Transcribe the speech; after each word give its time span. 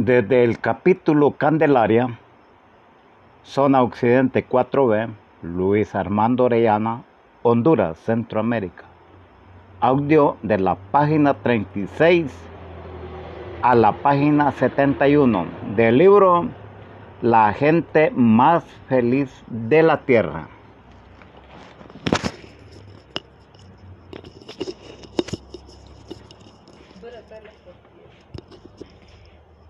Desde 0.00 0.44
el 0.44 0.60
capítulo 0.60 1.32
Candelaria, 1.32 2.20
zona 3.42 3.82
occidente 3.82 4.46
4B, 4.48 5.08
Luis 5.42 5.92
Armando 5.96 6.44
Orellana, 6.44 7.02
Honduras, 7.42 7.98
Centroamérica. 7.98 8.84
Audio 9.80 10.36
de 10.44 10.58
la 10.58 10.76
página 10.76 11.34
36 11.34 12.32
a 13.62 13.74
la 13.74 13.90
página 13.90 14.52
71 14.52 15.46
del 15.74 15.98
libro 15.98 16.46
La 17.20 17.52
gente 17.52 18.12
más 18.14 18.62
feliz 18.88 19.42
de 19.48 19.82
la 19.82 20.02
Tierra. 20.02 20.46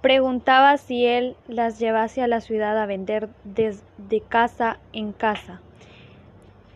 Preguntaba 0.08 0.78
si 0.78 1.04
él 1.04 1.36
las 1.48 1.78
llevase 1.78 2.22
a 2.22 2.28
la 2.28 2.40
ciudad 2.40 2.78
a 2.78 2.86
vender 2.86 3.28
de 3.44 4.22
casa 4.26 4.78
en 4.94 5.12
casa. 5.12 5.60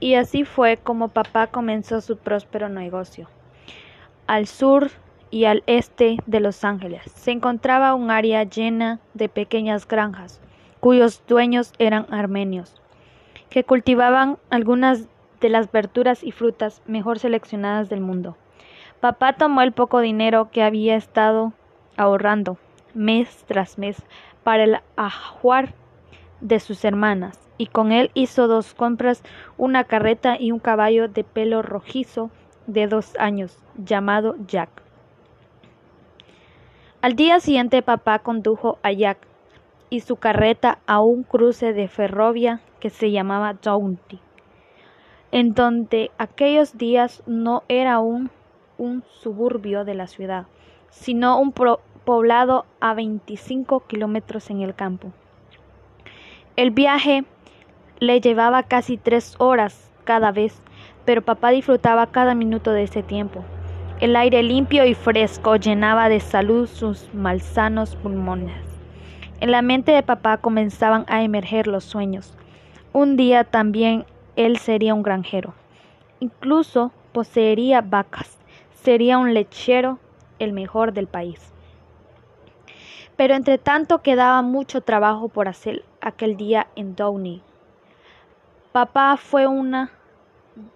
Y 0.01 0.17
así 0.17 0.45
fue 0.45 0.77
como 0.77 1.09
papá 1.09 1.47
comenzó 1.47 2.03
su 2.03 2.19
próspero 2.19 2.69
negocio. 2.69 3.31
Al 4.27 4.47
sur 4.47 4.91
y 5.31 5.47
al 5.47 5.63
este 5.67 6.19
de 6.27 6.41
Los 6.41 6.63
Ángeles 6.63 7.11
se 7.15 7.31
encontraba 7.31 7.95
un 7.95 8.11
área 8.11 8.45
llena 8.45 9.01
de 9.15 9.31
pequeñas 9.31 9.89
granjas, 9.89 10.43
cuyos 10.81 11.23
dueños 11.27 11.73
eran 11.79 12.13
armenios, 12.13 12.83
que 13.49 13.65
cultivaban 13.65 14.37
algunas 14.51 15.09
de 15.41 15.49
las 15.49 15.73
verduras 15.73 16.23
y 16.23 16.33
frutas 16.33 16.83
mejor 16.87 17.19
seleccionadas 17.19 17.89
del 17.89 18.03
mundo. 18.03 18.37
Papá 19.01 19.33
tomó 19.33 19.63
el 19.63 19.73
poco 19.73 20.01
dinero 20.01 20.51
que 20.51 20.63
había 20.63 20.97
estado 20.97 21.55
ahorrando 21.97 22.59
mes 22.95 23.45
tras 23.47 23.79
mes 23.79 24.03
para 24.43 24.65
el 24.65 24.79
ajuar 24.97 25.75
de 26.41 26.61
sus 26.61 26.85
hermanas, 26.85 27.39
y 27.57 27.67
con 27.67 27.93
él 27.93 28.11
hizo 28.15 28.49
dos 28.49 28.75
compras, 28.75 29.23
una 29.57 29.85
carreta 29.85 30.37
y 30.39 30.53
un 30.53 30.59
caballo 30.59 31.09
de 31.09 31.25
pelo 31.25 31.63
rojizo 31.63 32.31
de 32.67 32.87
dos 32.87 33.17
años, 33.19 33.59
llamado 33.77 34.35
Jack. 34.47 34.83
Al 37.01 37.15
día 37.15 37.41
siguiente 37.41 37.83
papá 37.83 38.21
condujo 38.21 38.79
a 38.83 38.93
Jack 38.93 39.27
y 39.91 40.01
su 40.01 40.17
carreta 40.17 40.79
a 40.87 41.01
un 41.01 41.23
cruce 41.23 41.73
de 41.73 41.89
ferrovia 41.89 42.61
que 42.81 42.91
se 42.91 43.11
llamaba 43.11 43.55
Downey, 43.55 44.21
en 45.33 45.53
donde 45.53 46.11
aquellos 46.19 46.79
días 46.79 47.23
no 47.27 47.63
era 47.69 47.99
un, 47.99 48.31
un 48.79 49.03
suburbio 49.09 49.85
de 49.85 49.95
la 49.95 50.07
ciudad, 50.07 50.47
sino 50.91 51.41
un 51.41 51.53
poblado 52.05 52.67
a 52.81 52.95
25 52.95 53.87
kilómetros 53.87 54.51
en 54.51 54.61
el 54.61 54.75
campo. 54.75 55.13
El 56.57 56.71
viaje 56.71 57.25
le 57.99 58.21
llevaba 58.21 58.65
casi 58.65 58.97
tres 58.97 59.37
horas 59.39 59.91
cada 60.05 60.33
vez, 60.33 60.61
pero 61.05 61.23
papá 61.23 61.51
disfrutaba 61.51 62.09
cada 62.09 62.35
minuto 62.35 62.73
de 62.73 62.83
ese 62.83 63.03
tiempo. 63.03 63.45
El 64.01 64.17
aire 64.17 64.43
limpio 64.43 64.85
y 64.85 64.95
fresco 64.95 65.57
llenaba 65.57 66.09
de 66.09 66.19
salud 66.19 66.69
sus 66.69 67.09
malsanos 67.15 67.95
pulmones. 67.97 68.61
En 69.41 69.51
la 69.51 69.63
mente 69.63 69.93
de 69.93 70.03
papá 70.03 70.39
comenzaban 70.39 71.05
a 71.09 71.23
emerger 71.23 71.67
los 71.67 71.85
sueños. 71.85 72.37
Un 72.93 73.17
día 73.17 73.45
también 73.45 74.05
él 74.37 74.57
sería 74.59 74.95
un 74.95 75.03
granjero. 75.03 75.55
Incluso 76.21 76.93
poseería 77.13 77.81
vacas. 77.81 78.39
Sería 78.73 79.19
un 79.19 79.35
lechero, 79.35 79.99
el 80.39 80.53
mejor 80.53 80.93
del 80.93 81.07
país. 81.07 81.52
Pero 83.17 83.35
entre 83.35 83.59
tanto 83.59 84.03
quedaba 84.03 84.43
mucho 84.43 84.81
trabajo 84.81 85.29
por 85.29 85.49
hacer 85.49 85.85
aquel 86.01 86.37
día 86.37 86.69
en 86.77 86.97
Downey. 86.97 87.43
Papá 88.73 89.17
fue 89.17 89.47
una 89.47 89.91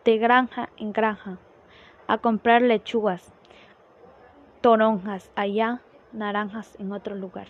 de 0.04 0.18
granja 0.18 0.68
en 0.76 0.92
granja 0.92 1.38
a 2.06 2.18
comprar 2.18 2.62
lechugas, 2.62 3.32
toronjas 4.60 5.30
allá, 5.34 5.80
naranjas 6.12 6.76
en 6.78 6.92
otro 6.92 7.14
lugar, 7.14 7.46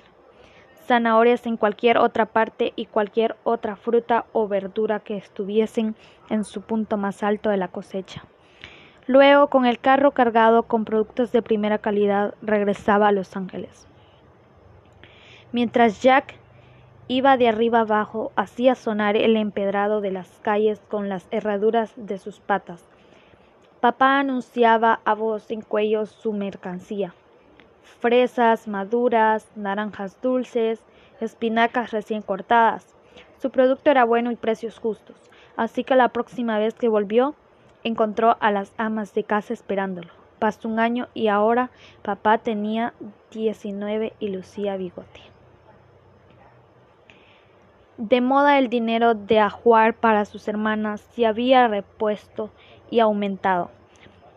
zanahorias 0.87 1.47
en 1.47 1.57
cualquier 1.57 1.99
otra 1.99 2.27
parte 2.27 2.73
y 2.77 2.87
cualquier 2.87 3.37
otra 3.45 3.77
fruta 3.77 4.27
o 4.33 4.49
verdura 4.49 5.01
que 5.01 5.17
estuviesen 5.17 5.97
en 6.31 6.45
su 6.45 6.63
punto 6.63 6.97
más 6.97 7.23
alto 7.23 7.51
de 7.51 7.57
la 7.57 7.69
cosecha. 7.69 8.25
Luego, 9.07 9.49
con 9.49 9.67
el 9.67 9.79
carro 9.79 10.13
cargado 10.13 10.65
con 10.65 10.85
productos 10.85 11.31
de 11.31 11.43
primera 11.43 11.79
calidad, 11.79 12.35
regresaba 12.43 13.09
a 13.09 13.13
Los 13.13 13.37
Ángeles. 13.37 13.87
Mientras 15.53 16.03
Jack 16.03 16.35
iba 17.07 17.37
de 17.37 17.49
arriba 17.49 17.81
abajo, 17.81 18.33
hacía 18.35 18.75
sonar 18.75 19.17
el 19.17 19.37
empedrado 19.37 20.01
de 20.01 20.11
las 20.11 20.29
calles 20.43 20.81
con 20.89 21.09
las 21.09 21.29
herraduras 21.31 21.93
de 21.95 22.19
sus 22.19 22.41
patas. 22.41 22.85
Papá 23.81 24.19
anunciaba 24.19 25.01
a 25.05 25.15
voz 25.15 25.53
en 25.53 25.63
cuello 25.63 26.07
su 26.07 26.33
mercancía. 26.33 27.15
Fresas 28.01 28.67
maduras, 28.67 29.49
naranjas 29.55 30.21
dulces, 30.21 30.81
espinacas 31.21 31.93
recién 31.93 32.23
cortadas. 32.23 32.97
Su 33.39 33.51
producto 33.51 33.91
era 33.91 34.05
bueno 34.05 34.33
y 34.33 34.37
precios 34.37 34.81
justos, 34.81 35.17
así 35.57 35.85
que 35.85 35.95
la 35.95 36.09
próxima 36.09 36.59
vez 36.59 36.75
que 36.75 36.89
volvió, 36.89 37.37
encontró 37.85 38.37
a 38.41 38.51
las 38.51 38.73
amas 38.79 39.15
de 39.15 39.23
casa 39.23 39.55
esperándolo. 39.55 40.11
Pasó 40.41 40.69
un 40.69 40.81
año 40.81 41.07
y 41.15 41.29
ahora 41.29 41.71
papá 42.03 42.39
tenía 42.39 42.95
diecinueve 43.31 44.13
y 44.19 44.29
lucía 44.31 44.77
bigote 44.77 45.36
de 47.99 48.21
moda 48.21 48.59
el 48.59 48.69
dinero 48.69 49.15
de 49.15 49.41
ajuar 49.41 49.95
para 49.95 50.25
sus 50.27 50.49
hermanas 50.49 51.01
se 51.13 51.27
había 51.27 51.67
repuesto 51.67 52.51
y 52.91 53.01
aumentado. 53.01 53.71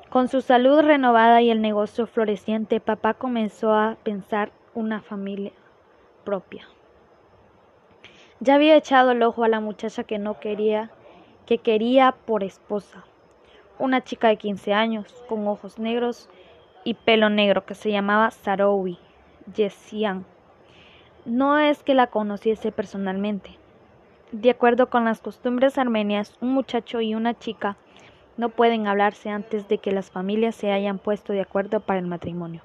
Con 0.10 0.28
su 0.28 0.42
salud 0.42 0.82
renovada 0.82 1.42
y 1.42 1.52
el 1.52 1.62
negocio 1.62 2.08
floreciente, 2.08 2.80
papá 2.80 3.14
comenzó 3.14 3.74
a 3.74 3.98
pensar 4.04 4.52
una 4.74 5.02
familia 5.02 5.52
propia. 6.24 6.68
Ya 8.40 8.56
había 8.56 8.78
echado 8.78 9.12
el 9.12 9.22
ojo 9.22 9.44
a 9.44 9.50
la 9.50 9.60
muchacha 9.60 10.04
que 10.06 10.18
no 10.18 10.40
quería, 10.40 10.90
que 11.46 11.58
quería 11.58 12.16
por 12.26 12.44
esposa. 12.44 13.04
Una 13.78 14.04
chica 14.04 14.30
de 14.30 14.38
15 14.38 14.74
años, 14.74 15.14
con 15.28 15.48
ojos 15.48 15.78
negros 15.78 16.30
y 16.86 16.94
pelo 16.94 17.30
negro, 17.30 17.66
que 17.66 17.76
se 17.76 17.92
llamaba 17.92 18.32
Sarowi 18.32 18.98
Yesian. 19.54 20.26
No 21.30 21.60
es 21.60 21.84
que 21.84 21.94
la 21.94 22.08
conociese 22.08 22.72
personalmente. 22.72 23.52
De 24.32 24.50
acuerdo 24.50 24.90
con 24.90 25.06
las 25.06 25.22
costumbres 25.22 25.78
armenias, 25.78 26.36
un 26.42 26.50
muchacho 26.50 27.02
y 27.02 27.14
una 27.14 27.38
chica 27.38 27.78
no 28.36 28.50
pueden 28.50 28.88
hablarse 28.88 29.30
antes 29.30 29.68
de 29.68 29.78
que 29.78 29.92
las 29.92 30.10
familias 30.10 30.56
se 30.56 30.72
hayan 30.72 30.98
puesto 30.98 31.32
de 31.32 31.42
acuerdo 31.42 31.82
para 31.82 32.00
el 32.00 32.08
matrimonio. 32.08 32.64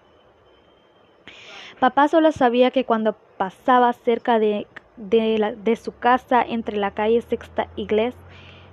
Papá 1.78 2.08
solo 2.08 2.32
sabía 2.32 2.70
que 2.70 2.86
cuando 2.86 3.14
pasaba 3.36 3.92
cerca 3.92 4.38
de, 4.38 4.66
de, 4.96 5.76
su 5.76 5.94
casa 5.98 6.42
entre 6.42 6.78
la 6.78 6.92
calle 6.92 7.20
Sexta 7.20 7.68
Iglesia, 7.76 8.18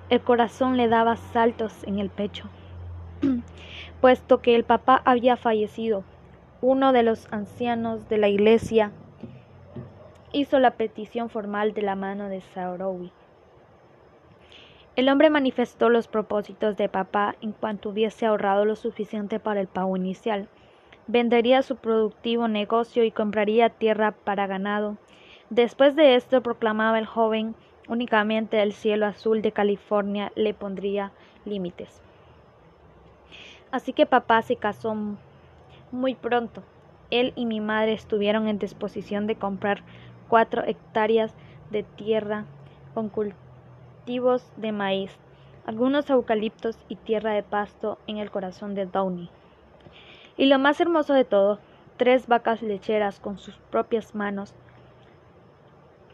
el 0.08 0.22
corazón 0.22 0.78
le 0.78 0.88
daba 0.88 1.18
saltos 1.18 1.84
en 1.84 2.00
el 2.00 2.10
pecho, 2.10 2.46
puesto 4.00 4.42
que 4.42 4.56
el 4.56 4.64
papá 4.64 5.02
había 5.04 5.36
fallecido. 5.36 6.06
Uno 6.62 6.94
de 6.94 7.04
los 7.04 7.28
ancianos 7.34 8.08
de 8.08 8.18
la 8.18 8.30
iglesia 8.30 8.94
hizo 10.34 10.60
la 10.60 10.72
petición 10.72 11.30
formal 11.30 11.74
de 11.74 11.82
la 11.82 11.96
mano 11.96 12.30
de 12.30 12.42
Sarowi. 12.42 13.12
El 14.96 15.10
hombre 15.10 15.30
manifestó 15.30 15.90
los 15.90 16.08
propósitos 16.08 16.76
de 16.76 16.90
papá 16.90 17.36
en 17.42 17.54
cuanto 17.54 17.90
hubiese 17.90 18.26
ahorrado 18.26 18.66
lo 18.66 18.76
suficiente 18.76 19.40
para 19.40 19.62
el 19.62 19.68
pago 19.68 19.96
inicial. 19.96 20.50
Vendería 21.08 21.62
su 21.62 21.78
productivo 21.78 22.48
negocio 22.48 23.04
y 23.04 23.12
compraría 23.12 23.70
tierra 23.70 24.12
para 24.12 24.48
ganado. 24.48 24.98
Después 25.50 25.96
de 25.96 26.16
esto 26.16 26.42
proclamaba 26.42 27.00
el 27.00 27.06
joven 27.06 27.56
únicamente 27.88 28.62
el 28.62 28.74
cielo 28.74 29.06
azul 29.06 29.42
de 29.42 29.52
California 29.52 30.32
le 30.36 30.54
pondría 30.54 31.12
límites. 31.46 32.02
Así 33.72 33.94
que 33.94 34.06
papá 34.06 34.42
se 34.42 34.56
casó 34.56 34.96
muy 35.92 36.16
pronto. 36.16 36.64
Él 37.10 37.34
y 37.36 37.46
mi 37.46 37.60
madre 37.60 37.94
estuvieron 37.94 38.48
en 38.48 38.60
disposición 38.60 39.28
de 39.28 39.36
comprar 39.36 39.84
cuatro 40.32 40.64
hectáreas 40.66 41.34
de 41.72 41.84
tierra 41.84 42.46
con 42.94 43.10
cultivos 43.10 44.50
de 44.56 44.72
maíz, 44.72 45.12
algunos 45.66 46.10
eucaliptos 46.10 46.78
y 46.88 46.96
tierra 46.96 47.34
de 47.34 47.44
pasto 47.44 47.98
en 48.08 48.16
el 48.16 48.32
corazón 48.32 48.74
de 48.74 48.86
Downey. 48.86 49.30
Y 50.38 50.46
lo 50.46 50.58
más 50.58 50.80
hermoso 50.80 51.14
de 51.14 51.26
todo, 51.26 51.60
tres 51.98 52.28
vacas 52.28 52.62
lecheras 52.62 53.20
con 53.20 53.40
sus 53.40 53.58
propias 53.72 54.16
manos. 54.16 54.54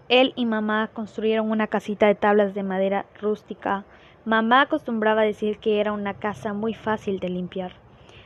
Él 0.09 0.33
y 0.35 0.47
mamá 0.47 0.89
construyeron 0.91 1.51
una 1.51 1.67
casita 1.67 2.07
de 2.07 2.15
tablas 2.15 2.55
de 2.55 2.63
madera 2.63 3.05
rústica. 3.21 3.85
Mamá 4.25 4.61
acostumbraba 4.61 5.21
decir 5.21 5.59
que 5.59 5.79
era 5.79 5.91
una 5.91 6.15
casa 6.15 6.53
muy 6.53 6.73
fácil 6.73 7.19
de 7.19 7.29
limpiar. 7.29 7.73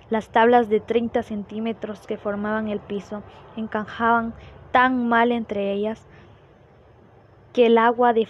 Las 0.09 0.29
tablas 0.29 0.69
de 0.69 0.79
30 0.79 1.21
centímetros 1.21 2.07
que 2.07 2.15
formaban 2.17 2.69
el 2.69 2.79
piso 2.79 3.23
encajaban 3.57 4.33
tan 4.71 5.07
mal 5.07 5.31
entre 5.31 5.71
ellas 5.71 6.05
que 7.53 7.67
el 7.67 7.77
agua 7.77 8.13
de, 8.13 8.27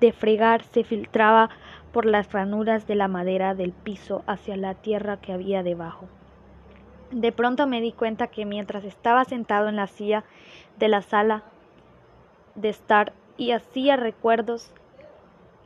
de 0.00 0.12
fregar 0.12 0.62
se 0.64 0.84
filtraba 0.84 1.50
por 1.92 2.06
las 2.06 2.32
ranuras 2.32 2.86
de 2.86 2.94
la 2.94 3.08
madera 3.08 3.54
del 3.54 3.72
piso 3.72 4.22
hacia 4.26 4.56
la 4.56 4.74
tierra 4.74 5.18
que 5.18 5.32
había 5.32 5.62
debajo. 5.62 6.06
De 7.10 7.32
pronto 7.32 7.66
me 7.66 7.80
di 7.80 7.92
cuenta 7.92 8.28
que 8.28 8.44
mientras 8.44 8.84
estaba 8.84 9.24
sentado 9.24 9.68
en 9.68 9.76
la 9.76 9.88
silla 9.88 10.24
de 10.78 10.88
la 10.88 11.02
sala 11.02 11.42
de 12.54 12.68
estar 12.68 13.12
y 13.36 13.52
hacía 13.52 13.96
recuerdos, 13.96 14.72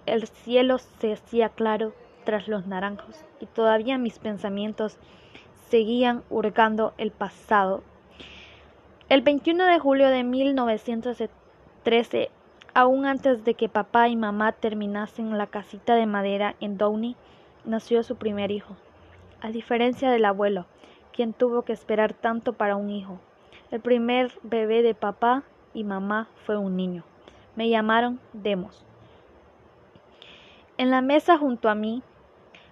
el 0.07 0.27
cielo 0.27 0.79
se 0.79 1.13
hacía 1.13 1.51
claro 1.51 1.93
tras 2.25 2.49
los 2.49 2.67
naranjos 2.67 3.25
y 3.41 3.47
todavía 3.47 3.99
mis 3.99 4.19
pensamientos 4.19 4.99
seguían 5.69 6.23
hurgando 6.31 6.95
el 6.99 7.11
pasado. 7.11 7.83
El 9.11 9.21
21 9.21 9.67
de 9.67 9.79
julio 9.79 10.09
de 10.09 10.25
1913, 10.25 12.31
aún 12.73 13.05
antes 13.05 13.45
de 13.45 13.53
que 13.53 13.69
papá 13.69 14.09
y 14.09 14.17
mamá 14.17 14.53
terminasen 14.53 15.37
la 15.37 15.47
casita 15.47 15.95
de 15.95 16.07
madera 16.07 16.55
en 16.61 16.79
Downey, 16.79 17.15
nació 17.67 18.03
su 18.03 18.17
primer 18.17 18.51
hijo. 18.51 18.77
A 19.43 19.51
diferencia 19.51 20.11
del 20.11 20.25
abuelo, 20.25 20.65
quien 21.13 21.35
tuvo 21.35 21.63
que 21.63 21.75
esperar 21.75 22.15
tanto 22.15 22.55
para 22.55 22.77
un 22.77 22.89
hijo. 22.89 23.21
El 23.71 23.81
primer 23.81 24.33
bebé 24.43 24.83
de 24.83 24.95
papá 24.95 25.43
y 25.75 25.85
mamá 25.85 26.29
fue 26.47 26.57
un 26.57 26.75
niño. 26.75 27.05
Me 27.57 27.69
llamaron 27.69 28.21
Demos. 28.33 28.87
En 30.79 30.91
la 30.91 31.03
mesa 31.03 31.37
junto 31.37 31.69
a 31.69 31.75
mí, 31.75 32.03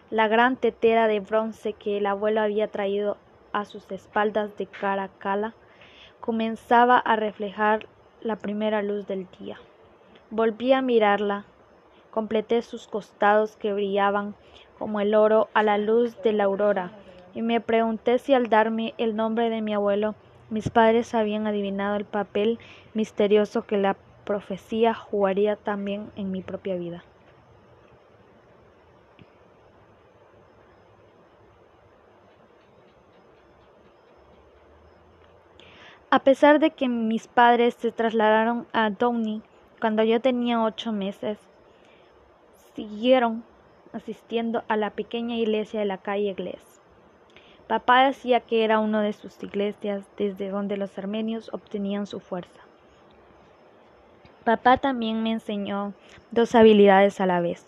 la 0.08 0.29
gran 0.29 0.56
tetera 0.56 1.08
de 1.08 1.20
bronce 1.20 1.75
que 1.75 1.99
el 1.99 2.06
abuelo 2.06 2.40
había 2.40 2.69
traído 2.69 3.19
a 3.52 3.67
sus 3.67 3.90
espaldas 3.90 4.56
de 4.56 4.64
Caracala 4.64 5.52
comenzaba 6.22 6.98
a 6.98 7.16
reflejar 7.16 7.88
la 8.20 8.36
primera 8.36 8.80
luz 8.80 9.08
del 9.08 9.26
día. 9.40 9.58
Volví 10.30 10.72
a 10.72 10.80
mirarla, 10.80 11.44
completé 12.12 12.62
sus 12.62 12.86
costados 12.86 13.56
que 13.56 13.72
brillaban 13.72 14.36
como 14.78 15.00
el 15.00 15.16
oro 15.16 15.48
a 15.52 15.64
la 15.64 15.78
luz 15.78 16.16
de 16.22 16.32
la 16.32 16.44
aurora 16.44 16.92
y 17.34 17.42
me 17.42 17.60
pregunté 17.60 18.20
si 18.20 18.34
al 18.34 18.48
darme 18.48 18.94
el 18.98 19.16
nombre 19.16 19.50
de 19.50 19.62
mi 19.62 19.74
abuelo 19.74 20.14
mis 20.48 20.70
padres 20.70 21.12
habían 21.12 21.48
adivinado 21.48 21.96
el 21.96 22.04
papel 22.04 22.60
misterioso 22.94 23.66
que 23.66 23.76
la 23.76 23.96
profecía 24.24 24.94
jugaría 24.94 25.56
también 25.56 26.12
en 26.14 26.30
mi 26.30 26.40
propia 26.40 26.76
vida. 26.76 27.02
A 36.12 36.18
pesar 36.18 36.58
de 36.58 36.72
que 36.72 36.90
mis 36.90 37.26
padres 37.26 37.72
se 37.72 37.90
trasladaron 37.90 38.66
a 38.74 38.90
Downey 38.90 39.40
cuando 39.80 40.04
yo 40.04 40.20
tenía 40.20 40.62
ocho 40.62 40.92
meses, 40.92 41.38
siguieron 42.74 43.42
asistiendo 43.94 44.62
a 44.68 44.76
la 44.76 44.90
pequeña 44.90 45.36
iglesia 45.36 45.80
de 45.80 45.86
la 45.86 45.96
calle 45.96 46.34
Glés. 46.34 46.82
Papá 47.66 48.04
decía 48.04 48.40
que 48.40 48.62
era 48.62 48.78
una 48.78 49.00
de 49.00 49.14
sus 49.14 49.42
iglesias 49.42 50.04
desde 50.18 50.50
donde 50.50 50.76
los 50.76 50.98
armenios 50.98 51.48
obtenían 51.54 52.06
su 52.06 52.20
fuerza. 52.20 52.60
Papá 54.44 54.76
también 54.76 55.22
me 55.22 55.32
enseñó 55.32 55.94
dos 56.30 56.54
habilidades 56.54 57.22
a 57.22 57.26
la 57.26 57.40
vez. 57.40 57.64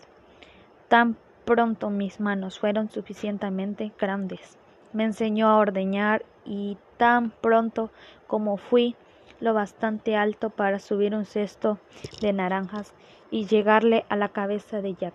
Tan 0.87 1.17
pronto 1.45 1.89
mis 1.89 2.19
manos 2.19 2.59
fueron 2.59 2.91
suficientemente 2.91 3.91
grandes, 3.99 4.59
me 4.93 5.03
enseñó 5.03 5.49
a 5.49 5.57
ordeñar 5.57 6.23
y 6.45 6.77
tan 6.97 7.31
pronto 7.31 7.91
como 8.27 8.57
fui 8.57 8.95
lo 9.39 9.53
bastante 9.53 10.15
alto 10.15 10.49
para 10.49 10.79
subir 10.79 11.13
un 11.15 11.25
cesto 11.25 11.79
de 12.21 12.33
naranjas 12.33 12.93
y 13.31 13.45
llegarle 13.45 14.05
a 14.09 14.15
la 14.15 14.29
cabeza 14.29 14.81
de 14.81 14.93
Jack. 14.93 15.13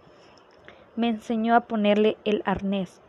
Me 0.97 1.09
enseñó 1.09 1.55
a 1.55 1.61
ponerle 1.61 2.17
el 2.25 2.43
arnés 2.45 3.01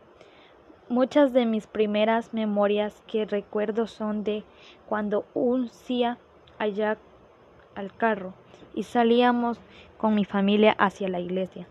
Muchas 0.92 1.32
de 1.32 1.46
mis 1.46 1.66
primeras 1.66 2.34
memorias 2.34 3.02
que 3.06 3.24
recuerdo 3.24 3.86
son 3.86 4.24
de 4.24 4.44
cuando 4.86 5.24
uncía 5.32 6.18
allá 6.58 6.98
al 7.74 7.96
carro 7.96 8.34
y 8.74 8.82
salíamos 8.82 9.58
con 9.96 10.14
mi 10.14 10.26
familia 10.26 10.74
hacia 10.76 11.08
la 11.08 11.18
iglesia. 11.18 11.66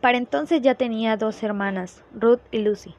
Para 0.00 0.16
entonces 0.16 0.62
ya 0.62 0.74
tenía 0.76 1.18
dos 1.18 1.42
hermanas, 1.42 2.02
Ruth 2.14 2.40
y 2.50 2.60
Lucy. 2.60 2.94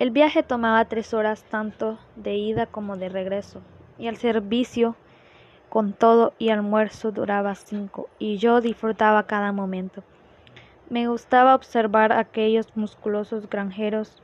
El 0.00 0.10
viaje 0.10 0.42
tomaba 0.42 0.84
tres 0.86 1.14
horas 1.14 1.44
tanto 1.44 1.98
de 2.16 2.34
ida 2.34 2.66
como 2.66 2.96
de 2.96 3.08
regreso, 3.08 3.60
y 3.96 4.08
el 4.08 4.16
servicio 4.16 4.96
con 5.68 5.92
todo 5.92 6.34
y 6.38 6.50
almuerzo 6.50 7.12
duraba 7.12 7.54
cinco, 7.54 8.08
y 8.18 8.38
yo 8.38 8.60
disfrutaba 8.60 9.26
cada 9.28 9.52
momento. 9.52 10.02
Me 10.90 11.06
gustaba 11.06 11.54
observar 11.54 12.12
a 12.12 12.18
aquellos 12.18 12.76
musculosos 12.76 13.48
granjeros 13.48 14.20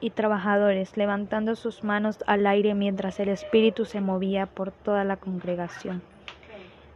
y 0.00 0.10
trabajadores 0.10 0.96
levantando 0.98 1.56
sus 1.56 1.84
manos 1.84 2.18
al 2.26 2.46
aire 2.46 2.74
mientras 2.74 3.18
el 3.18 3.30
espíritu 3.30 3.86
se 3.86 4.02
movía 4.02 4.44
por 4.44 4.72
toda 4.72 5.04
la 5.04 5.16
congregación. 5.16 6.02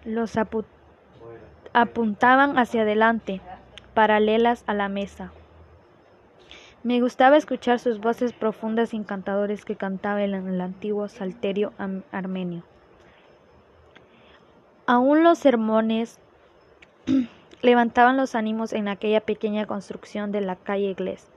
Los 0.05 0.37
apuntaban 1.73 2.59
hacia 2.59 2.83
adelante, 2.83 3.41
paralelas 3.95 4.65
a 4.67 4.75
la 4.75 4.89
mesa. 4.89 5.33
Me 6.89 7.03
gustaba 7.03 7.37
escuchar 7.37 7.81
sus 7.81 8.01
voces 8.01 8.33
profundas 8.33 8.95
y 8.95 8.97
encantadores 8.97 9.67
que 9.67 9.77
cantaban 9.77 10.33
en 10.33 10.49
el 10.49 10.59
antiguo 10.63 11.07
salterio 11.09 11.75
armenio. 12.13 12.63
Aún 14.87 15.23
los 15.23 15.37
sermones 15.37 16.19
levantaban 17.61 18.17
los 18.17 18.35
ánimos 18.35 18.73
en 18.73 18.89
aquella 18.89 19.21
pequeña 19.21 19.67
construcción 19.67 20.33
de 20.33 20.41
la 20.41 20.57
calle 20.57 20.87
Inglés, 20.87 21.31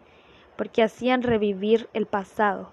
porque 0.55 0.83
hacían 0.83 1.21
revivir 1.21 1.89
el 1.91 2.05
pasado. 2.05 2.71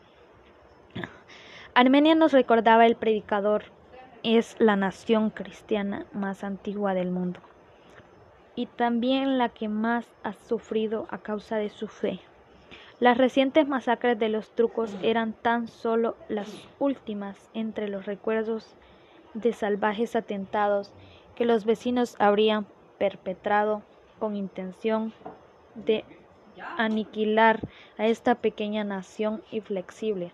Armenia 1.75 2.15
nos 2.15 2.31
recordaba 2.31 2.87
el 2.87 2.95
predicador, 2.95 3.65
es 4.23 4.55
la 4.61 4.77
nación 4.77 5.31
cristiana 5.31 6.07
más 6.13 6.45
antigua 6.45 6.95
del 6.95 7.11
mundo 7.11 7.41
y 8.55 8.67
también 8.67 9.37
la 9.37 9.49
que 9.49 9.69
más 9.69 10.07
ha 10.23 10.33
sufrido 10.33 11.09
a 11.11 11.19
causa 11.19 11.57
de 11.57 11.71
su 11.71 11.89
fe. 11.89 12.21
Las 13.01 13.17
recientes 13.17 13.69
masacres 13.69 14.19
de 14.19 14.29
los 14.29 14.51
trucos 14.51 14.97
eran 15.03 15.33
tan 15.33 15.69
solo 15.69 16.17
las 16.29 16.49
últimas 16.81 17.49
entre 17.55 17.89
los 17.89 18.07
recuerdos 18.07 18.75
de 19.35 19.53
salvajes 19.53 20.17
atentados 20.17 20.93
que 21.37 21.45
los 21.45 21.65
vecinos 21.65 22.17
habrían 22.19 22.67
perpetrado 22.99 23.83
con 24.19 24.35
intención 24.35 25.13
de 25.77 26.05
aniquilar 26.77 27.61
a 27.99 28.09
esta 28.09 28.35
pequeña 28.35 28.83
nación 28.83 29.45
inflexible. 29.53 30.33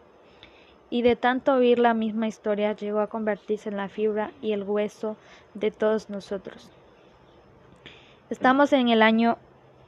Y 0.88 1.02
de 1.02 1.16
tanto 1.16 1.52
oír 1.52 1.78
la 1.78 1.92
misma 1.92 2.28
historia 2.28 2.72
llegó 2.72 3.00
a 3.00 3.08
convertirse 3.08 3.68
en 3.68 3.76
la 3.76 3.90
fibra 3.90 4.32
y 4.40 4.52
el 4.52 4.62
hueso 4.62 5.18
de 5.52 5.70
todos 5.70 6.08
nosotros. 6.08 6.70
Estamos 8.30 8.72
en 8.72 8.88
el 8.88 9.02
año 9.02 9.36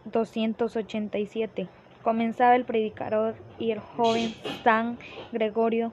287. 0.04 1.68
Comenzaba 2.06 2.54
el 2.54 2.64
predicador 2.64 3.34
y 3.58 3.72
el 3.72 3.80
joven 3.80 4.32
San 4.62 4.96
Gregorio 5.32 5.92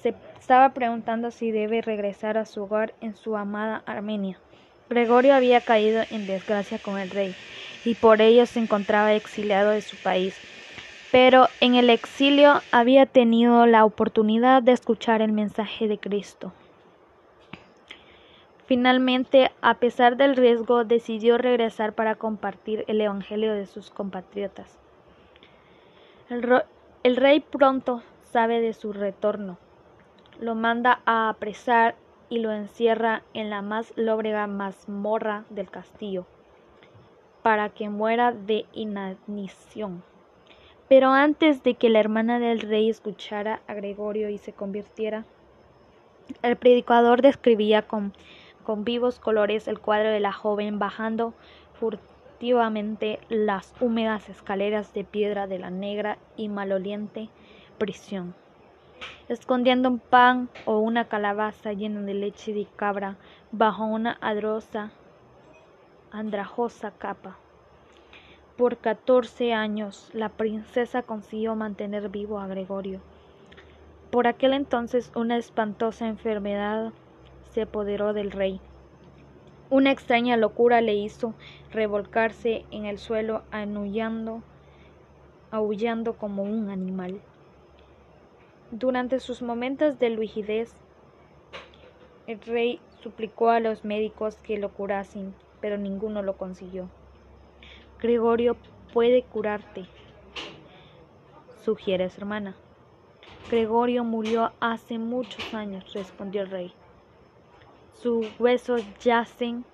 se 0.00 0.14
estaba 0.40 0.72
preguntando 0.72 1.30
si 1.30 1.50
debe 1.50 1.82
regresar 1.82 2.38
a 2.38 2.46
su 2.46 2.62
hogar 2.62 2.94
en 3.02 3.14
su 3.14 3.36
amada 3.36 3.82
Armenia. 3.84 4.38
Gregorio 4.88 5.34
había 5.34 5.60
caído 5.60 6.02
en 6.10 6.26
desgracia 6.26 6.78
con 6.78 6.98
el 6.98 7.10
rey 7.10 7.34
y 7.84 7.94
por 7.94 8.22
ello 8.22 8.46
se 8.46 8.58
encontraba 8.58 9.12
exiliado 9.12 9.72
de 9.72 9.82
su 9.82 9.98
país. 9.98 10.34
Pero 11.12 11.48
en 11.60 11.74
el 11.74 11.90
exilio 11.90 12.62
había 12.72 13.04
tenido 13.04 13.66
la 13.66 13.84
oportunidad 13.84 14.62
de 14.62 14.72
escuchar 14.72 15.20
el 15.20 15.32
mensaje 15.32 15.88
de 15.88 15.98
Cristo. 15.98 16.54
Finalmente, 18.64 19.50
a 19.60 19.74
pesar 19.74 20.16
del 20.16 20.36
riesgo, 20.36 20.84
decidió 20.84 21.36
regresar 21.36 21.92
para 21.92 22.14
compartir 22.14 22.86
el 22.88 22.98
Evangelio 23.02 23.52
de 23.52 23.66
sus 23.66 23.90
compatriotas. 23.90 24.78
El, 27.04 27.16
rey 27.16 27.38
pronto 27.38 28.02
sabe 28.32 28.60
de 28.60 28.72
su 28.72 28.92
retorno. 28.92 29.56
Lo 30.40 30.56
manda 30.56 31.00
a 31.06 31.28
apresar 31.28 31.94
y 32.28 32.40
lo 32.40 32.50
encierra 32.50 33.22
en 33.34 33.50
la 33.50 33.62
más 33.62 33.92
lóbrega 33.94 34.48
mazmorra 34.48 35.44
del 35.50 35.70
castillo, 35.70 36.26
para 37.42 37.68
que 37.68 37.88
muera 37.88 38.32
de 38.32 38.66
inanición. 38.72 40.02
Pero 40.88 41.10
antes 41.10 41.62
de 41.62 41.74
que 41.74 41.88
la 41.88 42.00
hermana 42.00 42.40
del 42.40 42.58
rey 42.58 42.90
escuchara 42.90 43.60
a 43.68 43.74
Gregorio 43.74 44.28
y 44.28 44.38
se 44.38 44.52
convirtiera, 44.52 45.24
el 46.42 46.56
predicador 46.56 47.22
describía 47.22 47.82
con, 47.82 48.12
con 48.64 48.82
vivos 48.82 49.20
colores 49.20 49.68
el 49.68 49.78
cuadro 49.78 50.10
de 50.10 50.18
la 50.20 50.32
joven 50.32 50.80
bajando 50.80 51.32
furtivamente 51.74 52.13
las 53.28 53.74
húmedas 53.80 54.28
escaleras 54.28 54.92
de 54.92 55.04
piedra 55.04 55.46
de 55.46 55.58
la 55.58 55.70
negra 55.70 56.18
y 56.36 56.48
maloliente 56.48 57.30
prisión. 57.78 58.34
escondiendo 59.28 59.88
un 59.88 59.98
pan 59.98 60.50
o 60.66 60.78
una 60.78 61.06
calabaza 61.06 61.72
llena 61.72 62.02
de 62.02 62.14
leche 62.14 62.52
de 62.52 62.66
cabra 62.76 63.16
bajo 63.50 63.84
una 63.84 64.18
adrosa, 64.20 64.90
andrajosa 66.10 66.90
capa. 66.90 67.38
Por 68.56 68.76
catorce 68.76 69.52
años 69.54 70.10
la 70.12 70.28
princesa 70.28 71.02
consiguió 71.02 71.54
mantener 71.56 72.08
vivo 72.10 72.38
a 72.38 72.46
Gregorio. 72.46 73.00
Por 74.10 74.26
aquel 74.26 74.52
entonces 74.52 75.10
una 75.16 75.36
espantosa 75.36 76.06
enfermedad 76.06 76.92
se 77.50 77.62
apoderó 77.62 78.12
del 78.12 78.30
rey. 78.30 78.60
Una 79.74 79.90
extraña 79.90 80.36
locura 80.36 80.80
le 80.80 80.94
hizo 80.94 81.34
revolcarse 81.72 82.62
en 82.70 82.84
el 82.84 82.96
suelo 82.96 83.42
anullando, 83.50 84.40
aullando 85.50 86.16
como 86.16 86.44
un 86.44 86.70
animal. 86.70 87.20
Durante 88.70 89.18
sus 89.18 89.42
momentos 89.42 89.98
de 89.98 90.10
lucidez, 90.10 90.76
el 92.28 92.40
rey 92.42 92.82
suplicó 93.02 93.50
a 93.50 93.58
los 93.58 93.84
médicos 93.84 94.36
que 94.36 94.58
lo 94.58 94.70
curasen, 94.72 95.34
pero 95.58 95.76
ninguno 95.76 96.22
lo 96.22 96.36
consiguió. 96.36 96.88
Gregorio 97.98 98.56
puede 98.92 99.24
curarte, 99.24 99.88
sugiere 101.64 102.08
su 102.10 102.20
hermana. 102.20 102.56
Gregorio 103.48 104.04
murió 104.04 104.52
hace 104.60 105.00
muchos 105.00 105.52
años, 105.52 105.92
respondió 105.94 106.42
el 106.42 106.50
rey. 106.52 106.83
Sus 108.04 108.26
huesos 108.38 108.82
yacen 109.02 109.64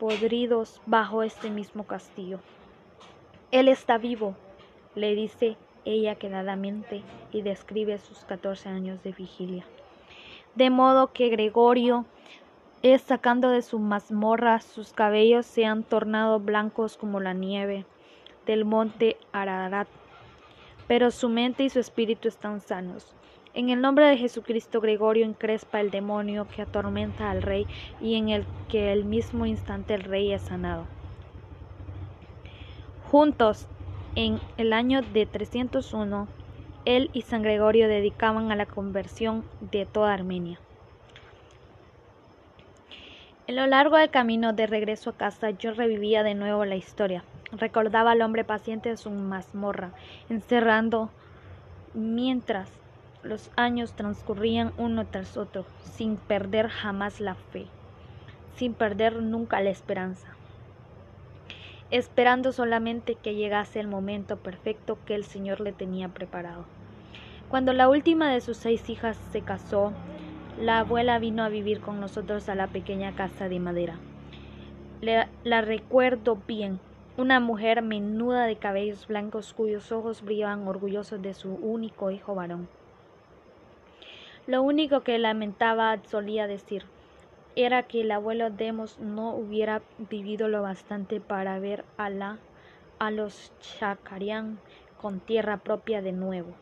podridos 0.00 0.80
bajo 0.84 1.22
este 1.22 1.48
mismo 1.48 1.86
castillo. 1.86 2.40
Él 3.52 3.68
está 3.68 3.98
vivo, 3.98 4.34
le 4.96 5.14
dice 5.14 5.56
ella 5.84 6.16
quedadamente 6.16 7.04
y 7.30 7.42
describe 7.42 7.98
sus 7.98 8.24
catorce 8.24 8.68
años 8.68 9.00
de 9.04 9.12
vigilia. 9.12 9.64
De 10.56 10.70
modo 10.70 11.12
que 11.12 11.28
Gregorio 11.28 12.04
es 12.82 13.02
sacando 13.02 13.48
de 13.48 13.62
su 13.62 13.78
mazmorra, 13.78 14.58
sus 14.58 14.92
cabellos 14.92 15.46
se 15.46 15.64
han 15.64 15.84
tornado 15.84 16.40
blancos 16.40 16.96
como 16.96 17.20
la 17.20 17.32
nieve 17.32 17.86
del 18.44 18.64
monte 18.64 19.18
Ararat, 19.30 19.86
pero 20.88 21.12
su 21.12 21.28
mente 21.28 21.62
y 21.62 21.70
su 21.70 21.78
espíritu 21.78 22.26
están 22.26 22.60
sanos. 22.60 23.14
En 23.54 23.70
el 23.70 23.80
nombre 23.80 24.06
de 24.06 24.16
Jesucristo, 24.16 24.80
Gregorio 24.80 25.24
encrespa 25.24 25.80
el 25.80 25.90
demonio 25.90 26.46
que 26.48 26.62
atormenta 26.62 27.30
al 27.30 27.42
rey 27.42 27.66
y 28.00 28.14
en 28.16 28.28
el 28.28 28.44
que 28.68 28.92
el 28.92 29.04
mismo 29.04 29.46
instante 29.46 29.94
el 29.94 30.04
rey 30.04 30.32
es 30.32 30.42
sanado. 30.42 30.86
Juntos, 33.10 33.66
en 34.14 34.38
el 34.58 34.72
año 34.72 35.00
de 35.00 35.24
301, 35.24 36.28
él 36.84 37.10
y 37.12 37.22
San 37.22 37.42
Gregorio 37.42 37.88
dedicaban 37.88 38.52
a 38.52 38.56
la 38.56 38.66
conversión 38.66 39.44
de 39.60 39.86
toda 39.86 40.12
Armenia. 40.12 40.60
En 43.46 43.56
lo 43.56 43.66
largo 43.66 43.96
del 43.96 44.10
camino 44.10 44.52
de 44.52 44.66
regreso 44.66 45.10
a 45.10 45.16
casa 45.16 45.50
yo 45.50 45.72
revivía 45.72 46.22
de 46.22 46.34
nuevo 46.34 46.66
la 46.66 46.76
historia. 46.76 47.24
Recordaba 47.50 48.10
al 48.10 48.20
hombre 48.20 48.44
paciente 48.44 48.90
en 48.90 48.98
su 48.98 49.10
mazmorra, 49.10 49.92
encerrando 50.28 51.08
mientras 51.94 52.77
los 53.22 53.50
años 53.56 53.94
transcurrían 53.94 54.72
uno 54.78 55.06
tras 55.06 55.36
otro, 55.36 55.64
sin 55.82 56.16
perder 56.16 56.68
jamás 56.68 57.20
la 57.20 57.34
fe, 57.34 57.66
sin 58.56 58.74
perder 58.74 59.22
nunca 59.22 59.60
la 59.60 59.70
esperanza, 59.70 60.28
esperando 61.90 62.52
solamente 62.52 63.16
que 63.16 63.34
llegase 63.34 63.80
el 63.80 63.88
momento 63.88 64.36
perfecto 64.36 64.98
que 65.04 65.14
el 65.14 65.24
Señor 65.24 65.60
le 65.60 65.72
tenía 65.72 66.08
preparado. 66.08 66.64
Cuando 67.48 67.72
la 67.72 67.88
última 67.88 68.30
de 68.30 68.40
sus 68.40 68.58
seis 68.58 68.88
hijas 68.90 69.16
se 69.32 69.40
casó, 69.40 69.92
la 70.60 70.80
abuela 70.80 71.18
vino 71.18 71.42
a 71.42 71.48
vivir 71.48 71.80
con 71.80 72.00
nosotros 72.00 72.48
a 72.48 72.54
la 72.54 72.66
pequeña 72.66 73.14
casa 73.14 73.48
de 73.48 73.58
madera. 73.58 73.96
la 75.00 75.60
recuerdo 75.60 76.36
bien, 76.46 76.80
una 77.16 77.40
mujer 77.40 77.82
menuda 77.82 78.46
de 78.46 78.56
cabellos 78.56 79.06
blancos 79.08 79.52
cuyos 79.52 79.90
ojos 79.90 80.22
brillaban 80.22 80.68
orgullosos 80.68 81.20
de 81.22 81.34
su 81.34 81.54
único 81.54 82.10
hijo 82.10 82.34
varón. 82.34 82.68
Lo 84.48 84.62
único 84.62 85.02
que 85.02 85.18
lamentaba 85.18 85.98
solía 86.04 86.46
decir 86.46 86.86
era 87.54 87.82
que 87.82 88.00
el 88.00 88.10
abuelo 88.10 88.48
Demos 88.48 88.98
no 88.98 89.34
hubiera 89.34 89.82
vivido 89.98 90.48
lo 90.48 90.62
bastante 90.62 91.20
para 91.20 91.58
ver 91.58 91.84
a 91.98 92.08
la 92.08 92.38
a 92.98 93.10
los 93.10 93.52
Chacarián 93.60 94.58
con 95.02 95.20
tierra 95.20 95.58
propia 95.58 96.00
de 96.00 96.12
nuevo. 96.12 96.54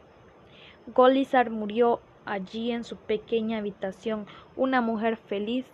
Golizar 0.96 1.50
murió 1.50 2.00
allí 2.24 2.72
en 2.72 2.82
su 2.82 2.96
pequeña 2.96 3.58
habitación 3.58 4.26
una 4.56 4.80
mujer 4.80 5.16
feliz 5.16 5.64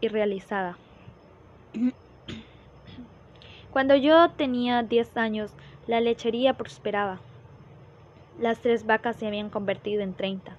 y 0.00 0.06
realizada. 0.06 0.78
Cuando 3.72 3.96
yo 3.96 4.30
tenía 4.36 4.84
diez 4.84 5.16
años, 5.16 5.52
la 5.88 6.00
lechería 6.00 6.54
prosperaba. 6.54 7.18
Las 8.38 8.60
tres 8.60 8.86
vacas 8.86 9.16
se 9.16 9.26
habían 9.26 9.50
convertido 9.50 10.02
en 10.02 10.14
treinta, 10.14 10.56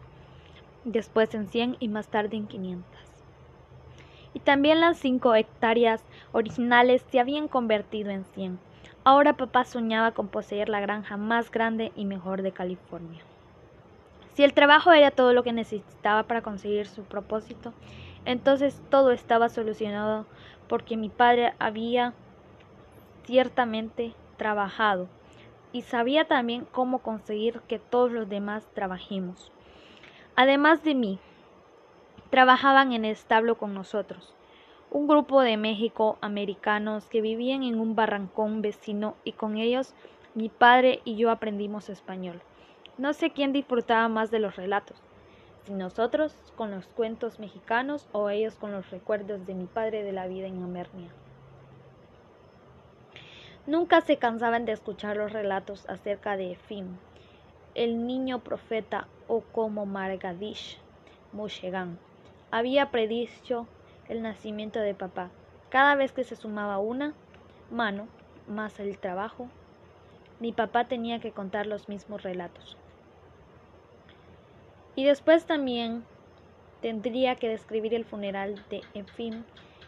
después 0.84 1.34
en 1.34 1.48
cien 1.48 1.78
y 1.80 1.88
más 1.88 2.08
tarde 2.08 2.38
en 2.38 2.48
quinientas. 2.48 3.26
Y 4.34 4.40
también 4.40 4.80
las 4.80 4.98
cinco 4.98 5.36
hectáreas 5.36 6.04
originales 6.32 7.04
se 7.10 7.20
habían 7.20 7.48
convertido 7.48 8.12
en 8.12 8.26
cien. 8.26 8.60
Ahora 9.04 9.34
papá 9.34 9.66
soñaba 9.66 10.12
con 10.12 10.28
poseer 10.28 10.70
la 10.70 10.80
granja 10.80 11.18
más 11.18 11.52
grande 11.52 11.92
y 11.96 12.06
mejor 12.06 12.42
de 12.42 12.52
California. 12.52 13.24
Si 14.34 14.44
el 14.44 14.54
trabajo 14.54 14.92
era 14.92 15.12
todo 15.12 15.34
lo 15.34 15.44
que 15.44 15.52
necesitaba 15.52 16.24
para 16.24 16.42
conseguir 16.42 16.86
su 16.88 17.04
propósito, 17.04 17.74
entonces 18.26 18.82
todo 18.90 19.12
estaba 19.12 19.50
solucionado 19.50 20.26
porque 20.68 20.96
mi 20.96 21.10
padre 21.10 21.54
había 21.60 22.14
ciertamente 23.26 24.14
trabajado 24.38 25.08
y 25.72 25.82
sabía 25.82 26.26
también 26.26 26.66
cómo 26.72 27.00
conseguir 27.00 27.62
que 27.68 27.80
todos 27.80 28.12
los 28.12 28.30
demás 28.30 28.68
trabajemos. 28.74 29.52
Además 30.42 30.86
de 30.86 30.96
mí, 30.96 31.20
trabajaban 32.30 32.94
en 32.94 33.04
establo 33.04 33.58
con 33.58 33.74
nosotros 33.74 34.34
un 34.90 35.06
grupo 35.06 35.42
de 35.42 35.58
México 35.58 36.18
americanos 36.22 37.10
que 37.10 37.20
vivían 37.20 37.62
en 37.62 37.78
un 37.78 37.94
barrancón 37.94 38.62
vecino 38.62 39.18
y 39.26 39.34
con 39.34 39.58
ellos 39.58 39.94
mi 40.36 40.48
padre 40.48 41.02
y 41.04 41.18
yo 41.18 41.30
aprendimos 41.30 41.90
español. 41.90 42.42
No 42.98 43.12
sé 43.12 43.32
quién 43.32 43.52
disfrutaba 43.52 44.08
más 44.08 44.32
de 44.32 44.40
los 44.40 44.56
relatos, 44.56 44.96
si 45.66 45.74
nosotros 45.74 46.34
con 46.56 46.72
los 46.72 46.88
cuentos 46.88 47.38
mexicanos 47.38 48.08
o 48.14 48.30
ellos 48.30 48.56
con 48.56 48.72
los 48.72 48.90
recuerdos 48.92 49.46
de 49.46 49.56
mi 49.56 49.66
padre 49.66 50.04
de 50.04 50.14
la 50.14 50.28
vida 50.28 50.48
en 50.48 50.64
Amernia. 50.64 51.10
Nunca 53.68 54.00
se 54.00 54.16
cansaban 54.16 54.64
de 54.64 54.72
escuchar 54.72 55.18
los 55.18 55.34
relatos 55.34 55.86
acerca 55.90 56.38
de 56.38 56.54
Efim, 56.54 56.96
el 57.76 58.06
niño 58.08 58.40
profeta 58.40 59.08
o 59.28 59.42
como 59.42 59.86
Margadish 59.86 60.80
Moshegan 61.32 62.00
había 62.52 62.92
predicho 62.92 63.68
el 64.08 64.22
nacimiento 64.22 64.80
de 64.80 64.96
papá. 64.96 65.30
Cada 65.70 65.96
vez 65.96 66.12
que 66.12 66.24
se 66.24 66.36
sumaba 66.36 66.80
una 66.80 67.14
mano 67.70 68.08
más 68.48 68.80
el 68.80 68.98
trabajo, 68.98 69.48
mi 70.40 70.52
papá 70.52 70.88
tenía 70.88 71.20
que 71.20 71.32
contar 71.32 71.68
los 71.68 71.90
mismos 71.90 72.24
relatos. 72.24 72.78
Y 74.96 75.06
después 75.06 75.46
también 75.46 76.04
tendría 76.82 77.36
que 77.36 77.50
describir 77.50 77.94
el 77.94 78.06
funeral 78.06 78.64
de 78.70 78.82
Efim 78.94 79.44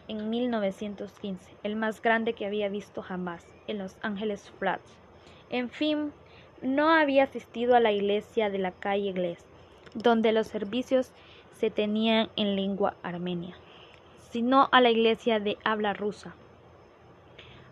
en 0.07 0.29
1915, 0.29 1.55
el 1.63 1.75
más 1.75 2.01
grande 2.01 2.33
que 2.33 2.45
había 2.45 2.69
visto 2.69 3.01
jamás, 3.01 3.45
en 3.67 3.77
Los 3.77 3.97
Ángeles 4.01 4.51
Flats. 4.59 4.91
Efim 5.49 6.11
no 6.61 6.89
había 6.89 7.23
asistido 7.23 7.75
a 7.75 7.79
la 7.79 7.91
iglesia 7.91 8.49
de 8.49 8.59
la 8.59 8.71
calle 8.71 9.09
Inglés, 9.09 9.45
donde 9.93 10.31
los 10.31 10.47
servicios 10.47 11.11
se 11.51 11.69
tenían 11.69 12.29
en 12.35 12.55
lengua 12.55 12.95
armenia, 13.03 13.55
sino 14.29 14.69
a 14.71 14.81
la 14.81 14.89
iglesia 14.89 15.39
de 15.39 15.57
habla 15.63 15.93
rusa, 15.93 16.35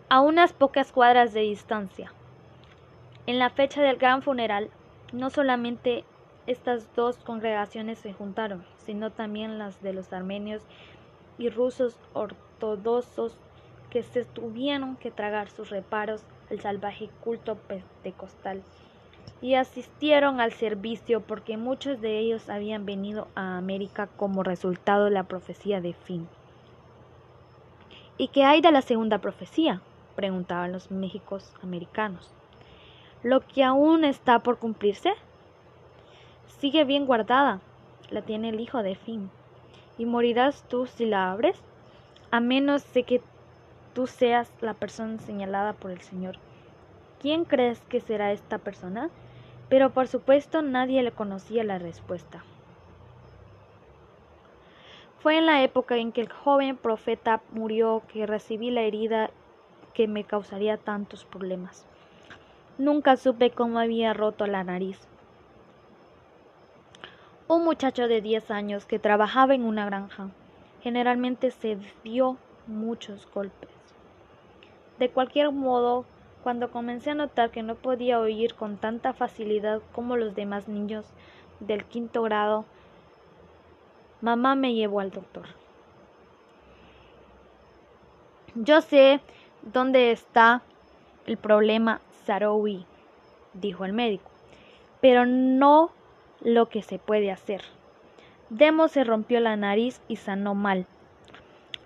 a 0.08 0.20
unas 0.20 0.52
pocas 0.52 0.92
cuadras 0.92 1.32
de 1.32 1.40
distancia. 1.40 2.12
En 3.26 3.38
la 3.38 3.50
fecha 3.50 3.82
del 3.82 3.96
gran 3.96 4.22
funeral, 4.22 4.70
no 5.12 5.30
solamente 5.30 6.04
estas 6.46 6.92
dos 6.94 7.18
congregaciones 7.18 7.98
se 7.98 8.12
juntaron, 8.12 8.64
sino 8.78 9.10
también 9.10 9.58
las 9.58 9.82
de 9.82 9.92
los 9.92 10.12
armenios 10.12 10.62
y 11.38 11.48
rusos 11.48 11.96
ortodoxos 12.12 13.36
que 13.88 14.02
se 14.02 14.24
tuvieron 14.24 14.96
que 14.96 15.10
tragar 15.10 15.48
sus 15.48 15.70
reparos 15.70 16.24
al 16.50 16.60
salvaje 16.60 17.10
culto 17.22 17.56
pentecostal 17.56 18.62
y 19.40 19.54
asistieron 19.54 20.40
al 20.40 20.52
servicio 20.52 21.20
porque 21.20 21.56
muchos 21.56 22.00
de 22.00 22.18
ellos 22.18 22.48
habían 22.48 22.84
venido 22.84 23.28
a 23.34 23.56
América 23.56 24.08
como 24.16 24.42
resultado 24.42 25.06
de 25.06 25.10
la 25.12 25.24
profecía 25.24 25.80
de 25.80 25.94
fin. 25.94 26.28
¿Y 28.18 28.28
qué 28.28 28.44
hay 28.44 28.60
de 28.60 28.72
la 28.72 28.82
segunda 28.82 29.18
profecía? 29.18 29.80
preguntaban 30.14 30.72
los 30.72 30.90
Méxicos 30.90 31.54
americanos. 31.62 32.30
¿Lo 33.22 33.40
que 33.40 33.64
aún 33.64 34.04
está 34.04 34.40
por 34.40 34.58
cumplirse? 34.58 35.14
sigue 36.60 36.84
bien 36.84 37.06
guardada, 37.06 37.60
la 38.10 38.22
tiene 38.22 38.50
el 38.50 38.60
hijo 38.60 38.82
de 38.82 38.94
Fin, 38.94 39.30
y 39.96 40.04
morirás 40.04 40.62
tú 40.68 40.86
si 40.86 41.06
la 41.06 41.32
abres, 41.32 41.60
a 42.30 42.40
menos 42.40 42.92
de 42.92 43.04
que 43.04 43.22
tú 43.94 44.06
seas 44.06 44.52
la 44.60 44.74
persona 44.74 45.18
señalada 45.18 45.72
por 45.72 45.90
el 45.90 46.00
Señor. 46.00 46.36
¿Quién 47.20 47.44
crees 47.44 47.80
que 47.82 48.00
será 48.00 48.32
esta 48.32 48.58
persona? 48.58 49.10
Pero 49.68 49.90
por 49.90 50.08
supuesto 50.08 50.62
nadie 50.62 51.02
le 51.02 51.12
conocía 51.12 51.64
la 51.64 51.78
respuesta. 51.78 52.44
Fue 55.20 55.36
en 55.36 55.44
la 55.44 55.62
época 55.62 55.96
en 55.96 56.12
que 56.12 56.22
el 56.22 56.32
joven 56.32 56.76
profeta 56.78 57.42
murió 57.52 58.02
que 58.08 58.26
recibí 58.26 58.70
la 58.70 58.80
herida 58.82 59.30
que 59.92 60.08
me 60.08 60.24
causaría 60.24 60.78
tantos 60.78 61.26
problemas. 61.26 61.86
Nunca 62.78 63.16
supe 63.16 63.50
cómo 63.50 63.78
había 63.78 64.14
roto 64.14 64.46
la 64.46 64.64
nariz. 64.64 64.98
Un 67.48 67.64
muchacho 67.64 68.08
de 68.08 68.22
10 68.22 68.50
años 68.50 68.86
que 68.86 68.98
trabajaba 68.98 69.54
en 69.54 69.64
una 69.64 69.84
granja 69.84 70.30
generalmente 70.82 71.50
se 71.50 71.76
dio 72.02 72.38
muchos 72.66 73.28
golpes. 73.34 73.79
De 75.00 75.08
cualquier 75.08 75.50
modo, 75.50 76.04
cuando 76.42 76.70
comencé 76.70 77.12
a 77.12 77.14
notar 77.14 77.50
que 77.50 77.62
no 77.62 77.74
podía 77.74 78.20
oír 78.20 78.54
con 78.54 78.76
tanta 78.76 79.14
facilidad 79.14 79.80
como 79.92 80.18
los 80.18 80.34
demás 80.34 80.68
niños 80.68 81.06
del 81.58 81.86
quinto 81.86 82.20
grado, 82.20 82.66
mamá 84.20 84.56
me 84.56 84.74
llevó 84.74 85.00
al 85.00 85.10
doctor. 85.10 85.46
Yo 88.54 88.82
sé 88.82 89.22
dónde 89.62 90.12
está 90.12 90.60
el 91.24 91.38
problema 91.38 92.02
Sarowi, 92.26 92.84
dijo 93.54 93.86
el 93.86 93.94
médico, 93.94 94.30
pero 95.00 95.24
no 95.24 95.92
lo 96.42 96.68
que 96.68 96.82
se 96.82 96.98
puede 96.98 97.30
hacer. 97.30 97.62
Demo 98.50 98.88
se 98.88 99.04
rompió 99.04 99.40
la 99.40 99.56
nariz 99.56 100.02
y 100.08 100.16
sanó 100.16 100.54
mal. 100.54 100.86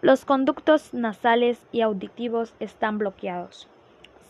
Los 0.04 0.26
conductos 0.26 0.92
nasales 0.92 1.64
y 1.72 1.80
auditivos 1.80 2.52
están 2.60 2.98
bloqueados 2.98 3.70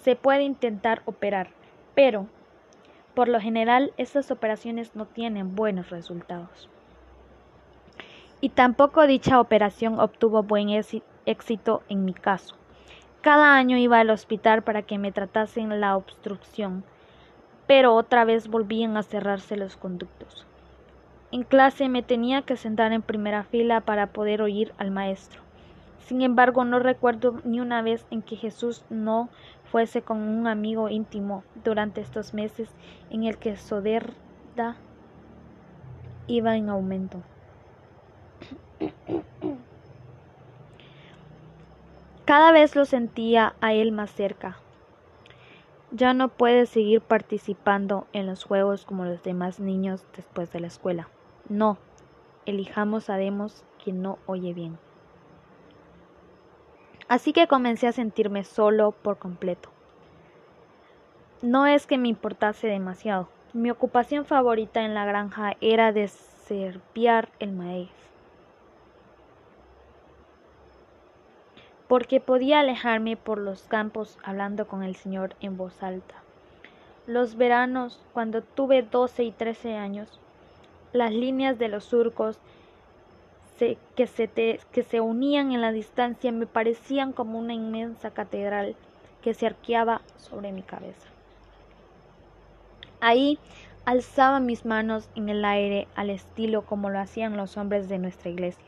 se 0.04 0.14
puede 0.14 0.44
intentar 0.44 1.02
operar, 1.04 1.48
pero 1.96 2.28
por 3.14 3.26
lo 3.26 3.40
general 3.40 3.92
estas 3.96 4.30
operaciones 4.30 4.94
no 4.94 5.06
tienen 5.06 5.56
buenos 5.56 5.90
resultados. 5.90 6.68
Y 8.40 8.50
tampoco 8.50 9.08
dicha 9.08 9.40
operación 9.40 9.98
obtuvo 9.98 10.44
buen 10.44 10.68
éxito 11.26 11.82
en 11.88 12.04
mi 12.04 12.14
caso. 12.14 12.54
Cada 13.20 13.56
año 13.56 13.76
iba 13.76 13.98
al 13.98 14.10
hospital 14.10 14.62
para 14.62 14.82
que 14.82 14.98
me 14.98 15.10
tratasen 15.10 15.80
la 15.80 15.96
obstrucción, 15.96 16.84
pero 17.66 17.96
otra 17.96 18.24
vez 18.24 18.46
volvían 18.46 18.96
a 18.96 19.02
cerrarse 19.02 19.56
los 19.56 19.76
conductos. 19.76 20.46
En 21.32 21.42
clase 21.42 21.88
me 21.88 22.04
tenía 22.04 22.42
que 22.42 22.56
sentar 22.56 22.92
en 22.92 23.02
primera 23.02 23.42
fila 23.42 23.80
para 23.80 24.12
poder 24.12 24.40
oír 24.40 24.72
al 24.78 24.92
maestro. 24.92 25.43
Sin 26.06 26.20
embargo, 26.20 26.64
no 26.64 26.78
recuerdo 26.80 27.40
ni 27.44 27.60
una 27.60 27.80
vez 27.80 28.06
en 28.10 28.20
que 28.20 28.36
Jesús 28.36 28.84
no 28.90 29.30
fuese 29.70 30.02
con 30.02 30.18
un 30.18 30.46
amigo 30.46 30.90
íntimo 30.90 31.44
durante 31.64 32.02
estos 32.02 32.34
meses 32.34 32.68
en 33.10 33.24
el 33.24 33.38
que 33.38 33.56
Soderda 33.56 34.76
iba 36.26 36.56
en 36.56 36.68
aumento. 36.68 37.22
Cada 42.26 42.52
vez 42.52 42.76
lo 42.76 42.84
sentía 42.84 43.54
a 43.62 43.72
él 43.72 43.90
más 43.90 44.10
cerca. 44.10 44.58
Ya 45.90 46.12
no 46.12 46.28
puede 46.28 46.66
seguir 46.66 47.00
participando 47.00 48.06
en 48.12 48.26
los 48.26 48.44
juegos 48.44 48.84
como 48.84 49.06
los 49.06 49.22
demás 49.22 49.58
niños 49.58 50.04
después 50.14 50.52
de 50.52 50.60
la 50.60 50.66
escuela. 50.66 51.08
No, 51.48 51.78
elijamos 52.44 53.08
a 53.08 53.16
Demos 53.16 53.64
quien 53.82 54.02
no 54.02 54.18
oye 54.26 54.52
bien. 54.52 54.78
Así 57.08 57.32
que 57.32 57.46
comencé 57.46 57.86
a 57.86 57.92
sentirme 57.92 58.44
solo 58.44 58.92
por 58.92 59.18
completo. 59.18 59.68
No 61.42 61.66
es 61.66 61.86
que 61.86 61.98
me 61.98 62.08
importase 62.08 62.66
demasiado. 62.66 63.28
Mi 63.52 63.70
ocupación 63.70 64.24
favorita 64.24 64.82
en 64.82 64.94
la 64.94 65.04
granja 65.04 65.56
era 65.60 65.92
deserpiar 65.92 67.28
el 67.38 67.52
maíz. 67.52 67.90
Porque 71.86 72.18
podía 72.20 72.60
alejarme 72.60 73.18
por 73.18 73.38
los 73.38 73.64
campos 73.64 74.18
hablando 74.24 74.66
con 74.66 74.82
el 74.82 74.96
Señor 74.96 75.36
en 75.40 75.58
voz 75.58 75.82
alta. 75.82 76.14
Los 77.06 77.36
veranos, 77.36 78.00
cuando 78.14 78.40
tuve 78.40 78.82
12 78.82 79.24
y 79.24 79.30
13 79.30 79.76
años, 79.76 80.18
las 80.94 81.12
líneas 81.12 81.58
de 81.58 81.68
los 81.68 81.84
surcos 81.84 82.38
que, 83.58 84.06
se 84.06 84.28
que 84.72 84.82
se 84.82 85.00
unían 85.00 85.52
en 85.52 85.60
la 85.60 85.72
distancia 85.72 86.32
me 86.32 86.46
parecían 86.46 87.12
como 87.12 87.38
una 87.38 87.54
inmensa 87.54 88.10
catedral 88.10 88.74
que 89.22 89.34
se 89.34 89.46
arqueaba 89.46 90.02
sobre 90.16 90.52
mi 90.52 90.62
cabeza. 90.62 91.06
Ahí 93.00 93.38
alzaba 93.84 94.40
mis 94.40 94.64
manos 94.64 95.08
en 95.14 95.28
el 95.28 95.44
aire 95.44 95.86
al 95.94 96.10
estilo 96.10 96.62
como 96.62 96.90
lo 96.90 96.98
hacían 96.98 97.36
los 97.36 97.56
hombres 97.56 97.88
de 97.88 97.98
nuestra 97.98 98.30
iglesia. 98.30 98.66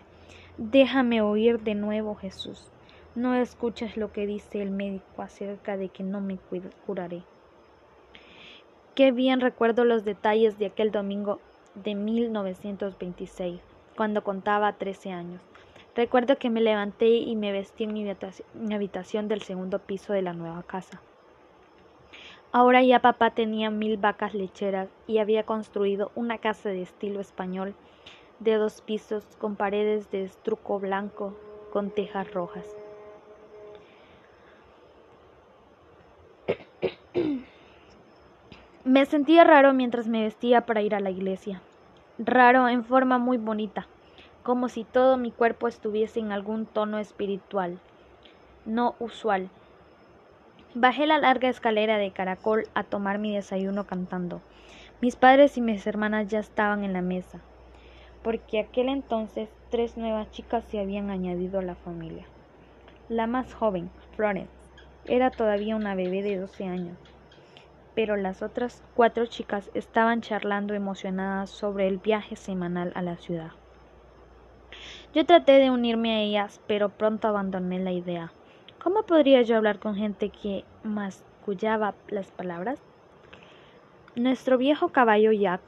Déjame 0.57 1.21
oír 1.21 1.61
de 1.61 1.75
nuevo, 1.75 2.15
Jesús. 2.15 2.71
No 3.15 3.35
escuches 3.35 3.97
lo 3.97 4.13
que 4.13 4.27
dice 4.27 4.63
el 4.63 4.71
médico 4.71 5.23
acerca 5.23 5.77
de 5.77 5.89
que 5.89 6.03
no 6.03 6.21
me 6.21 6.39
curaré. 6.87 7.23
Qué 8.95 9.11
bien 9.11 9.41
recuerdo 9.41 9.85
los 9.85 10.05
detalles 10.05 10.59
de 10.59 10.67
aquel 10.67 10.91
domingo 10.91 11.41
de 11.75 11.95
1926 11.95 13.76
cuando 13.97 14.23
contaba 14.23 14.75
13 14.75 15.11
años. 15.11 15.43
Recuerdo 15.97 16.37
que 16.37 16.51
me 16.51 16.61
levanté 16.61 17.09
y 17.09 17.35
me 17.37 17.53
vestí 17.53 17.85
en 17.85 17.95
mi 17.95 18.75
habitación 18.75 19.29
del 19.29 19.43
segundo 19.43 19.79
piso 19.79 20.13
de 20.13 20.23
la 20.23 20.35
nueva 20.35 20.63
casa. 20.63 21.01
Ahora 22.53 22.83
ya 22.83 23.01
papá 23.01 23.31
tenía 23.31 23.71
mil 23.71 23.97
vacas 23.97 24.35
lecheras 24.35 24.89
y 25.07 25.19
había 25.19 25.45
construido 25.45 26.13
una 26.15 26.39
casa 26.39 26.69
de 26.69 26.83
estilo 26.83 27.21
español 27.21 27.75
de 28.39 28.55
dos 28.55 28.83
pisos 28.83 29.25
con 29.39 29.57
paredes 29.57 30.11
de 30.11 30.25
estruco 30.25 30.79
blanco 30.79 31.35
con 31.73 31.91
tejas 31.91 32.31
rojas. 32.33 32.77
Me 38.85 39.07
sentía 39.07 39.45
raro 39.45 39.73
mientras 39.73 40.07
me 40.07 40.23
vestía 40.23 40.65
para 40.65 40.81
ir 40.81 40.95
a 40.95 41.01
la 41.01 41.11
iglesia 41.11 41.61
raro 42.19 42.69
en 42.69 42.85
forma 42.85 43.19
muy 43.19 43.37
bonita, 43.37 43.87
como 44.43 44.69
si 44.69 44.85
todo 44.85 45.17
mi 45.17 45.31
cuerpo 45.31 45.69
estuviese 45.69 46.21
en 46.21 46.33
algún 46.33 46.67
tono 46.67 46.99
espiritual, 46.99 47.79
no 48.65 48.95
usual. 48.99 49.49
Bajé 50.75 51.07
la 51.07 51.19
larga 51.19 51.49
escalera 51.49 51.99
de 51.99 52.11
caracol 52.13 52.65
a 52.75 52.85
tomar 52.85 53.19
mi 53.19 53.35
desayuno 53.35 53.87
cantando. 53.87 54.41
Mis 55.01 55.17
padres 55.17 55.57
y 55.59 55.61
mis 55.61 55.87
hermanas 55.87 56.29
ya 56.29 56.39
estaban 56.39 56.85
en 56.85 56.93
la 56.93 57.03
mesa, 57.03 57.41
porque 58.23 58.61
aquel 58.61 58.89
entonces 58.89 59.51
tres 59.71 59.97
nuevas 59.97 60.31
chicas 60.31 60.65
se 60.65 60.81
habían 60.81 61.11
añadido 61.11 61.59
a 61.59 61.63
la 61.63 61.75
familia. 61.75 62.25
La 63.09 63.27
más 63.27 63.53
joven, 63.53 63.91
Florence, 64.17 64.53
era 65.07 65.31
todavía 65.31 65.77
una 65.77 65.95
bebé 65.95 66.23
de 66.23 66.39
12 66.39 66.65
años 66.65 66.97
pero 67.97 68.17
las 68.17 68.43
otras 68.43 68.85
cuatro 68.95 69.25
chicas 69.25 69.71
estaban 69.73 70.21
charlando 70.21 70.75
emocionadas 70.75 71.49
sobre 71.49 71.89
el 71.89 71.97
viaje 71.97 72.37
semanal 72.37 72.93
a 72.95 73.01
la 73.01 73.17
ciudad. 73.17 73.53
Yo 75.15 75.25
traté 75.25 75.53
de 75.53 75.71
unirme 75.71 76.15
a 76.15 76.21
ellas, 76.21 76.61
pero 76.67 76.91
pronto 76.91 77.27
abandoné 77.27 77.79
la 77.79 77.93
idea. 77.93 78.33
¿Cómo 78.85 79.05
podría 79.05 79.41
yo 79.41 79.57
hablar 79.57 79.79
con 79.79 79.95
gente 79.95 80.29
que 80.29 80.65
mascullaba 80.85 81.95
las 82.09 82.31
palabras? 82.31 82.79
Nuestro 84.15 84.59
viejo 84.59 84.91
caballo 84.91 85.33
Jack 85.33 85.63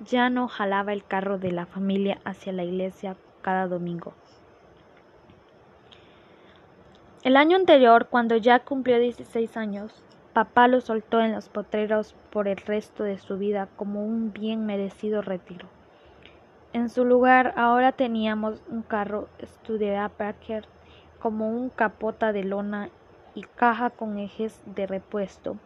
ya 0.00 0.30
no 0.30 0.48
jalaba 0.48 0.94
el 0.94 1.04
carro 1.04 1.38
de 1.38 1.52
la 1.52 1.66
familia 1.66 2.18
hacia 2.24 2.54
la 2.54 2.64
iglesia 2.64 3.14
cada 3.42 3.68
domingo. 3.68 4.14
El 7.22 7.36
año 7.36 7.56
anterior, 7.56 8.08
cuando 8.08 8.38
Jack 8.38 8.64
cumplió 8.64 8.98
16 8.98 9.56
años, 9.58 10.02
Papá 10.32 10.66
lo 10.66 10.80
soltó 10.80 11.20
en 11.20 11.32
los 11.32 11.48
potreros 11.50 12.14
por 12.30 12.48
el 12.48 12.56
resto 12.56 13.04
de 13.04 13.18
su 13.18 13.36
vida 13.36 13.68
como 13.76 14.04
un 14.04 14.32
bien 14.32 14.64
merecido 14.64 15.20
retiro. 15.20 15.68
En 16.72 16.88
su 16.88 17.04
lugar 17.04 17.52
ahora 17.56 17.92
teníamos 17.92 18.62
un 18.70 18.82
carro 18.82 19.28
Studebaker 19.42 20.64
como 21.20 21.50
un 21.50 21.68
capota 21.68 22.32
de 22.32 22.44
lona 22.44 22.88
y 23.34 23.42
caja 23.42 23.90
con 23.90 24.18
ejes 24.18 24.58
de 24.64 24.86
repuesto 24.86 25.56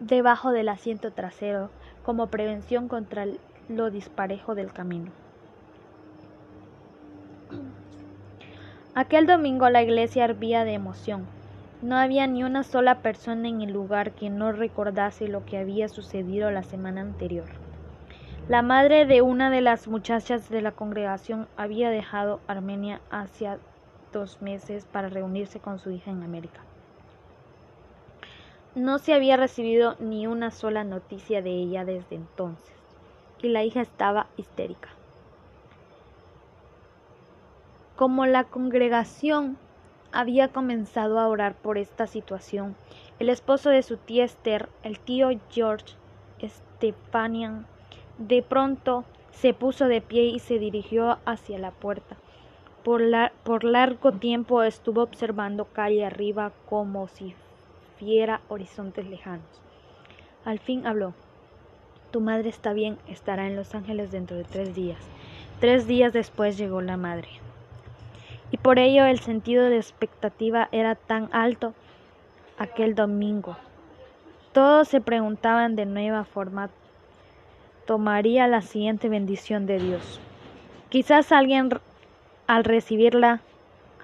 debajo 0.00 0.50
del 0.50 0.68
asiento 0.68 1.12
trasero 1.12 1.70
como 2.04 2.26
prevención 2.26 2.88
contra 2.88 3.26
lo 3.68 3.90
disparejo 3.90 4.56
del 4.56 4.72
camino. 4.72 5.12
Aquel 8.94 9.26
domingo 9.26 9.70
la 9.70 9.82
iglesia 9.82 10.24
hervía 10.24 10.64
de 10.64 10.74
emoción. 10.74 11.26
No 11.82 11.96
había 11.96 12.28
ni 12.28 12.44
una 12.44 12.62
sola 12.62 13.02
persona 13.02 13.48
en 13.48 13.60
el 13.60 13.72
lugar 13.72 14.12
que 14.12 14.30
no 14.30 14.52
recordase 14.52 15.26
lo 15.26 15.44
que 15.44 15.58
había 15.58 15.88
sucedido 15.88 16.48
la 16.52 16.62
semana 16.62 17.00
anterior. 17.00 17.46
La 18.48 18.62
madre 18.62 19.04
de 19.04 19.20
una 19.20 19.50
de 19.50 19.62
las 19.62 19.88
muchachas 19.88 20.48
de 20.48 20.62
la 20.62 20.70
congregación 20.70 21.48
había 21.56 21.90
dejado 21.90 22.38
Armenia 22.46 23.00
hacía 23.10 23.58
dos 24.12 24.40
meses 24.40 24.84
para 24.84 25.08
reunirse 25.08 25.58
con 25.58 25.80
su 25.80 25.90
hija 25.90 26.12
en 26.12 26.22
América. 26.22 26.60
No 28.76 29.00
se 29.00 29.12
había 29.12 29.36
recibido 29.36 29.96
ni 29.98 30.28
una 30.28 30.52
sola 30.52 30.84
noticia 30.84 31.42
de 31.42 31.50
ella 31.50 31.84
desde 31.84 32.14
entonces, 32.14 32.74
y 33.42 33.48
la 33.48 33.64
hija 33.64 33.80
estaba 33.80 34.28
histérica. 34.36 34.88
Como 37.96 38.24
la 38.26 38.44
congregación 38.44 39.56
había 40.12 40.48
comenzado 40.48 41.18
a 41.18 41.28
orar 41.28 41.54
por 41.54 41.78
esta 41.78 42.06
situación, 42.06 42.76
el 43.18 43.28
esposo 43.28 43.70
de 43.70 43.82
su 43.82 43.96
tía 43.96 44.24
Esther, 44.24 44.68
el 44.82 44.98
tío 44.98 45.30
George 45.50 45.94
Stepanian, 46.42 47.66
de 48.18 48.42
pronto 48.42 49.04
se 49.30 49.54
puso 49.54 49.88
de 49.88 50.00
pie 50.00 50.24
y 50.24 50.38
se 50.38 50.58
dirigió 50.58 51.18
hacia 51.24 51.58
la 51.58 51.70
puerta. 51.70 52.16
Por, 52.84 53.02
por 53.44 53.64
largo 53.64 54.12
tiempo 54.12 54.62
estuvo 54.62 55.02
observando 55.02 55.66
calle 55.66 56.04
arriba 56.04 56.52
como 56.68 57.08
si 57.08 57.34
viera 58.00 58.40
horizontes 58.48 59.06
lejanos. 59.06 59.46
Al 60.44 60.58
fin 60.58 60.86
habló. 60.86 61.14
Tu 62.10 62.20
madre 62.20 62.48
está 62.48 62.72
bien, 62.72 62.98
estará 63.06 63.46
en 63.46 63.56
Los 63.56 63.74
Ángeles 63.74 64.10
dentro 64.10 64.36
de 64.36 64.44
tres 64.44 64.74
días. 64.74 64.98
Tres 65.60 65.86
días 65.86 66.12
después 66.12 66.58
llegó 66.58 66.82
la 66.82 66.96
madre. 66.96 67.28
Por 68.62 68.78
ello 68.78 69.04
el 69.06 69.18
sentido 69.18 69.64
de 69.64 69.76
expectativa 69.76 70.68
era 70.70 70.94
tan 70.94 71.28
alto 71.32 71.74
aquel 72.58 72.94
domingo. 72.94 73.56
Todos 74.52 74.86
se 74.86 75.00
preguntaban 75.00 75.74
de 75.74 75.84
nueva 75.84 76.24
forma 76.24 76.70
tomaría 77.86 78.46
la 78.46 78.62
siguiente 78.62 79.08
bendición 79.08 79.66
de 79.66 79.78
Dios. 79.78 80.20
Quizás 80.90 81.32
alguien 81.32 81.70
al 82.46 82.62
recibirla 82.62 83.40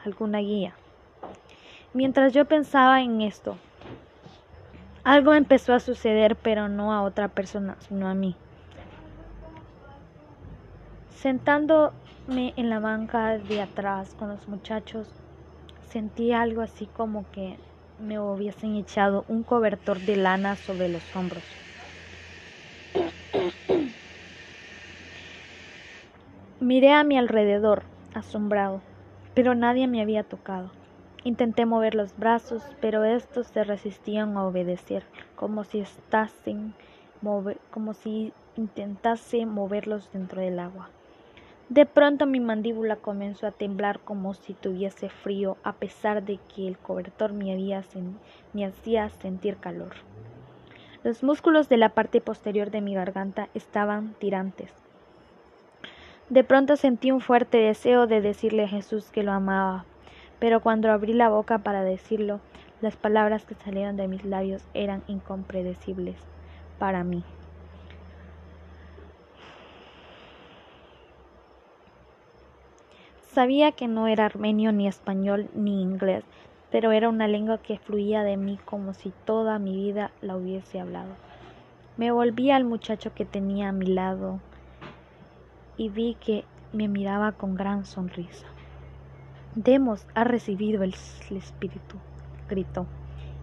alguna 0.05 0.39
guía. 0.39 0.75
Mientras 1.95 2.33
yo 2.33 2.45
pensaba 2.45 3.01
en 3.01 3.21
esto, 3.21 3.57
algo 5.05 5.35
empezó 5.35 5.73
a 5.73 5.81
suceder, 5.81 6.35
pero 6.35 6.69
no 6.69 6.93
a 6.93 7.03
otra 7.03 7.29
persona, 7.29 7.77
sino 7.81 8.09
a 8.09 8.15
mí. 8.15 8.35
En 12.31 12.69
la 12.69 12.79
banca 12.79 13.39
de 13.39 13.63
atrás 13.63 14.13
con 14.13 14.29
los 14.29 14.49
muchachos, 14.49 15.09
sentí 15.89 16.33
algo 16.33 16.61
así 16.61 16.87
como 16.87 17.25
que 17.33 17.59
me 17.97 18.21
hubiesen 18.21 18.75
echado 18.75 19.25
un 19.29 19.45
cobertor 19.45 20.03
de 20.03 20.17
lana 20.17 20.57
sobre 20.57 20.91
los 20.91 21.17
hombros. 21.17 21.57
Miré 26.61 26.93
a 26.93 27.03
mi 27.03 27.17
alrededor, 27.17 27.85
asombrado, 28.13 28.83
pero 29.33 29.55
nadie 29.55 29.89
me 29.89 30.03
había 30.03 30.23
tocado. 30.23 30.75
Intenté 31.25 31.65
mover 31.65 31.95
los 31.95 32.15
brazos, 32.15 32.77
pero 32.79 33.05
estos 33.05 33.47
se 33.47 33.65
resistían 33.65 34.37
a 34.37 34.45
obedecer, 34.45 35.07
como 35.35 35.65
si 35.65 35.81
estasen 35.81 36.75
como 37.71 37.95
si 37.95 38.35
intentase 38.55 39.47
moverlos 39.47 40.13
dentro 40.13 40.43
del 40.43 40.59
agua. 40.59 40.91
De 41.69 41.85
pronto 41.85 42.25
mi 42.25 42.41
mandíbula 42.41 42.97
comenzó 42.97 43.47
a 43.47 43.51
temblar 43.51 44.01
como 44.01 44.33
si 44.33 44.55
tuviese 44.55 45.11
frío, 45.11 45.59
a 45.63 45.75
pesar 45.75 46.23
de 46.23 46.39
que 46.55 46.67
el 46.67 46.79
cobertor 46.79 47.35
me, 47.35 47.55
me 48.55 48.65
hacía 48.65 49.11
sentir 49.11 49.59
calor. 49.59 49.93
Los 51.05 51.23
músculos 51.23 51.69
de 51.69 51.77
la 51.77 51.91
parte 51.91 52.23
posterior 52.23 52.71
de 52.71 52.81
mi 52.81 52.95
garganta 52.95 53.51
estaban 53.53 54.15
tirantes. 54.15 54.73
De 56.31 56.43
pronto 56.43 56.77
sentí 56.77 57.11
un 57.11 57.21
fuerte 57.21 57.59
deseo 57.59 58.07
de 58.07 58.23
decirle 58.23 58.65
a 58.65 58.69
Jesús 58.69 59.11
que 59.11 59.23
lo 59.23 59.33
amaba, 59.33 59.85
pero 60.39 60.61
cuando 60.61 60.91
abrí 60.91 61.13
la 61.13 61.29
boca 61.29 61.59
para 61.59 61.85
decirlo, 61.85 62.41
las 62.81 62.97
palabras 62.97 63.45
que 63.45 63.55
salieron 63.55 63.97
de 63.97 64.09
mis 64.09 64.25
labios 64.25 64.65
eran 64.73 65.03
incompredecibles 65.07 66.17
para 66.79 67.05
mí. 67.05 67.25
Sabía 73.39 73.71
que 73.71 73.87
no 73.87 74.09
era 74.09 74.27
armenio 74.27 74.73
ni 74.73 74.89
español 74.89 75.49
ni 75.55 75.81
inglés, 75.81 76.25
pero 76.73 76.91
era 76.91 77.09
una 77.09 77.29
lengua 77.29 77.59
que 77.59 77.79
fluía 77.79 78.25
de 78.25 78.37
mí 78.37 78.59
como 78.65 78.95
si 78.95 79.13
toda 79.25 79.61
mi 79.61 79.77
vida 79.77 80.11
la 80.21 80.37
hubiese 80.37 80.81
hablado. 80.81 81.15
Me 81.97 82.11
volví 82.11 82.51
al 82.51 82.65
muchacho 82.65 83.15
que 83.15 83.25
tenía 83.25 83.69
a 83.69 83.73
mi 83.73 83.87
lado 83.87 84.41
y 85.77 85.89
vi 85.89 86.17
que 86.19 86.47
me 86.73 86.89
miraba 86.89 87.31
con 87.31 87.55
gran 87.55 87.85
sonrisa. 87.85 88.49
Demos 89.55 90.05
ha 90.17 90.25
recibido 90.25 90.83
el, 90.83 90.95
Espíritu, 91.31 91.97
gritó. 92.49 92.87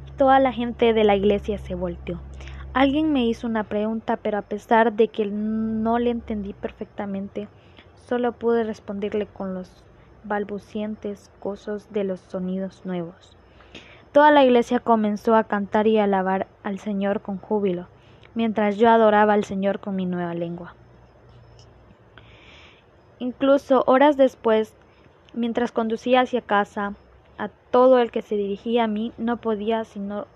Y 0.09 0.11
toda 0.17 0.39
la 0.39 0.51
gente 0.51 0.91
de 0.91 1.05
la 1.05 1.15
iglesia 1.15 1.57
se 1.57 1.73
volteó. 1.73 2.19
Alguien 2.73 3.13
me 3.13 3.25
hizo 3.25 3.47
una 3.47 3.63
pregunta, 3.63 4.17
pero 4.17 4.39
a 4.39 4.41
pesar 4.41 4.91
de 4.91 5.07
que 5.07 5.25
no 5.25 5.99
le 5.99 6.09
entendí 6.09 6.51
perfectamente, 6.51 7.47
solo 8.07 8.31
pude 8.33 8.63
responderle 8.63 9.25
con 9.25 9.53
los 9.53 9.83
balbucientes 10.23 11.31
gozos 11.41 11.91
de 11.91 12.03
los 12.03 12.19
sonidos 12.19 12.81
nuevos. 12.85 13.35
Toda 14.11 14.31
la 14.31 14.43
iglesia 14.43 14.79
comenzó 14.79 15.35
a 15.35 15.43
cantar 15.43 15.87
y 15.87 15.97
alabar 15.97 16.47
al 16.63 16.79
Señor 16.79 17.21
con 17.21 17.37
júbilo, 17.37 17.87
mientras 18.33 18.77
yo 18.77 18.89
adoraba 18.89 19.33
al 19.33 19.43
Señor 19.43 19.79
con 19.79 19.95
mi 19.95 20.05
nueva 20.05 20.33
lengua. 20.33 20.73
Incluso 23.19 23.83
horas 23.87 24.17
después, 24.17 24.73
mientras 25.33 25.71
conducía 25.71 26.21
hacia 26.21 26.41
casa, 26.41 26.93
a 27.37 27.49
todo 27.71 27.99
el 27.99 28.11
que 28.11 28.21
se 28.21 28.35
dirigía 28.35 28.85
a 28.85 28.87
mí 28.87 29.11
no 29.17 29.37
podía 29.37 29.83
sino 29.83 30.27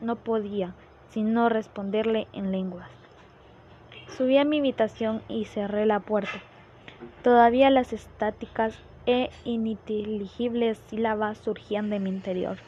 no 0.00 0.16
podía 0.16 0.74
sino 1.10 1.48
responderle 1.48 2.26
en 2.32 2.50
lenguas. 2.50 2.88
Subí 4.16 4.38
a 4.38 4.44
mi 4.44 4.58
habitación 4.58 5.22
y 5.28 5.44
cerré 5.44 5.86
la 5.86 6.00
puerta. 6.00 6.40
Todavía 7.22 7.70
las 7.70 7.92
estáticas 7.92 8.78
e 9.06 9.30
ininteligibles 9.44 10.78
sílabas 10.88 11.38
surgían 11.38 11.90
de 11.90 12.00
mi 12.00 12.10
interior. 12.10 12.58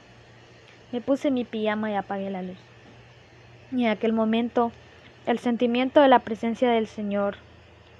Me 0.90 1.00
puse 1.00 1.30
mi 1.30 1.44
pijama 1.44 1.90
y 1.90 1.94
apagué 1.94 2.30
la 2.30 2.42
luz. 2.42 2.58
Y 3.70 3.84
en 3.84 3.90
aquel 3.90 4.12
momento, 4.12 4.72
el 5.26 5.38
sentimiento 5.38 6.00
de 6.00 6.08
la 6.08 6.18
presencia 6.18 6.70
del 6.70 6.86
Señor 6.86 7.36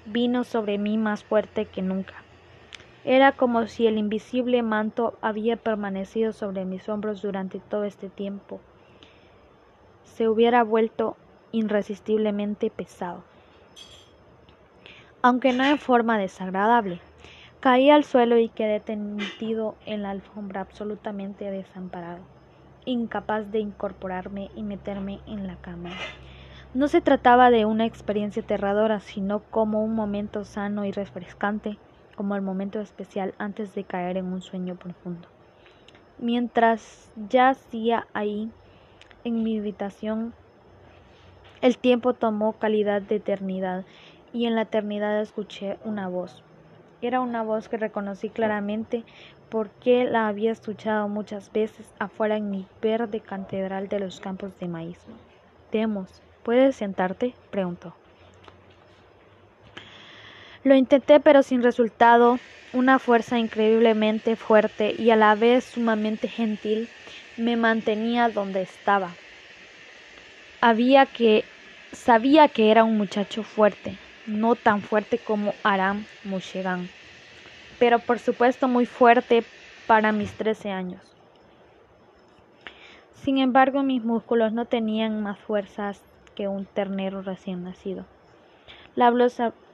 vino 0.05 0.43
sobre 0.43 0.77
mí 0.77 0.97
más 0.97 1.23
fuerte 1.23 1.65
que 1.65 1.81
nunca. 1.81 2.15
Era 3.05 3.31
como 3.31 3.67
si 3.67 3.87
el 3.87 3.97
invisible 3.97 4.61
manto 4.61 5.17
había 5.21 5.57
permanecido 5.57 6.31
sobre 6.31 6.65
mis 6.65 6.87
hombros 6.87 7.21
durante 7.21 7.59
todo 7.59 7.83
este 7.83 8.09
tiempo. 8.09 8.61
Se 10.03 10.29
hubiera 10.29 10.63
vuelto 10.63 11.17
irresistiblemente 11.51 12.69
pesado. 12.69 13.23
Aunque 15.25 15.53
no 15.53 15.63
en 15.63 15.77
forma 15.77 16.17
desagradable. 16.17 16.99
Caí 17.61 17.89
al 17.89 18.03
suelo 18.03 18.37
y 18.37 18.49
quedé 18.49 18.81
tendido 18.81 19.77
en 19.85 20.01
la 20.01 20.09
alfombra 20.09 20.59
absolutamente 20.59 21.49
desamparado, 21.49 22.19
incapaz 22.83 23.49
de 23.49 23.59
incorporarme 23.59 24.49
y 24.53 24.63
meterme 24.63 25.21
en 25.25 25.47
la 25.47 25.55
cama. 25.55 25.91
No 26.73 26.89
se 26.89 26.99
trataba 26.99 27.51
de 27.51 27.63
una 27.63 27.85
experiencia 27.85 28.43
aterradora, 28.43 28.99
sino 28.99 29.39
como 29.49 29.81
un 29.81 29.95
momento 29.95 30.43
sano 30.43 30.83
y 30.83 30.91
refrescante, 30.91 31.77
como 32.17 32.35
el 32.35 32.41
momento 32.41 32.81
especial 32.81 33.33
antes 33.37 33.73
de 33.75 33.85
caer 33.85 34.17
en 34.17 34.25
un 34.25 34.41
sueño 34.41 34.75
profundo. 34.75 35.29
Mientras 36.19 37.13
yacía 37.29 38.07
ahí, 38.13 38.51
en 39.23 39.41
mi 39.41 39.57
habitación, 39.57 40.33
el 41.61 41.77
tiempo 41.77 42.13
tomó 42.13 42.51
calidad 42.59 43.01
de 43.01 43.15
eternidad 43.15 43.85
y 44.33 44.47
en 44.47 44.55
la 44.55 44.63
eternidad 44.63 45.21
escuché 45.21 45.77
una 45.85 46.09
voz. 46.09 46.43
Era 47.01 47.21
una 47.21 47.43
voz 47.43 47.69
que 47.69 47.77
reconocí 47.77 48.29
claramente 48.29 49.03
porque 49.49 50.03
la 50.05 50.27
había 50.27 50.51
escuchado 50.51 51.07
muchas 51.07 51.51
veces 51.51 51.93
afuera 51.99 52.35
en 52.35 52.49
mi 52.49 52.65
verde 52.81 53.19
catedral 53.19 53.87
de 53.87 53.99
los 53.99 54.19
campos 54.19 54.57
de 54.59 54.67
maíz. 54.67 54.99
Demos, 55.71 56.21
¿Puedes 56.43 56.75
sentarte? 56.75 57.33
preguntó. 57.51 57.95
Lo 60.63 60.75
intenté 60.75 61.19
pero 61.19 61.41
sin 61.41 61.63
resultado. 61.63 62.37
Una 62.73 62.99
fuerza 62.99 63.37
increíblemente 63.37 64.35
fuerte 64.35 64.95
y 64.97 65.11
a 65.11 65.15
la 65.15 65.35
vez 65.35 65.63
sumamente 65.63 66.27
gentil 66.27 66.89
me 67.37 67.55
mantenía 67.55 68.29
donde 68.29 68.63
estaba. 68.63 69.11
Había 70.59 71.05
que 71.05 71.45
sabía 71.91 72.47
que 72.47 72.71
era 72.71 72.83
un 72.83 72.97
muchacho 72.97 73.43
fuerte, 73.43 73.97
no 74.25 74.55
tan 74.55 74.81
fuerte 74.81 75.17
como 75.17 75.53
Aram 75.63 76.05
Mushegan, 76.23 76.89
pero 77.79 77.99
por 77.99 78.19
supuesto 78.19 78.67
muy 78.67 78.85
fuerte 78.85 79.43
para 79.87 80.11
mis 80.11 80.31
trece 80.33 80.71
años. 80.71 81.01
Sin 83.13 83.37
embargo, 83.37 83.83
mis 83.83 84.03
músculos 84.03 84.51
no 84.53 84.65
tenían 84.65 85.23
más 85.23 85.39
fuerzas 85.39 86.01
que 86.35 86.47
un 86.47 86.65
ternero 86.65 87.21
recién 87.21 87.63
nacido. 87.63 88.05
La, 88.95 89.11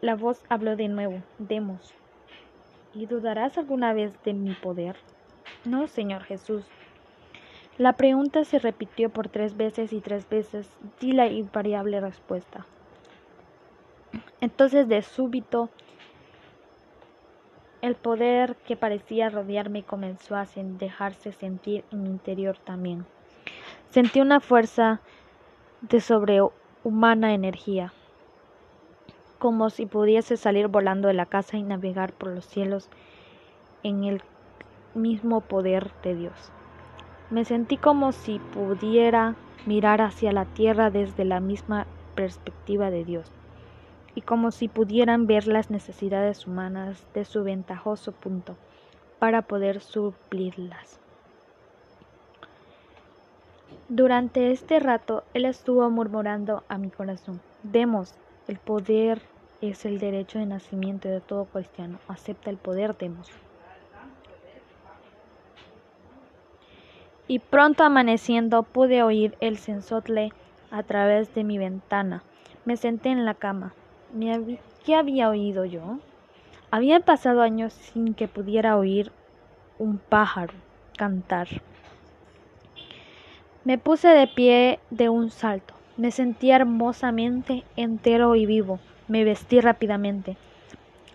la 0.01 0.15
voz 0.15 0.43
habló 0.49 0.75
de 0.75 0.87
nuevo. 0.87 1.21
Demos. 1.39 1.93
¿Y 2.93 3.05
dudarás 3.05 3.57
alguna 3.57 3.93
vez 3.93 4.13
de 4.23 4.33
mi 4.33 4.53
poder? 4.53 4.95
No, 5.65 5.87
Señor 5.87 6.23
Jesús. 6.23 6.63
La 7.77 7.93
pregunta 7.93 8.43
se 8.43 8.59
repitió 8.59 9.09
por 9.09 9.29
tres 9.29 9.55
veces 9.57 9.93
y 9.93 10.01
tres 10.01 10.27
veces 10.29 10.69
di 10.99 11.11
la 11.11 11.27
invariable 11.27 11.99
respuesta. 12.01 12.65
Entonces 14.41 14.87
de 14.87 15.01
súbito 15.01 15.69
el 17.81 17.95
poder 17.95 18.57
que 18.65 18.75
parecía 18.75 19.29
rodearme 19.29 19.83
comenzó 19.83 20.35
a 20.35 20.45
dejarse 20.55 21.31
sentir 21.31 21.85
en 21.91 22.03
mi 22.03 22.09
interior 22.09 22.57
también. 22.59 23.05
Sentí 23.89 24.19
una 24.19 24.39
fuerza 24.39 25.01
de 25.81 26.01
sobrehumana 26.01 27.33
energía, 27.33 27.93
como 29.37 29.69
si 29.69 29.85
pudiese 29.85 30.35
salir 30.35 30.67
volando 30.67 31.07
de 31.07 31.13
la 31.13 31.25
casa 31.25 31.57
y 31.57 31.63
navegar 31.63 32.13
por 32.13 32.29
los 32.29 32.45
cielos 32.45 32.89
en 33.83 34.03
el 34.03 34.21
mismo 34.93 35.41
poder 35.41 35.91
de 36.03 36.15
Dios. 36.15 36.51
Me 37.29 37.45
sentí 37.45 37.77
como 37.77 38.11
si 38.11 38.39
pudiera 38.39 39.35
mirar 39.65 40.01
hacia 40.01 40.33
la 40.33 40.45
tierra 40.45 40.89
desde 40.89 41.23
la 41.23 41.39
misma 41.39 41.87
perspectiva 42.15 42.89
de 42.89 43.05
Dios 43.05 43.38
y 44.19 44.21
como 44.21 44.51
si 44.51 44.67
pudieran 44.67 45.27
ver 45.27 45.47
las 45.47 45.71
necesidades 45.71 46.45
humanas 46.45 47.07
de 47.13 47.23
su 47.23 47.41
ventajoso 47.41 48.11
punto 48.11 48.57
para 49.17 49.43
poder 49.43 49.79
suplirlas. 49.79 50.99
Durante 53.87 54.51
este 54.51 54.81
rato 54.81 55.23
él 55.33 55.45
estuvo 55.45 55.89
murmurando 55.89 56.65
a 56.67 56.77
mi 56.77 56.89
corazón, 56.89 57.39
demos, 57.63 58.13
el 58.49 58.57
poder 58.57 59.21
es 59.61 59.85
el 59.85 59.99
derecho 59.99 60.37
de 60.37 60.47
nacimiento 60.47 61.07
de 61.07 61.21
todo 61.21 61.45
cristiano, 61.45 61.97
acepta 62.09 62.49
el 62.49 62.57
poder, 62.57 62.97
demos. 62.97 63.29
Y 67.25 67.39
pronto 67.39 67.85
amaneciendo 67.85 68.63
pude 68.63 69.01
oír 69.01 69.37
el 69.39 69.57
sensotle 69.57 70.33
a 70.71 70.83
través 70.83 71.33
de 71.35 71.45
mi 71.45 71.57
ventana. 71.57 72.21
Me 72.65 72.75
senté 72.75 73.09
en 73.09 73.23
la 73.23 73.33
cama, 73.33 73.73
¿Qué 74.85 74.95
había 74.95 75.29
oído 75.29 75.65
yo? 75.65 75.99
Había 76.71 76.99
pasado 76.99 77.41
años 77.41 77.73
sin 77.73 78.15
que 78.15 78.27
pudiera 78.27 78.75
oír 78.75 79.11
un 79.77 79.99
pájaro 79.99 80.53
cantar. 80.97 81.47
Me 83.63 83.77
puse 83.77 84.07
de 84.07 84.27
pie 84.27 84.79
de 84.89 85.09
un 85.09 85.29
salto. 85.29 85.75
Me 85.95 86.09
sentí 86.09 86.49
hermosamente 86.49 87.63
entero 87.75 88.35
y 88.35 88.47
vivo. 88.47 88.79
Me 89.07 89.23
vestí 89.23 89.59
rápidamente. 89.61 90.37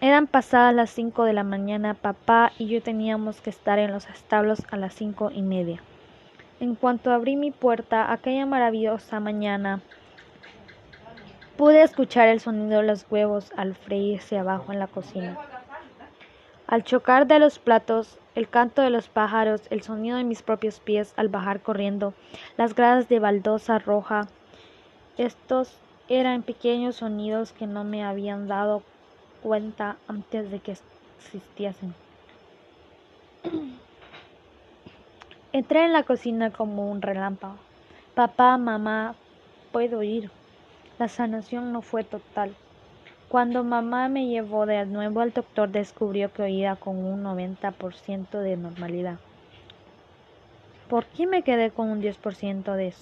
Eran 0.00 0.28
pasadas 0.28 0.74
las 0.74 0.90
cinco 0.90 1.24
de 1.24 1.32
la 1.32 1.42
mañana. 1.42 1.94
Papá 1.94 2.52
y 2.58 2.68
yo 2.68 2.80
teníamos 2.80 3.40
que 3.40 3.50
estar 3.50 3.78
en 3.80 3.90
los 3.90 4.08
establos 4.08 4.62
a 4.70 4.76
las 4.76 4.94
cinco 4.94 5.32
y 5.32 5.42
media. 5.42 5.80
En 6.60 6.76
cuanto 6.76 7.10
abrí 7.10 7.34
mi 7.34 7.50
puerta, 7.50 8.12
aquella 8.12 8.46
maravillosa 8.46 9.18
mañana, 9.18 9.80
Pude 11.56 11.82
escuchar 11.82 12.28
el 12.28 12.40
sonido 12.40 12.80
de 12.80 12.86
los 12.86 13.06
huevos 13.08 13.52
al 13.56 13.76
freírse 13.76 14.36
abajo 14.36 14.72
en 14.72 14.80
la 14.80 14.88
cocina. 14.88 15.38
Al 16.66 16.82
chocar 16.82 17.28
de 17.28 17.38
los 17.38 17.60
platos, 17.60 18.18
el 18.34 18.48
canto 18.48 18.82
de 18.82 18.90
los 18.90 19.08
pájaros, 19.08 19.62
el 19.70 19.82
sonido 19.82 20.16
de 20.16 20.24
mis 20.24 20.42
propios 20.42 20.80
pies 20.80 21.14
al 21.16 21.28
bajar 21.28 21.60
corriendo, 21.60 22.12
las 22.56 22.74
gradas 22.74 23.08
de 23.08 23.20
baldosa 23.20 23.78
roja. 23.78 24.26
Estos 25.16 25.78
eran 26.08 26.42
pequeños 26.42 26.96
sonidos 26.96 27.52
que 27.52 27.68
no 27.68 27.84
me 27.84 28.02
habían 28.02 28.48
dado 28.48 28.82
cuenta 29.40 29.96
antes 30.08 30.50
de 30.50 30.58
que 30.58 30.76
existiesen. 31.18 31.94
Entré 35.52 35.84
en 35.84 35.92
la 35.92 36.02
cocina 36.02 36.50
como 36.50 36.90
un 36.90 37.00
relámpago. 37.00 37.58
Papá, 38.16 38.58
mamá, 38.58 39.14
puedo 39.70 40.02
ir. 40.02 40.30
La 40.96 41.08
sanación 41.08 41.72
no 41.72 41.82
fue 41.82 42.04
total. 42.04 42.54
Cuando 43.28 43.64
mamá 43.64 44.08
me 44.08 44.28
llevó 44.28 44.64
de 44.64 44.86
nuevo 44.86 45.20
al 45.20 45.32
doctor 45.32 45.68
descubrió 45.68 46.32
que 46.32 46.42
oía 46.42 46.76
con 46.76 47.04
un 47.04 47.24
90% 47.24 48.38
de 48.38 48.56
normalidad. 48.56 49.18
¿Por 50.88 51.06
qué 51.06 51.26
me 51.26 51.42
quedé 51.42 51.72
con 51.72 51.88
un 51.88 52.00
10% 52.00 52.74
de 52.74 52.94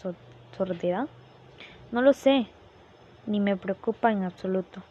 sordera? 0.56 1.06
No 1.90 2.00
lo 2.00 2.14
sé, 2.14 2.46
ni 3.26 3.40
me 3.40 3.58
preocupa 3.58 4.10
en 4.10 4.22
absoluto. 4.22 4.82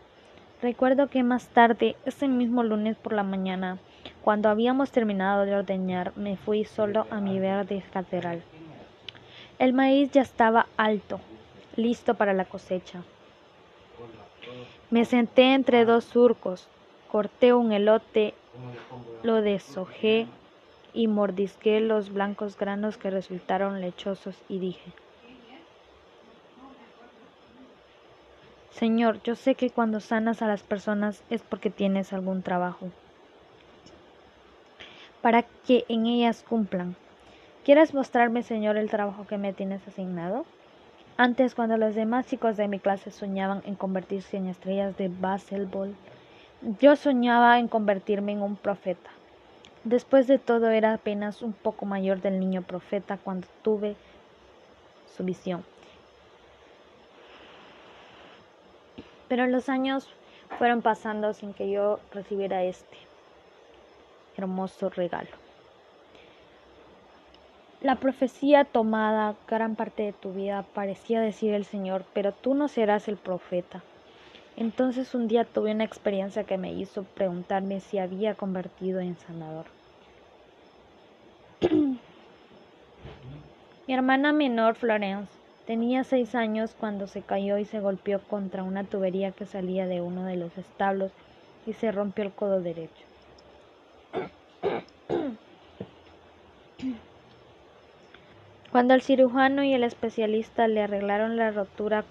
Recuerdo 0.62 1.08
que 1.08 1.24
más 1.24 1.48
tarde, 1.48 1.96
ese 2.06 2.28
mismo 2.28 2.62
lunes 2.62 2.98
por 2.98 3.14
la 3.14 3.24
mañana, 3.24 3.80
cuando 4.22 4.48
habíamos 4.50 4.92
terminado 4.92 5.46
de 5.46 5.56
ordeñar, 5.56 6.16
me 6.16 6.38
fui 6.38 6.66
solo 6.66 7.08
a 7.10 7.20
mi 7.20 7.40
verde 7.40 7.84
catedral. 7.92 8.44
El 9.58 9.74
maíz 9.74 10.12
ya 10.12 10.22
estaba 10.22 10.68
alto, 10.78 11.20
listo 11.76 12.16
para 12.18 12.34
la 12.34 12.46
cosecha. 12.48 13.08
Me 14.90 15.06
senté 15.06 15.54
entre 15.56 15.86
dos 15.86 16.06
surcos, 16.06 16.70
corté 17.08 17.54
un 17.54 17.72
elote, 17.72 18.40
lo 19.22 19.42
deshojé 19.42 20.34
y 20.92 21.08
mordisqué 21.08 21.80
los 21.82 22.12
blancos 22.12 22.58
granos 22.58 22.98
que 22.98 23.10
resultaron 23.10 23.82
lechosos 23.82 24.44
y 24.48 24.60
dije, 24.60 25.00
Señor, 28.72 29.22
yo 29.22 29.36
sé 29.36 29.56
que 29.56 29.72
cuando 29.72 30.00
sanas 30.00 30.42
a 30.42 30.48
las 30.48 30.64
personas 30.64 31.24
es 31.30 31.44
porque 31.44 31.70
tienes 31.70 32.12
algún 32.12 32.42
trabajo, 32.42 32.92
para 35.22 35.44
que 35.64 35.86
en 35.90 36.06
ellas 36.06 36.44
cumplan. 36.44 36.98
¿Quieres 37.64 37.94
mostrarme, 37.94 38.44
Señor, 38.44 38.78
el 38.78 38.90
trabajo 38.90 39.26
que 39.28 39.38
me 39.38 39.54
tienes 39.54 39.88
asignado? 39.88 40.48
Antes, 41.18 41.56
cuando 41.56 41.78
los 41.78 41.94
demás 41.94 42.26
chicos 42.26 42.58
de 42.58 42.68
mi 42.68 42.80
clase 42.80 43.12
soñaban 43.12 43.62
en 43.66 43.76
convertirse 43.76 44.38
en 44.38 44.48
estrellas 44.48 44.98
de 44.98 45.08
basketball, 45.08 45.96
yo 46.80 46.96
soñaba 46.96 47.60
en 47.60 47.68
convertirme 47.68 48.32
en 48.32 48.42
un 48.42 48.56
profeta. 48.56 49.10
Después 49.84 50.28
de 50.28 50.40
todo, 50.40 50.70
era 50.70 50.94
apenas 50.94 51.42
un 51.42 51.54
poco 51.54 51.86
mayor 51.86 52.22
del 52.22 52.40
niño 52.40 52.62
profeta 52.62 53.18
cuando 53.18 53.48
tuve 53.64 53.96
su 55.16 55.24
visión. 55.24 55.64
Pero 59.28 59.48
los 59.48 59.70
años 59.70 60.08
fueron 60.58 60.82
pasando 60.82 61.34
sin 61.34 61.54
que 61.54 61.70
yo 61.72 62.00
recibiera 62.14 62.64
este 62.64 62.98
hermoso 64.38 64.90
regalo. 64.90 65.30
La 67.82 67.96
profecía 67.96 68.64
tomada 68.64 69.36
gran 69.48 69.76
parte 69.76 70.04
de 70.04 70.14
tu 70.14 70.32
vida 70.34 70.64
parecía 70.76 71.20
decir 71.20 71.56
el 71.56 71.66
Señor, 71.66 72.06
pero 72.14 72.32
tú 72.32 72.54
no 72.54 72.68
serás 72.68 73.08
el 73.08 73.18
profeta. 73.18 73.82
Entonces 74.56 75.16
un 75.16 75.28
día 75.28 75.46
tuve 75.46 75.72
una 75.72 75.84
experiencia 75.84 76.44
que 76.44 76.60
me 76.60 76.72
hizo 76.72 77.02
preguntarme 77.16 77.80
si 77.80 77.98
había 77.98 78.36
convertido 78.36 79.00
en 79.00 79.18
sanador. 79.18 79.66
Mi 83.88 83.94
hermana 83.96 84.32
menor, 84.32 84.76
Florence, 84.76 85.32
tenía 85.66 86.04
seis 86.04 86.36
años 86.36 86.76
cuando 86.80 87.08
se 87.08 87.24
cayó 87.24 87.58
y 87.58 87.66
se 87.66 87.80
golpeó 87.80 88.22
contra 88.22 88.62
una 88.62 88.84
tubería 88.84 89.32
que 89.32 89.48
salía 89.48 89.88
de 89.88 90.02
uno 90.02 90.26
de 90.26 90.36
los 90.36 90.56
establos 90.56 91.12
y 91.66 91.74
se 91.74 91.92
rompió 91.92 92.26
el 92.26 92.32
codo 92.32 92.62
derecho. 92.62 93.06
Cuando 98.72 98.94
el 98.94 99.02
cirujano 99.02 99.64
y 99.64 99.74
el 99.74 99.84
especialista 99.84 100.68
le 100.70 100.82
arreglaron 100.82 101.36
la 101.36 101.52
rotura, 101.52 102.06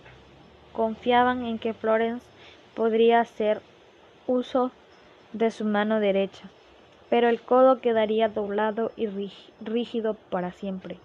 confiaban 0.74 1.46
en 1.46 1.58
que 1.58 1.72
Florence 1.72 2.26
podría 2.74 3.20
hacer 3.20 3.62
uso 4.26 4.70
de 5.32 5.50
su 5.50 5.64
mano 5.64 6.00
derecha, 6.00 6.50
pero 7.08 7.30
el 7.30 7.40
codo 7.40 7.80
quedaría 7.80 8.28
doblado 8.28 8.92
y 8.94 9.08
rígido 9.62 10.14
para 10.28 10.52
siempre. 10.52 10.98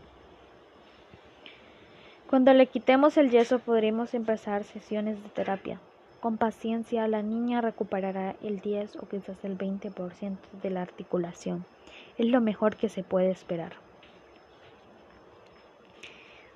Cuando 2.29 2.53
le 2.53 2.67
quitemos 2.67 3.15
el 3.15 3.29
yeso 3.29 3.59
podremos 3.59 4.13
empezar 4.13 4.65
sesiones 4.65 5.23
de 5.23 5.29
terapia. 5.29 5.79
Con 6.19 6.37
paciencia 6.37 7.07
la 7.07 7.21
niña 7.21 7.61
recuperará 7.61 8.35
el 8.43 8.59
10 8.59 8.97
o 8.97 9.07
quizás 9.07 9.37
el 9.43 9.57
20% 9.57 10.37
de 10.61 10.69
la 10.69 10.81
articulación. 10.81 11.63
Es 12.17 12.25
lo 12.25 12.41
mejor 12.41 12.75
que 12.75 12.89
se 12.89 13.03
puede 13.03 13.31
esperar. 13.31 13.84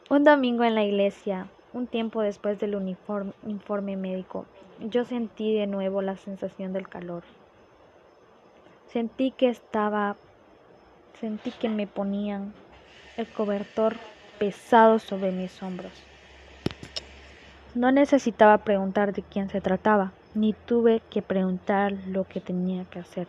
Un 0.09 0.23
domingo 0.23 0.63
en 0.63 0.73
la 0.73 0.83
iglesia, 0.83 1.45
un 1.71 1.85
tiempo 1.85 2.23
después 2.23 2.59
del 2.59 2.73
uniforme, 2.73 3.31
informe 3.45 3.95
médico, 3.95 4.47
yo 4.79 5.05
sentí 5.05 5.53
de 5.53 5.67
nuevo 5.67 6.01
la 6.01 6.17
sensación 6.17 6.73
del 6.73 6.89
calor. 6.89 7.21
Sentí 8.87 9.29
que 9.29 9.49
estaba, 9.49 10.15
sentí 11.19 11.51
que 11.51 11.69
me 11.69 11.85
ponían 11.85 12.53
el 13.17 13.27
cobertor 13.27 13.97
pesado 14.39 14.97
sobre 14.97 15.31
mis 15.31 15.61
hombros. 15.61 15.93
No 17.75 17.91
necesitaba 17.91 18.57
preguntar 18.57 19.13
de 19.13 19.21
quién 19.21 19.49
se 19.49 19.61
trataba. 19.61 20.11
ni 20.33 20.53
tuve 20.53 21.01
que 21.11 21.21
preguntar 21.21 21.93
lo 22.07 22.23
que 22.23 22.39
tenía 22.41 22.85
que 22.85 22.97
hacer. 22.97 23.27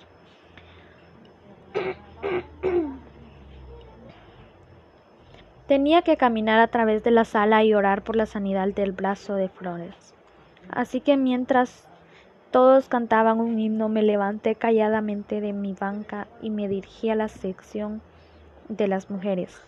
Tenía 5.70 6.02
que 6.02 6.16
caminar 6.16 6.58
a 6.58 6.66
través 6.66 7.04
de 7.04 7.12
la 7.12 7.24
sala 7.24 7.62
y 7.62 7.74
orar 7.74 8.02
por 8.02 8.16
la 8.16 8.26
sanidad 8.26 8.66
del 8.74 8.90
brazo 8.90 9.36
de 9.36 9.48
Flores. 9.48 10.16
Así 10.68 11.00
que 11.00 11.16
mientras 11.16 11.86
todos 12.50 12.88
cantaban 12.88 13.38
un 13.38 13.56
himno, 13.56 13.88
me 13.88 14.02
levanté 14.02 14.56
calladamente 14.56 15.40
de 15.40 15.52
mi 15.52 15.74
banca 15.74 16.26
y 16.42 16.50
me 16.50 16.66
dirigí 16.66 17.08
a 17.08 17.14
la 17.14 17.28
sección 17.28 18.02
de 18.68 18.88
las 18.88 19.10
mujeres. 19.10 19.62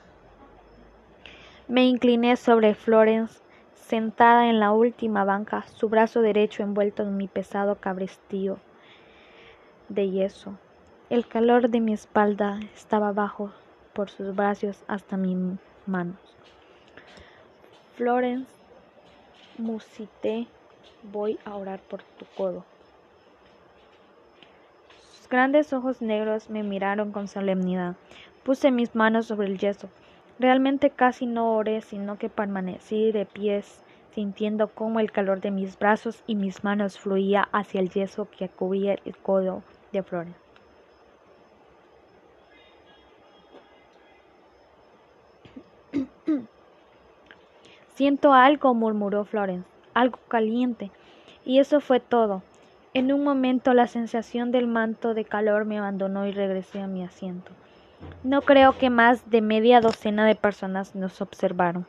Me 1.68 1.84
incliné 1.84 2.34
sobre 2.34 2.74
Florence, 2.74 3.40
sentada 3.72 4.50
en 4.50 4.58
la 4.58 4.72
última 4.72 5.22
banca, 5.22 5.62
su 5.68 5.88
brazo 5.88 6.20
derecho 6.20 6.64
envuelto 6.64 7.04
en 7.04 7.16
mi 7.16 7.28
pesado 7.28 7.76
cabrestío 7.76 8.58
de 9.88 10.10
yeso. 10.10 10.58
El 11.10 11.28
calor 11.28 11.68
de 11.68 11.78
mi 11.78 11.92
espalda 11.92 12.58
estaba 12.74 13.12
bajo 13.12 13.52
por 13.92 14.10
sus 14.10 14.34
brazos 14.34 14.82
hasta 14.88 15.16
mis 15.16 15.36
manos. 15.86 16.16
Florence, 17.96 18.50
musité, 19.58 20.46
voy 21.02 21.38
a 21.44 21.56
orar 21.56 21.80
por 21.80 22.02
tu 22.02 22.24
codo. 22.36 22.64
Sus 25.00 25.28
grandes 25.28 25.72
ojos 25.72 26.02
negros 26.02 26.50
me 26.50 26.62
miraron 26.62 27.12
con 27.12 27.28
solemnidad. 27.28 27.96
Puse 28.42 28.70
mis 28.70 28.94
manos 28.94 29.26
sobre 29.26 29.46
el 29.46 29.58
yeso. 29.58 29.88
Realmente 30.38 30.90
casi 30.90 31.26
no 31.26 31.54
oré, 31.54 31.80
sino 31.82 32.18
que 32.18 32.28
permanecí 32.28 33.12
de 33.12 33.26
pies, 33.26 33.84
sintiendo 34.10 34.68
cómo 34.68 35.00
el 35.00 35.12
calor 35.12 35.40
de 35.40 35.50
mis 35.50 35.78
brazos 35.78 36.22
y 36.26 36.34
mis 36.34 36.64
manos 36.64 36.98
fluía 36.98 37.48
hacia 37.52 37.80
el 37.80 37.90
yeso 37.90 38.28
que 38.36 38.48
cubría 38.48 38.96
el 39.04 39.16
codo 39.16 39.62
de 39.92 40.02
Florence. 40.02 40.41
Siento 48.02 48.34
algo, 48.34 48.74
murmuró 48.74 49.24
Florence, 49.24 49.68
algo 49.94 50.18
caliente. 50.26 50.90
Y 51.44 51.60
eso 51.60 51.80
fue 51.80 52.00
todo. 52.00 52.42
En 52.94 53.12
un 53.12 53.22
momento 53.22 53.74
la 53.74 53.86
sensación 53.86 54.50
del 54.50 54.66
manto 54.66 55.14
de 55.14 55.24
calor 55.24 55.66
me 55.66 55.78
abandonó 55.78 56.26
y 56.26 56.32
regresé 56.32 56.80
a 56.80 56.88
mi 56.88 57.04
asiento. 57.04 57.52
No 58.24 58.42
creo 58.42 58.76
que 58.76 58.90
más 58.90 59.30
de 59.30 59.40
media 59.40 59.80
docena 59.80 60.26
de 60.26 60.34
personas 60.34 60.96
nos 60.96 61.20
observaron. 61.20 61.86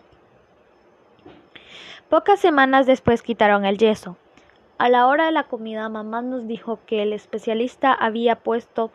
Pocas 2.09 2.39
semanas 2.39 2.85
después 2.85 3.23
quitaron 3.23 3.65
el 3.65 3.79
yeso. 3.79 4.15
A 4.77 4.89
la 4.89 5.07
hora 5.07 5.25
de 5.25 5.31
la 5.31 5.45
comida, 5.45 5.89
mamá 5.89 6.21
nos 6.21 6.45
dijo 6.47 6.77
que 6.85 7.01
el 7.01 7.11
especialista 7.11 7.91
había 7.91 8.35
puesto 8.35 8.91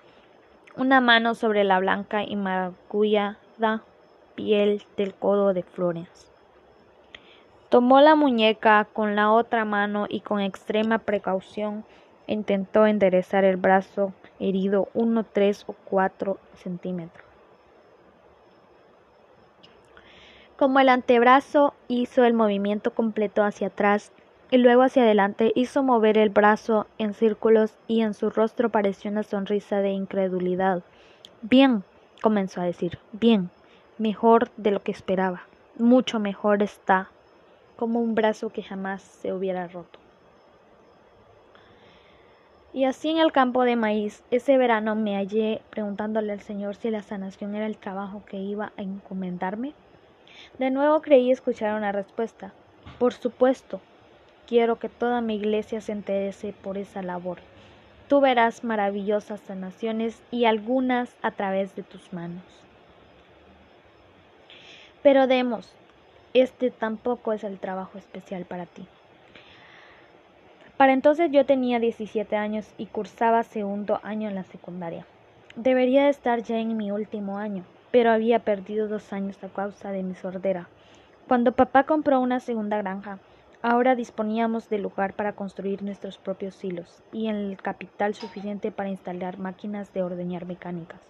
una 0.76 1.00
mano 1.00 1.34
sobre 1.34 1.64
la 1.64 1.80
blanca 1.80 2.22
y 2.22 2.36
magullada 2.36 3.82
piel 4.36 4.84
del 4.96 5.14
codo 5.14 5.52
de 5.52 5.64
Florence. 5.64 6.27
Tomó 7.68 8.00
la 8.00 8.14
muñeca 8.14 8.86
con 8.92 9.14
la 9.14 9.30
otra 9.30 9.66
mano 9.66 10.06
y 10.08 10.20
con 10.20 10.40
extrema 10.40 10.98
precaución 10.98 11.84
intentó 12.26 12.86
enderezar 12.86 13.44
el 13.44 13.56
brazo 13.56 14.14
herido 14.40 14.88
uno, 14.94 15.24
tres 15.24 15.64
o 15.66 15.74
cuatro 15.84 16.38
centímetros. 16.54 17.26
Como 20.56 20.80
el 20.80 20.88
antebrazo 20.88 21.74
hizo 21.88 22.24
el 22.24 22.32
movimiento 22.32 22.94
completo 22.94 23.44
hacia 23.44 23.66
atrás 23.66 24.12
y 24.50 24.56
luego 24.56 24.82
hacia 24.82 25.02
adelante, 25.02 25.52
hizo 25.54 25.82
mover 25.82 26.16
el 26.16 26.30
brazo 26.30 26.86
en 26.96 27.12
círculos 27.12 27.76
y 27.86 28.00
en 28.00 28.14
su 28.14 28.30
rostro 28.30 28.68
apareció 28.68 29.10
una 29.10 29.24
sonrisa 29.24 29.80
de 29.80 29.90
incredulidad. 29.90 30.82
Bien, 31.42 31.84
comenzó 32.22 32.62
a 32.62 32.64
decir, 32.64 32.98
bien, 33.12 33.50
mejor 33.98 34.50
de 34.56 34.70
lo 34.70 34.82
que 34.82 34.90
esperaba, 34.90 35.42
mucho 35.76 36.18
mejor 36.18 36.62
está 36.62 37.10
como 37.78 38.00
un 38.00 38.16
brazo 38.16 38.50
que 38.50 38.64
jamás 38.64 39.02
se 39.02 39.32
hubiera 39.32 39.68
roto. 39.68 40.00
Y 42.74 42.84
así 42.84 43.08
en 43.08 43.18
el 43.18 43.30
campo 43.30 43.62
de 43.62 43.76
maíz, 43.76 44.24
ese 44.32 44.58
verano 44.58 44.96
me 44.96 45.14
hallé 45.14 45.62
preguntándole 45.70 46.32
al 46.32 46.40
Señor 46.40 46.74
si 46.74 46.90
la 46.90 47.02
sanación 47.02 47.54
era 47.54 47.66
el 47.66 47.78
trabajo 47.78 48.24
que 48.26 48.36
iba 48.36 48.72
a 48.76 48.82
encomendarme. 48.82 49.74
De 50.58 50.70
nuevo 50.70 51.00
creí 51.02 51.30
escuchar 51.30 51.76
una 51.76 51.92
respuesta. 51.92 52.52
Por 52.98 53.14
supuesto, 53.14 53.80
quiero 54.48 54.80
que 54.80 54.88
toda 54.88 55.20
mi 55.20 55.36
iglesia 55.36 55.80
se 55.80 55.92
interese 55.92 56.52
por 56.52 56.78
esa 56.78 57.00
labor. 57.00 57.38
Tú 58.08 58.20
verás 58.20 58.64
maravillosas 58.64 59.40
sanaciones 59.40 60.20
y 60.32 60.46
algunas 60.46 61.14
a 61.22 61.30
través 61.30 61.76
de 61.76 61.84
tus 61.84 62.12
manos. 62.12 62.42
Pero 65.02 65.26
demos, 65.26 65.72
este 66.34 66.70
tampoco 66.70 67.32
es 67.32 67.44
el 67.44 67.58
trabajo 67.58 67.98
especial 67.98 68.44
para 68.44 68.66
ti. 68.66 68.86
Para 70.76 70.92
entonces 70.92 71.30
yo 71.32 71.44
tenía 71.44 71.80
17 71.80 72.36
años 72.36 72.72
y 72.78 72.86
cursaba 72.86 73.42
segundo 73.42 73.98
año 74.04 74.28
en 74.28 74.36
la 74.36 74.44
secundaria. 74.44 75.06
Debería 75.56 76.08
estar 76.08 76.42
ya 76.44 76.58
en 76.58 76.76
mi 76.76 76.92
último 76.92 77.38
año, 77.38 77.64
pero 77.90 78.12
había 78.12 78.38
perdido 78.38 78.86
dos 78.86 79.12
años 79.12 79.42
a 79.42 79.48
causa 79.48 79.90
de 79.90 80.04
mi 80.04 80.14
sordera. 80.14 80.68
Cuando 81.26 81.50
papá 81.50 81.82
compró 81.82 82.20
una 82.20 82.38
segunda 82.38 82.76
granja, 82.76 83.18
ahora 83.60 83.96
disponíamos 83.96 84.70
de 84.70 84.78
lugar 84.78 85.14
para 85.14 85.32
construir 85.32 85.82
nuestros 85.82 86.16
propios 86.16 86.62
hilos 86.62 87.02
y 87.12 87.26
el 87.26 87.58
capital 87.60 88.14
suficiente 88.14 88.70
para 88.70 88.88
instalar 88.88 89.38
máquinas 89.38 89.92
de 89.92 90.02
ordeñar 90.04 90.46
mecánicas. 90.46 91.00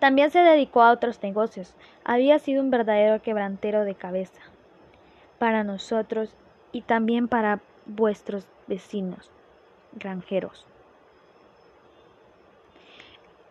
También 0.00 0.30
se 0.30 0.40
dedicó 0.40 0.82
a 0.82 0.92
otros 0.92 1.22
negocios. 1.22 1.74
Había 2.04 2.38
sido 2.38 2.62
un 2.62 2.70
verdadero 2.70 3.22
quebrantero 3.22 3.84
de 3.84 3.94
cabeza 3.94 4.40
para 5.38 5.62
nosotros 5.62 6.34
y 6.72 6.82
también 6.82 7.28
para 7.28 7.60
vuestros 7.86 8.46
vecinos 8.66 9.30
granjeros. 9.92 10.66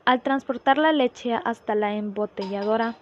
Al 0.05 0.21
transportar 0.21 0.79
la 0.79 0.91
leche 0.91 1.35
hasta 1.45 1.75
la 1.75 1.93
embotelladora, 1.93 2.95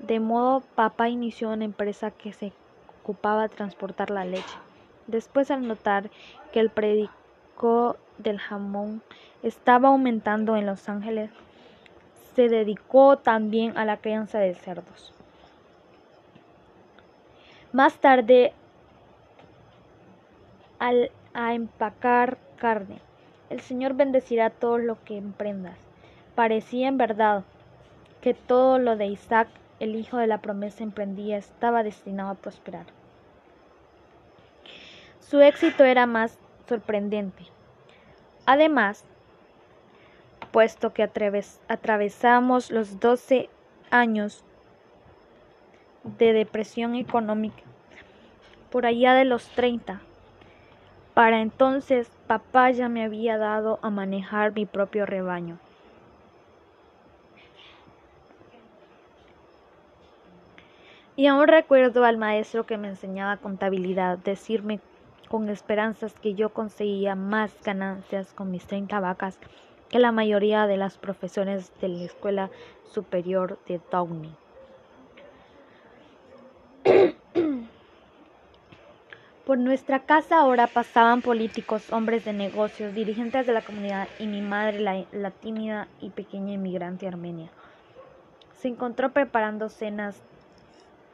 de 0.00 0.18
modo 0.18 0.62
papá 0.74 1.08
inició 1.08 1.50
una 1.50 1.64
empresa 1.64 2.10
que 2.10 2.32
se 2.32 2.52
ocupaba 3.00 3.42
de 3.42 3.54
transportar 3.54 4.10
la 4.10 4.24
leche. 4.24 4.58
Después 5.06 5.52
al 5.52 5.68
notar 5.68 6.10
que 6.52 6.58
el 6.58 6.70
predico 6.70 7.96
del 8.18 8.40
jamón 8.40 9.02
estaba 9.44 9.88
aumentando 9.88 10.56
en 10.56 10.66
Los 10.66 10.88
Ángeles, 10.88 11.30
se 12.34 12.48
dedicó 12.48 13.18
también 13.18 13.76
a 13.76 13.84
la 13.84 13.98
crianza 13.98 14.38
de 14.38 14.54
cerdos. 14.54 15.12
Más 17.72 17.98
tarde, 17.98 18.52
al, 20.78 21.10
empacar 21.34 22.38
carne, 22.56 22.98
el 23.50 23.60
Señor 23.60 23.94
bendecirá 23.94 24.50
todo 24.50 24.78
lo 24.78 25.02
que 25.04 25.16
emprendas. 25.16 25.78
Parecía 26.34 26.88
en 26.88 26.96
verdad 26.96 27.44
que 28.20 28.34
todo 28.34 28.78
lo 28.78 28.96
de 28.96 29.06
Isaac, 29.06 29.48
el 29.80 29.96
hijo 29.96 30.16
de 30.16 30.26
la 30.26 30.38
promesa 30.40 30.82
emprendía, 30.82 31.36
estaba 31.36 31.82
destinado 31.82 32.30
a 32.30 32.34
prosperar. 32.34 32.86
Su 35.20 35.40
éxito 35.40 35.84
era 35.84 36.06
más 36.06 36.38
sorprendente. 36.66 37.44
Además, 38.46 39.04
puesto 40.52 40.92
que 40.92 41.02
atravesamos 41.02 42.70
los 42.70 43.00
12 43.00 43.48
años 43.90 44.44
de 46.18 46.32
depresión 46.32 46.94
económica, 46.94 47.62
por 48.70 48.86
allá 48.86 49.14
de 49.14 49.24
los 49.24 49.48
30. 49.50 50.00
Para 51.14 51.40
entonces 51.40 52.10
papá 52.26 52.70
ya 52.70 52.88
me 52.88 53.04
había 53.04 53.38
dado 53.38 53.78
a 53.82 53.90
manejar 53.90 54.52
mi 54.52 54.66
propio 54.66 55.06
rebaño. 55.06 55.58
Y 61.16 61.26
aún 61.26 61.48
recuerdo 61.48 62.04
al 62.04 62.16
maestro 62.16 62.64
que 62.64 62.78
me 62.78 62.86
enseñaba 62.86 63.38
contabilidad 63.38 64.18
decirme 64.18 64.78
con 65.28 65.48
esperanzas 65.50 66.14
que 66.14 66.34
yo 66.34 66.50
conseguía 66.50 67.16
más 67.16 67.52
ganancias 67.64 68.32
con 68.32 68.52
mis 68.52 68.64
30 68.66 69.00
vacas 69.00 69.38
que 69.88 69.98
la 69.98 70.12
mayoría 70.12 70.66
de 70.66 70.76
las 70.76 70.98
profesores 70.98 71.72
de 71.80 71.88
la 71.88 72.04
Escuela 72.04 72.50
Superior 72.92 73.58
de 73.66 73.80
Downey. 73.90 74.34
Por 79.46 79.58
nuestra 79.58 80.00
casa 80.00 80.40
ahora 80.40 80.66
pasaban 80.66 81.22
políticos, 81.22 81.90
hombres 81.90 82.26
de 82.26 82.34
negocios, 82.34 82.94
dirigentes 82.94 83.46
de 83.46 83.54
la 83.54 83.62
comunidad 83.62 84.08
y 84.18 84.26
mi 84.26 84.42
madre, 84.42 84.80
la, 84.80 85.04
la 85.10 85.30
tímida 85.30 85.88
y 86.00 86.10
pequeña 86.10 86.52
inmigrante 86.52 87.08
armenia. 87.08 87.48
Se 88.52 88.68
encontró 88.68 89.12
preparando 89.12 89.70
cenas 89.70 90.22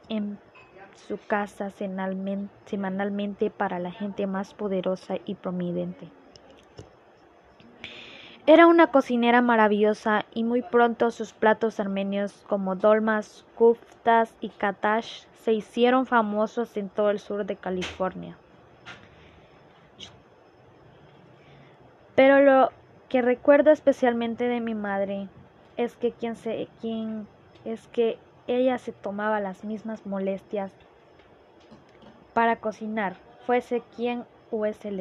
en 0.09 0.37
su 1.07 1.17
casa 1.17 1.69
semanalmente 1.69 3.49
para 3.51 3.79
la 3.79 3.91
gente 3.91 4.27
más 4.27 4.53
poderosa 4.53 5.15
y 5.25 5.35
prominente. 5.35 6.09
Era 8.47 8.67
una 8.67 8.87
cocinera 8.91 9.41
maravillosa 9.41 10.25
y 10.31 10.43
muy 10.43 10.61
pronto 10.61 11.09
sus 11.09 11.33
platos 11.33 11.79
armenios 11.79 12.43
como 12.47 12.75
dolmas, 12.75 13.43
kuftas 13.55 14.35
y 14.39 14.49
katash 14.49 15.23
se 15.43 15.53
hicieron 15.53 16.05
famosos 16.05 16.77
en 16.77 16.89
todo 16.89 17.09
el 17.09 17.17
sur 17.17 17.47
de 17.47 17.55
California. 17.55 18.37
Pero 22.13 22.39
lo 22.41 22.71
que 23.09 23.23
recuerdo 23.23 23.71
especialmente 23.71 24.47
de 24.47 24.61
mi 24.61 24.75
madre 24.75 25.27
es 25.75 25.95
que 25.95 26.11
quien 26.11 26.35
se, 26.35 26.67
quien, 26.81 27.27
es 27.65 27.87
que 27.87 28.19
ella 28.45 28.77
se 28.77 28.91
tomaba 28.91 29.39
las 29.39 29.63
mismas 29.63 30.05
molestias 30.05 30.71
para 32.35 32.57
cocinar, 32.57 33.15
fuese 33.47 33.81
quien 33.95 34.23
hubiese 34.51 34.89
el 34.89 34.99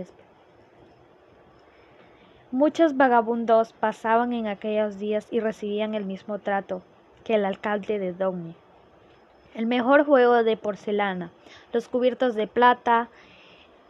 Muchos 2.55 2.96
vagabundos 2.96 3.72
pasaban 3.72 4.32
en 4.32 4.46
aquellos 4.46 5.00
días 5.00 5.26
y 5.32 5.40
recibían 5.40 5.96
el 5.96 6.05
mismo 6.05 6.38
trato 6.38 6.82
que 7.24 7.34
el 7.34 7.46
alcalde 7.46 7.98
de 7.98 8.12
Downey. 8.12 8.55
El 9.57 9.66
mejor 9.66 10.07
juego 10.07 10.44
de 10.44 10.57
porcelana, 10.57 11.32
los 11.72 11.88
cubiertos 11.88 12.36
de 12.36 12.46
plata 12.46 13.09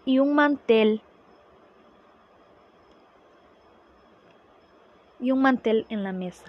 y 0.06 0.18
un 0.18 0.34
mantel 0.34 1.02
y 5.20 5.30
un 5.30 5.42
mantel 5.42 5.84
en 5.90 6.02
la 6.02 6.12
mesa. 6.12 6.46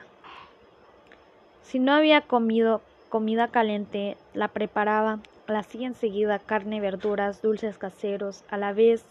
Si 1.63 1.79
no 1.79 1.91
había 1.91 2.21
comido 2.21 2.79
comida 3.09 3.49
caliente, 3.49 4.15
la 4.33 4.47
preparaba, 4.47 5.19
la 5.47 5.59
hacía 5.59 5.87
enseguida 5.87 6.39
carne, 6.39 6.79
verduras, 6.79 7.41
dulces 7.41 7.77
caseros, 7.77 8.45
a 8.49 8.55
la 8.55 8.71
vez 8.71 9.03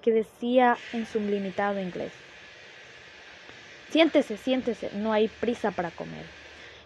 que 0.00 0.12
decía 0.12 0.76
en 0.92 1.06
su 1.06 1.18
limitado 1.18 1.80
inglés. 1.80 2.12
Siéntese, 3.92 4.38
siéntese, 4.38 4.90
no 4.94 5.12
hay 5.12 5.28
prisa 5.28 5.70
para 5.70 5.90
comer. 5.90 6.24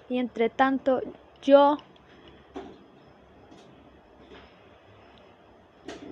Y 0.09 0.19
entre 0.19 0.51
tanto, 0.51 1.03
yo 1.41 1.79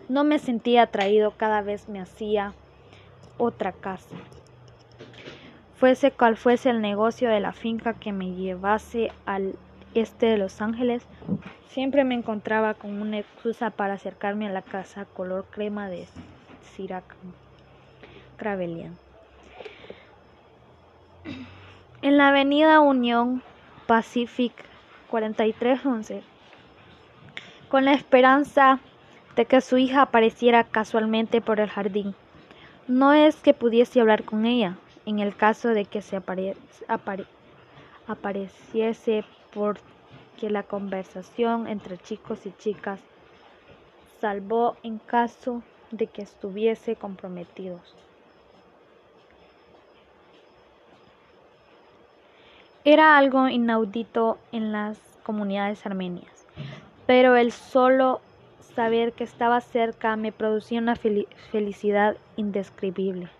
no 0.08 0.22
me 0.22 0.38
sentía 0.38 0.82
atraído 0.82 1.32
cada 1.32 1.62
vez 1.62 1.88
me 1.88 2.00
hacía 2.00 2.52
otra 3.38 3.72
casa. 3.72 4.14
Fuese 5.74 6.12
cual 6.12 6.36
fuese 6.36 6.70
el 6.70 6.80
negocio 6.80 7.28
de 7.28 7.40
la 7.40 7.52
finca 7.52 7.94
que 7.94 8.12
me 8.12 8.30
llevase 8.30 9.10
al 9.26 9.56
este 9.94 10.26
de 10.26 10.38
Los 10.38 10.60
Ángeles, 10.60 11.02
siempre 11.70 12.04
me 12.04 12.14
encontraba 12.14 12.74
con 12.74 13.02
una 13.02 13.18
excusa 13.18 13.70
para 13.70 13.94
acercarme 13.94 14.46
a 14.46 14.52
la 14.52 14.62
casa 14.62 15.06
color 15.06 15.46
crema 15.50 15.88
de 15.88 16.06
Sirac 16.62 17.04
Cravelian. 18.36 19.03
En 22.02 22.18
la 22.18 22.28
avenida 22.28 22.80
Unión 22.80 23.42
Pacific 23.86 24.52
4311, 25.08 26.22
con 27.68 27.84
la 27.84 27.94
esperanza 27.94 28.80
de 29.36 29.46
que 29.46 29.60
su 29.60 29.78
hija 29.78 30.02
apareciera 30.02 30.64
casualmente 30.64 31.40
por 31.40 31.60
el 31.60 31.68
jardín. 31.68 32.14
No 32.86 33.12
es 33.12 33.36
que 33.36 33.54
pudiese 33.54 34.00
hablar 34.00 34.24
con 34.24 34.44
ella, 34.44 34.76
en 35.06 35.18
el 35.18 35.34
caso 35.34 35.68
de 35.68 35.84
que 35.86 36.02
se 36.02 36.16
apareciese 38.06 39.24
porque 39.52 40.50
la 40.50 40.62
conversación 40.62 41.66
entre 41.66 41.98
chicos 41.98 42.44
y 42.46 42.52
chicas 42.58 43.00
salvó 44.20 44.76
en 44.82 44.98
caso 44.98 45.62
de 45.90 46.06
que 46.06 46.22
estuviese 46.22 46.96
comprometidos. 46.96 47.94
Era 52.86 53.16
algo 53.16 53.48
inaudito 53.48 54.36
en 54.52 54.70
las 54.70 54.98
comunidades 55.22 55.86
armenias, 55.86 56.46
pero 57.06 57.34
el 57.34 57.50
solo 57.50 58.20
saber 58.74 59.14
que 59.14 59.24
estaba 59.24 59.62
cerca 59.62 60.16
me 60.16 60.32
producía 60.32 60.80
una 60.80 60.94
felicidad 60.94 62.18
indescribible. 62.36 63.30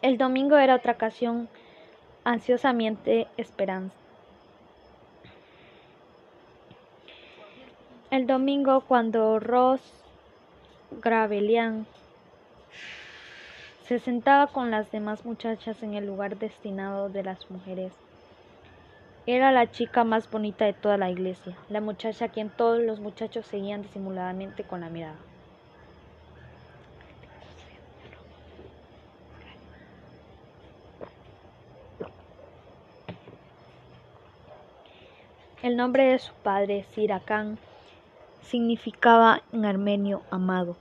El 0.00 0.16
domingo 0.16 0.56
era 0.56 0.76
otra 0.76 0.92
ocasión 0.92 1.50
ansiosamente 2.24 3.26
esperanza. 3.36 3.94
El 8.10 8.26
domingo 8.26 8.80
cuando 8.80 9.38
Ross 9.38 9.82
Gravelian 11.02 11.86
se 13.90 13.98
sentaba 13.98 14.46
con 14.46 14.70
las 14.70 14.92
demás 14.92 15.24
muchachas 15.24 15.82
en 15.82 15.94
el 15.94 16.06
lugar 16.06 16.38
destinado 16.38 17.08
de 17.08 17.24
las 17.24 17.50
mujeres. 17.50 17.92
Era 19.26 19.50
la 19.50 19.68
chica 19.72 20.04
más 20.04 20.30
bonita 20.30 20.64
de 20.64 20.74
toda 20.74 20.96
la 20.96 21.10
iglesia, 21.10 21.56
la 21.68 21.80
muchacha 21.80 22.26
a 22.26 22.28
quien 22.28 22.50
todos 22.50 22.80
los 22.80 23.00
muchachos 23.00 23.46
seguían 23.46 23.82
disimuladamente 23.82 24.62
con 24.62 24.82
la 24.82 24.90
mirada. 24.90 25.16
El 35.64 35.76
nombre 35.76 36.12
de 36.12 36.20
su 36.20 36.32
padre, 36.44 36.84
Siracán, 36.92 37.58
significaba 38.42 39.42
en 39.52 39.64
armenio 39.64 40.22
amado, 40.30 40.76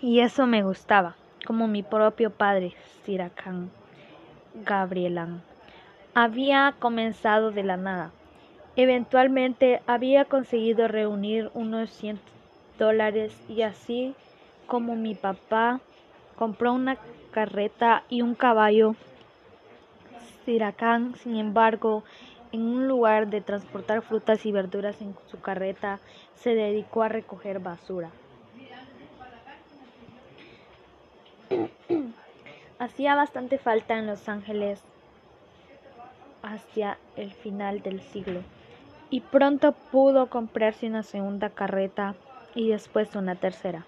y 0.00 0.18
eso 0.18 0.48
me 0.48 0.64
gustaba 0.64 1.14
como 1.46 1.66
mi 1.66 1.82
propio 1.82 2.30
padre, 2.30 2.74
Siracán 3.04 3.70
Gabrielán. 4.54 5.42
Había 6.14 6.74
comenzado 6.78 7.50
de 7.50 7.62
la 7.62 7.76
nada. 7.76 8.12
Eventualmente 8.76 9.82
había 9.86 10.24
conseguido 10.24 10.88
reunir 10.88 11.50
unos 11.54 11.90
100 11.90 12.20
dólares 12.78 13.38
y 13.48 13.62
así 13.62 14.14
como 14.66 14.94
mi 14.94 15.14
papá 15.14 15.80
compró 16.36 16.72
una 16.72 16.96
carreta 17.32 18.04
y 18.08 18.22
un 18.22 18.34
caballo. 18.34 18.94
Siracán, 20.44 21.14
sin 21.16 21.36
embargo, 21.36 22.04
en 22.52 22.62
un 22.62 22.88
lugar 22.88 23.28
de 23.28 23.40
transportar 23.40 24.02
frutas 24.02 24.44
y 24.44 24.52
verduras 24.52 25.00
en 25.00 25.14
su 25.30 25.40
carreta, 25.40 26.00
se 26.34 26.54
dedicó 26.54 27.02
a 27.02 27.08
recoger 27.08 27.58
basura. 27.58 28.10
Hacía 32.82 33.14
bastante 33.14 33.58
falta 33.58 33.96
en 33.96 34.08
Los 34.08 34.28
Ángeles 34.28 34.82
hacia 36.42 36.98
el 37.14 37.30
final 37.30 37.80
del 37.80 38.00
siglo 38.00 38.40
y 39.08 39.20
pronto 39.20 39.70
pudo 39.92 40.28
comprarse 40.28 40.88
una 40.88 41.04
segunda 41.04 41.48
carreta 41.48 42.16
y 42.56 42.70
después 42.70 43.14
una 43.14 43.36
tercera. 43.36 43.86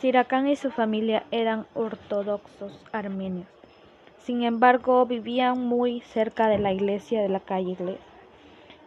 Siracán 0.00 0.48
y 0.48 0.56
su 0.56 0.70
familia 0.70 1.24
eran 1.30 1.66
ortodoxos 1.74 2.72
armenios. 2.90 3.48
Sin 4.16 4.44
embargo, 4.44 5.04
vivían 5.04 5.58
muy 5.60 6.00
cerca 6.00 6.48
de 6.48 6.56
la 6.56 6.72
iglesia 6.72 7.20
de 7.20 7.28
la 7.28 7.40
calle 7.40 7.76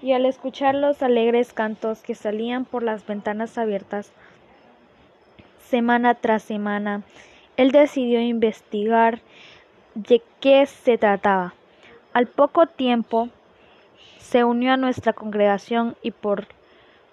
Y 0.02 0.14
al 0.14 0.26
escuchar 0.26 0.74
los 0.74 1.04
alegres 1.04 1.54
cantos 1.54 2.02
que 2.02 2.16
salían 2.16 2.66
por 2.66 2.82
las 2.82 3.06
ventanas 3.06 3.60
abiertas 3.60 4.12
semana 5.60 6.16
tras 6.16 6.42
semana, 6.42 7.04
él 7.58 7.72
decidió 7.72 8.20
investigar 8.20 9.22
de 9.96 10.22
qué 10.42 10.66
se 10.66 10.98
trataba. 10.98 11.54
Al 12.14 12.28
poco 12.28 12.68
tiempo 12.68 13.30
se 14.20 14.44
unió 14.44 14.74
a 14.74 14.78
nuestra 14.78 15.14
congregación 15.14 15.96
y 16.02 16.12
por 16.12 16.48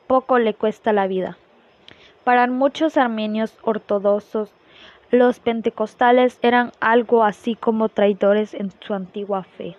poco 0.07 0.39
le 0.39 0.55
cuesta 0.55 0.93
la 0.93 1.07
vida. 1.07 1.39
Para 2.25 2.47
muchos 2.49 2.97
armenios 2.97 3.57
ortodoxos, 3.63 4.53
los 5.11 5.41
pentecostales 5.41 6.39
eran 6.43 6.73
algo 6.81 7.25
así 7.25 7.55
como 7.55 7.89
traidores 7.89 8.55
en 8.55 8.71
su 8.81 8.95
antigua 8.95 9.45
fe. 9.45 9.77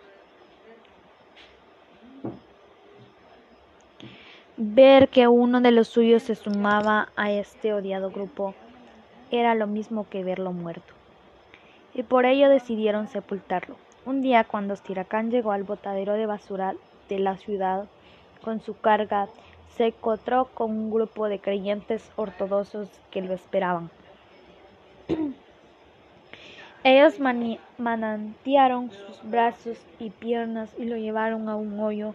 Ver 4.58 5.10
que 5.10 5.28
uno 5.28 5.62
de 5.62 5.72
los 5.72 5.88
suyos 5.88 6.24
se 6.24 6.36
sumaba 6.36 7.10
a 7.16 7.32
este 7.32 7.74
odiado 7.74 8.12
grupo 8.12 8.54
era 9.32 9.56
lo 9.56 9.66
mismo 9.66 10.08
que 10.10 10.24
verlo 10.24 10.51
muerto. 10.51 10.93
Y 11.94 12.04
por 12.04 12.26
ello 12.26 12.50
decidieron 12.50 13.08
sepultarlo. 13.08 13.76
Un 14.06 14.22
día 14.22 14.44
cuando 14.44 14.76
Stiracán 14.76 15.32
llegó 15.32 15.52
al 15.52 15.64
botadero 15.64 16.14
de 16.14 16.26
basura 16.26 16.76
de 17.08 17.20
la 17.20 17.38
ciudad 17.38 17.86
con 18.44 18.60
su 18.60 18.78
carga, 18.78 19.30
se 19.78 19.88
encontró 19.88 20.46
con 20.54 20.72
un 20.72 20.91
grupo 20.91 21.28
de 21.30 21.39
creyentes 21.39 22.12
ortodoxos 22.16 22.89
que 23.12 23.22
lo 23.22 23.34
esperaban. 23.34 23.89
Ellos 26.84 27.20
manantearon 27.78 28.91
sus 28.91 29.24
brazos 29.24 29.78
y 30.00 30.10
piernas 30.10 30.74
y 30.78 30.84
lo 30.84 30.98
llevaron 30.98 31.48
a 31.48 31.56
un 31.56 31.80
hoyo 31.80 32.14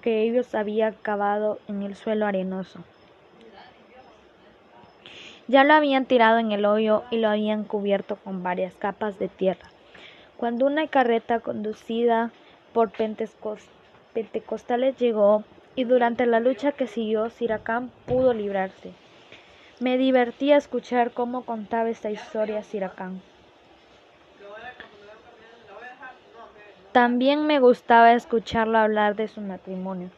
que 0.00 0.22
ellos 0.22 0.54
habían 0.54 0.94
cavado 1.02 1.58
en 1.68 1.82
el 1.82 1.94
suelo 1.94 2.24
arenoso. 2.24 2.80
Ya 5.48 5.64
lo 5.64 5.72
habían 5.72 6.04
tirado 6.04 6.38
en 6.38 6.52
el 6.52 6.66
hoyo 6.66 7.04
y 7.10 7.16
lo 7.16 7.30
habían 7.30 7.64
cubierto 7.64 8.16
con 8.16 8.42
varias 8.42 8.74
capas 8.74 9.18
de 9.18 9.28
tierra. 9.28 9.70
Cuando 10.36 10.66
una 10.66 10.86
carreta 10.88 11.40
conducida 11.40 12.30
por 12.74 12.90
pentecostales 14.12 14.98
llegó 14.98 15.44
y 15.74 15.84
durante 15.84 16.26
la 16.26 16.38
lucha 16.38 16.72
que 16.72 16.86
siguió, 16.86 17.30
Siracán 17.30 17.90
pudo 18.04 18.34
librarse. 18.34 18.92
Me 19.80 19.96
divertía 19.96 20.58
escuchar 20.58 21.12
cómo 21.12 21.46
contaba 21.46 21.88
esta 21.88 22.10
historia 22.10 22.62
Siracán. 22.62 23.22
También 26.92 27.46
me 27.46 27.58
gustaba 27.58 28.12
escucharlo 28.12 28.76
hablar 28.76 29.16
de 29.16 29.28
su 29.28 29.40
matrimonio. 29.40 30.10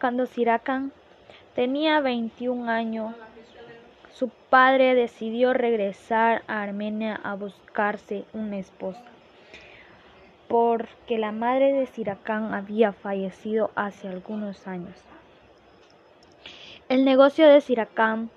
Cuando 0.00 0.26
Siracán 0.26 0.92
tenía 1.54 2.00
21 2.00 2.68
años, 2.68 3.14
su 4.12 4.28
padre 4.28 4.94
decidió 4.94 5.52
regresar 5.52 6.42
a 6.46 6.62
Armenia 6.62 7.20
a 7.22 7.34
buscarse 7.34 8.24
una 8.32 8.58
esposa, 8.58 9.02
porque 10.48 11.18
la 11.18 11.32
madre 11.32 11.72
de 11.72 11.86
Siracán 11.86 12.54
había 12.54 12.92
fallecido 12.92 13.70
hace 13.74 14.08
algunos 14.08 14.66
años. 14.66 14.96
El 16.88 17.04
negocio 17.04 17.48
de 17.48 17.60
Siracán 17.60 18.30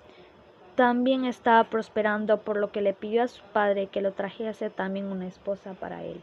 también 0.76 1.26
estaba 1.26 1.64
prosperando, 1.66 2.42
por 2.42 2.58
lo 2.58 2.72
que 2.72 2.82
le 2.82 2.94
pidió 2.94 3.24
a 3.24 3.28
su 3.28 3.44
padre 3.46 3.88
que 3.88 4.02
lo 4.02 4.14
trajese 4.14 4.70
también 4.70 5.08
una 5.08 5.28
esposa 5.28 5.74
para 5.74 6.04
él. 6.04 6.22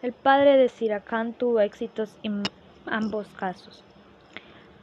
El 0.00 0.12
padre 0.12 0.56
de 0.56 0.68
Siracán 0.68 1.32
tuvo 1.32 1.60
éxitos 1.60 2.16
en 2.22 2.42
ambos 2.86 3.26
casos. 3.28 3.82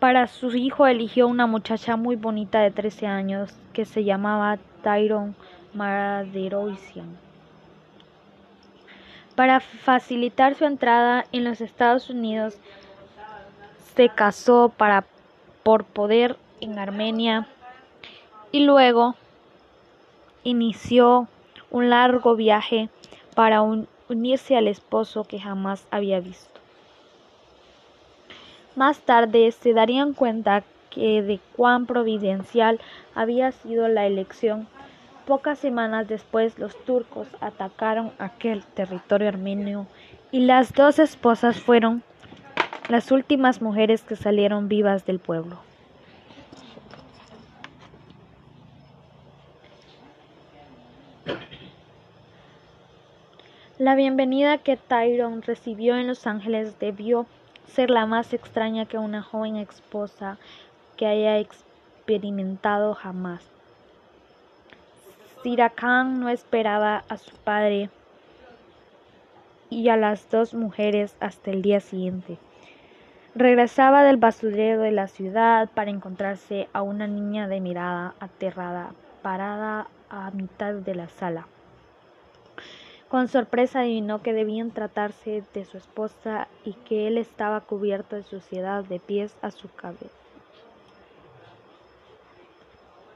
Para 0.06 0.28
su 0.28 0.56
hijo 0.56 0.86
eligió 0.86 1.28
una 1.28 1.48
muchacha 1.48 1.96
muy 1.96 2.16
bonita 2.16 2.60
de 2.60 2.70
13 2.70 3.08
años 3.08 3.52
que 3.74 3.86
se 3.86 4.04
llamaba 4.04 4.60
Tyrone 4.84 5.34
Maraderoisian. 5.74 7.18
Para 9.34 9.62
facilitar 9.62 10.54
su 10.54 10.66
entrada 10.66 11.26
en 11.32 11.44
los 11.44 11.60
Estados 11.60 12.12
Unidos, 12.12 12.60
se 13.96 14.10
casó 14.10 14.72
para, 14.78 15.06
por 15.64 15.86
poder 15.86 16.38
en 16.62 16.78
Armenia 16.78 17.48
y 18.52 18.64
luego 18.64 19.16
inició 20.44 21.28
un 21.72 21.90
largo 21.90 22.36
viaje 22.36 22.90
para 23.34 23.64
un 23.64 23.88
unirse 24.08 24.56
al 24.56 24.68
esposo 24.68 25.24
que 25.24 25.40
jamás 25.40 25.88
había 25.90 26.20
visto. 26.20 26.55
Más 28.76 29.00
tarde 29.00 29.52
se 29.54 29.74
darían 29.74 30.14
cuenta 30.14 30.64
que 30.90 31.22
de 31.22 31.40
cuán 31.56 31.86
providencial 31.86 32.82
había 33.14 33.54
sido 33.54 33.88
la 33.88 34.06
elección. 34.06 34.68
Pocas 35.26 35.60
semanas 35.60 36.10
después 36.10 36.60
los 36.60 36.76
turcos 36.84 37.28
atacaron 37.40 38.12
aquel 38.20 38.64
territorio 38.64 39.30
armenio 39.30 39.88
y 40.32 40.42
las 40.42 40.74
dos 40.74 41.00
esposas 41.00 41.60
fueron 41.60 42.04
las 42.90 43.12
últimas 43.12 43.62
mujeres 43.62 44.04
que 44.04 44.18
salieron 44.18 44.68
vivas 44.68 45.06
del 45.06 45.20
pueblo. 45.20 45.58
La 53.78 53.96
bienvenida 53.96 54.58
que 54.58 54.78
Tyrone 54.78 55.42
recibió 55.42 55.98
en 55.98 56.08
Los 56.08 56.28
Ángeles 56.28 56.80
debió 56.80 57.26
ser 57.68 57.90
la 57.90 58.06
más 58.06 58.34
extraña 58.34 58.86
que 58.86 58.98
una 58.98 59.22
joven 59.22 59.58
esposa 59.58 60.38
que 60.98 61.08
haya 61.08 61.38
experimentado 61.40 62.94
jamás. 62.94 63.44
Sirakan 65.44 66.20
no 66.20 66.30
esperaba 66.30 67.04
a 67.08 67.18
su 67.18 67.36
padre 67.38 67.90
y 69.70 69.90
a 69.90 69.98
las 69.98 70.30
dos 70.30 70.54
mujeres 70.54 71.16
hasta 71.20 71.52
el 71.52 71.62
día 71.62 71.80
siguiente. 71.80 72.38
Regresaba 73.36 74.04
del 74.04 74.18
basurero 74.18 74.82
de 74.82 74.92
la 74.92 75.08
ciudad 75.08 75.70
para 75.74 75.92
encontrarse 75.92 76.70
a 76.74 76.82
una 76.82 77.06
niña 77.08 77.48
de 77.48 77.60
mirada 77.60 78.16
aterrada 78.20 78.94
parada 79.22 79.88
a 80.10 80.32
mitad 80.32 80.74
de 80.76 80.96
la 80.96 81.10
sala. 81.10 81.48
Con 83.10 83.28
sorpresa 83.28 83.82
adivinó 83.82 84.22
que 84.22 84.34
debían 84.34 84.72
tratarse 84.72 85.44
de 85.54 85.66
su 85.66 85.78
esposa 85.78 86.48
y 86.64 86.74
que 86.74 87.08
él 87.08 87.18
estaba 87.18 87.62
cubierto 87.62 88.16
de 88.16 88.24
suciedad 88.24 88.84
de 88.84 89.00
pies 89.00 89.36
a 89.42 89.52
su 89.52 89.70
cabeza. 89.70 90.10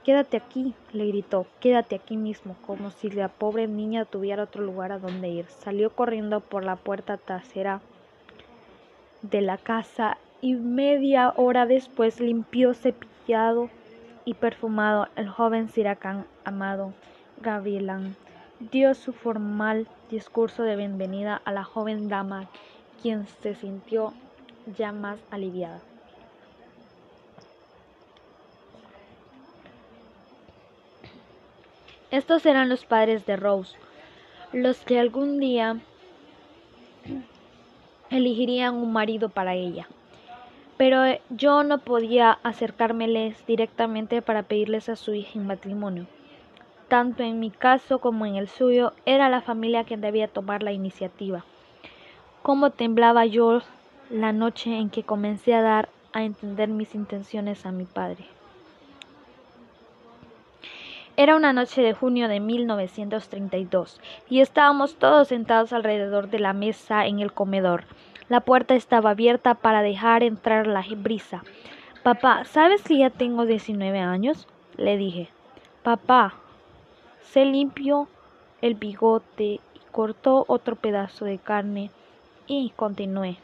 Quédate 0.04 0.38
aquí, 0.38 0.76
le 0.94 1.08
gritó, 1.08 1.46
quédate 1.60 1.96
aquí 1.96 2.18
mismo, 2.18 2.56
como 2.66 2.92
si 2.92 3.10
la 3.10 3.28
pobre 3.30 3.68
niña 3.68 4.06
tuviera 4.06 4.44
otro 4.44 4.64
lugar 4.64 4.92
a 4.92 5.00
donde 5.00 5.28
ir. 5.28 5.46
Salió 5.48 5.90
corriendo 5.90 6.40
por 6.40 6.64
la 6.64 6.76
puerta 6.76 7.18
trasera 7.18 7.82
de 9.22 9.42
la 9.42 9.58
casa 9.58 10.18
y 10.42 10.56
media 10.56 11.34
hora 11.36 11.66
después 11.66 12.20
limpió, 12.20 12.74
cepillado 12.74 13.70
y 14.24 14.36
perfumado 14.36 15.08
el 15.16 15.28
joven 15.28 15.70
Siracán 15.70 16.26
amado 16.46 16.94
Gabrielán 17.42 18.16
dio 18.60 18.94
su 18.94 19.14
formal 19.14 19.88
discurso 20.10 20.64
de 20.64 20.76
bienvenida 20.76 21.42
a 21.46 21.54
la 21.54 21.64
joven 21.64 22.10
dama, 22.10 22.50
quien 23.02 23.26
se 23.42 23.56
sintió 23.56 24.14
ya 24.78 24.92
más 24.92 25.20
aliviada. 25.32 25.80
Estos 32.12 32.46
eran 32.46 32.70
los 32.70 32.86
padres 32.86 33.26
de 33.26 33.38
Rose, 33.38 33.78
los 34.52 34.80
que 34.80 35.00
algún 35.00 35.40
día 35.40 35.78
elegirían 38.10 38.76
un 38.76 38.92
marido 38.92 39.30
para 39.30 39.54
ella. 39.54 39.88
Pero 40.76 41.04
yo 41.30 41.64
no 41.64 41.80
podía 41.80 42.40
acercármeles 42.44 43.46
directamente 43.46 44.22
para 44.22 44.44
pedirles 44.44 44.90
a 44.90 44.96
su 44.96 45.14
hija 45.14 45.38
en 45.38 45.46
matrimonio 45.46 46.08
tanto 46.90 47.24
en 47.24 47.40
mi 47.40 47.52
caso 47.52 48.00
como 48.00 48.26
en 48.26 48.36
el 48.36 48.50
suyo, 48.50 48.92
era 49.06 49.30
la 49.30 49.42
familia 49.42 49.86
quien 49.86 50.02
debía 50.02 50.28
tomar 50.28 50.64
la 50.64 50.74
iniciativa. 50.74 51.46
Cómo 52.42 52.72
temblaba 52.72 53.26
yo 53.26 53.62
la 54.10 54.34
noche 54.34 54.78
en 54.78 54.90
que 54.90 55.04
comencé 55.04 55.54
a 55.54 55.62
dar 55.62 55.90
a 56.14 56.24
entender 56.24 56.68
mis 56.68 56.96
intenciones 56.96 57.66
a 57.66 57.72
mi 57.72 57.86
padre. 57.86 58.26
Era 61.16 61.36
una 61.36 61.54
noche 61.54 61.82
de 61.82 61.94
junio 61.94 62.28
de 62.28 62.40
1932 62.40 64.00
y 64.30 64.40
estábamos 64.40 64.96
todos 64.96 65.28
sentados 65.28 65.74
alrededor 65.74 66.30
de 66.30 66.40
la 66.40 66.54
mesa 66.54 67.06
en 67.06 67.20
el 67.20 67.34
comedor. 67.34 67.84
La 68.30 68.40
puerta 68.42 68.74
estaba 68.74 69.12
abierta 69.12 69.56
para 69.56 69.82
dejar 69.82 70.24
entrar 70.24 70.66
la 70.66 70.86
brisa. 70.96 71.44
Papá, 72.04 72.46
¿sabes 72.46 72.82
que 72.84 72.98
ya 72.98 73.10
tengo 73.10 73.46
19 73.46 74.00
años? 74.00 74.48
Le 74.78 74.96
dije. 74.96 75.30
Papá, 75.84 76.36
se 77.32 77.46
limpió 77.46 78.08
el 78.62 78.74
bigote 78.74 79.44
y 79.44 79.62
cortó 79.92 80.46
otro 80.48 80.76
pedazo 80.76 81.26
de 81.26 81.38
carne 81.38 81.92
y 82.48 82.72
continué. 82.76 83.38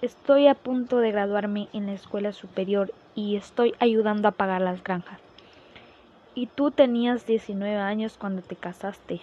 Estoy 0.00 0.46
a 0.46 0.54
punto 0.54 0.98
de 0.98 1.12
graduarme 1.12 1.68
en 1.74 1.86
la 1.86 1.92
escuela 1.92 2.32
superior 2.32 2.92
y 3.14 3.36
estoy 3.36 3.74
ayudando 3.80 4.28
a 4.28 4.32
pagar 4.32 4.62
las 4.62 4.82
granjas. 4.82 5.20
Y 6.34 6.46
tú 6.46 6.70
tenías 6.70 7.26
19 7.26 7.76
años 7.76 8.16
cuando 8.18 8.40
te 8.42 8.56
casaste. 8.56 9.20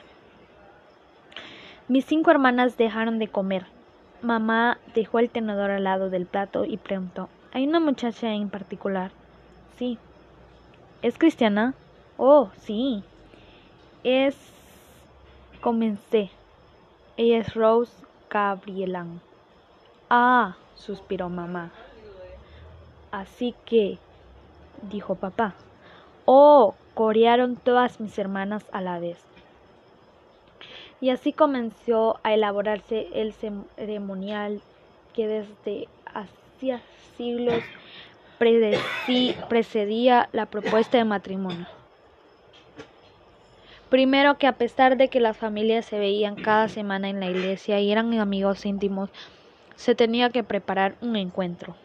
Mis 1.88 2.06
cinco 2.06 2.32
hermanas 2.32 2.78
dejaron 2.78 3.18
de 3.18 3.28
comer. 3.28 3.66
Mamá 4.22 4.78
dejó 4.94 5.20
el 5.20 5.30
tenedor 5.30 5.72
al 5.72 5.84
lado 5.84 6.10
del 6.10 6.28
plato 6.28 6.66
y 6.66 6.78
preguntó, 6.78 7.30
¿hay 7.52 7.68
una 7.68 7.80
muchacha 7.80 8.34
en 8.34 8.50
particular? 8.50 9.12
Sí. 9.78 9.98
¿Es 11.02 11.18
cristiana? 11.18 11.74
Oh, 12.18 12.52
sí. 12.58 13.04
Es. 14.04 14.36
Comencé. 15.62 16.30
Ella 17.16 17.38
es 17.38 17.54
Rose 17.54 17.94
Gabrielan. 18.30 19.22
Ah, 20.10 20.58
suspiró 20.76 21.30
mamá. 21.30 21.72
Así 23.12 23.56
que, 23.66 23.98
dijo 24.82 25.16
papá. 25.16 25.54
Oh, 26.26 26.76
corearon 26.96 27.56
todas 27.56 28.00
mis 28.02 28.18
hermanas 28.18 28.66
a 28.74 28.82
la 28.82 29.00
vez. 29.00 29.24
Y 31.00 31.10
así 31.10 31.32
comenzó 31.32 32.20
a 32.24 32.34
elaborarse 32.34 33.08
el 33.14 33.34
ceremonial 33.34 34.62
que 35.14 35.28
desde 35.28 35.88
hacía 36.06 36.82
siglos 37.18 37.64
precedía 39.48 40.28
la 40.34 40.46
propuesta 40.48 40.98
de 40.98 41.06
matrimonio. 41.06 41.68
Primero 43.94 44.40
que 44.40 44.48
a 44.48 44.54
pesar 44.54 44.98
de 44.98 45.08
que 45.08 45.20
las 45.20 45.38
familias 45.38 45.86
se 45.86 46.00
veían 46.00 46.34
cada 46.34 46.68
semana 46.68 47.10
en 47.10 47.20
la 47.20 47.28
iglesia 47.28 47.80
y 47.80 47.92
eran 47.92 48.12
amigos 48.16 48.66
íntimos, 48.66 49.12
se 49.76 49.94
tenía 49.94 50.32
que 50.32 50.44
preparar 50.44 50.96
un 51.02 51.16
encuentro. 51.16 51.76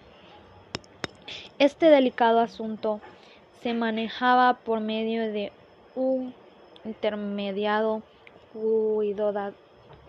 Este 1.58 1.90
delicado 1.90 2.40
asunto 2.40 3.02
se 3.62 3.74
manejaba 3.74 4.54
por 4.54 4.80
medio 4.80 5.30
de 5.30 5.52
un 5.94 6.32
intermediado 6.86 8.02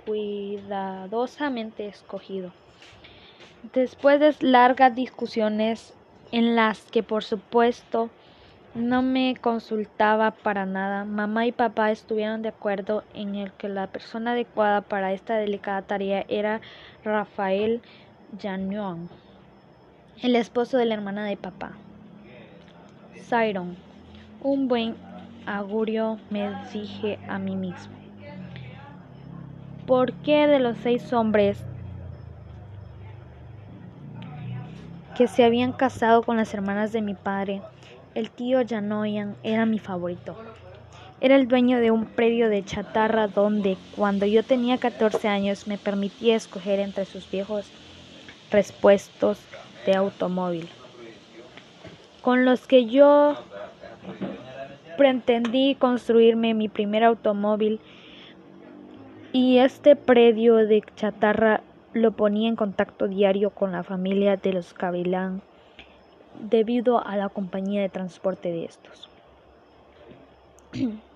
cuidadosamente 0.05 1.85
escogido. 1.85 2.53
Después 3.73 4.21
de 4.21 4.33
largas 4.39 4.95
discusiones 4.95 5.93
en 6.31 6.55
las 6.55 6.83
que 6.83 7.03
por 7.03 7.25
supuesto 7.25 8.09
no 8.75 9.01
me 9.01 9.35
consultaba 9.35 10.31
para 10.31 10.65
nada, 10.65 11.03
mamá 11.03 11.45
y 11.45 11.51
papá 11.51 11.91
estuvieron 11.91 12.41
de 12.41 12.49
acuerdo 12.49 13.03
en 13.13 13.35
el 13.35 13.51
que 13.53 13.67
la 13.67 13.87
persona 13.87 14.31
adecuada 14.31 14.81
para 14.81 15.11
esta 15.11 15.35
delicada 15.37 15.81
tarea 15.81 16.25
era 16.27 16.61
Rafael 17.03 17.81
Janion, 18.39 19.09
el 20.21 20.35
esposo 20.35 20.77
de 20.77 20.85
la 20.85 20.93
hermana 20.93 21.25
de 21.25 21.37
papá. 21.37 21.71
Siron, 23.15 23.75
un 24.41 24.67
buen 24.67 24.95
augurio, 25.45 26.19
me 26.29 26.51
dije 26.71 27.19
a 27.27 27.39
mí 27.39 27.55
mismo. 27.55 27.93
¿Por 29.87 30.13
qué 30.13 30.45
de 30.45 30.59
los 30.59 30.77
seis 30.77 31.11
hombres 31.13 31.65
que 35.15 35.27
se 35.27 35.43
habían 35.43 35.73
casado 35.73 36.23
con 36.23 36.37
las 36.37 36.53
hermanas 36.53 36.93
de 36.93 37.01
mi 37.01 37.13
padre, 37.13 37.61
el 38.15 38.29
tío 38.29 38.59
Janoyan 38.67 39.35
era 39.43 39.65
mi 39.65 39.79
favorito? 39.79 40.35
Era 41.21 41.35
el 41.35 41.47
dueño 41.47 41.79
de 41.79 41.91
un 41.91 42.05
predio 42.05 42.49
de 42.49 42.63
chatarra 42.63 43.27
donde, 43.27 43.77
cuando 43.95 44.25
yo 44.25 44.43
tenía 44.43 44.77
14 44.77 45.27
años, 45.27 45.67
me 45.67 45.77
permitía 45.77 46.35
escoger 46.35 46.79
entre 46.79 47.05
sus 47.05 47.29
viejos 47.29 47.69
respuestos 48.51 49.39
de 49.85 49.95
automóvil, 49.95 50.67
con 52.21 52.45
los 52.45 52.67
que 52.67 52.85
yo 52.85 53.35
pretendí 54.97 55.75
construirme 55.75 56.53
mi 56.53 56.67
primer 56.67 57.03
automóvil 57.03 57.79
y 59.31 59.59
este 59.59 59.95
predio 59.95 60.55
de 60.55 60.83
chatarra 60.95 61.61
lo 61.93 62.11
ponía 62.11 62.49
en 62.49 62.55
contacto 62.55 63.07
diario 63.07 63.51
con 63.51 63.71
la 63.71 63.83
familia 63.83 64.37
de 64.37 64.53
los 64.53 64.73
Gavilán 64.73 65.41
debido 66.39 67.05
a 67.05 67.15
la 67.17 67.29
compañía 67.29 67.81
de 67.81 67.89
transporte 67.89 68.51
de 68.51 68.65
estos. 68.65 69.09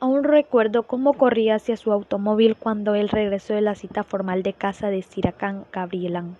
Aún 0.00 0.24
recuerdo 0.24 0.84
cómo 0.84 1.12
corría 1.12 1.56
hacia 1.56 1.76
su 1.76 1.92
automóvil 1.92 2.56
cuando 2.56 2.94
él 2.94 3.10
regresó 3.10 3.52
de 3.52 3.60
la 3.60 3.74
cita 3.74 4.02
formal 4.02 4.42
de 4.42 4.54
casa 4.54 4.88
de 4.88 5.02
Siracán 5.02 5.66
Gabrielán. 5.72 6.36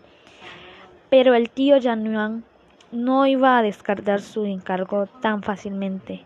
Pero 1.11 1.34
el 1.34 1.50
tío 1.50 1.76
Januán 1.80 2.42
no 2.90 3.26
iba 3.26 3.58
a 3.58 3.62
descartar 3.62 4.22
su 4.22 4.46
encargo 4.46 5.06
tan 5.20 5.42
fácilmente. 5.42 6.22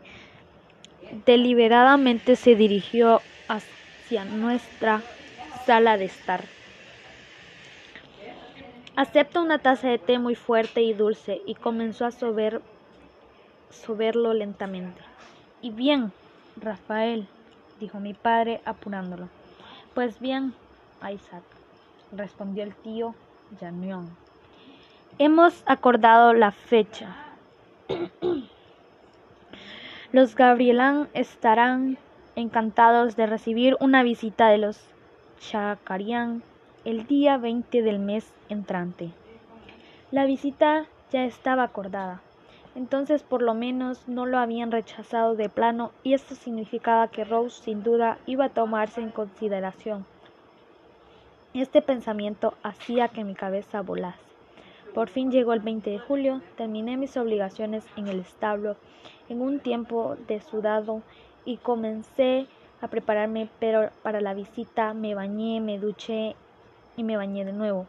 Deliberadamente 1.26 2.36
se 2.36 2.54
dirigió 2.54 3.20
hacia 3.48 4.24
nuestra 4.24 5.02
sala 5.66 5.96
de 5.96 6.04
estar. 6.04 6.53
Aceptó 8.96 9.42
una 9.42 9.58
taza 9.58 9.88
de 9.88 9.98
té 9.98 10.20
muy 10.20 10.36
fuerte 10.36 10.82
y 10.82 10.92
dulce 10.92 11.42
y 11.46 11.56
comenzó 11.56 12.06
a 12.06 12.12
sober, 12.12 12.62
soberlo 13.70 14.32
lentamente. 14.34 15.00
Y 15.60 15.70
bien, 15.70 16.12
Rafael, 16.56 17.26
dijo 17.80 17.98
mi 17.98 18.14
padre 18.14 18.60
apurándolo. 18.64 19.28
Pues 19.94 20.20
bien, 20.20 20.54
Isaac, 21.00 21.42
respondió 22.12 22.62
el 22.62 22.76
tío 22.76 23.16
Janión. 23.58 24.16
Hemos 25.18 25.64
acordado 25.66 26.32
la 26.32 26.52
fecha. 26.52 27.16
Los 30.12 30.36
Gabrielán 30.36 31.08
estarán 31.14 31.98
encantados 32.36 33.16
de 33.16 33.26
recibir 33.26 33.76
una 33.80 34.04
visita 34.04 34.48
de 34.48 34.58
los 34.58 34.80
Chacarián 35.40 36.44
el 36.84 37.06
día 37.06 37.38
20 37.38 37.80
del 37.82 37.98
mes 37.98 38.30
entrante. 38.50 39.10
La 40.10 40.26
visita 40.26 40.84
ya 41.10 41.24
estaba 41.24 41.62
acordada, 41.62 42.20
entonces 42.74 43.22
por 43.22 43.40
lo 43.40 43.54
menos 43.54 44.06
no 44.06 44.26
lo 44.26 44.38
habían 44.38 44.70
rechazado 44.70 45.34
de 45.34 45.48
plano 45.48 45.92
y 46.02 46.12
esto 46.12 46.34
significaba 46.34 47.08
que 47.08 47.24
Rose 47.24 47.62
sin 47.62 47.82
duda 47.82 48.18
iba 48.26 48.46
a 48.46 48.50
tomarse 48.50 49.00
en 49.00 49.10
consideración. 49.10 50.04
Este 51.54 51.80
pensamiento 51.80 52.52
hacía 52.62 53.08
que 53.08 53.24
mi 53.24 53.34
cabeza 53.34 53.80
volase. 53.80 54.18
Por 54.92 55.08
fin 55.08 55.30
llegó 55.30 55.54
el 55.54 55.60
20 55.60 55.88
de 55.88 55.98
julio, 55.98 56.42
terminé 56.56 56.96
mis 56.98 57.16
obligaciones 57.16 57.84
en 57.96 58.08
el 58.08 58.20
establo 58.20 58.76
en 59.30 59.40
un 59.40 59.58
tiempo 59.58 60.16
desudado 60.28 61.02
y 61.46 61.56
comencé 61.56 62.46
a 62.80 62.88
prepararme 62.88 63.48
para 64.02 64.20
la 64.20 64.34
visita. 64.34 64.92
Me 64.92 65.14
bañé, 65.14 65.60
me 65.60 65.78
duché 65.78 66.36
y 66.96 67.02
me 67.04 67.16
bañé 67.16 67.44
de 67.44 67.52
nuevo. 67.52 67.86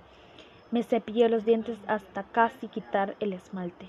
Me 0.72 0.84
cepillé 0.84 1.30
los 1.30 1.46
dientes 1.46 1.78
hasta 1.88 2.24
casi 2.24 2.68
quitar 2.68 3.16
el 3.20 3.34
esmalte. 3.34 3.88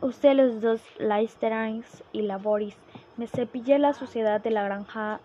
Usé 0.00 0.34
los 0.34 0.60
dos 0.60 0.82
Listerines 0.98 2.02
y 2.12 2.22
la 2.22 2.36
Boris. 2.36 2.76
Me 3.16 3.26
cepillé 3.26 3.78
la 3.78 3.94
suciedad 3.94 4.40
de 4.40 4.50
la 4.50 4.64
granja. 4.64 5.20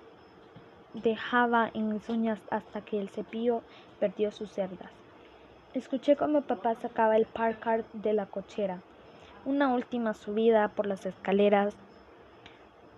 Dejaba 0.93 1.69
en 1.73 1.89
mis 1.89 2.07
uñas 2.09 2.39
hasta 2.51 2.82
que 2.82 2.99
el 2.99 3.09
cepillo 3.09 3.61
perdió 3.99 4.32
sus 4.32 4.51
cerdas. 4.51 4.91
Escuché 5.73 6.15
cómo 6.15 6.41
papá 6.41 6.75
sacaba 6.75 7.17
el 7.17 7.25
parkar 7.25 7.86
de 7.93 8.13
la 8.13 8.25
cochera. 8.25 8.82
Una 9.45 9.73
última 9.73 10.13
subida 10.13 10.69
por 10.69 10.86
las 10.86 11.05
escaleras 11.05 11.75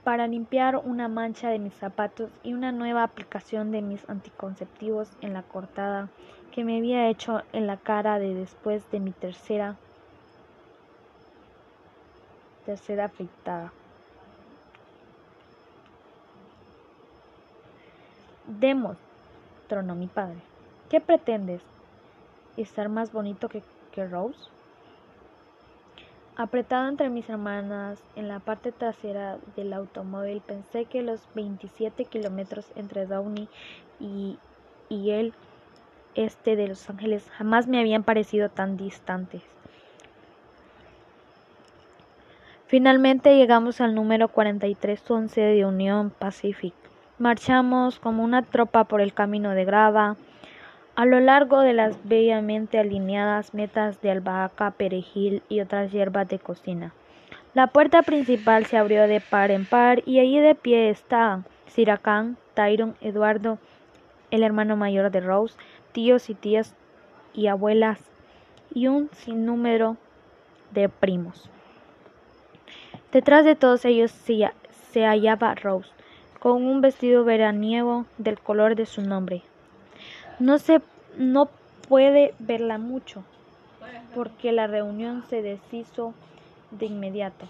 para 0.09 0.25
limpiar 0.25 0.75
una 0.75 1.07
mancha 1.07 1.49
de 1.49 1.59
mis 1.59 1.75
zapatos 1.75 2.31
y 2.41 2.55
una 2.55 2.71
nueva 2.71 3.03
aplicación 3.03 3.71
de 3.71 3.83
mis 3.83 4.09
anticonceptivos 4.09 5.07
en 5.21 5.33
la 5.33 5.43
cortada 5.43 6.09
que 6.51 6.63
me 6.63 6.77
había 6.77 7.09
hecho 7.09 7.43
en 7.53 7.67
la 7.67 7.77
cara 7.77 8.17
de 8.17 8.33
después 8.33 8.89
de 8.89 8.99
mi 9.01 9.11
tercera 9.11 9.75
tercera 12.65 13.05
afeitada. 13.05 13.71
Demos, 18.47 18.97
tronó 19.67 19.93
mi 19.93 20.07
padre. 20.07 20.39
¿Qué 20.89 21.01
pretendes? 21.01 21.61
estar 22.57 22.89
más 22.89 23.11
bonito 23.11 23.47
que, 23.47 23.61
Rose? 24.07 24.49
Apretado 26.39 26.87
entre 26.87 27.09
mis 27.09 27.27
hermanas 27.27 28.01
en 28.15 28.29
la 28.29 28.39
parte 28.39 28.71
trasera 28.71 29.37
del 29.57 29.73
automóvil, 29.73 30.39
pensé 30.39 30.85
que 30.85 31.01
los 31.01 31.19
27 31.35 32.05
kilómetros 32.05 32.71
entre 32.77 33.05
Downey 33.05 33.49
y, 33.99 34.37
el 34.89 35.33
este 36.15 36.55
de 36.55 36.69
Los 36.69 36.89
Ángeles 36.89 37.29
jamás 37.31 37.67
me 37.67 37.77
habían 37.77 38.03
parecido 38.03 38.47
tan 38.47 38.77
distantes. 38.77 39.43
Finalmente 42.67 43.35
llegamos 43.35 43.81
al 43.81 43.93
número 43.93 44.29
4311 44.29 45.41
de 45.41 45.65
Unión 45.65 46.09
Pacific. 46.09 46.73
Marchamos 47.17 47.99
como 47.99 48.23
una 48.23 48.43
tropa 48.43 48.85
por 48.85 49.01
el 49.01 49.13
camino 49.13 49.49
de 49.49 49.65
grava, 49.65 50.15
a 50.99 51.05
lo 51.05 51.21
largo 51.21 51.61
de 51.61 51.71
las 51.71 51.95
bellamente 52.09 52.77
alineadas 52.77 53.53
metas 53.53 54.01
de 54.01 54.11
albahaca, 54.11 54.71
perejil 54.71 55.41
y 55.47 55.61
otras 55.61 55.93
hierbas 55.93 56.27
de 56.27 56.39
cocina. 56.39 56.93
La 57.53 57.67
puerta 57.67 58.01
principal 58.01 58.65
se 58.65 58.75
abrió 58.75 59.07
de 59.07 59.21
par 59.21 59.49
en 59.49 59.65
par 59.65 60.03
y 60.05 60.19
allí 60.19 60.39
de 60.39 60.55
pie 60.55 60.89
estaban 60.89 61.45
Siracán, 61.67 62.35
Tyron, 62.53 62.97
Eduardo, 62.99 63.59
el 64.29 64.43
hermano 64.43 64.75
mayor 64.75 65.09
de 65.09 65.21
Rose, 65.21 65.55
tíos 65.93 66.29
y 66.29 66.33
tías 66.33 66.75
y 67.33 67.47
abuelas 67.47 68.01
y 68.73 68.87
un 68.87 69.09
sinnúmero 69.13 69.95
de 70.71 70.89
primos. 70.89 71.49
Detrás 73.13 73.45
de 73.45 73.55
todos 73.55 73.85
ellos 73.85 74.11
se, 74.11 74.51
se 74.91 75.05
hallaba 75.05 75.55
Rose, 75.55 75.89
con 76.39 76.65
un 76.65 76.81
vestido 76.81 77.23
veraniego 77.23 78.05
del 78.17 78.37
color 78.37 78.75
de 78.75 78.85
su 78.85 79.01
nombre, 79.01 79.43
no 80.39 80.57
se 80.57 80.81
no 81.17 81.49
puede 81.87 82.33
verla 82.39 82.77
mucho 82.77 83.23
porque 84.15 84.51
la 84.51 84.67
reunión 84.67 85.23
se 85.29 85.41
deshizo 85.41 86.13
de 86.71 86.87
inmediato. 86.87 87.45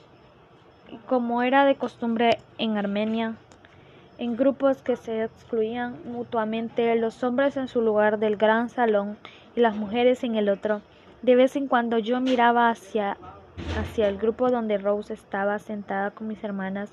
Y 0.91 0.97
como 1.07 1.43
era 1.43 1.65
de 1.65 1.75
costumbre 1.75 2.39
en 2.57 2.77
Armenia, 2.77 3.35
en 4.17 4.35
grupos 4.35 4.81
que 4.81 4.95
se 4.95 5.23
excluían 5.23 5.97
mutuamente, 6.05 6.93
los 6.95 7.23
hombres 7.23 7.55
en 7.57 7.67
su 7.67 7.81
lugar 7.81 8.19
del 8.19 8.35
gran 8.35 8.69
salón 8.69 9.17
y 9.55 9.61
las 9.61 9.75
mujeres 9.75 10.23
en 10.23 10.35
el 10.35 10.49
otro, 10.49 10.81
de 11.21 11.35
vez 11.35 11.55
en 11.55 11.67
cuando 11.67 11.99
yo 11.99 12.19
miraba 12.19 12.69
hacia 12.69 13.17
hacia 13.77 14.07
el 14.07 14.17
grupo 14.17 14.49
donde 14.49 14.77
Rose 14.77 15.13
estaba 15.13 15.59
sentada 15.59 16.11
con 16.11 16.27
mis 16.27 16.43
hermanas 16.43 16.89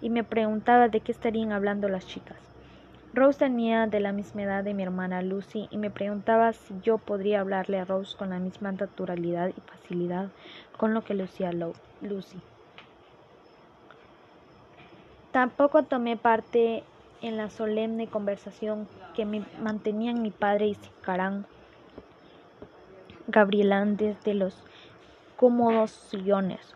y 0.00 0.10
me 0.10 0.24
preguntaba 0.24 0.88
de 0.88 1.00
qué 1.00 1.12
estarían 1.12 1.52
hablando 1.52 1.88
las 1.88 2.06
chicas. 2.06 2.55
Rose 3.16 3.38
tenía 3.38 3.86
de 3.86 3.98
la 3.98 4.12
misma 4.12 4.42
edad 4.42 4.62
de 4.62 4.74
mi 4.74 4.82
hermana 4.82 5.22
Lucy 5.22 5.68
y 5.70 5.78
me 5.78 5.90
preguntaba 5.90 6.52
si 6.52 6.74
yo 6.82 6.98
podría 6.98 7.40
hablarle 7.40 7.78
a 7.78 7.86
Rose 7.86 8.14
con 8.14 8.28
la 8.28 8.38
misma 8.38 8.72
naturalidad 8.72 9.48
y 9.48 9.60
facilidad 9.62 10.28
con 10.76 10.92
lo 10.92 11.02
que 11.02 11.14
lucía 11.14 11.50
Lucy. 12.02 12.38
Tampoco 15.32 15.84
tomé 15.84 16.18
parte 16.18 16.84
en 17.22 17.38
la 17.38 17.48
solemne 17.48 18.06
conversación 18.06 18.86
que 19.14 19.24
mantenían 19.62 20.20
mi 20.20 20.30
padre 20.30 20.66
y 20.66 20.74
Sicarán 20.74 21.46
Gabrielán 23.28 23.96
desde 23.96 24.34
los 24.34 24.62
cómodos 25.38 25.90
sillones, 25.90 26.74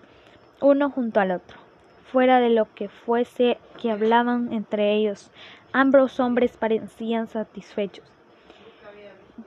uno 0.62 0.88
junto 0.88 1.20
al 1.20 1.32
otro. 1.32 1.69
Fuera 2.12 2.40
de 2.40 2.50
lo 2.50 2.66
que 2.74 2.88
fuese 2.88 3.58
que 3.80 3.90
hablaban 3.90 4.52
entre 4.52 4.94
ellos, 4.94 5.30
ambos 5.72 6.18
hombres 6.18 6.56
parecían 6.56 7.28
satisfechos. 7.28 8.04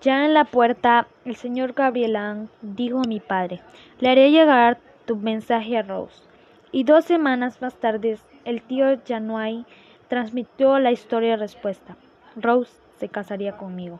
Ya 0.01 0.25
en 0.25 0.33
la 0.33 0.45
puerta, 0.45 1.07
el 1.25 1.35
señor 1.35 1.73
Gabrielán 1.73 2.49
dijo 2.61 2.99
a 2.99 3.07
mi 3.07 3.19
padre, 3.19 3.59
le 3.99 4.09
haré 4.09 4.31
llegar 4.31 4.79
tu 5.05 5.17
mensaje 5.17 5.77
a 5.77 5.81
Rose. 5.81 6.23
Y 6.71 6.85
dos 6.85 7.05
semanas 7.05 7.61
más 7.61 7.75
tarde, 7.75 8.17
el 8.45 8.61
tío 8.61 8.85
Januay 9.05 9.65
transmitió 10.07 10.79
la 10.79 10.91
historia 10.91 11.35
respuesta. 11.35 11.97
Rose 12.35 12.73
se 12.97 13.09
casaría 13.09 13.57
conmigo. 13.57 13.99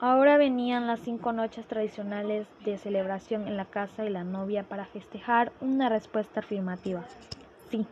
Ahora 0.00 0.38
venían 0.38 0.86
las 0.86 1.00
cinco 1.00 1.32
noches 1.32 1.66
tradicionales 1.66 2.46
de 2.64 2.78
celebración 2.78 3.48
en 3.48 3.56
la 3.56 3.64
casa 3.64 4.04
y 4.04 4.10
la 4.10 4.22
novia 4.22 4.62
para 4.62 4.86
festejar 4.86 5.50
una 5.60 5.88
respuesta 5.88 6.38
afirmativa. 6.38 7.02
Sí. 7.68 7.84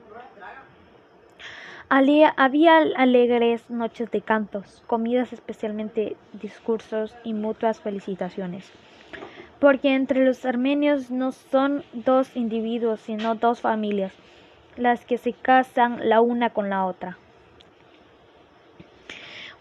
Había 1.88 2.78
alegres 2.96 3.68
noches 3.70 4.08
de 4.12 4.20
cantos, 4.20 4.84
comidas 4.86 5.32
especialmente, 5.32 6.16
discursos 6.32 7.12
y 7.24 7.32
mutuas 7.34 7.80
felicitaciones. 7.80 8.70
Porque 9.58 9.94
entre 9.94 10.24
los 10.24 10.44
armenios 10.44 11.10
no 11.10 11.32
son 11.32 11.82
dos 11.92 12.36
individuos, 12.36 13.00
sino 13.00 13.34
dos 13.34 13.60
familias, 13.60 14.12
las 14.76 15.04
que 15.04 15.18
se 15.18 15.32
casan 15.32 16.08
la 16.08 16.20
una 16.20 16.50
con 16.50 16.70
la 16.70 16.86
otra. 16.86 17.18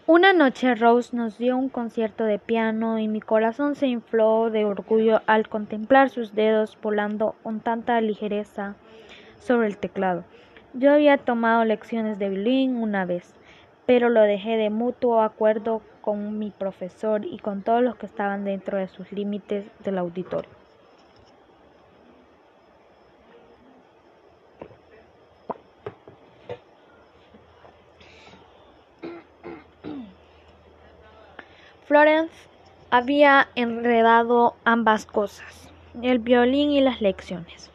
Una 0.08 0.32
noche 0.32 0.76
Rose 0.76 1.16
nos 1.16 1.36
dio 1.36 1.56
un 1.56 1.68
concierto 1.68 2.22
de 2.22 2.38
piano 2.38 3.00
y 3.00 3.08
mi 3.08 3.20
corazón 3.20 3.74
se 3.74 3.88
infló 3.88 4.50
de 4.50 4.64
orgullo 4.64 5.20
al 5.26 5.48
contemplar 5.48 6.10
sus 6.10 6.32
dedos 6.32 6.78
volando 6.80 7.34
con 7.42 7.58
tanta 7.58 8.00
ligereza 8.00 8.76
sobre 9.40 9.66
el 9.66 9.78
teclado. 9.78 10.22
Yo 10.74 10.92
había 10.92 11.18
tomado 11.18 11.64
lecciones 11.64 12.20
de 12.20 12.28
violín 12.28 12.76
una 12.76 13.04
vez, 13.04 13.34
pero 13.84 14.08
lo 14.08 14.20
dejé 14.20 14.56
de 14.56 14.70
mutuo 14.70 15.22
acuerdo 15.22 15.82
con 16.02 16.38
mi 16.38 16.52
profesor 16.52 17.24
y 17.24 17.38
con 17.38 17.62
todos 17.62 17.82
los 17.82 17.96
que 17.96 18.06
estaban 18.06 18.44
dentro 18.44 18.78
de 18.78 18.86
sus 18.86 19.10
límites 19.10 19.64
del 19.82 19.98
auditorio. 19.98 20.65
Florence 31.86 32.34
había 32.90 33.48
enredado 33.54 34.56
ambas 34.64 35.06
cosas, 35.06 35.70
el 36.02 36.18
violín 36.18 36.72
y 36.72 36.80
las 36.80 37.00
lecciones. 37.00 37.70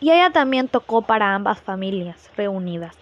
Y 0.00 0.10
ella 0.10 0.30
también 0.30 0.68
tocó 0.68 1.00
para 1.00 1.34
ambas 1.34 1.62
familias 1.62 2.30
reunidas. 2.36 2.98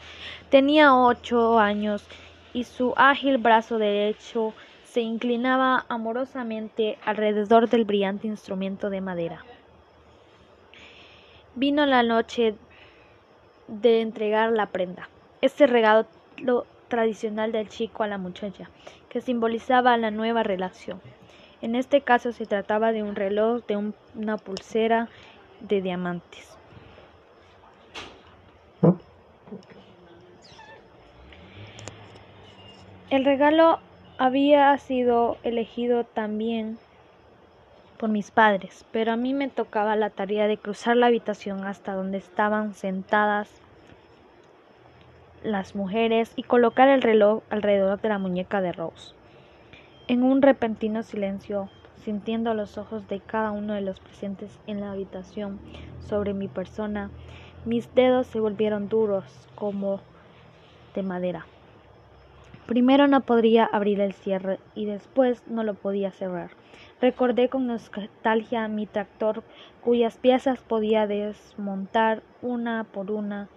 Tenía 0.51 0.95
ocho 0.95 1.59
años 1.59 2.07
y 2.53 2.63
su 2.63 2.95
ágil 2.97 3.39
brazo 3.39 3.79
derecho 3.79 4.55
se 4.85 5.01
inclinaba 5.01 5.85
amorosamente 5.89 6.97
alrededor 7.05 7.69
del 7.69 7.85
brillante 7.85 8.29
instrumento 8.29 8.91
de 8.91 9.01
madera. 9.01 9.45
Vino 11.57 11.87
la 11.87 12.05
noche 12.05 12.55
de 13.67 14.01
entregar 14.01 14.53
la 14.53 14.67
prenda. 14.67 15.09
Este 15.41 15.67
regalo 15.67 16.07
tradicional 16.89 17.53
del 17.53 17.69
chico 17.69 18.03
a 18.03 18.09
la 18.09 18.19
muchacha, 18.19 18.71
que 19.09 19.21
simbolizaba 19.21 19.97
la 19.97 20.11
nueva 20.11 20.43
relación. 20.43 21.01
En 21.61 21.75
este 21.75 22.01
caso 22.03 22.33
se 22.33 22.47
trataba 22.47 22.93
de 22.93 23.03
un 23.03 23.17
reloj, 23.17 23.65
de 23.67 23.93
una 24.15 24.37
pulsera 24.37 25.09
de 25.61 25.83
diamantes. 25.83 26.57
El 33.11 33.25
regalo 33.25 33.79
había 34.19 34.77
sido 34.77 35.39
elegido 35.43 36.05
también 36.05 36.79
por 37.99 38.11
mis 38.11 38.31
padres, 38.31 38.85
pero 38.93 39.13
a 39.13 39.17
mí 39.17 39.35
me 39.35 39.49
tocaba 39.49 39.97
la 39.97 40.11
tarea 40.11 40.47
de 40.47 40.59
cruzar 40.59 40.97
la 40.97 41.07
habitación 41.07 41.65
hasta 41.65 41.95
donde 41.95 42.19
estaban 42.19 42.75
sentadas 42.75 43.51
las 45.43 45.75
mujeres 45.75 46.33
y 46.37 46.43
colocar 46.43 46.89
el 46.89 47.03
reloj 47.03 47.43
alrededor 47.51 48.01
de 48.01 48.09
la 48.09 48.19
muñeca 48.19 48.61
de 48.61 48.73
Rose. 48.73 49.15
En 50.09 50.23
un 50.23 50.43
repentino 50.43 51.03
silencio, 51.03 51.69
sintiendo 51.97 52.55
los 52.55 52.79
ojos 52.79 53.09
de 53.09 53.21
cada 53.21 53.51
uno 53.51 53.75
de 53.75 53.81
los 53.81 54.01
presentes 54.01 54.59
en 54.67 54.81
la 54.81 54.93
habitación 54.93 55.61
sobre 56.01 56.33
mi 56.33 56.49
persona, 56.49 57.11
mis 57.65 57.95
dedos 57.95 58.27
se 58.27 58.41
volvieron 58.41 58.89
duros 58.89 59.25
como 59.55 60.01
de 60.95 61.03
madera. 61.03 61.47
Primero 62.67 63.07
no 63.07 63.23
podría 63.23 63.65
abrir 63.65 64.01
el 64.01 64.13
cierre 64.13 64.59
y 64.75 64.85
después 64.85 65.43
no 65.47 65.63
lo 65.63 65.75
podía 65.75 66.11
cerrar. 66.11 66.51
Recordé 67.01 67.49
con 67.49 67.67
nostalgia 67.67 68.69
mi 68.69 68.87
tractor 68.87 69.43
cuyas 69.83 70.19
piezas 70.19 70.61
podía 70.61 71.07
desmontar 71.07 72.23
una 72.43 72.85
por 72.85 73.11
una 73.11 73.49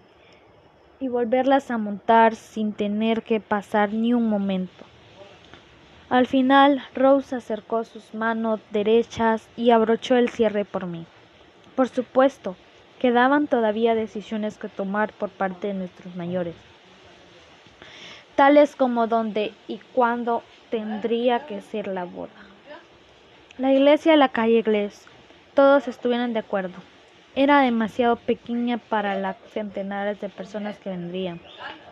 y 1.01 1.07
volverlas 1.07 1.71
a 1.71 1.79
montar 1.79 2.35
sin 2.35 2.73
tener 2.73 3.23
que 3.23 3.39
pasar 3.39 3.91
ni 3.91 4.13
un 4.13 4.29
momento. 4.29 4.85
Al 6.09 6.27
final, 6.27 6.83
Rose 6.93 7.35
acercó 7.35 7.83
sus 7.83 8.13
manos 8.13 8.59
derechas 8.69 9.49
y 9.57 9.71
abrochó 9.71 10.15
el 10.15 10.29
cierre 10.29 10.63
por 10.63 10.85
mí. 10.85 11.05
Por 11.75 11.89
supuesto, 11.89 12.55
quedaban 12.99 13.47
todavía 13.47 13.95
decisiones 13.95 14.59
que 14.59 14.69
tomar 14.69 15.11
por 15.13 15.29
parte 15.29 15.67
de 15.67 15.73
nuestros 15.73 16.15
mayores, 16.15 16.55
tales 18.35 18.75
como 18.75 19.07
dónde 19.07 19.53
y 19.67 19.79
cuándo 19.93 20.43
tendría 20.69 21.47
que 21.47 21.61
ser 21.61 21.87
la 21.87 22.05
boda. 22.05 22.29
La 23.57 23.73
iglesia 23.73 24.11
de 24.11 24.17
la 24.19 24.29
calle 24.29 24.59
Inglés, 24.59 25.07
todos 25.55 25.87
estuvieron 25.87 26.33
de 26.33 26.39
acuerdo. 26.39 26.90
Era 27.35 27.61
demasiado 27.61 28.17
pequeña 28.17 28.77
para 28.77 29.15
las 29.15 29.37
centenares 29.53 30.19
de 30.19 30.27
personas 30.27 30.77
que 30.79 30.89
vendrían, 30.89 31.39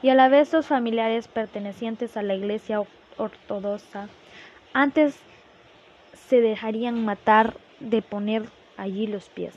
y 0.02 0.10
a 0.10 0.16
la 0.16 0.28
vez 0.28 0.50
sus 0.50 0.66
familiares 0.66 1.30
pertenecientes 1.30 2.18
a 2.18 2.24
la 2.24 2.36
iglesia 2.36 2.82
ortodoxa 3.18 4.10
antes 4.74 5.18
se 6.14 6.42
dejarían 6.42 7.06
matar 7.06 7.56
de 7.80 8.02
poner 8.02 8.44
allí 8.78 9.08
los 9.08 9.30
pies. 9.30 9.54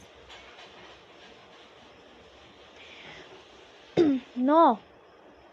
No, 4.36 4.78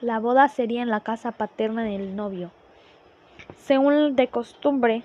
la 0.02 0.20
boda 0.20 0.48
sería 0.48 0.82
en 0.82 0.90
la 0.90 1.02
casa 1.02 1.32
paterna 1.32 1.84
del 1.84 2.16
novio, 2.16 2.50
según 3.66 4.16
de 4.16 4.28
costumbre 4.28 5.04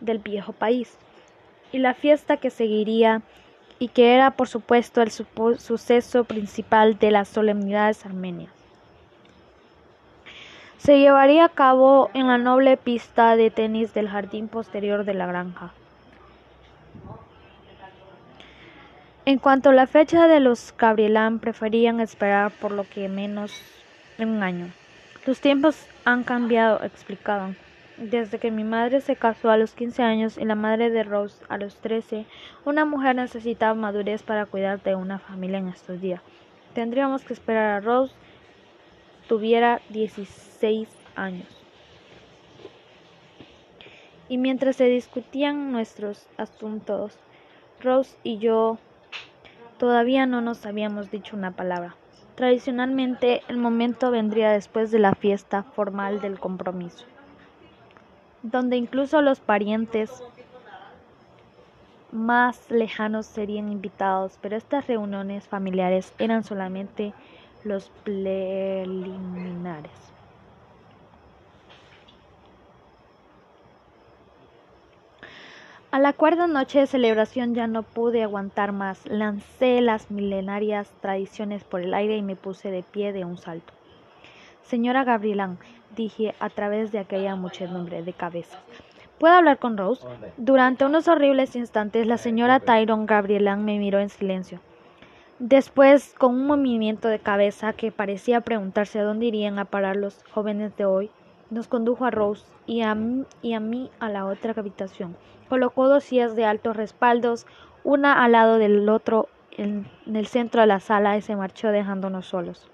del 0.00 0.18
viejo 0.18 0.52
país, 0.52 0.96
y 1.72 1.78
la 1.78 1.94
fiesta 1.94 2.36
que 2.36 2.50
seguiría 2.50 3.22
y 3.78 3.88
que 3.88 4.14
era 4.14 4.32
por 4.32 4.48
supuesto 4.48 5.02
el 5.02 5.10
suceso 5.10 6.24
principal 6.24 6.98
de 6.98 7.10
las 7.10 7.28
solemnidades 7.28 8.06
armenias. 8.06 8.50
Se 10.78 10.98
llevaría 10.98 11.46
a 11.46 11.48
cabo 11.48 12.10
en 12.14 12.28
la 12.28 12.38
noble 12.38 12.76
pista 12.76 13.34
de 13.36 13.50
tenis 13.50 13.92
del 13.92 14.08
jardín 14.08 14.48
posterior 14.48 15.04
de 15.04 15.14
la 15.14 15.26
granja. 15.26 15.72
En 19.24 19.38
cuanto 19.38 19.70
a 19.70 19.72
la 19.72 19.88
fecha 19.88 20.28
de 20.28 20.38
los 20.38 20.72
Gabrielán, 20.78 21.40
preferían 21.40 21.98
esperar 21.98 22.52
por 22.52 22.70
lo 22.70 22.88
que 22.88 23.08
menos 23.08 23.60
un 24.18 24.42
año. 24.44 24.70
Los 25.26 25.40
tiempos 25.40 25.76
han 26.04 26.22
cambiado, 26.22 26.84
explicaban. 26.84 27.56
Desde 27.98 28.38
que 28.38 28.50
mi 28.50 28.64
madre 28.64 29.00
se 29.00 29.16
casó 29.16 29.50
a 29.50 29.56
los 29.56 29.74
15 29.74 30.02
años 30.02 30.38
y 30.38 30.44
la 30.44 30.54
madre 30.54 30.90
de 30.90 31.02
Rose 31.02 31.42
a 31.48 31.56
los 31.56 31.76
13, 31.80 32.26
una 32.64 32.84
mujer 32.84 33.16
necesitaba 33.16 33.74
madurez 33.74 34.22
para 34.22 34.46
cuidar 34.46 34.82
de 34.82 34.94
una 34.94 35.18
familia 35.18 35.58
en 35.58 35.68
estos 35.68 36.00
días. 36.00 36.20
Tendríamos 36.74 37.24
que 37.24 37.32
esperar 37.32 37.70
a 37.70 37.80
Rose 37.80 38.14
tuviera 39.28 39.80
16 39.88 40.88
años. 41.14 41.66
y 44.28 44.38
mientras 44.38 44.76
se 44.76 44.86
discutían 44.86 45.72
nuestros 45.72 46.26
asuntos, 46.36 47.18
Rose 47.80 48.16
y 48.22 48.38
yo 48.38 48.78
todavía 49.78 50.26
no 50.26 50.40
nos 50.40 50.66
habíamos 50.66 51.10
dicho 51.10 51.36
una 51.36 51.52
palabra. 51.52 51.96
Tradicionalmente, 52.34 53.42
el 53.48 53.56
momento 53.56 54.10
vendría 54.10 54.50
después 54.50 54.90
de 54.90 54.98
la 54.98 55.14
fiesta 55.14 55.62
formal 55.62 56.20
del 56.20 56.38
compromiso, 56.38 57.06
donde 58.50 58.76
incluso 58.76 59.22
los 59.22 59.40
parientes 59.40 60.22
más 62.12 62.70
lejanos 62.70 63.26
serían 63.26 63.70
invitados, 63.70 64.38
pero 64.40 64.56
estas 64.56 64.86
reuniones 64.86 65.48
familiares 65.48 66.12
eran 66.18 66.44
solamente 66.44 67.12
los 67.64 67.90
preliminares. 68.04 69.90
A 75.90 75.98
la 75.98 76.12
cuarta 76.12 76.46
noche 76.46 76.80
de 76.80 76.86
celebración 76.86 77.54
ya 77.54 77.66
no 77.66 77.82
pude 77.82 78.22
aguantar 78.22 78.72
más. 78.72 79.06
Lancé 79.06 79.80
las 79.80 80.10
milenarias 80.10 80.92
tradiciones 81.00 81.64
por 81.64 81.80
el 81.80 81.94
aire 81.94 82.16
y 82.16 82.22
me 82.22 82.36
puse 82.36 82.70
de 82.70 82.82
pie 82.82 83.12
de 83.12 83.24
un 83.24 83.38
salto. 83.38 83.72
Señora 84.62 85.04
Gabrielán, 85.04 85.58
dije 85.96 86.34
a 86.38 86.50
través 86.50 86.92
de 86.92 87.00
aquella 87.00 87.34
muchedumbre 87.34 88.02
de 88.02 88.12
cabezas. 88.12 88.60
¿Puedo 89.18 89.34
hablar 89.34 89.58
con 89.58 89.78
Rose? 89.78 90.06
Durante 90.36 90.84
unos 90.84 91.08
horribles 91.08 91.56
instantes 91.56 92.06
la 92.06 92.18
señora 92.18 92.60
Tyrone 92.60 93.06
Gabrielán 93.06 93.64
me 93.64 93.78
miró 93.78 93.98
en 93.98 94.10
silencio. 94.10 94.60
Después, 95.38 96.14
con 96.16 96.34
un 96.34 96.46
movimiento 96.46 97.08
de 97.08 97.18
cabeza 97.18 97.72
que 97.72 97.92
parecía 97.92 98.42
preguntarse 98.42 98.98
a 98.98 99.04
dónde 99.04 99.26
irían 99.26 99.58
a 99.58 99.64
parar 99.64 99.96
los 99.96 100.22
jóvenes 100.32 100.76
de 100.76 100.84
hoy, 100.84 101.10
nos 101.50 101.68
condujo 101.68 102.04
a 102.04 102.10
Rose 102.10 102.44
y 102.66 102.82
a, 102.82 102.94
mí, 102.94 103.24
y 103.42 103.54
a 103.54 103.60
mí 103.60 103.90
a 103.98 104.08
la 104.08 104.26
otra 104.26 104.54
habitación. 104.56 105.16
Colocó 105.48 105.88
dos 105.88 106.04
sillas 106.04 106.36
de 106.36 106.44
altos 106.44 106.76
respaldos, 106.76 107.46
una 107.84 108.24
al 108.24 108.32
lado 108.32 108.58
del 108.58 108.88
otro 108.88 109.28
en 109.52 109.86
el 110.06 110.26
centro 110.26 110.60
de 110.60 110.66
la 110.66 110.80
sala 110.80 111.16
y 111.16 111.22
se 111.22 111.36
marchó 111.36 111.68
dejándonos 111.68 112.26
solos. 112.26 112.68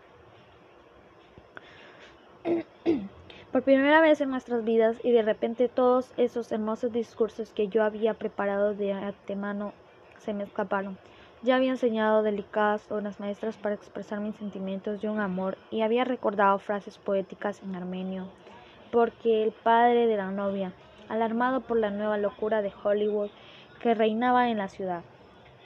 Por 3.53 3.65
primera 3.65 4.01
vez 4.01 4.19
en 4.23 4.31
nuestras 4.31 4.65
vidas 4.65 4.97
y 5.05 5.13
de 5.13 5.21
repente 5.21 5.69
todos 5.69 6.15
esos 6.17 6.51
hermosos 6.53 6.91
discursos 6.91 7.53
que 7.53 7.69
yo 7.69 7.85
había 7.85 8.15
preparado 8.15 8.75
de 8.75 8.95
antemano 8.95 9.75
se 10.17 10.33
me 10.33 10.45
escaparon. 10.45 10.97
Ya 11.43 11.57
había 11.57 11.73
enseñado 11.73 12.23
delicadas 12.23 12.91
obras 12.91 13.21
maestras 13.21 13.59
para 13.59 13.75
expresar 13.75 14.21
mis 14.21 14.37
sentimientos 14.37 15.03
de 15.03 15.11
un 15.11 15.21
amor 15.21 15.59
y 15.71 15.83
había 15.83 16.05
recordado 16.05 16.59
frases 16.61 16.97
poéticas 16.97 17.63
en 17.63 17.75
armenio, 17.75 18.29
porque 18.91 19.43
el 19.43 19.53
padre 19.53 20.07
de 20.07 20.17
la 20.17 20.31
novia, 20.31 20.73
alarmado 21.11 21.61
por 21.61 21.79
la 21.79 21.91
nueva 21.91 22.17
locura 22.17 22.63
de 22.63 22.73
Hollywood 22.83 23.29
que 23.83 23.93
reinaba 23.93 24.49
en 24.49 24.57
la 24.57 24.69
ciudad, 24.69 25.03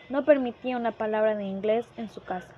no 0.08 0.24
permitía 0.24 0.76
una 0.76 0.90
palabra 0.90 1.36
de 1.36 1.44
inglés 1.44 1.88
en 1.96 2.08
su 2.08 2.20
casa. 2.20 2.50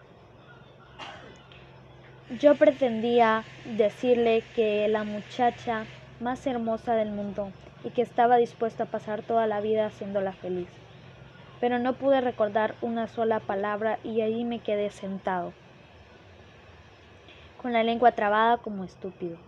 Yo 2.36 2.56
pretendía 2.56 3.42
decirle 3.64 4.44
que 4.54 4.86
la 4.88 5.02
muchacha 5.02 5.86
más 6.20 6.46
hermosa 6.46 6.94
del 6.94 7.10
mundo 7.10 7.52
y 7.84 7.88
que 7.88 8.02
estaba 8.02 8.36
dispuesta 8.36 8.84
a 8.84 8.90
pasar 8.90 9.22
toda 9.22 9.46
la 9.46 9.62
vida 9.62 9.86
haciéndola 9.86 10.34
feliz. 10.34 10.68
Pero 11.58 11.78
no 11.78 11.94
pude 11.94 12.20
recordar 12.20 12.74
una 12.82 13.08
sola 13.08 13.40
palabra 13.40 13.98
y 14.04 14.20
allí 14.20 14.44
me 14.44 14.58
quedé 14.58 14.90
sentado, 14.90 15.54
con 17.62 17.72
la 17.72 17.82
lengua 17.82 18.12
trabada 18.12 18.58
como 18.58 18.84
estúpido. 18.84 19.38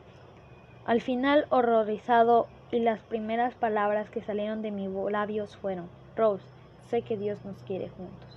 Al 0.87 1.03
final, 1.03 1.47
horrorizado, 1.51 2.49
y 2.72 2.81
las 2.81 3.01
primeras 3.01 3.55
palabras 3.55 4.09
que 4.09 4.22
salieron 4.22 4.62
de 4.62 4.70
mis 4.70 4.89
labios 5.11 5.55
fueron, 5.57 5.91
Rose, 6.16 6.47
sé 6.89 7.03
que 7.03 7.18
Dios 7.18 7.45
nos 7.45 7.62
quiere 7.64 7.91
juntos. 7.91 8.30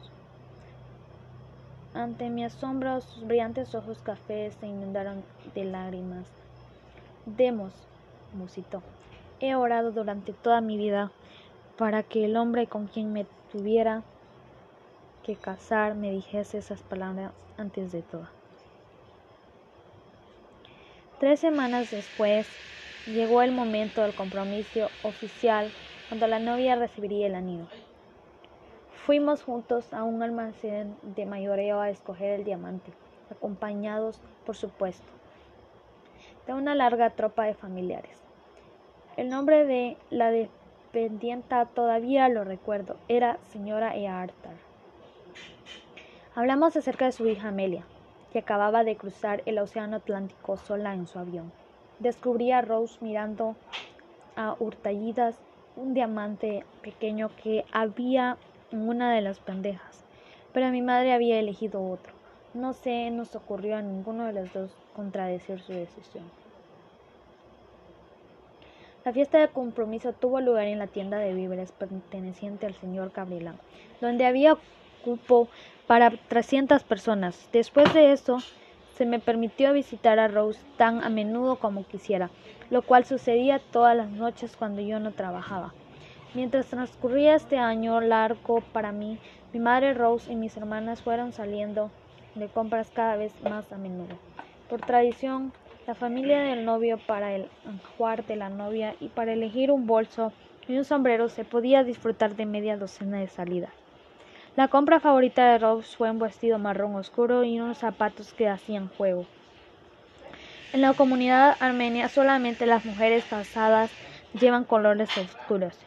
Ante 1.93 2.29
mi 2.29 2.43
asombro, 2.43 3.01
sus 3.01 3.27
brillantes 3.27 3.75
ojos 3.75 3.99
cafés 3.99 4.55
se 4.59 4.65
inundaron 4.65 5.23
de 5.53 5.63
lágrimas. 5.65 6.25
Demos, 7.27 7.71
musitó. 8.33 8.81
He 9.39 9.53
orado 9.53 9.91
durante 9.91 10.33
toda 10.33 10.59
mi 10.59 10.75
vida 10.75 11.11
para 11.77 12.01
que 12.01 12.25
el 12.25 12.35
hombre 12.35 12.65
con 12.65 12.87
quien 12.87 13.13
me 13.13 13.25
tuviera 13.51 14.01
que 15.23 15.35
casar 15.35 15.93
me 15.93 16.09
dijese 16.09 16.57
esas 16.57 16.81
palabras 16.81 17.31
antes 17.57 17.91
de 17.91 18.01
todo. 18.01 18.27
Tres 21.19 21.39
semanas 21.39 21.91
después 21.91 22.47
llegó 23.05 23.43
el 23.43 23.51
momento 23.51 24.01
del 24.01 24.13
compromiso 24.13 24.89
oficial 25.03 25.69
cuando 26.09 26.25
la 26.25 26.39
novia 26.39 26.75
recibiría 26.75 27.27
el 27.27 27.35
anillo. 27.35 27.67
Fuimos 29.05 29.43
juntos 29.43 29.93
a 29.93 30.03
un 30.03 30.23
almacén 30.23 30.95
de 31.01 31.25
mayoreo 31.25 31.81
a 31.81 31.89
escoger 31.89 32.39
el 32.39 32.45
diamante, 32.45 32.93
acompañados, 33.29 34.21
por 34.45 34.55
supuesto, 34.55 35.11
de 36.47 36.53
una 36.53 36.73
larga 36.73 37.09
tropa 37.09 37.43
de 37.43 37.53
familiares. 37.53 38.23
El 39.17 39.27
nombre 39.27 39.65
de 39.65 39.97
la 40.09 40.31
dependienta 40.31 41.65
todavía 41.65 42.29
lo 42.29 42.45
recuerdo, 42.45 42.95
era 43.09 43.39
señora 43.49 43.93
Earthar. 43.93 44.55
Hablamos 46.33 46.77
acerca 46.77 47.03
de 47.03 47.11
su 47.11 47.27
hija 47.27 47.49
Amelia, 47.49 47.83
que 48.31 48.39
acababa 48.39 48.85
de 48.85 48.95
cruzar 48.95 49.43
el 49.45 49.59
océano 49.59 49.97
Atlántico 49.97 50.55
sola 50.55 50.93
en 50.93 51.07
su 51.07 51.19
avión. 51.19 51.51
Descubrí 51.99 52.53
a 52.53 52.61
Rose 52.61 52.99
mirando 53.01 53.57
a 54.37 54.55
hurtallidas 54.61 55.41
un 55.75 55.93
diamante 55.93 56.63
pequeño 56.81 57.31
que 57.35 57.65
había 57.73 58.37
en 58.73 58.89
una 58.89 59.13
de 59.13 59.21
las 59.21 59.43
bandejas, 59.45 60.03
pero 60.51 60.69
mi 60.69 60.81
madre 60.81 61.13
había 61.13 61.39
elegido 61.39 61.87
otro. 61.87 62.11
No 62.55 62.73
sé, 62.73 63.09
nos 63.11 63.35
ocurrió 63.35 63.77
a 63.77 63.81
ninguno 63.81 64.25
de 64.25 64.33
los 64.33 64.51
dos 64.51 64.71
contradecir 64.95 65.61
su 65.61 65.73
decisión. 65.73 66.23
La 69.05 69.13
fiesta 69.13 69.39
de 69.39 69.49
compromiso 69.49 70.13
tuvo 70.13 70.41
lugar 70.41 70.65
en 70.65 70.79
la 70.79 70.87
tienda 70.87 71.17
de 71.19 71.33
víveres 71.33 71.71
perteneciente 71.71 72.65
al 72.65 72.73
señor 72.73 73.11
Gabrielán, 73.15 73.57
donde 74.01 74.25
había 74.25 74.57
cupo 75.03 75.49
para 75.85 76.09
300 76.29 76.83
personas. 76.83 77.49
Después 77.51 77.93
de 77.93 78.11
eso, 78.11 78.39
se 78.95 79.05
me 79.05 79.19
permitió 79.19 79.71
visitar 79.73 80.19
a 80.19 80.27
Rose 80.27 80.61
tan 80.77 81.03
a 81.03 81.09
menudo 81.09 81.57
como 81.59 81.85
quisiera, 81.85 82.31
lo 82.71 82.81
cual 82.81 83.05
sucedía 83.05 83.59
todas 83.59 83.95
las 83.95 84.09
noches 84.09 84.55
cuando 84.55 84.81
yo 84.81 84.99
no 84.99 85.11
trabajaba. 85.11 85.73
Mientras 86.35 86.65
transcurría 86.65 87.35
este 87.35 87.59
año 87.59 88.01
largo 88.01 88.61
para 88.73 88.91
mí, 88.91 89.19
mi 89.53 89.59
madre 89.59 89.93
Rose 89.93 90.31
y 90.31 90.35
mis 90.35 90.57
hermanas 90.57 90.99
fueron 91.01 91.31
saliendo 91.31 91.91
de 92.33 92.47
compras 92.47 92.89
cada 92.91 93.15
vez 93.17 93.31
más 93.43 93.71
a 93.71 93.77
menudo. 93.77 94.17
Por 94.67 94.81
tradición, 94.81 95.53
la 95.85 95.93
familia 95.93 96.39
del 96.39 96.65
novio 96.65 96.97
para 97.05 97.35
el 97.35 97.47
anjuar 97.67 98.25
de 98.25 98.35
la 98.35 98.49
novia 98.49 98.95
y 98.99 99.09
para 99.09 99.33
elegir 99.33 99.69
un 99.69 99.85
bolso 99.85 100.33
y 100.67 100.75
un 100.75 100.85
sombrero 100.85 101.29
se 101.29 101.45
podía 101.45 101.83
disfrutar 101.83 102.35
de 102.35 102.47
media 102.47 102.77
docena 102.77 103.19
de 103.19 103.27
salidas. 103.27 103.73
La 104.55 104.69
compra 104.69 104.99
favorita 104.99 105.51
de 105.51 105.59
Rose 105.59 105.95
fue 105.95 106.09
un 106.09 106.17
vestido 106.17 106.57
marrón 106.57 106.95
oscuro 106.95 107.43
y 107.43 107.59
unos 107.59 107.77
zapatos 107.77 108.33
que 108.33 108.49
hacían 108.49 108.89
juego. 108.97 109.27
En 110.73 110.81
la 110.81 110.93
comunidad 110.93 111.57
armenia 111.59 112.09
solamente 112.09 112.65
las 112.65 112.85
mujeres 112.85 113.23
casadas 113.25 113.91
llevan 114.33 114.63
colores 114.63 115.15
oscuros. 115.15 115.77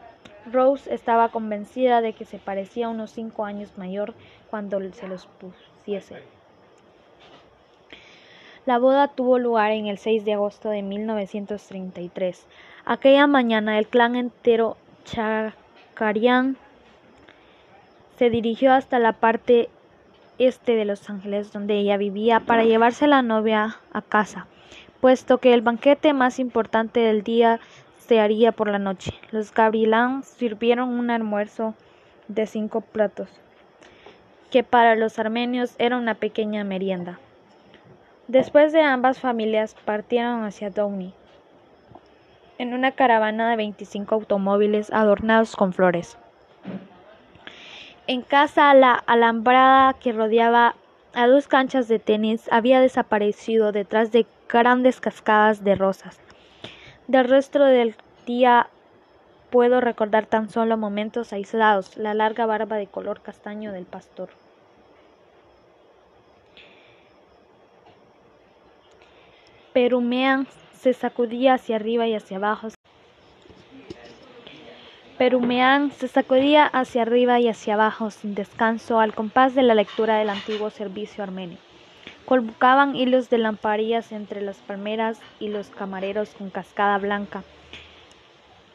Rose 0.53 0.93
estaba 0.93 1.31
convencida 1.31 2.01
de 2.01 2.13
que 2.13 2.25
se 2.25 2.39
parecía 2.39 2.89
unos 2.89 3.11
cinco 3.11 3.45
años 3.45 3.77
mayor 3.77 4.15
cuando 4.51 4.81
se 4.93 5.09
los 5.09 5.27
pusiese. 5.27 6.23
La 8.65 8.79
boda 8.79 9.09
tuvo 9.09 9.39
lugar 9.39 9.71
en 9.71 9.87
el 9.87 9.99
6 9.99 10.25
de 10.25 10.33
agosto 10.33 10.71
de 10.71 10.83
1933. 10.83 12.47
Aquella 12.85 13.27
mañana 13.27 13.79
el 13.79 13.87
clan 13.87 14.17
entero 14.17 14.77
Chakarian 15.05 16.57
se 18.19 18.31
dirigió 18.31 18.73
hasta 18.73 18.99
la 18.99 19.13
parte 19.13 19.69
este 20.39 20.75
de 20.75 20.85
Los 20.85 21.09
Ángeles 21.09 21.53
donde 21.53 21.79
ella 21.79 21.97
vivía 21.97 22.41
para 22.41 22.65
llevarse 22.65 23.05
a 23.05 23.09
la 23.09 23.23
novia 23.23 23.77
a 23.93 24.03
casa, 24.03 24.47
puesto 25.01 25.39
que 25.39 25.55
el 25.55 25.63
banquete 25.63 26.13
más 26.13 26.39
importante 26.39 27.01
del 27.01 27.23
día 27.23 27.61
se 28.07 28.21
haría 28.21 28.53
por 28.53 28.69
la 28.69 28.79
noche. 28.79 29.13
Los 29.31 29.53
Gabrielán 29.53 30.23
sirvieron 30.23 30.91
un 30.91 31.11
almuerzo 31.11 31.75
de 32.29 32.47
cinco 32.47 32.81
platos, 32.81 33.29
que 34.51 34.63
para 34.63 34.95
los 34.95 35.19
armenios 35.19 35.75
era 35.79 35.97
una 35.97 36.15
pequeña 36.15 36.65
merienda. 36.65 37.19
Después 38.29 38.73
de 38.73 38.83
ambas 38.83 39.21
familias 39.21 39.75
partieron 39.85 40.45
hacia 40.45 40.71
Downey, 40.71 41.15
en 42.59 42.75
una 42.75 42.93
caravana 42.93 43.51
de 43.51 43.57
25 43.57 44.15
automóviles 44.15 44.93
adornados 44.93 45.57
con 45.57 45.73
flores. 45.73 46.17
En 48.07 48.23
casa 48.23 48.73
la 48.75 48.95
alambrada 48.95 49.95
que 49.95 50.13
rodeaba 50.13 50.77
a 51.13 51.27
dos 51.27 51.49
canchas 51.49 51.89
de 51.89 51.99
tenis 51.99 52.49
había 52.53 52.81
desaparecido 52.81 53.73
detrás 53.73 54.13
de 54.13 54.27
grandes 54.49 55.01
cascadas 55.01 55.65
de 55.65 55.75
rosas. 55.75 56.21
Del 57.09 57.29
resto 57.29 57.63
del 57.63 57.95
día 58.27 58.69
puedo 59.51 59.81
recordar 59.81 60.27
tan 60.27 60.51
solo 60.51 60.77
momentos 60.77 61.33
aislados, 61.33 61.97
la 61.97 62.15
larga 62.15 62.47
barba 62.47 62.77
de 62.77 62.89
color 62.89 63.21
castaño 63.21 63.71
del 63.71 63.85
pastor. 63.85 64.29
Perumean 69.73 70.49
se 70.73 70.95
sacudía 70.95 71.55
hacia 71.55 71.77
arriba 71.77 72.09
y 72.09 72.15
hacia 72.15 72.39
abajo. 72.39 72.69
Perumean 75.17 75.93
se 75.93 76.09
sacudía 76.09 76.67
hacia 76.67 77.03
arriba 77.03 77.39
y 77.39 77.49
hacia 77.49 77.75
abajo 77.75 78.11
sin 78.11 78.35
descanso 78.35 78.99
al 78.99 79.15
compás 79.15 79.55
de 79.55 79.63
la 79.63 79.75
lectura 79.75 80.19
del 80.19 80.31
antiguo 80.31 80.71
servicio 80.71 81.23
armenio. 81.23 81.59
Colbucaban 82.27 82.97
hilos 82.97 83.31
de 83.31 83.39
lamparillas 83.39 84.11
entre 84.11 84.41
las 84.41 84.57
palmeras 84.57 85.21
y 85.39 85.49
los 85.49 85.69
camareros 85.71 86.31
con 86.31 86.51
cascada 86.51 86.99
blanca. 86.99 87.45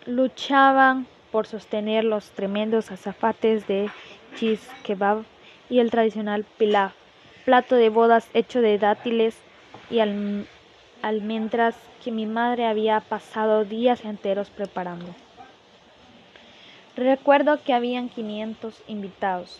Luchaban 0.05 1.05
por 1.33 1.47
sostener 1.47 2.05
los 2.05 2.31
tremendos 2.31 2.91
azafates 2.91 3.67
de 3.67 3.89
cheese 4.35 4.65
kebab 4.83 5.23
y 5.69 5.79
el 5.79 5.91
tradicional 5.91 6.45
pilaf, 6.57 6.93
plato 7.43 7.75
de 7.75 7.89
bodas 7.89 8.29
hecho 8.33 8.61
de 8.61 8.77
dátiles 8.77 9.37
y 9.89 9.99
almendras 11.01 11.75
que 12.03 12.11
mi 12.11 12.25
madre 12.25 12.67
había 12.67 13.01
pasado 13.01 13.65
días 13.65 14.05
enteros 14.05 14.49
preparando. 14.49 15.13
Recuerdo 16.95 17.61
que 17.63 17.73
habían 17.73 18.07
500 18.07 18.81
invitados 18.87 19.59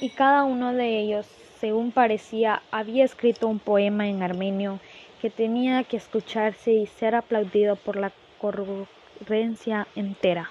y 0.00 0.10
cada 0.10 0.44
uno 0.44 0.72
de 0.72 1.00
ellos 1.00 1.26
según 1.60 1.92
parecía, 1.92 2.62
había 2.70 3.04
escrito 3.04 3.46
un 3.46 3.58
poema 3.58 4.08
en 4.08 4.22
armenio 4.22 4.80
que 5.20 5.28
tenía 5.28 5.84
que 5.84 5.98
escucharse 5.98 6.72
y 6.72 6.86
ser 6.86 7.14
aplaudido 7.14 7.76
por 7.76 7.96
la 7.96 8.12
concurrencia 8.40 9.86
entera. 9.94 10.50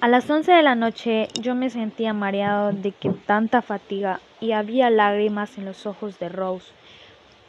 A 0.00 0.08
las 0.08 0.28
once 0.28 0.50
de 0.50 0.64
la 0.64 0.74
noche 0.74 1.28
yo 1.40 1.54
me 1.54 1.70
sentía 1.70 2.12
mareado 2.12 2.72
de 2.72 2.90
que 2.90 3.10
tanta 3.10 3.62
fatiga 3.62 4.20
y 4.40 4.50
había 4.50 4.90
lágrimas 4.90 5.56
en 5.56 5.64
los 5.64 5.86
ojos 5.86 6.18
de 6.18 6.28
Rose 6.28 6.72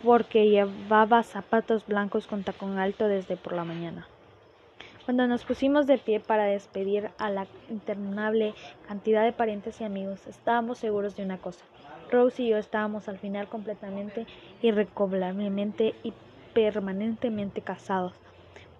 porque 0.03 0.47
llevaba 0.47 1.23
zapatos 1.23 1.87
blancos 1.87 2.27
con 2.27 2.43
tacón 2.43 2.77
alto 2.77 3.07
desde 3.07 3.35
por 3.35 3.53
la 3.53 3.63
mañana. 3.63 4.07
Cuando 5.05 5.27
nos 5.27 5.45
pusimos 5.45 5.85
de 5.85 5.99
pie 5.99 6.19
para 6.19 6.45
despedir 6.45 7.11
a 7.19 7.29
la 7.29 7.45
interminable 7.69 8.55
cantidad 8.87 9.23
de 9.23 9.33
parientes 9.33 9.79
y 9.79 9.83
amigos, 9.83 10.25
estábamos 10.25 10.79
seguros 10.79 11.15
de 11.15 11.23
una 11.23 11.37
cosa. 11.37 11.63
Rose 12.09 12.41
y 12.41 12.49
yo 12.49 12.57
estábamos 12.57 13.07
al 13.07 13.19
final 13.19 13.47
completamente, 13.47 14.25
irrecoverablemente 14.63 15.93
y 16.01 16.11
permanentemente 16.55 17.61
casados, 17.61 18.13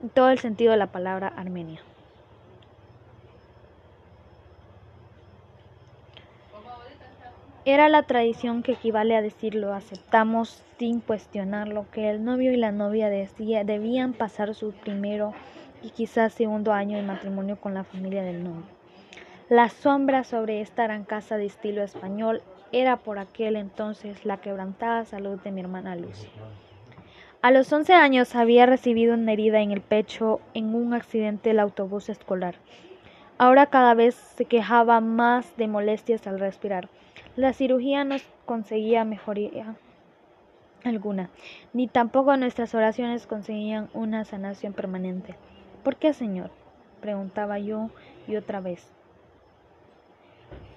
en 0.01 0.09
todo 0.09 0.31
el 0.31 0.39
sentido 0.39 0.71
de 0.71 0.77
la 0.77 0.87
palabra 0.87 1.27
Armenia. 1.27 1.81
Era 7.65 7.87
la 7.87 8.03
tradición 8.03 8.63
que 8.63 8.71
equivale 8.71 9.15
a 9.15 9.21
decirlo, 9.21 9.73
aceptamos 9.73 10.63
sin 10.79 11.01
cuestionarlo, 11.01 11.85
que 11.91 12.09
el 12.09 12.23
novio 12.23 12.51
y 12.51 12.57
la 12.57 12.71
novia 12.71 13.09
debían 13.09 14.13
pasar 14.13 14.55
su 14.55 14.71
primero 14.71 15.33
y 15.85 15.91
quizás 15.91 16.33
segundo 16.33 16.73
año 16.73 16.97
de 16.97 17.03
matrimonio 17.03 17.57
con 17.57 17.75
la 17.75 17.83
familia 17.83 18.23
del 18.23 18.43
novio. 18.43 18.63
La 19.49 19.69
sombra 19.69 20.23
sobre 20.23 20.61
esta 20.61 20.85
gran 20.85 21.03
casa 21.03 21.37
de 21.37 21.45
estilo 21.45 21.83
español 21.83 22.41
era 22.71 22.97
por 22.97 23.19
aquel 23.19 23.55
entonces 23.55 24.25
la 24.25 24.37
quebrantada 24.37 25.05
salud 25.05 25.39
de 25.41 25.51
mi 25.51 25.61
hermana 25.61 25.95
Lucy. 25.95 26.27
A 27.43 27.51
los 27.51 27.71
11 27.71 27.93
años 27.93 28.35
había 28.35 28.65
recibido 28.65 29.13
una 29.13 29.33
herida 29.33 29.61
en 29.61 29.69
el 29.69 29.81
pecho 29.81 30.41
en 30.55 30.73
un 30.73 30.95
accidente 30.95 31.49
del 31.49 31.59
autobús 31.59 32.09
escolar. 32.09 32.55
Ahora 33.37 33.67
cada 33.67 33.93
vez 33.93 34.15
se 34.15 34.45
quejaba 34.45 35.01
más 35.01 35.55
de 35.55 35.67
molestias 35.67 36.25
al 36.25 36.39
respirar. 36.39 36.89
La 37.35 37.53
cirugía 37.53 38.03
no 38.03 38.15
conseguía 38.45 39.05
mejoría 39.05 39.75
alguna, 40.83 41.29
ni 41.73 41.87
tampoco 41.87 42.35
nuestras 42.37 42.73
oraciones 42.73 43.27
conseguían 43.27 43.89
una 43.93 44.25
sanación 44.25 44.73
permanente. 44.73 45.35
¿Por 45.85 45.97
qué, 45.97 46.13
señor? 46.13 46.49
preguntaba 46.99 47.59
yo 47.59 47.91
y 48.27 48.37
otra 48.37 48.59
vez. 48.59 48.91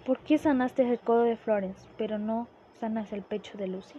¿Por 0.04 0.18
qué 0.18 0.36
sanaste 0.36 0.82
el 0.82 0.98
codo 0.98 1.22
de 1.22 1.38
Florence, 1.38 1.88
pero 1.96 2.18
no 2.18 2.46
sanas 2.78 3.10
el 3.14 3.22
pecho 3.22 3.56
de 3.56 3.68
Lucy? 3.68 3.98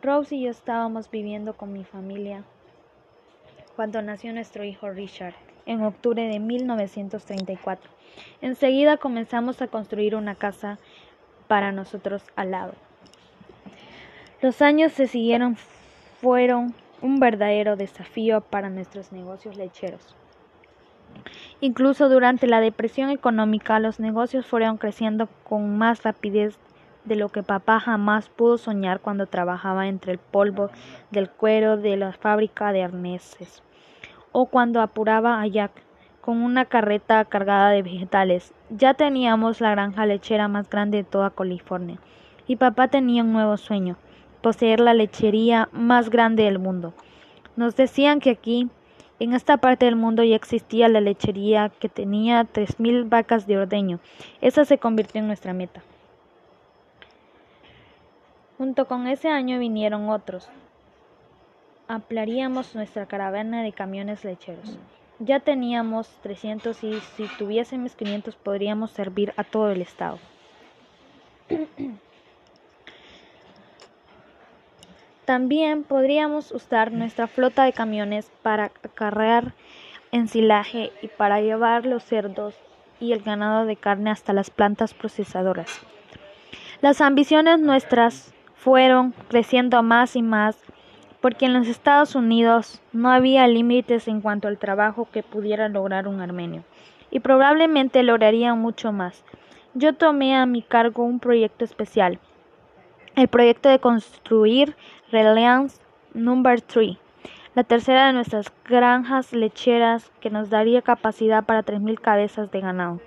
Rose 0.00 0.34
y 0.34 0.44
yo 0.44 0.50
estábamos 0.50 1.10
viviendo 1.10 1.58
con 1.58 1.74
mi 1.74 1.84
familia 1.84 2.42
cuando 3.76 4.00
nació 4.00 4.32
nuestro 4.32 4.64
hijo 4.64 4.88
Richard 4.88 5.34
en 5.66 5.82
octubre 5.82 6.26
de 6.26 6.38
1934. 6.38 7.90
Enseguida 8.40 8.96
comenzamos 8.96 9.60
a 9.60 9.68
construir 9.68 10.16
una 10.16 10.36
casa 10.36 10.78
para 11.48 11.70
nosotros 11.70 12.22
al 12.34 12.52
lado. 12.52 12.72
Los 14.40 14.62
años 14.62 14.92
se 14.92 15.06
siguieron 15.06 15.56
fueron 15.56 16.74
un 17.02 17.20
verdadero 17.20 17.76
desafío 17.76 18.40
para 18.40 18.70
nuestros 18.70 19.12
negocios 19.12 19.56
lecheros. 19.56 20.14
Incluso 21.60 22.08
durante 22.08 22.46
la 22.46 22.60
depresión 22.60 23.10
económica 23.10 23.78
los 23.80 24.00
negocios 24.00 24.46
fueron 24.46 24.78
creciendo 24.78 25.28
con 25.44 25.76
más 25.76 26.02
rapidez 26.02 26.58
de 27.04 27.16
lo 27.16 27.28
que 27.28 27.42
papá 27.42 27.80
jamás 27.80 28.28
pudo 28.28 28.58
soñar 28.58 29.00
cuando 29.00 29.26
trabajaba 29.26 29.88
entre 29.88 30.12
el 30.12 30.18
polvo 30.18 30.70
del 31.10 31.30
cuero 31.30 31.76
de 31.76 31.96
la 31.96 32.12
fábrica 32.12 32.72
de 32.72 32.82
arneses 32.82 33.62
o 34.32 34.46
cuando 34.46 34.80
apuraba 34.80 35.40
a 35.40 35.46
Jack 35.46 35.72
con 36.20 36.42
una 36.42 36.66
carreta 36.66 37.24
cargada 37.24 37.70
de 37.70 37.82
vegetales. 37.82 38.52
Ya 38.68 38.94
teníamos 38.94 39.60
la 39.60 39.70
granja 39.70 40.06
lechera 40.06 40.48
más 40.48 40.68
grande 40.68 40.98
de 40.98 41.04
toda 41.04 41.30
California 41.30 41.98
y 42.46 42.56
papá 42.56 42.88
tenía 42.88 43.22
un 43.22 43.32
nuevo 43.32 43.56
sueño 43.56 43.96
poseer 44.40 44.80
la 44.80 44.94
lechería 44.94 45.68
más 45.72 46.10
grande 46.10 46.44
del 46.44 46.58
mundo. 46.58 46.92
Nos 47.56 47.76
decían 47.76 48.20
que 48.20 48.30
aquí, 48.30 48.68
en 49.18 49.34
esta 49.34 49.58
parte 49.58 49.86
del 49.86 49.96
mundo, 49.96 50.22
ya 50.22 50.36
existía 50.36 50.88
la 50.88 51.00
lechería 51.00 51.68
que 51.68 51.88
tenía 51.88 52.44
tres 52.44 52.80
mil 52.80 53.04
vacas 53.04 53.46
de 53.46 53.58
ordeño. 53.58 54.00
Esa 54.40 54.64
se 54.64 54.78
convirtió 54.78 55.20
en 55.20 55.26
nuestra 55.26 55.52
meta. 55.52 55.82
Junto 58.58 58.86
con 58.86 59.06
ese 59.06 59.28
año 59.28 59.58
vinieron 59.58 60.10
otros. 60.10 60.48
Ampliaríamos 61.88 62.74
nuestra 62.74 63.06
caravana 63.06 63.62
de 63.62 63.72
camiones 63.72 64.24
lecheros. 64.24 64.78
Ya 65.18 65.40
teníamos 65.40 66.08
300 66.22 66.82
y 66.84 67.00
si 67.00 67.26
tuviésemos 67.36 67.94
500 67.94 68.36
podríamos 68.36 68.90
servir 68.90 69.34
a 69.36 69.44
todo 69.44 69.70
el 69.70 69.82
estado. 69.82 70.18
También 75.30 75.84
podríamos 75.84 76.50
usar 76.50 76.90
nuestra 76.90 77.28
flota 77.28 77.62
de 77.62 77.72
camiones 77.72 78.32
para 78.42 78.64
acarrear 78.64 79.54
ensilaje 80.10 80.90
y 81.02 81.06
para 81.06 81.40
llevar 81.40 81.86
los 81.86 82.02
cerdos 82.02 82.56
y 82.98 83.12
el 83.12 83.22
ganado 83.22 83.64
de 83.64 83.76
carne 83.76 84.10
hasta 84.10 84.32
las 84.32 84.50
plantas 84.50 84.92
procesadoras. 84.92 85.82
Las 86.80 87.00
ambiciones 87.00 87.60
nuestras 87.60 88.34
fueron 88.56 89.14
creciendo 89.28 89.80
más 89.84 90.16
y 90.16 90.22
más 90.22 90.58
porque 91.20 91.46
en 91.46 91.52
los 91.52 91.68
Estados 91.68 92.16
Unidos 92.16 92.82
no 92.92 93.12
había 93.12 93.46
límites 93.46 94.08
en 94.08 94.22
cuanto 94.22 94.48
al 94.48 94.58
trabajo 94.58 95.06
que 95.12 95.22
pudiera 95.22 95.68
lograr 95.68 96.08
un 96.08 96.20
armenio 96.20 96.64
y 97.12 97.20
probablemente 97.20 98.02
lograría 98.02 98.56
mucho 98.56 98.90
más. 98.90 99.22
Yo 99.74 99.94
tomé 99.94 100.34
a 100.34 100.44
mi 100.44 100.62
cargo 100.62 101.04
un 101.04 101.20
proyecto 101.20 101.64
especial, 101.64 102.18
el 103.14 103.28
proyecto 103.28 103.68
de 103.68 103.78
construir 103.78 104.74
Reliance 105.12 105.80
Number 106.14 106.60
3, 106.60 106.96
la 107.56 107.64
tercera 107.64 108.06
de 108.06 108.12
nuestras 108.12 108.52
granjas 108.64 109.32
lecheras 109.32 110.08
que 110.20 110.30
nos 110.30 110.50
daría 110.50 110.82
capacidad 110.82 111.44
para 111.44 111.64
3.000 111.64 112.00
cabezas 112.00 112.52
de 112.52 112.60
ganado. 112.60 113.00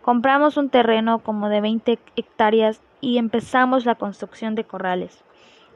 Compramos 0.00 0.56
un 0.56 0.70
terreno 0.70 1.18
como 1.18 1.48
de 1.48 1.60
20 1.60 1.98
hectáreas 2.14 2.80
y 3.00 3.18
empezamos 3.18 3.84
la 3.84 3.96
construcción 3.96 4.54
de 4.54 4.62
corrales, 4.62 5.24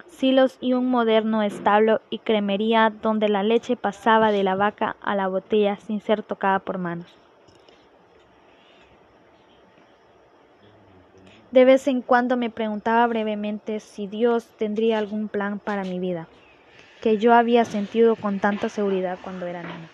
silos 0.06 0.58
y 0.60 0.74
un 0.74 0.88
moderno 0.90 1.42
establo 1.42 2.00
y 2.08 2.18
cremería 2.18 2.92
donde 3.02 3.28
la 3.28 3.42
leche 3.42 3.74
pasaba 3.74 4.30
de 4.30 4.44
la 4.44 4.54
vaca 4.54 4.94
a 5.02 5.16
la 5.16 5.26
botella 5.26 5.76
sin 5.76 6.00
ser 6.00 6.22
tocada 6.22 6.60
por 6.60 6.78
manos. 6.78 7.23
De 11.54 11.64
vez 11.64 11.86
en 11.86 12.02
cuando 12.02 12.36
me 12.36 12.50
preguntaba 12.50 13.06
brevemente 13.06 13.78
si 13.78 14.08
Dios 14.08 14.44
tendría 14.58 14.98
algún 14.98 15.28
plan 15.28 15.60
para 15.60 15.84
mi 15.84 16.00
vida, 16.00 16.26
que 17.00 17.18
yo 17.18 17.32
había 17.32 17.64
sentido 17.64 18.16
con 18.16 18.40
tanta 18.40 18.68
seguridad 18.68 19.20
cuando 19.22 19.46
era 19.46 19.62
niña. 19.62 19.88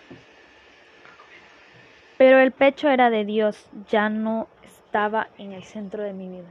Pero 2.17 2.39
el 2.39 2.51
pecho 2.51 2.89
era 2.89 3.11
de 3.11 3.25
Dios, 3.25 3.69
ya 3.87 4.09
no 4.09 4.47
estaba 4.63 5.27
en 5.37 5.51
el 5.51 5.61
centro 5.61 6.01
de 6.01 6.13
mi 6.13 6.29
vida. 6.29 6.49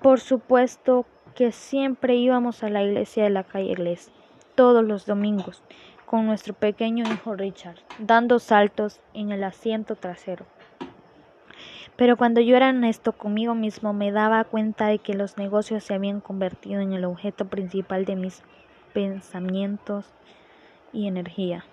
Por 0.00 0.20
supuesto 0.20 1.04
que 1.34 1.50
siempre 1.50 2.14
íbamos 2.14 2.62
a 2.62 2.68
la 2.68 2.84
iglesia 2.84 3.24
de 3.24 3.30
la 3.30 3.42
calle 3.42 3.72
Iglesia, 3.72 4.12
todos 4.54 4.84
los 4.84 5.04
domingos 5.04 5.64
con 6.06 6.26
nuestro 6.26 6.54
pequeño 6.54 7.02
hijo 7.12 7.34
Richard, 7.34 7.78
dando 7.98 8.38
saltos 8.38 9.00
en 9.14 9.32
el 9.32 9.42
asiento 9.42 9.96
trasero. 9.96 10.46
Pero 11.98 12.16
cuando 12.16 12.40
yo 12.40 12.56
era 12.56 12.68
honesto 12.68 13.12
conmigo 13.12 13.56
mismo 13.56 13.92
me 13.92 14.12
daba 14.12 14.44
cuenta 14.44 14.86
de 14.86 15.00
que 15.00 15.14
los 15.14 15.36
negocios 15.36 15.82
se 15.82 15.94
habían 15.94 16.20
convertido 16.20 16.80
en 16.80 16.92
el 16.92 17.04
objeto 17.04 17.46
principal 17.46 18.04
de 18.04 18.14
mis 18.14 18.40
pensamientos 18.94 20.06
y 20.92 21.08
energía. 21.08 21.64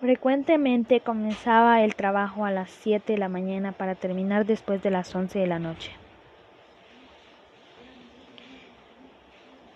Frecuentemente 0.00 0.98
comenzaba 0.98 1.80
el 1.82 1.94
trabajo 1.94 2.44
a 2.44 2.50
las 2.50 2.68
7 2.68 3.12
de 3.12 3.18
la 3.20 3.28
mañana 3.28 3.70
para 3.70 3.94
terminar 3.94 4.46
después 4.46 4.82
de 4.82 4.90
las 4.90 5.14
11 5.14 5.38
de 5.38 5.46
la 5.46 5.60
noche. 5.60 5.92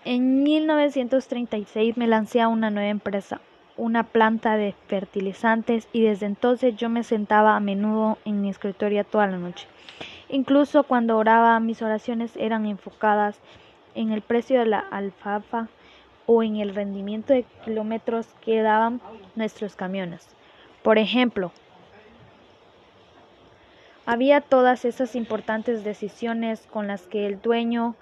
En 0.03 0.43
1936 0.43 1.95
me 1.95 2.07
lancé 2.07 2.41
a 2.41 2.49
una 2.49 2.69
nueva 2.71 2.89
empresa, 2.89 3.39
una 3.81 4.03
planta 4.03 4.57
de 4.57 4.75
fertilizantes 4.85 5.87
y 5.91 6.03
desde 6.03 6.27
entonces 6.27 6.75
yo 6.75 6.87
me 6.87 7.03
sentaba 7.03 7.55
a 7.55 7.59
menudo 7.59 8.19
en 8.25 8.39
mi 8.39 8.47
escritorio 8.47 9.03
toda 9.03 9.25
la 9.25 9.39
noche. 9.39 9.65
Incluso 10.29 10.83
cuando 10.83 11.17
oraba 11.17 11.59
mis 11.59 11.81
oraciones 11.81 12.37
eran 12.37 12.67
enfocadas 12.67 13.39
en 13.95 14.11
el 14.11 14.21
precio 14.21 14.59
de 14.59 14.67
la 14.67 14.77
alfalfa 14.77 15.67
o 16.27 16.43
en 16.43 16.57
el 16.57 16.75
rendimiento 16.75 17.33
de 17.33 17.43
kilómetros 17.65 18.27
que 18.41 18.61
daban 18.61 19.01
nuestros 19.35 19.75
camiones. 19.75 20.27
Por 20.83 20.99
ejemplo, 20.99 21.51
había 24.05 24.41
todas 24.41 24.85
esas 24.85 25.15
importantes 25.15 25.83
decisiones 25.83 26.67
con 26.69 26.85
las 26.85 27.07
que 27.07 27.25
el 27.25 27.41
dueño 27.41 27.95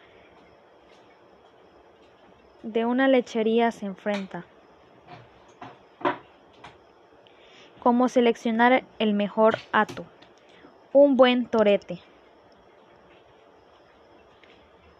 de 2.63 2.83
una 2.83 3.07
lechería 3.07 3.71
se 3.71 3.85
enfrenta. 3.85 4.43
Cómo 7.79 8.09
seleccionar 8.09 8.83
el 8.99 9.13
mejor 9.13 9.57
hato. 9.71 10.05
Un 10.91 11.15
buen 11.15 11.45
torete. 11.45 11.99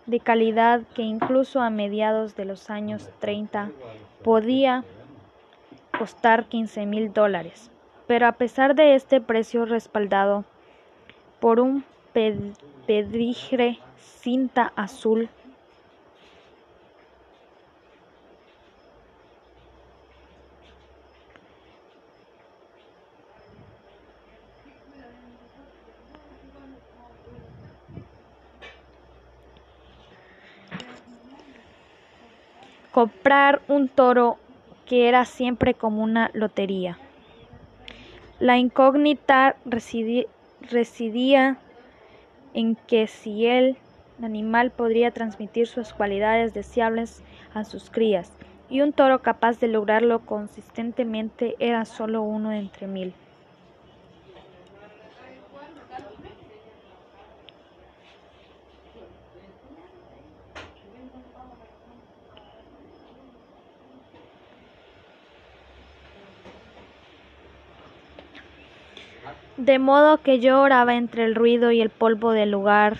De 0.06 0.20
calidad 0.20 0.82
que 0.96 1.02
incluso 1.02 1.62
a 1.62 1.70
mediados 1.70 2.36
de 2.36 2.46
los 2.46 2.70
años 2.70 3.10
30 3.20 3.72
podía 4.24 4.84
costar 5.98 6.46
15 6.46 6.86
mil 6.86 7.12
dólares. 7.14 7.70
Pero 8.08 8.28
a 8.28 8.32
pesar 8.32 8.76
de 8.76 8.96
este 8.96 9.20
precio 9.20 9.66
respaldado 9.66 10.46
por 11.40 11.60
un 11.60 11.84
pedrigre 12.14 13.80
cinta 13.98 14.72
azul 14.76 15.30
comprar 33.00 33.62
un 33.70 33.88
toro 33.88 34.36
que 34.86 35.08
era 35.08 35.24
siempre 35.24 35.74
como 35.74 36.04
una 36.04 36.32
lotería. 36.34 36.98
La 38.42 38.58
incógnita 38.58 39.56
residía 39.64 41.58
en 42.54 42.76
que 42.76 43.08
si 43.08 43.46
el 43.46 43.78
animal 44.22 44.72
podría 44.72 45.12
transmitir 45.12 45.68
sus 45.68 45.94
cualidades 45.94 46.54
deseables 46.54 47.24
a 47.54 47.64
sus 47.64 47.90
crías, 47.90 48.34
y 48.70 48.82
un 48.82 48.92
toro 48.92 49.22
capaz 49.22 49.62
de 49.62 49.70
lograrlo 49.70 50.26
consistentemente 50.26 51.56
era 51.60 51.86
solo 51.86 52.22
uno 52.22 52.52
entre 52.52 52.88
mil. 52.88 53.14
De 69.58 69.80
modo 69.80 70.22
que 70.22 70.40
yo 70.40 70.62
oraba 70.62 70.96
entre 70.96 71.26
el 71.26 71.36
ruido 71.36 71.72
y 71.72 71.82
el 71.82 71.90
polvo 71.90 72.32
del 72.32 72.52
lugar 72.52 72.98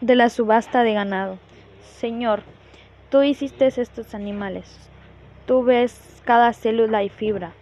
de 0.00 0.14
la 0.14 0.28
subasta 0.28 0.82
de 0.82 0.92
ganado. 0.92 1.38
Señor, 1.82 2.42
tú 3.08 3.22
hiciste 3.22 3.66
estos 3.66 4.14
animales, 4.14 4.90
tú 5.46 5.62
ves 5.62 6.20
cada 6.24 6.52
célula 6.52 7.02
y 7.04 7.08
fibra. 7.08 7.52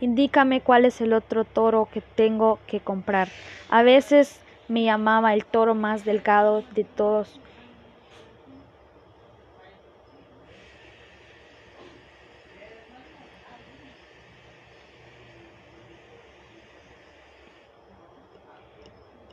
Indícame 0.00 0.60
cuál 0.60 0.84
es 0.84 1.00
el 1.00 1.12
otro 1.12 1.44
toro 1.44 1.88
que 1.90 2.00
tengo 2.00 2.58
que 2.66 2.80
comprar. 2.80 3.28
A 3.70 3.82
veces 3.82 4.40
me 4.68 4.82
llamaba 4.82 5.32
el 5.32 5.44
toro 5.44 5.74
más 5.74 6.04
delgado 6.04 6.64
de 6.74 6.84
todos 6.84 7.40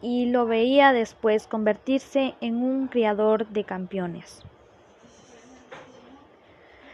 y 0.04 0.26
lo 0.26 0.46
veía 0.46 0.92
después 0.92 1.48
convertirse 1.48 2.36
en 2.42 2.58
un 2.58 2.88
criador 2.88 3.48
de 3.48 3.64
campeones. 3.64 4.44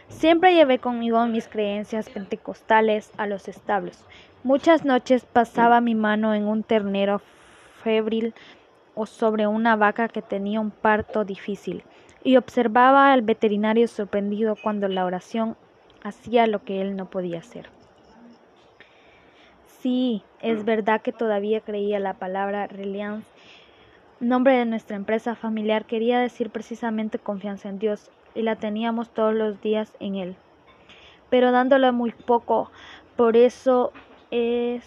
Siempre 0.08 0.54
llevé 0.54 0.78
conmigo 0.78 1.26
mis 1.26 1.48
creencias 1.48 2.08
pentecostales 2.08 3.10
a 3.16 3.26
los 3.26 3.48
establos. 3.48 3.98
Muchas 4.44 4.84
noches 4.84 5.24
pasaba 5.24 5.80
mi 5.80 5.96
mano 5.96 6.34
en 6.34 6.46
un 6.46 6.62
ternero 6.62 7.20
febril 7.82 8.32
o 8.94 9.06
sobre 9.06 9.48
una 9.48 9.74
vaca 9.74 10.06
que 10.06 10.22
tenía 10.22 10.60
un 10.60 10.70
parto 10.70 11.24
difícil 11.24 11.82
y 12.22 12.36
observaba 12.36 13.12
al 13.12 13.22
veterinario 13.22 13.88
sorprendido 13.88 14.54
cuando 14.62 14.86
la 14.86 15.04
oración 15.04 15.56
hacía 16.04 16.46
lo 16.46 16.62
que 16.64 16.80
él 16.80 16.96
no 16.96 17.10
podía 17.10 17.40
hacer. 17.40 17.79
Sí, 19.82 20.22
es 20.42 20.64
verdad 20.66 21.00
que 21.00 21.12
todavía 21.12 21.60
creía 21.60 21.98
la 21.98 22.14
palabra 22.14 22.66
Reliance. 22.66 23.26
Nombre 24.20 24.54
de 24.54 24.66
nuestra 24.66 24.96
empresa 24.96 25.34
familiar 25.34 25.86
quería 25.86 26.20
decir 26.20 26.50
precisamente 26.50 27.18
confianza 27.18 27.70
en 27.70 27.78
Dios 27.78 28.10
y 28.34 28.42
la 28.42 28.56
teníamos 28.56 29.08
todos 29.08 29.34
los 29.34 29.62
días 29.62 29.90
en 29.98 30.16
Él. 30.16 30.36
Pero 31.30 31.50
dándole 31.50 31.92
muy 31.92 32.12
poco, 32.12 32.70
por 33.16 33.36
eso 33.36 33.92
es 34.30 34.84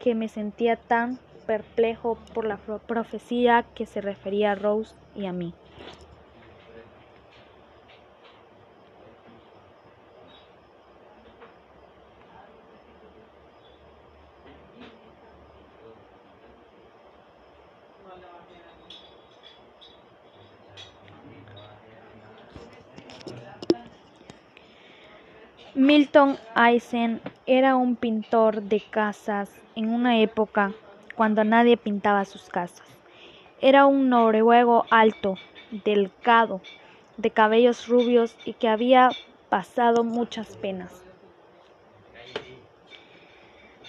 que 0.00 0.16
me 0.16 0.26
sentía 0.28 0.74
tan 0.74 1.20
perplejo 1.46 2.18
por 2.34 2.44
la 2.44 2.56
profecía 2.56 3.64
que 3.76 3.86
se 3.86 4.00
refería 4.00 4.52
a 4.52 4.54
Rose 4.56 4.96
y 5.14 5.26
a 5.26 5.32
mí. 5.32 5.54
Milton 25.94 26.38
Eisen 26.56 27.20
era 27.44 27.76
un 27.76 27.96
pintor 27.96 28.62
de 28.62 28.80
casas 28.80 29.54
en 29.76 29.90
una 29.90 30.20
época 30.20 30.72
cuando 31.16 31.44
nadie 31.44 31.76
pintaba 31.76 32.24
sus 32.24 32.48
casas. 32.48 32.88
Era 33.60 33.84
un 33.84 34.08
noruego 34.08 34.86
alto, 34.88 35.36
delgado, 35.84 36.62
de 37.18 37.30
cabellos 37.30 37.88
rubios 37.88 38.38
y 38.46 38.54
que 38.54 38.68
había 38.68 39.10
pasado 39.50 40.02
muchas 40.02 40.56
penas. 40.56 41.04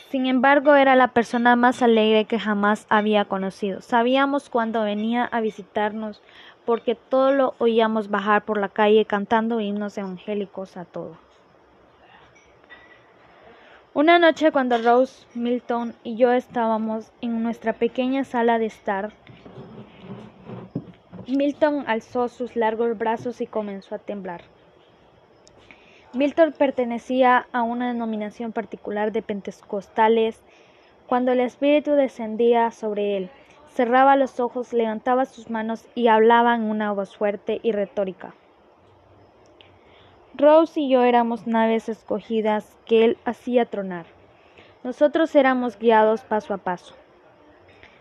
Sin 0.10 0.26
embargo, 0.26 0.76
era 0.76 0.98
la 0.98 1.14
persona 1.14 1.56
más 1.56 1.82
alegre 1.82 2.26
que 2.26 2.38
jamás 2.38 2.86
había 2.90 3.24
conocido. 3.24 3.80
Sabíamos 3.80 4.50
cuando 4.50 4.84
venía 4.84 5.24
a 5.24 5.40
visitarnos 5.40 6.22
porque 6.66 6.96
todo 6.96 7.32
lo 7.32 7.56
oíamos 7.60 8.10
bajar 8.10 8.44
por 8.44 8.60
la 8.60 8.68
calle 8.68 9.06
cantando 9.06 9.62
himnos 9.62 9.98
evangélicos 9.98 10.76
a 10.76 10.84
todo. 10.84 11.16
Una 13.96 14.18
noche 14.18 14.52
cuando 14.52 14.80
Rose, 14.80 15.28
Milton 15.36 15.94
y 16.04 16.16
yo 16.16 16.32
estábamos 16.32 17.12
en 17.22 17.44
nuestra 17.44 17.74
pequeña 17.74 18.24
sala 18.24 18.58
de 18.58 18.66
estar, 18.66 19.12
Milton 21.28 21.84
alzó 21.86 22.28
sus 22.28 22.56
largos 22.56 22.98
brazos 22.98 23.40
y 23.40 23.46
comenzó 23.46 23.94
a 23.94 24.00
temblar. 24.00 24.42
Milton 26.12 26.56
pertenecía 26.58 27.46
a 27.52 27.62
una 27.62 27.90
denominación 27.90 28.52
particular 28.52 29.12
de 29.12 29.22
pentecostales. 29.22 30.42
Cuando 31.06 31.32
el 31.32 31.40
Espíritu 31.40 31.92
descendía 31.92 32.72
sobre 32.72 33.16
él, 33.16 33.30
cerraba 33.76 34.16
los 34.16 34.40
ojos, 34.40 34.74
levantaba 34.74 35.26
sus 35.26 35.52
manos 35.52 35.86
y 35.94 36.08
hablaba 36.08 36.56
en 36.56 36.64
una 36.64 36.92
voz 36.94 37.16
fuerte 37.16 37.60
y 37.62 37.72
retórica. 37.74 38.34
Rose 40.36 40.80
y 40.80 40.90
yo 40.90 41.04
éramos 41.04 41.46
naves 41.46 41.90
escogidas 41.90 42.76
que 42.86 43.06
él 43.06 43.18
hacía 43.24 43.66
tronar. 43.66 44.08
Nosotros 44.84 45.36
éramos 45.36 45.78
guiados 45.78 46.22
paso 46.22 46.56
a 46.56 46.58
paso. 46.58 46.96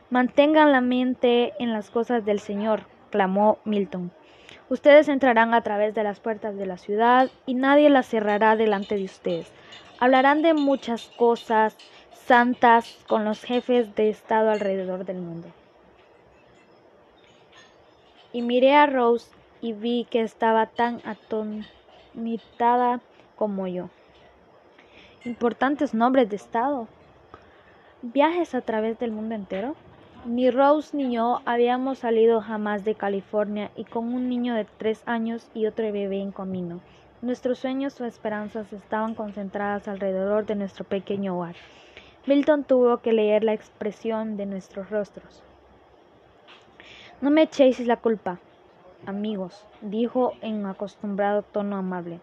Mantengan 0.09 0.73
la 0.73 0.81
mente 0.81 1.53
en 1.59 1.73
las 1.73 1.91
cosas 1.91 2.25
del 2.25 2.41
Señor, 2.41 2.85
clamó 3.11 3.59
Milton. 3.65 4.11
Ustedes 4.71 5.09
entrarán 5.09 5.53
a 5.53 5.61
través 5.61 5.95
de 5.95 6.03
las 6.05 6.21
puertas 6.21 6.57
de 6.57 6.65
la 6.65 6.79
ciudad 6.79 7.31
y 7.45 7.53
nadie 7.55 7.91
las 7.91 8.07
cerrará 8.07 8.57
delante 8.57 8.97
de 8.97 9.05
ustedes. 9.05 9.53
Hablarán 10.01 10.41
de 10.41 10.55
muchas 10.55 11.09
cosas 11.19 11.77
santas 12.15 12.99
con 13.09 13.27
los 13.27 13.45
jefes 13.45 13.95
de 13.95 14.09
Estado 14.09 14.51
alrededor 14.51 15.05
del 15.05 15.19
mundo. 15.19 15.49
Y 18.33 18.41
miré 18.41 18.75
a 18.75 18.87
Rose 18.87 19.31
y 19.61 19.75
vi 19.75 20.07
que 20.11 20.23
estaba 20.23 20.67
tan 20.67 21.03
atonitada 22.13 23.01
como 23.37 23.67
yo. 23.67 23.89
Importantes 25.25 25.95
nombres 25.95 26.29
de 26.29 26.37
Estado. 26.37 26.89
Viajes 28.03 28.55
a 28.55 28.61
través 28.61 28.99
del 28.99 29.13
mundo 29.13 29.35
entero. 29.35 29.75
Ni 30.25 30.51
Rose 30.51 30.97
ni 30.97 31.15
yo 31.15 31.41
habíamos 31.45 31.99
salido 31.99 32.41
jamás 32.41 32.85
de 32.85 32.95
California 32.95 33.71
y 33.77 33.85
con 33.85 34.15
un 34.15 34.29
niño 34.29 34.55
de 34.55 34.65
tres 34.65 35.03
años 35.07 35.49
y 35.55 35.67
otro 35.67 35.91
bebé 35.93 36.21
en 36.21 36.31
camino. 36.33 36.81
Nuestros 37.23 37.59
sueños 37.59 38.01
o 38.01 38.05
esperanzas 38.05 38.73
estaban 38.73 39.15
concentradas 39.15 39.89
alrededor 39.89 40.47
de 40.47 40.57
nuestro 40.57 40.85
pequeño 40.85 41.37
hogar. 41.37 41.57
Milton 42.27 42.65
tuvo 42.65 42.99
que 42.99 43.13
leer 43.13 43.43
la 43.43 43.53
expresión 43.53 44.37
de 44.37 44.47
nuestros 44.47 44.91
rostros. 44.91 45.43
No 47.21 47.31
me 47.31 47.43
echéis 47.43 47.81
la 47.81 47.97
culpa, 47.97 48.39
amigos, 49.07 49.65
dijo 49.81 50.35
en 50.41 50.67
acostumbrado 50.67 51.43
tono 51.43 51.77
amable. 51.77 52.21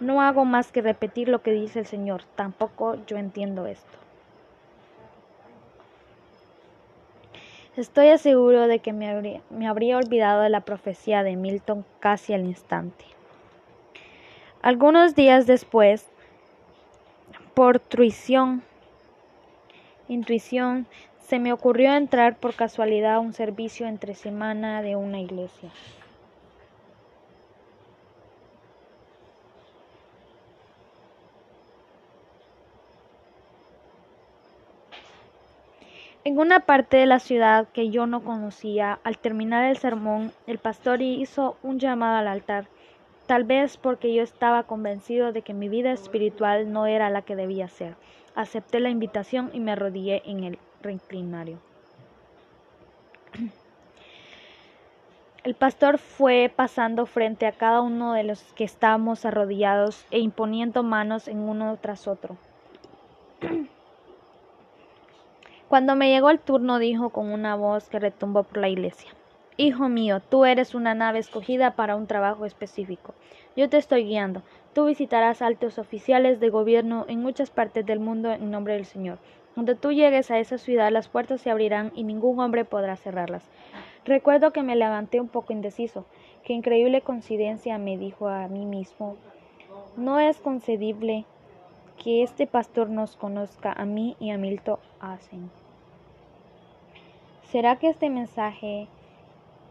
No 0.00 0.20
hago 0.20 0.44
más 0.44 0.72
que 0.72 0.82
repetir 0.82 1.28
lo 1.28 1.42
que 1.42 1.52
dice 1.52 1.80
el 1.80 1.86
Señor. 1.86 2.22
Tampoco 2.34 2.96
yo 3.06 3.16
entiendo 3.16 3.66
esto. 3.66 3.98
Estoy 7.76 8.16
seguro 8.18 8.68
de 8.68 8.78
que 8.78 8.92
me 8.92 9.10
habría, 9.10 9.40
me 9.50 9.66
habría 9.66 9.96
olvidado 9.96 10.42
de 10.42 10.48
la 10.48 10.60
profecía 10.60 11.22
de 11.24 11.36
Milton 11.36 11.84
casi 11.98 12.32
al 12.32 12.44
instante. 12.44 13.04
Algunos 14.62 15.14
días 15.14 15.46
después, 15.46 16.08
por 17.54 17.76
intuición, 17.76 18.62
intuición, 20.08 20.86
se 21.20 21.38
me 21.38 21.52
ocurrió 21.52 21.94
entrar 21.94 22.36
por 22.36 22.54
casualidad 22.54 23.14
a 23.14 23.20
un 23.20 23.32
servicio 23.32 23.86
entre 23.86 24.14
semana 24.14 24.82
de 24.82 24.94
una 24.94 25.20
iglesia. 25.20 25.70
En 36.26 36.38
una 36.38 36.60
parte 36.60 36.96
de 36.96 37.04
la 37.04 37.18
ciudad 37.18 37.68
que 37.68 37.90
yo 37.90 38.06
no 38.06 38.24
conocía, 38.24 38.98
al 39.04 39.18
terminar 39.18 39.64
el 39.64 39.76
sermón, 39.76 40.32
el 40.46 40.56
pastor 40.56 41.02
hizo 41.02 41.58
un 41.62 41.78
llamado 41.78 42.16
al 42.16 42.28
altar, 42.28 42.66
tal 43.26 43.44
vez 43.44 43.76
porque 43.76 44.14
yo 44.14 44.22
estaba 44.22 44.62
convencido 44.62 45.32
de 45.32 45.42
que 45.42 45.52
mi 45.52 45.68
vida 45.68 45.92
espiritual 45.92 46.72
no 46.72 46.86
era 46.86 47.10
la 47.10 47.20
que 47.20 47.36
debía 47.36 47.68
ser. 47.68 47.94
Acepté 48.34 48.80
la 48.80 48.88
invitación 48.88 49.50
y 49.52 49.60
me 49.60 49.72
arrodillé 49.72 50.22
en 50.24 50.44
el 50.44 50.58
reclinario. 50.80 51.58
El 55.44 55.54
pastor 55.54 55.98
fue 55.98 56.50
pasando 56.56 57.04
frente 57.04 57.44
a 57.44 57.52
cada 57.52 57.82
uno 57.82 58.14
de 58.14 58.24
los 58.24 58.42
que 58.54 58.64
estábamos 58.64 59.26
arrodillados 59.26 60.06
e 60.10 60.20
imponiendo 60.20 60.82
manos 60.82 61.28
en 61.28 61.40
uno 61.40 61.76
tras 61.82 62.08
otro. 62.08 62.38
Cuando 65.74 65.96
me 65.96 66.08
llegó 66.08 66.30
el 66.30 66.38
turno 66.38 66.78
dijo 66.78 67.10
con 67.10 67.32
una 67.32 67.56
voz 67.56 67.88
que 67.88 67.98
retumbó 67.98 68.44
por 68.44 68.58
la 68.58 68.68
iglesia. 68.68 69.10
Hijo 69.56 69.88
mío, 69.88 70.20
tú 70.20 70.44
eres 70.44 70.72
una 70.72 70.94
nave 70.94 71.18
escogida 71.18 71.74
para 71.74 71.96
un 71.96 72.06
trabajo 72.06 72.46
específico. 72.46 73.12
Yo 73.56 73.68
te 73.68 73.78
estoy 73.78 74.04
guiando. 74.04 74.42
Tú 74.72 74.84
visitarás 74.84 75.42
altos 75.42 75.80
oficiales 75.80 76.38
de 76.38 76.48
gobierno 76.48 77.06
en 77.08 77.22
muchas 77.22 77.50
partes 77.50 77.84
del 77.84 77.98
mundo 77.98 78.30
en 78.30 78.52
nombre 78.52 78.74
del 78.74 78.84
Señor. 78.84 79.18
Cuando 79.54 79.74
tú 79.74 79.90
llegues 79.90 80.30
a 80.30 80.38
esa 80.38 80.58
ciudad, 80.58 80.92
las 80.92 81.08
puertas 81.08 81.40
se 81.40 81.50
abrirán 81.50 81.90
y 81.96 82.04
ningún 82.04 82.38
hombre 82.38 82.64
podrá 82.64 82.94
cerrarlas. 82.94 83.50
Recuerdo 84.04 84.52
que 84.52 84.62
me 84.62 84.76
levanté 84.76 85.20
un 85.20 85.26
poco 85.26 85.52
indeciso. 85.52 86.06
Qué 86.44 86.52
increíble 86.52 87.00
coincidencia, 87.00 87.78
me 87.78 87.98
dijo 87.98 88.28
a 88.28 88.46
mí 88.46 88.64
mismo. 88.64 89.16
No 89.96 90.20
es 90.20 90.38
concedible 90.38 91.24
que 92.00 92.22
este 92.22 92.46
pastor 92.46 92.90
nos 92.90 93.16
conozca 93.16 93.72
a 93.72 93.84
mí 93.84 94.16
y 94.20 94.30
a 94.30 94.38
Milton 94.38 94.78
Asen. 95.00 95.63
¿Será 97.54 97.76
que 97.76 97.88
este 97.88 98.10
mensaje 98.10 98.88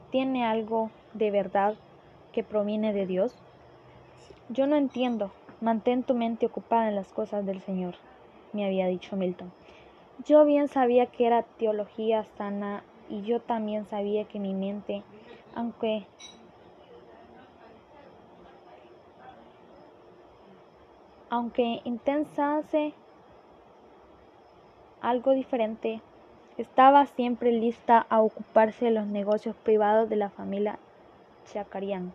tiene 0.10 0.46
algo 0.46 0.90
de 1.16 1.32
verdad 1.32 1.76
que 2.32 2.42
proviene 2.42 2.94
de 2.94 3.06
Dios? 3.06 3.36
Yo 4.48 4.68
no 4.68 4.78
entiendo. 4.78 5.32
Mantén 5.60 6.06
tu 6.06 6.14
mente 6.14 6.46
ocupada 6.46 6.88
en 6.88 6.96
las 6.96 7.12
cosas 7.12 7.46
del 7.46 7.60
Señor, 7.60 7.96
me 8.54 8.66
había 8.66 8.88
dicho 8.88 9.18
Milton. 9.18 9.52
Yo 10.26 10.46
bien 10.46 10.70
sabía 10.70 11.08
que 11.08 11.28
era 11.28 11.44
teología 11.60 12.24
sana 12.38 12.86
y 13.10 13.24
yo 13.24 13.42
también 13.42 13.86
sabía 13.90 14.24
que 14.30 14.40
mi 14.40 14.54
mente, 14.54 15.04
aunque 15.54 16.06
aunque 21.30 21.82
intentase 21.84 22.94
algo 25.02 25.32
diferente, 25.32 26.02
estaba 26.58 27.06
siempre 27.06 27.52
lista 27.52 28.06
a 28.10 28.22
ocuparse 28.22 28.86
de 28.86 28.92
los 28.92 29.08
negocios 29.08 29.56
privados 29.56 30.10
de 30.10 30.16
la 30.16 30.30
familia 30.30 30.78
Chacarian. 31.52 32.14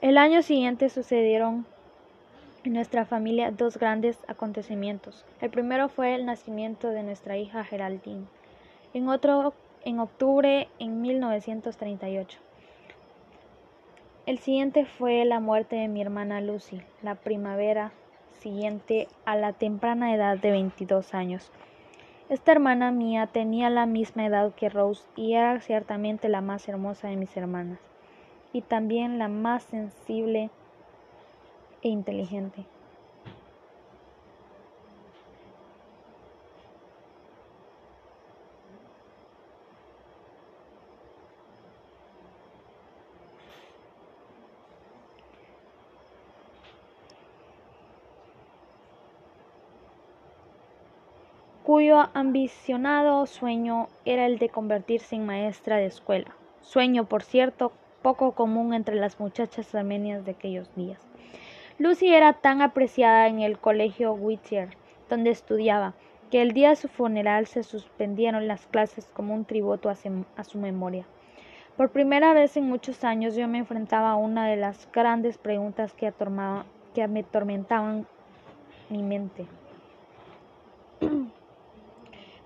El 0.00 0.18
año 0.18 0.42
siguiente 0.42 0.88
sucedieron 0.88 1.66
en 2.64 2.72
nuestra 2.72 3.04
familia 3.04 3.50
dos 3.50 3.78
grandes 3.78 4.18
acontecimientos. 4.28 5.24
El 5.40 5.50
primero 5.50 5.88
fue 5.88 6.14
el 6.14 6.26
nacimiento 6.26 6.88
de 6.88 7.02
nuestra 7.02 7.36
hija 7.36 7.64
Geraldine. 7.64 8.26
En 8.94 9.08
otro, 9.08 9.54
en 9.84 10.00
octubre 10.00 10.68
en 10.78 11.00
1938. 11.00 12.38
El 14.26 14.38
siguiente 14.38 14.84
fue 14.84 15.24
la 15.24 15.40
muerte 15.40 15.76
de 15.76 15.88
mi 15.88 16.02
hermana 16.02 16.40
Lucy, 16.40 16.82
la 17.02 17.14
primavera 17.14 17.92
siguiente 18.38 19.08
a 19.24 19.36
la 19.36 19.52
temprana 19.52 20.14
edad 20.14 20.38
de 20.38 20.50
22 20.50 21.14
años. 21.14 21.50
Esta 22.28 22.52
hermana 22.52 22.90
mía 22.90 23.26
tenía 23.26 23.70
la 23.70 23.86
misma 23.86 24.26
edad 24.26 24.54
que 24.54 24.68
Rose 24.68 25.04
y 25.16 25.34
era 25.34 25.60
ciertamente 25.60 26.28
la 26.28 26.40
más 26.40 26.68
hermosa 26.68 27.08
de 27.08 27.16
mis 27.16 27.36
hermanas, 27.36 27.78
y 28.52 28.62
también 28.62 29.18
la 29.18 29.28
más 29.28 29.62
sensible 29.62 30.50
e 31.82 31.88
inteligente. 31.88 32.64
Cuyo 51.68 52.08
ambicionado 52.14 53.26
sueño 53.26 53.88
era 54.06 54.24
el 54.24 54.38
de 54.38 54.48
convertirse 54.48 55.16
en 55.16 55.26
maestra 55.26 55.76
de 55.76 55.84
escuela, 55.84 56.34
sueño, 56.62 57.04
por 57.04 57.22
cierto, 57.22 57.72
poco 58.00 58.32
común 58.32 58.72
entre 58.72 58.94
las 58.94 59.20
muchachas 59.20 59.74
armenias 59.74 60.24
de 60.24 60.30
aquellos 60.30 60.74
días. 60.76 60.98
Lucy 61.76 62.08
era 62.08 62.32
tan 62.32 62.62
apreciada 62.62 63.28
en 63.28 63.40
el 63.40 63.58
colegio 63.58 64.14
Whittier, 64.14 64.70
donde 65.10 65.28
estudiaba, 65.28 65.92
que 66.30 66.40
el 66.40 66.52
día 66.52 66.70
de 66.70 66.76
su 66.76 66.88
funeral 66.88 67.46
se 67.46 67.62
suspendieron 67.62 68.48
las 68.48 68.66
clases 68.66 69.04
como 69.12 69.34
un 69.34 69.44
tributo 69.44 69.90
a, 69.90 70.44
su 70.44 70.58
memoria. 70.58 71.04
Por 71.76 71.90
primera 71.90 72.32
vez 72.32 72.56
en 72.56 72.64
muchos 72.64 73.04
años 73.04 73.36
yo 73.36 73.46
me 73.46 73.58
enfrentaba 73.58 74.12
a 74.12 74.16
una 74.16 74.46
de 74.46 74.56
las 74.56 74.90
grandes 74.90 75.36
preguntas 75.36 75.92
que, 75.92 76.10
que 76.94 77.08
me 77.08 77.20
atormentaban 77.20 78.06
mi 78.88 79.02
mente. 79.02 79.46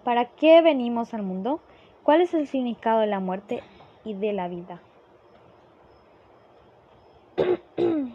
¿Para 0.05 0.25
qué 0.27 0.63
venimos 0.63 1.15
al 1.15 1.23
mundo? 1.23 1.61
¿Cuál 2.03 2.23
es 2.23 2.35
el 2.35 2.49
significado 2.49 3.01
de 3.01 3.07
la 3.07 3.21
muerte 3.21 3.63
y 4.05 4.15
de 4.15 4.33
la 4.33 4.49
vida? 4.49 4.81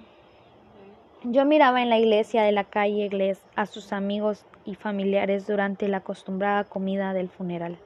Yo 1.24 1.46
miraba 1.46 1.82
en 1.82 1.90
la 1.90 1.98
iglesia 1.98 2.44
de 2.44 2.52
la 2.52 2.66
calle 2.66 3.06
Inglés 3.06 3.42
a 3.56 3.66
sus 3.66 3.94
amigos 3.94 4.46
y 4.66 4.76
familiares 4.76 5.48
durante 5.48 5.88
la 5.88 5.98
acostumbrada 5.98 6.66
comida 6.66 7.14
del 7.14 7.30
funeral. 7.30 7.78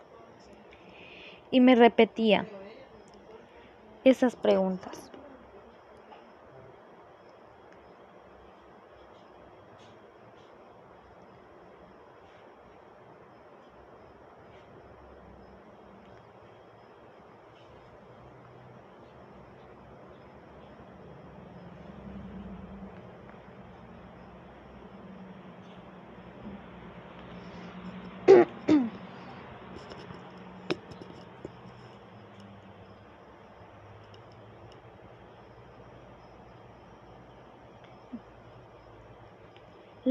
Y 1.52 1.60
me 1.60 1.76
repetía 1.76 2.46
esas 4.04 4.36
preguntas. 4.36 5.11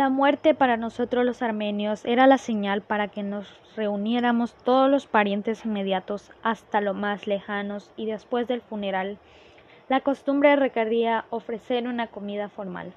La 0.01 0.09
muerte 0.09 0.55
para 0.55 0.79
nosotros 0.79 1.27
los 1.27 1.43
armenios 1.43 2.07
era 2.07 2.27
la 2.27 2.39
señal 2.39 2.81
para 2.81 3.09
que 3.09 3.23
nos 3.23 3.47
reuniéramos 3.77 4.55
todos 4.55 4.91
los 4.91 5.07
parientes 5.07 5.67
inmediatos 5.67 6.33
hasta 6.43 6.81
los 6.81 6.97
más 6.97 7.27
lejanos 7.27 7.93
y 7.99 8.07
después 8.07 8.49
del 8.49 8.63
funeral 8.63 9.19
la 9.91 10.01
costumbre 10.01 10.57
requería 10.57 11.27
ofrecer 11.29 11.87
una 11.87 12.07
comida 12.07 12.49
formal. 12.49 12.95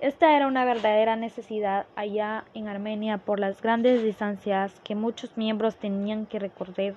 Esta 0.00 0.36
era 0.36 0.46
una 0.46 0.66
verdadera 0.66 1.16
necesidad 1.16 1.86
allá 1.96 2.44
en 2.52 2.68
Armenia 2.68 3.16
por 3.16 3.40
las 3.40 3.62
grandes 3.62 4.02
distancias 4.02 4.78
que 4.84 4.94
muchos 4.94 5.38
miembros 5.38 5.76
tenían 5.76 6.26
que 6.26 6.38
recorrer 6.38 6.96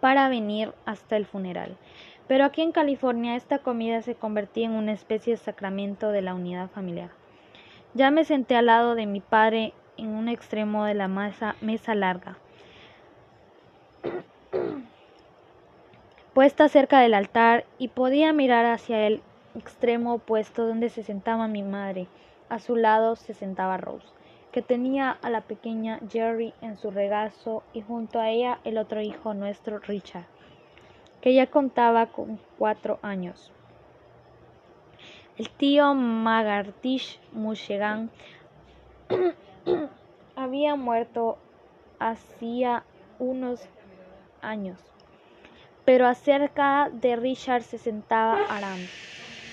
para 0.00 0.30
venir 0.30 0.72
hasta 0.86 1.18
el 1.18 1.26
funeral. 1.26 1.76
Pero 2.28 2.46
aquí 2.46 2.62
en 2.62 2.72
California 2.72 3.36
esta 3.36 3.58
comida 3.58 4.00
se 4.00 4.14
convertía 4.14 4.64
en 4.64 4.72
una 4.72 4.92
especie 4.92 5.34
de 5.34 5.36
sacramento 5.36 6.08
de 6.12 6.22
la 6.22 6.34
unidad 6.34 6.70
familiar. 6.70 7.10
Ya 7.94 8.10
me 8.10 8.24
senté 8.24 8.56
al 8.56 8.66
lado 8.66 8.94
de 8.94 9.06
mi 9.06 9.20
padre 9.20 9.72
en 9.96 10.08
un 10.08 10.28
extremo 10.28 10.84
de 10.84 10.94
la 10.94 11.08
mesa, 11.08 11.56
larga, 11.94 12.36
puesta 16.34 16.68
cerca 16.68 17.00
del 17.00 17.14
altar, 17.14 17.64
y 17.78 17.88
podía 17.88 18.32
mirar 18.32 18.66
hacia 18.66 19.06
el 19.06 19.22
extremo 19.54 20.14
opuesto 20.14 20.66
donde 20.66 20.90
se 20.90 21.02
sentaba 21.02 21.48
mi 21.48 21.62
madre. 21.62 22.06
A 22.48 22.58
su 22.58 22.76
lado 22.76 23.16
se 23.16 23.34
sentaba 23.34 23.76
Rose, 23.76 24.06
que 24.52 24.62
tenía 24.62 25.10
a 25.10 25.30
la 25.30 25.40
pequeña 25.40 26.00
Jerry 26.10 26.54
en 26.60 26.76
su 26.76 26.90
regazo 26.90 27.64
y 27.72 27.82
junto 27.82 28.20
a 28.20 28.30
ella 28.30 28.60
el 28.64 28.78
otro 28.78 29.00
hijo 29.00 29.34
nuestro, 29.34 29.78
Richard 29.78 30.26
que 31.26 31.34
ya 31.34 31.48
contaba 31.48 32.06
con 32.06 32.38
cuatro 32.56 33.00
años. 33.02 33.50
El 35.38 35.50
tío 35.50 35.92
Magartish 35.92 37.20
Mushegan 37.32 38.10
había 40.36 40.76
muerto 40.76 41.36
hacía 41.98 42.84
unos 43.18 43.68
años, 44.40 44.78
pero 45.84 46.06
acerca 46.06 46.88
de 46.90 47.16
Richard 47.16 47.64
se 47.64 47.76
sentaba 47.76 48.46
Aram, 48.48 48.88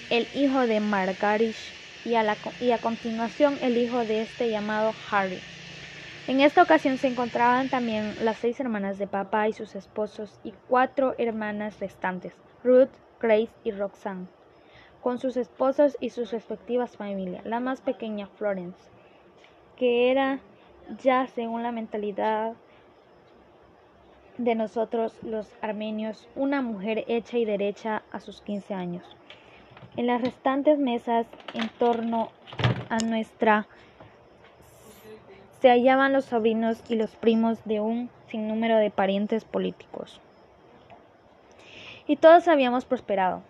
el 0.10 0.30
hijo 0.34 0.68
de 0.68 0.80
Margarish, 0.80 1.76
y 2.06 2.16
a, 2.16 2.38
y 2.60 2.72
a 2.72 2.78
continuación 2.80 3.58
el 3.62 3.78
hijo 3.78 4.06
de 4.06 4.22
este 4.22 4.50
llamado 4.50 4.94
Harry. 5.12 5.42
En 6.28 6.40
esta 6.40 6.64
ocasión 6.64 6.98
se 6.98 7.08
encontraban 7.08 7.68
también 7.68 8.16
las 8.24 8.38
seis 8.38 8.58
hermanas 8.60 8.98
de 8.98 9.08
papá 9.08 9.50
y 9.50 9.54
sus 9.54 9.76
esposos 9.76 10.40
y 10.46 10.54
cuatro 10.70 11.16
hermanas 11.18 11.80
restantes, 11.82 12.34
Ruth, 12.64 12.92
Grace 13.20 13.52
y 13.66 13.72
Roxanne, 13.72 14.28
con 15.04 15.20
sus 15.20 15.36
esposos 15.36 15.98
y 16.00 16.12
sus 16.12 16.32
respectivas 16.32 16.96
familias. 16.96 17.46
La 17.46 17.60
más 17.60 17.82
pequeña, 17.82 18.28
Florence, 18.38 18.80
que 19.76 20.10
era 20.10 20.40
ya 21.04 21.28
según 21.28 21.62
la 21.62 21.74
mentalidad 21.74 22.54
de 24.38 24.56
nosotros 24.56 25.14
los 25.22 25.54
armenios, 25.62 26.28
una 26.36 26.62
mujer 26.62 27.04
hecha 27.08 27.38
y 27.38 27.44
derecha 27.46 28.04
a 28.12 28.22
sus 28.22 28.42
15 28.42 28.74
años. 28.74 29.04
En 29.98 30.08
las 30.08 30.22
restantes 30.22 30.80
mesas 30.80 31.28
en 31.54 31.68
torno 31.78 32.32
a 32.90 32.98
nuestra 33.00 33.68
se 35.60 35.70
hallaban 35.70 36.14
los 36.14 36.26
sobrinos 36.26 36.82
y 36.90 36.96
los 36.96 37.16
primos 37.16 37.64
de 37.66 37.82
un 37.82 38.10
sinnúmero 38.28 38.78
de 38.78 38.90
parientes 38.90 39.44
políticos. 39.44 40.22
Y 42.08 42.16
todos 42.16 42.48
habíamos 42.48 42.86
prosperado. 42.86 43.44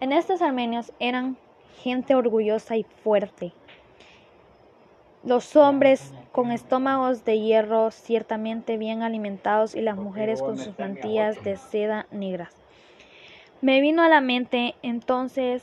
En 0.00 0.12
estos 0.12 0.42
armenios 0.42 0.92
eran 0.98 1.36
gente 1.82 2.14
orgullosa 2.14 2.76
y 2.76 2.84
fuerte. 2.84 3.52
Los 5.22 5.56
hombres 5.56 6.12
con 6.32 6.50
estómagos 6.50 7.24
de 7.24 7.40
hierro 7.40 7.90
ciertamente 7.90 8.76
bien 8.76 9.02
alimentados 9.02 9.74
y 9.74 9.80
las 9.80 9.96
mujeres 9.96 10.42
con 10.42 10.58
sus 10.58 10.78
mantillas 10.78 11.42
de 11.44 11.56
seda 11.56 12.06
negras. 12.10 12.54
Me 13.62 13.80
vino 13.80 14.02
a 14.02 14.08
la 14.08 14.20
mente 14.20 14.74
entonces 14.82 15.62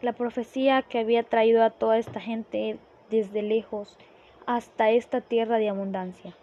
la 0.00 0.12
profecía 0.14 0.80
que 0.82 0.98
había 0.98 1.22
traído 1.22 1.62
a 1.62 1.70
toda 1.70 1.98
esta 1.98 2.20
gente 2.20 2.78
desde 3.10 3.42
lejos 3.42 3.98
hasta 4.46 4.90
esta 4.90 5.20
tierra 5.20 5.58
de 5.58 5.68
abundancia. 5.68 6.34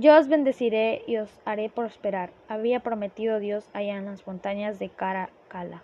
Yo 0.00 0.16
os 0.16 0.28
bendeciré 0.28 1.02
y 1.08 1.16
os 1.16 1.28
haré 1.44 1.68
prosperar, 1.68 2.30
había 2.48 2.78
prometido 2.78 3.40
Dios 3.40 3.68
allá 3.72 3.96
en 3.96 4.04
las 4.04 4.24
montañas 4.28 4.78
de 4.78 4.90
Caracala. 4.90 5.82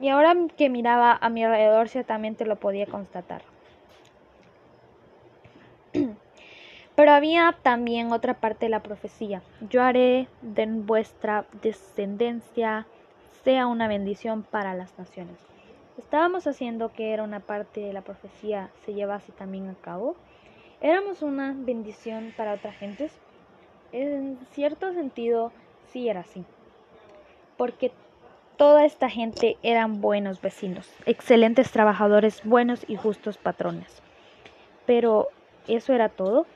Y 0.00 0.08
ahora 0.08 0.34
que 0.56 0.70
miraba 0.70 1.18
a 1.20 1.28
mi 1.28 1.44
alrededor 1.44 1.90
ciertamente 1.90 2.46
lo 2.46 2.56
podía 2.56 2.86
constatar. 2.86 3.42
Pero 6.94 7.12
había 7.12 7.54
también 7.60 8.12
otra 8.12 8.32
parte 8.32 8.64
de 8.64 8.70
la 8.70 8.82
profecía. 8.82 9.42
Yo 9.68 9.82
haré 9.82 10.26
de 10.40 10.64
vuestra 10.64 11.44
descendencia 11.60 12.86
sea 13.44 13.66
una 13.66 13.88
bendición 13.88 14.42
para 14.42 14.72
las 14.72 14.98
naciones. 14.98 15.36
¿Estábamos 15.98 16.46
haciendo 16.46 16.94
que 16.94 17.12
era 17.12 17.24
una 17.24 17.40
parte 17.40 17.80
de 17.82 17.92
la 17.92 18.00
profecía 18.00 18.70
se 18.86 18.94
llevase 18.94 19.32
también 19.32 19.68
a 19.68 19.74
cabo? 19.74 20.16
¿Éramos 20.80 21.22
una 21.22 21.54
bendición 21.56 22.34
para 22.36 22.54
otras 22.54 22.76
gentes? 22.76 23.12
En 23.92 24.38
cierto 24.52 24.92
sentido, 24.92 25.52
sí 25.90 26.08
era 26.08 26.20
así. 26.20 26.44
Porque 27.56 27.92
toda 28.56 28.84
esta 28.84 29.08
gente 29.08 29.56
eran 29.62 30.00
buenos 30.00 30.40
vecinos, 30.40 30.90
excelentes 31.06 31.70
trabajadores, 31.70 32.42
buenos 32.44 32.84
y 32.88 32.96
justos 32.96 33.38
patrones. 33.38 34.02
Pero, 34.84 35.28
¿eso 35.66 35.94
era 35.94 36.10
todo? 36.10 36.46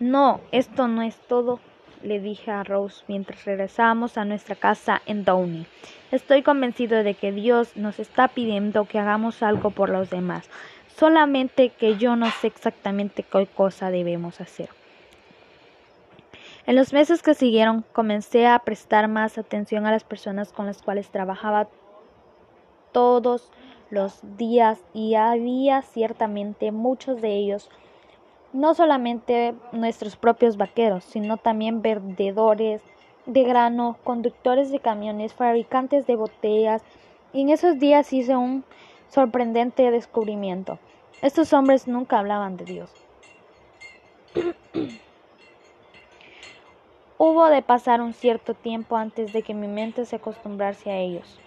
No, 0.00 0.40
esto 0.50 0.88
no 0.88 1.02
es 1.02 1.16
todo 1.16 1.60
le 2.02 2.20
dije 2.20 2.50
a 2.50 2.64
Rose 2.64 3.04
mientras 3.08 3.44
regresábamos 3.44 4.16
a 4.16 4.24
nuestra 4.24 4.54
casa 4.54 5.02
en 5.06 5.24
Downey. 5.24 5.66
Estoy 6.10 6.42
convencido 6.42 7.02
de 7.02 7.14
que 7.14 7.32
Dios 7.32 7.76
nos 7.76 7.98
está 7.98 8.28
pidiendo 8.28 8.84
que 8.86 8.98
hagamos 8.98 9.42
algo 9.42 9.70
por 9.70 9.90
los 9.90 10.10
demás, 10.10 10.48
solamente 11.00 11.70
que 11.70 11.96
yo 11.96 12.14
no 12.14 12.30
sé 12.30 12.48
exactamente 12.48 13.22
qué 13.22 13.46
cosa 13.46 13.90
debemos 13.90 14.38
hacer. 14.42 14.68
En 16.66 16.76
los 16.76 16.92
meses 16.92 17.22
que 17.22 17.32
siguieron 17.32 17.86
comencé 17.94 18.46
a 18.46 18.58
prestar 18.58 19.08
más 19.08 19.38
atención 19.38 19.86
a 19.86 19.92
las 19.92 20.04
personas 20.04 20.52
con 20.52 20.66
las 20.66 20.82
cuales 20.82 21.08
trabajaba 21.08 21.68
todos 22.92 23.50
los 23.88 24.20
días 24.36 24.78
y 24.92 25.14
había 25.14 25.80
ciertamente 25.80 26.70
muchos 26.70 27.22
de 27.22 27.34
ellos 27.34 27.70
no 28.52 28.74
solamente 28.74 29.54
nuestros 29.72 30.16
propios 30.16 30.58
vaqueros, 30.58 31.04
sino 31.04 31.38
también 31.38 31.80
vendedores 31.80 32.82
de 33.24 33.44
grano, 33.44 33.96
conductores 34.04 34.70
de 34.70 34.80
camiones, 34.80 35.32
fabricantes 35.32 36.06
de 36.06 36.16
botellas, 36.16 36.82
y 37.32 37.40
en 37.42 37.48
esos 37.48 37.78
días 37.78 38.12
hice 38.12 38.36
un 38.36 38.64
sorprendente 39.08 39.90
descubrimiento. 39.90 40.78
Estos 41.22 41.52
hombres 41.54 41.86
nunca 41.86 42.18
hablaban 42.18 42.56
de 42.58 42.66
Dios. 42.66 43.06
Hubo 47.18 47.46
de 47.50 47.62
pasar 47.62 48.00
un 48.00 48.12
cierto 48.14 48.56
tiempo 48.56 48.96
antes 48.96 49.30
de 49.30 49.44
que 49.44 49.54
mi 49.54 49.68
mente 49.68 50.04
se 50.06 50.16
acostumbrase 50.16 50.90
a 50.90 50.96
ellos, 50.98 51.42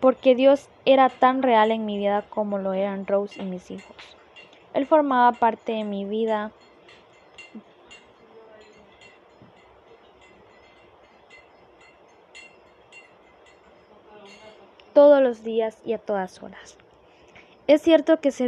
porque 0.00 0.34
Dios 0.34 0.70
era 0.84 1.10
tan 1.18 1.42
real 1.42 1.70
en 1.70 1.84
mi 1.86 1.96
vida 1.98 2.22
como 2.28 2.58
lo 2.58 2.72
eran 2.74 3.06
Rose 3.06 3.40
y 3.40 3.46
mis 3.46 3.70
hijos. 3.70 4.18
Él 4.72 4.86
formaba 4.86 5.38
parte 5.38 5.72
de 5.72 5.84
mi 5.84 6.04
vida 6.06 6.54
todos 14.94 15.20
los 15.22 15.42
días 15.42 15.80
y 15.82 15.92
a 15.92 15.98
todas 15.98 16.42
horas. 16.42 16.81
Es 17.68 17.82
cierto 17.82 18.20
que 18.20 18.32
se 18.32 18.44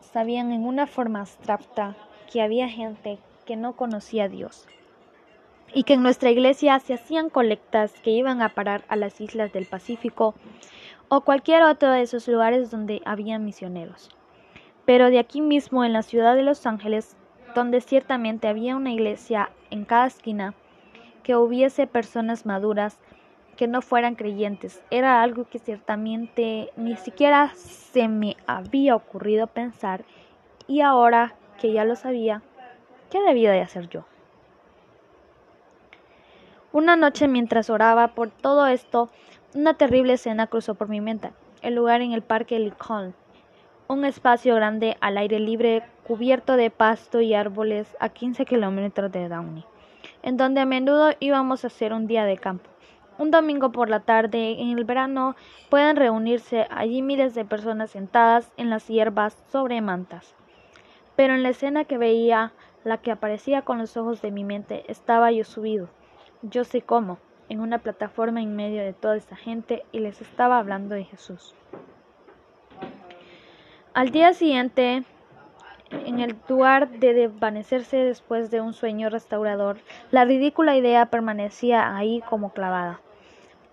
sabían 0.00 0.52
en 0.52 0.64
una 0.64 0.86
forma 0.86 1.20
abstracta 1.20 1.96
que 2.32 2.40
había 2.40 2.68
gente 2.68 3.18
que 3.44 3.56
no 3.56 3.74
conocía 3.74 4.24
a 4.24 4.28
Dios 4.28 4.66
y 5.74 5.82
que 5.82 5.94
en 5.94 6.02
nuestra 6.02 6.30
iglesia 6.30 6.78
se 6.78 6.94
hacían 6.94 7.28
colectas 7.28 7.92
que 8.02 8.10
iban 8.10 8.40
a 8.40 8.50
parar 8.50 8.84
a 8.88 8.96
las 8.96 9.20
islas 9.20 9.52
del 9.52 9.66
Pacífico 9.66 10.34
o 11.08 11.22
cualquier 11.22 11.64
otro 11.64 11.90
de 11.90 12.02
esos 12.02 12.26
lugares 12.26 12.70
donde 12.70 13.02
había 13.04 13.38
misioneros. 13.38 14.08
Pero 14.86 15.10
de 15.10 15.18
aquí 15.18 15.40
mismo, 15.40 15.84
en 15.84 15.92
la 15.92 16.02
ciudad 16.02 16.36
de 16.36 16.42
Los 16.42 16.64
Ángeles, 16.66 17.16
donde 17.54 17.80
ciertamente 17.80 18.48
había 18.48 18.76
una 18.76 18.92
iglesia 18.92 19.50
en 19.70 19.84
cada 19.84 20.06
esquina, 20.06 20.54
que 21.22 21.36
hubiese 21.36 21.86
personas 21.86 22.46
maduras 22.46 22.98
que 23.54 23.66
no 23.66 23.82
fueran 23.82 24.14
creyentes, 24.14 24.82
era 24.90 25.22
algo 25.22 25.44
que 25.44 25.58
ciertamente 25.58 26.70
ni 26.76 26.96
siquiera 26.96 27.52
se 27.54 28.08
me 28.08 28.36
había 28.46 28.94
ocurrido 28.94 29.46
pensar 29.46 30.04
y 30.66 30.80
ahora 30.80 31.34
que 31.60 31.72
ya 31.72 31.84
lo 31.84 31.96
sabía, 31.96 32.42
¿qué 33.10 33.22
debía 33.22 33.52
de 33.52 33.60
hacer 33.60 33.88
yo? 33.88 34.04
Una 36.72 36.96
noche 36.96 37.28
mientras 37.28 37.70
oraba 37.70 38.08
por 38.08 38.30
todo 38.30 38.66
esto, 38.66 39.08
una 39.54 39.74
terrible 39.74 40.14
escena 40.14 40.48
cruzó 40.48 40.74
por 40.74 40.88
mi 40.88 41.00
mente. 41.00 41.30
El 41.62 41.76
lugar 41.76 42.02
en 42.02 42.12
el 42.12 42.22
parque 42.22 42.58
Lincoln, 42.58 43.14
un 43.86 44.04
espacio 44.04 44.56
grande 44.56 44.96
al 45.00 45.16
aire 45.16 45.38
libre 45.38 45.84
cubierto 46.04 46.56
de 46.56 46.70
pasto 46.70 47.20
y 47.20 47.34
árboles 47.34 47.96
a 48.00 48.08
15 48.08 48.44
kilómetros 48.44 49.12
de 49.12 49.28
Downey, 49.28 49.64
en 50.22 50.36
donde 50.36 50.62
a 50.62 50.66
menudo 50.66 51.12
íbamos 51.20 51.64
a 51.64 51.68
hacer 51.68 51.92
un 51.92 52.06
día 52.06 52.24
de 52.24 52.38
campo. 52.38 52.68
Un 53.18 53.30
domingo 53.30 53.70
por 53.72 53.88
la 53.88 54.00
tarde, 54.00 54.60
en 54.60 54.76
el 54.76 54.84
verano, 54.84 55.36
pueden 55.70 55.96
reunirse 55.96 56.66
allí 56.70 57.02
miles 57.02 57.34
de 57.34 57.44
personas 57.44 57.90
sentadas 57.90 58.52
en 58.56 58.70
las 58.70 58.88
hierbas 58.88 59.36
sobre 59.50 59.80
mantas. 59.80 60.34
Pero 61.16 61.34
en 61.34 61.42
la 61.42 61.50
escena 61.50 61.84
que 61.84 61.98
veía, 61.98 62.52
la 62.82 62.98
que 62.98 63.12
aparecía 63.12 63.62
con 63.62 63.78
los 63.78 63.96
ojos 63.96 64.20
de 64.20 64.30
mi 64.30 64.44
mente, 64.44 64.84
estaba 64.88 65.30
yo 65.30 65.44
subido 65.44 65.88
yo 66.50 66.64
sé 66.64 66.82
cómo, 66.82 67.18
en 67.48 67.60
una 67.60 67.78
plataforma 67.78 68.42
en 68.42 68.54
medio 68.54 68.82
de 68.82 68.92
toda 68.92 69.16
esa 69.16 69.36
gente 69.36 69.84
y 69.92 70.00
les 70.00 70.20
estaba 70.20 70.58
hablando 70.58 70.94
de 70.94 71.04
Jesús. 71.04 71.54
Al 73.94 74.10
día 74.10 74.34
siguiente, 74.34 75.04
en 76.06 76.20
el 76.20 76.36
lugar 76.48 76.88
de 76.88 77.14
desvanecerse 77.14 77.96
después 77.96 78.50
de 78.50 78.60
un 78.60 78.72
sueño 78.72 79.10
restaurador, 79.10 79.78
la 80.10 80.24
ridícula 80.24 80.76
idea 80.76 81.06
permanecía 81.06 81.96
ahí 81.96 82.22
como 82.28 82.52
clavada. 82.52 83.00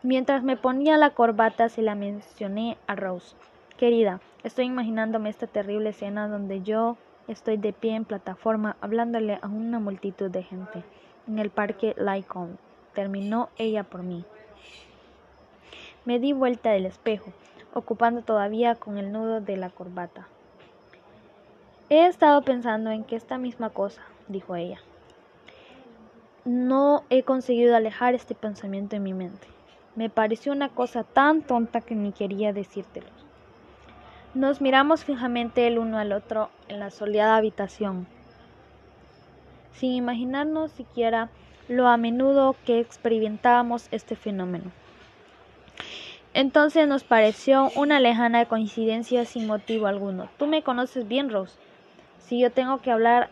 Mientras 0.03 0.43
me 0.43 0.57
ponía 0.57 0.97
la 0.97 1.11
corbata 1.11 1.69
se 1.69 1.81
la 1.81 1.95
mencioné 1.95 2.77
a 2.87 2.95
Rose. 2.95 3.35
Querida, 3.77 4.19
estoy 4.43 4.65
imaginándome 4.65 5.29
esta 5.29 5.47
terrible 5.47 5.89
escena 5.89 6.27
donde 6.27 6.61
yo 6.61 6.97
estoy 7.27 7.57
de 7.57 7.73
pie 7.73 7.95
en 7.95 8.05
plataforma 8.05 8.77
hablándole 8.81 9.39
a 9.41 9.47
una 9.47 9.79
multitud 9.79 10.31
de 10.31 10.43
gente 10.43 10.83
en 11.27 11.39
el 11.39 11.49
parque 11.49 11.95
Lycon. 11.97 12.57
Terminó 12.93 13.49
ella 13.57 13.83
por 13.83 14.03
mí. 14.03 14.25
Me 16.03 16.19
di 16.19 16.33
vuelta 16.33 16.71
del 16.71 16.87
espejo, 16.87 17.31
ocupando 17.73 18.21
todavía 18.21 18.75
con 18.75 18.97
el 18.97 19.11
nudo 19.11 19.39
de 19.39 19.55
la 19.55 19.69
corbata. 19.69 20.27
He 21.91 22.07
estado 22.07 22.41
pensando 22.41 22.89
en 22.89 23.03
que 23.03 23.15
esta 23.15 23.37
misma 23.37 23.69
cosa, 23.69 24.01
dijo 24.27 24.55
ella. 24.55 24.79
No 26.45 27.03
he 27.11 27.21
conseguido 27.21 27.75
alejar 27.75 28.15
este 28.15 28.33
pensamiento 28.33 28.95
en 28.95 29.03
mi 29.03 29.13
mente. 29.13 29.47
Me 29.95 30.09
pareció 30.09 30.53
una 30.53 30.69
cosa 30.69 31.03
tan 31.03 31.43
tonta 31.43 31.81
que 31.81 31.93
ni 31.93 32.13
quería 32.13 32.53
decírtelo. 32.53 33.09
Nos 34.33 34.61
miramos 34.61 35.03
fijamente 35.03 35.67
el 35.67 35.77
uno 35.77 35.99
al 35.99 36.13
otro 36.13 36.49
en 36.69 36.79
la 36.79 36.89
soleada 36.89 37.35
habitación 37.35 38.07
sin 39.73 39.93
imaginarnos 39.93 40.71
siquiera 40.71 41.29
lo 41.67 41.87
a 41.87 41.97
menudo 41.97 42.55
que 42.65 42.79
experimentábamos 42.79 43.87
este 43.91 44.15
fenómeno. 44.15 44.71
Entonces 46.33 46.87
nos 46.87 47.03
pareció 47.03 47.69
una 47.75 47.99
lejana 47.99 48.45
coincidencia 48.45 49.25
sin 49.25 49.47
motivo 49.47 49.87
alguno. 49.87 50.29
Tú 50.37 50.47
me 50.47 50.63
conoces 50.63 51.07
bien, 51.07 51.29
Rose. 51.29 51.57
Si 52.31 52.39
yo 52.39 52.49
tengo 52.49 52.81
que 52.81 52.91
hablar 52.91 53.29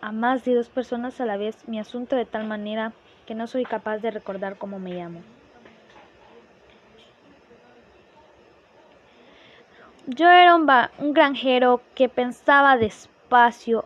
a 0.00 0.10
más 0.10 0.44
de 0.44 0.56
dos 0.56 0.68
personas 0.68 1.20
a 1.20 1.24
la 1.24 1.36
vez, 1.36 1.68
mi 1.68 1.78
asunto 1.78 2.16
de 2.16 2.24
tal 2.24 2.48
manera 2.48 2.92
que 3.26 3.36
no 3.36 3.46
soy 3.46 3.64
capaz 3.64 3.98
de 3.98 4.10
recordar 4.10 4.58
cómo 4.58 4.80
me 4.80 4.90
llamo. 4.90 5.20
Yo 10.08 10.28
era 10.28 10.56
un, 10.56 10.68
un 10.98 11.12
granjero 11.14 11.80
que 11.94 12.08
pensaba 12.08 12.76
después 12.76 13.14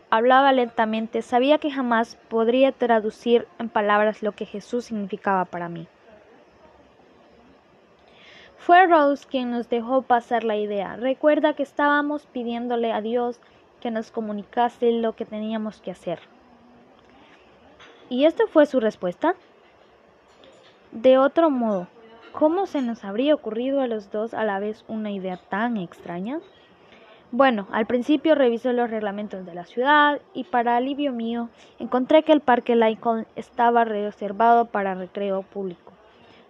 hablaba 0.09 0.53
lentamente, 0.53 1.21
sabía 1.21 1.59
que 1.59 1.71
jamás 1.71 2.17
podría 2.31 2.73
traducir 2.73 3.47
en 3.59 3.69
palabras 3.69 4.23
lo 4.23 4.33
que 4.33 4.47
Jesús 4.47 4.87
significaba 4.87 5.45
para 5.45 5.69
mí. 5.69 5.87
Fue 8.57 8.87
Rose 8.87 9.27
quien 9.29 9.51
nos 9.51 9.69
dejó 9.69 10.01
pasar 10.01 10.43
la 10.43 10.57
idea. 10.57 10.97
Recuerda 10.97 11.53
que 11.53 11.65
estábamos 11.65 12.25
pidiéndole 12.25 12.95
a 12.95 13.03
Dios 13.03 13.39
que 13.83 13.91
nos 13.91 14.13
comunicase 14.13 14.93
lo 14.93 15.15
que 15.15 15.25
teníamos 15.25 15.81
que 15.81 15.91
hacer. 15.91 16.21
¿Y 18.09 18.27
esta 18.27 18.47
fue 18.47 18.65
su 18.67 18.79
respuesta? 18.79 19.35
De 20.93 21.19
otro 21.19 21.51
modo, 21.51 21.89
¿cómo 22.31 22.67
se 22.67 22.81
nos 22.81 23.05
habría 23.05 23.35
ocurrido 23.35 23.81
a 23.81 23.89
los 23.89 24.13
dos 24.13 24.35
a 24.35 24.45
la 24.45 24.61
vez 24.61 24.85
una 24.87 25.11
idea 25.11 25.37
tan 25.37 25.77
extraña? 25.77 26.39
Bueno, 27.33 27.67
al 27.73 27.87
principio 27.87 28.37
revisé 28.37 28.73
los 28.73 28.89
reglamentos 28.89 29.45
de 29.45 29.55
la 29.55 29.65
ciudad 29.65 30.21
y 30.33 30.45
para 30.45 30.77
alivio 30.77 31.13
mío 31.13 31.49
encontré 31.81 32.23
que 32.23 32.33
el 32.33 32.41
parque 32.41 32.77
Lincoln 32.77 33.27
estaba 33.35 33.85
reservado 33.85 34.67
para 34.67 34.95
recreo 34.95 35.43
público, 35.43 35.93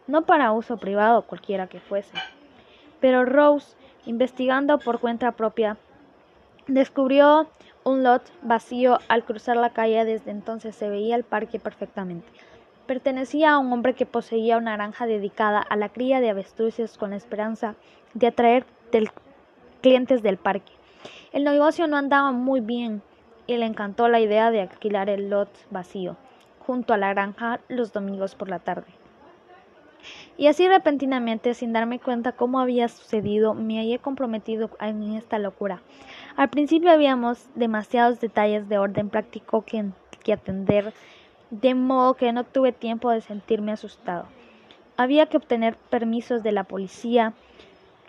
no 0.07 0.23
para 0.23 0.53
uso 0.53 0.77
privado 0.77 1.23
cualquiera 1.23 1.67
que 1.67 1.81
fuese. 1.81 2.13
Pero 3.01 3.25
Rose, 3.25 3.75
investigando 4.05 4.79
por 4.79 4.99
cuenta 4.99 5.33
propia, 5.33 5.79
descubrió 6.67 7.49
un 7.85 8.03
lot 8.03 8.23
vacío 8.43 8.99
al 9.09 9.25
cruzar 9.25 9.57
la 9.57 9.71
calle. 9.71 10.05
Desde 10.05 10.31
entonces 10.31 10.75
se 10.75 10.89
veía 10.89 11.17
el 11.17 11.25
parque 11.25 11.59
perfectamente. 11.59 12.27
Pertenecía 12.87 13.53
a 13.53 13.59
un 13.59 13.73
hombre 13.73 13.95
que 13.95 14.07
poseía 14.07 14.59
una 14.59 14.77
granja 14.77 15.07
dedicada 15.07 15.61
a 15.61 15.77
la 15.77 15.89
cría 15.89 16.21
de 16.21 16.31
avestruces 16.31 16.99
con 16.99 17.11
la 17.11 17.17
esperanza 17.17 17.75
de 18.15 18.27
atraer 18.27 18.67
clientes 19.81 20.23
del 20.23 20.37
parque. 20.37 20.73
El 21.33 21.45
negocio 21.45 21.87
no 21.87 21.97
andaba 21.97 22.33
muy 22.33 22.61
bien 22.61 23.03
y 23.47 23.57
le 23.57 23.67
encantó 23.67 24.09
la 24.09 24.21
idea 24.21 24.51
de 24.51 24.61
alquilar 24.61 25.09
el 25.09 25.31
lot 25.31 25.51
vacío 25.71 26.17
junto 26.59 26.95
a 26.95 26.99
la 26.99 27.13
granja 27.13 27.61
los 27.69 27.93
domingos 27.93 28.35
por 28.35 28.49
la 28.49 28.59
tarde. 28.59 29.02
Y 30.37 30.47
así 30.47 30.69
repentinamente, 30.69 31.55
sin 31.55 31.73
darme 31.73 31.99
cuenta 31.99 32.33
cómo 32.33 32.61
había 32.61 32.89
sucedido, 32.89 33.55
me 33.55 33.79
hallé 33.79 33.99
comprometido 33.99 34.71
en 34.81 35.15
esta 35.15 35.39
locura. 35.39 35.83
Al 36.37 36.49
principio 36.49 36.91
habíamos 36.91 37.47
demasiados 37.55 38.21
detalles 38.21 38.69
de 38.69 38.79
orden 38.79 39.09
práctico 39.09 39.63
que, 39.63 39.85
que 40.23 40.33
atender, 40.33 40.93
de 41.51 41.75
modo 41.75 42.15
que 42.15 42.33
no 42.33 42.45
tuve 42.45 42.73
tiempo 42.73 43.11
de 43.11 43.21
sentirme 43.21 43.73
asustado. 43.73 44.27
Había 44.97 45.27
que 45.27 45.37
obtener 45.37 45.77
permisos 45.91 46.43
de 46.43 46.53
la 46.53 46.65
policía, 46.65 47.35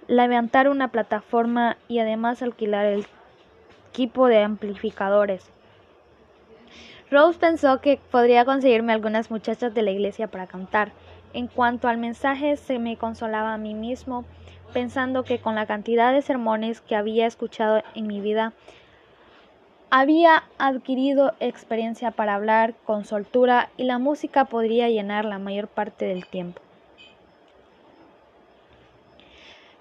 levantar 0.07 0.69
una 0.69 0.89
plataforma 0.89 1.77
y 1.87 1.99
además 1.99 2.41
alquilar 2.41 2.85
el 2.85 3.05
equipo 3.91 4.27
de 4.27 4.43
amplificadores. 4.43 5.49
Rose 7.11 7.37
pensó 7.37 7.79
que 7.79 7.99
podría 8.09 8.43
conseguirme 8.43 8.91
algunas 8.91 9.29
muchachas 9.29 9.73
de 9.75 9.83
la 9.83 9.91
iglesia 9.91 10.27
para 10.27 10.47
cantar. 10.47 10.91
En 11.33 11.47
cuanto 11.47 11.87
al 11.87 11.97
mensaje, 11.97 12.57
se 12.57 12.77
me 12.77 12.95
consolaba 12.95 13.53
a 13.53 13.57
mí 13.57 13.73
mismo, 13.73 14.23
pensando 14.71 15.23
que 15.23 15.39
con 15.39 15.55
la 15.55 15.65
cantidad 15.65 16.13
de 16.13 16.21
sermones 16.21 16.79
que 16.81 16.95
había 16.95 17.25
escuchado 17.25 17.81
en 17.95 18.07
mi 18.07 18.21
vida, 18.21 18.53
había 19.89 20.43
adquirido 20.57 21.33
experiencia 21.39 22.11
para 22.11 22.35
hablar 22.35 22.73
con 22.85 23.05
soltura 23.05 23.69
y 23.77 23.83
la 23.83 23.99
música 23.99 24.45
podría 24.45 24.89
llenar 24.89 25.25
la 25.25 25.37
mayor 25.37 25.67
parte 25.67 26.05
del 26.05 26.25
tiempo. 26.25 26.61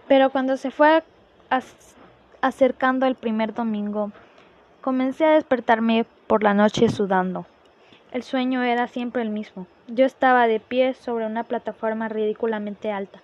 Pero 0.09 0.31
cuando 0.31 0.57
se 0.59 0.70
fue 0.70 1.03
acercando 2.43 3.07
el 3.07 3.15
primer 3.15 3.55
domingo, 3.55 4.12
comencé 4.83 5.24
a 5.24 5.33
despertarme 5.33 6.05
por 6.27 6.43
la 6.43 6.53
noche 6.53 6.89
sudando. 6.91 7.47
El 8.11 8.23
sueño 8.23 8.62
era 8.62 8.89
siempre 8.89 9.23
el 9.23 9.31
mismo. 9.31 9.66
Yo 9.94 10.06
estaba 10.06 10.47
de 10.47 10.59
pie 10.59 10.94
sobre 10.94 11.27
una 11.27 11.44
plataforma 11.44 12.09
ridículamente 12.09 12.90
alta, 12.90 13.20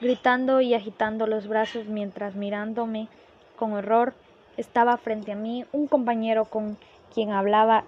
gritando 0.00 0.60
y 0.60 0.72
agitando 0.72 1.26
los 1.26 1.48
brazos 1.48 1.86
mientras 1.86 2.36
mirándome 2.36 3.08
con 3.56 3.72
horror 3.72 4.14
estaba 4.56 4.96
frente 4.96 5.32
a 5.32 5.34
mí 5.34 5.64
un 5.72 5.88
compañero 5.88 6.44
con 6.44 6.78
quien 7.12 7.32
hablaba 7.32 7.82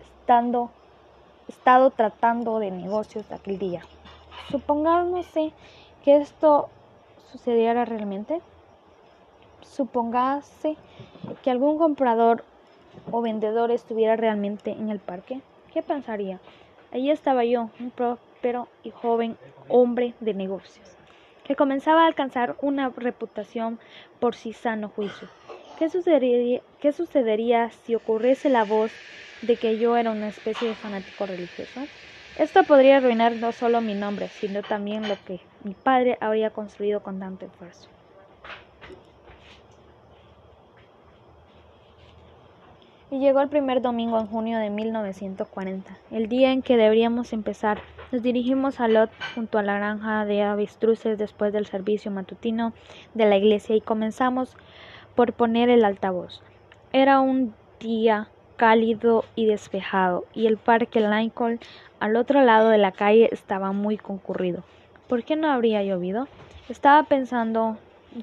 estando 0.00 0.70
estado 1.48 1.90
tratando 1.90 2.60
de 2.60 2.70
negocios 2.70 3.32
aquel 3.32 3.58
día. 3.58 3.82
Supongámosle 4.48 5.52
que 6.04 6.18
esto 6.18 6.68
sucediera 7.32 7.84
realmente? 7.84 8.40
Supongase 9.62 10.76
que 11.42 11.50
algún 11.50 11.78
comprador 11.78 12.44
o 13.10 13.22
vendedor 13.22 13.72
estuviera 13.72 14.14
realmente 14.14 14.70
en 14.70 14.88
el 14.88 15.00
parque. 15.00 15.40
¿Qué 15.72 15.82
pensaría? 15.82 16.38
Allí 16.92 17.10
estaba 17.10 17.44
yo, 17.44 17.72
un 17.80 17.90
próspero 17.90 18.68
y 18.82 18.90
joven 18.90 19.36
hombre 19.66 20.14
de 20.20 20.32
negocios, 20.34 20.96
que 21.42 21.56
comenzaba 21.56 22.04
a 22.04 22.06
alcanzar 22.06 22.56
una 22.60 22.90
reputación 22.90 23.80
por 24.20 24.36
sí 24.36 24.52
sano 24.52 24.88
juicio. 24.88 25.28
¿Qué 25.74 25.88
sucedería, 25.88 26.62
¿Qué 26.78 26.92
sucedería 26.92 27.70
si 27.70 27.96
ocurriese 27.96 28.48
la 28.48 28.64
voz 28.64 29.02
de 29.40 29.58
que 29.58 29.78
yo 29.78 29.96
era 29.96 30.12
una 30.12 30.28
especie 30.28 30.68
de 30.68 30.76
fanático 30.76 31.26
religioso? 31.26 31.88
Esto 32.36 32.64
podría 32.66 32.98
arruinar 32.98 33.36
no 33.36 33.52
solo 33.52 33.80
mi 33.80 33.94
nombre, 33.96 34.28
sino 34.30 34.62
también 34.62 35.08
lo 35.08 35.22
que 35.24 35.48
mi 35.60 35.74
padre 35.74 36.18
habría 36.20 36.50
construido 36.52 37.02
con 37.02 37.18
tanto 37.18 37.46
esfuerzo. 37.46 37.88
Y 43.12 43.18
llegó 43.18 43.42
el 43.42 43.50
primer 43.50 43.82
domingo 43.82 44.18
en 44.18 44.26
junio 44.26 44.56
de 44.56 44.70
1940, 44.70 45.98
el 46.12 46.30
día 46.30 46.50
en 46.50 46.62
que 46.62 46.78
deberíamos 46.78 47.34
empezar. 47.34 47.82
Nos 48.10 48.22
dirigimos 48.22 48.80
a 48.80 48.88
Lot 48.88 49.10
junto 49.34 49.58
a 49.58 49.62
la 49.62 49.76
granja 49.76 50.24
de 50.24 50.40
avestruces 50.40 51.18
después 51.18 51.52
del 51.52 51.66
servicio 51.66 52.10
matutino 52.10 52.72
de 53.12 53.26
la 53.26 53.36
iglesia 53.36 53.76
y 53.76 53.82
comenzamos 53.82 54.56
por 55.14 55.34
poner 55.34 55.68
el 55.68 55.84
altavoz. 55.84 56.42
Era 56.94 57.20
un 57.20 57.54
día 57.80 58.28
cálido 58.56 59.26
y 59.34 59.44
despejado 59.44 60.24
y 60.32 60.46
el 60.46 60.56
parque 60.56 61.02
Lincoln 61.02 61.60
al 62.00 62.16
otro 62.16 62.40
lado 62.40 62.70
de 62.70 62.78
la 62.78 62.92
calle 62.92 63.28
estaba 63.30 63.72
muy 63.72 63.98
concurrido. 63.98 64.64
¿Por 65.06 65.22
qué 65.22 65.36
no 65.36 65.52
habría 65.52 65.82
llovido? 65.82 66.28
Estaba 66.70 67.02
pensando 67.02 67.76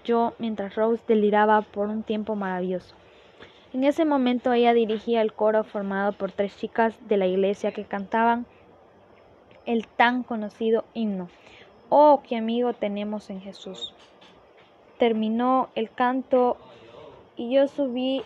yo 0.04 0.34
mientras 0.40 0.74
Rose 0.74 1.04
deliraba 1.08 1.62
por 1.62 1.90
un 1.90 2.02
tiempo 2.02 2.34
maravilloso. 2.34 2.99
En 3.72 3.84
ese 3.84 4.04
momento 4.04 4.52
ella 4.52 4.74
dirigía 4.74 5.22
el 5.22 5.34
coro 5.34 5.64
formado 5.64 6.12
por 6.14 6.32
tres 6.32 6.58
chicas 6.58 6.98
de 7.08 7.18
la 7.18 7.28
iglesia 7.28 7.72
que 7.72 7.86
cantaban 7.86 8.48
el 9.68 9.86
tan 9.86 10.24
conocido 10.24 10.86
himno. 10.96 11.30
Oh, 11.90 12.24
qué 12.28 12.38
amigo 12.38 12.74
tenemos 12.74 13.30
en 13.30 13.42
Jesús. 13.42 13.94
Terminó 14.98 15.70
el 15.76 15.92
canto 15.92 16.58
y 17.36 17.54
yo 17.54 17.68
subí 17.68 18.24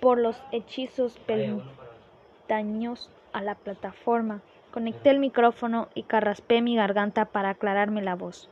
por 0.00 0.18
los 0.18 0.36
hechizos 0.52 1.18
peldaños 1.20 3.08
a 3.32 3.40
la 3.40 3.54
plataforma. 3.54 4.42
Conecté 4.70 5.08
el 5.08 5.18
micrófono 5.18 5.88
y 5.94 6.02
carraspé 6.02 6.60
mi 6.60 6.76
garganta 6.76 7.24
para 7.24 7.50
aclararme 7.50 8.02
la 8.02 8.16
voz. 8.16 8.50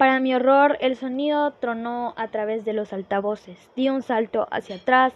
Para 0.00 0.18
mi 0.18 0.34
horror, 0.34 0.78
el 0.80 0.96
sonido 0.96 1.52
tronó 1.60 2.14
a 2.16 2.28
través 2.28 2.64
de 2.64 2.72
los 2.72 2.94
altavoces. 2.94 3.70
Di 3.76 3.90
un 3.90 4.00
salto 4.00 4.48
hacia 4.50 4.76
atrás. 4.76 5.12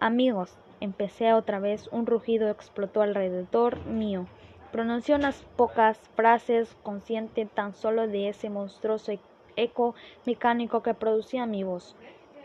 Amigos, 0.00 0.56
empecé 0.80 1.34
otra 1.34 1.58
vez. 1.58 1.86
Un 1.92 2.06
rugido 2.06 2.48
explotó 2.48 3.02
alrededor 3.02 3.84
mío. 3.84 4.24
Pronuncié 4.72 5.16
unas 5.16 5.42
pocas 5.56 5.98
frases, 6.14 6.74
consciente 6.82 7.44
tan 7.44 7.74
solo 7.74 8.08
de 8.08 8.30
ese 8.30 8.48
monstruoso 8.48 9.12
eco 9.54 9.94
mecánico 10.24 10.82
que 10.82 10.94
producía 10.94 11.44
mi 11.44 11.62
voz. 11.62 11.94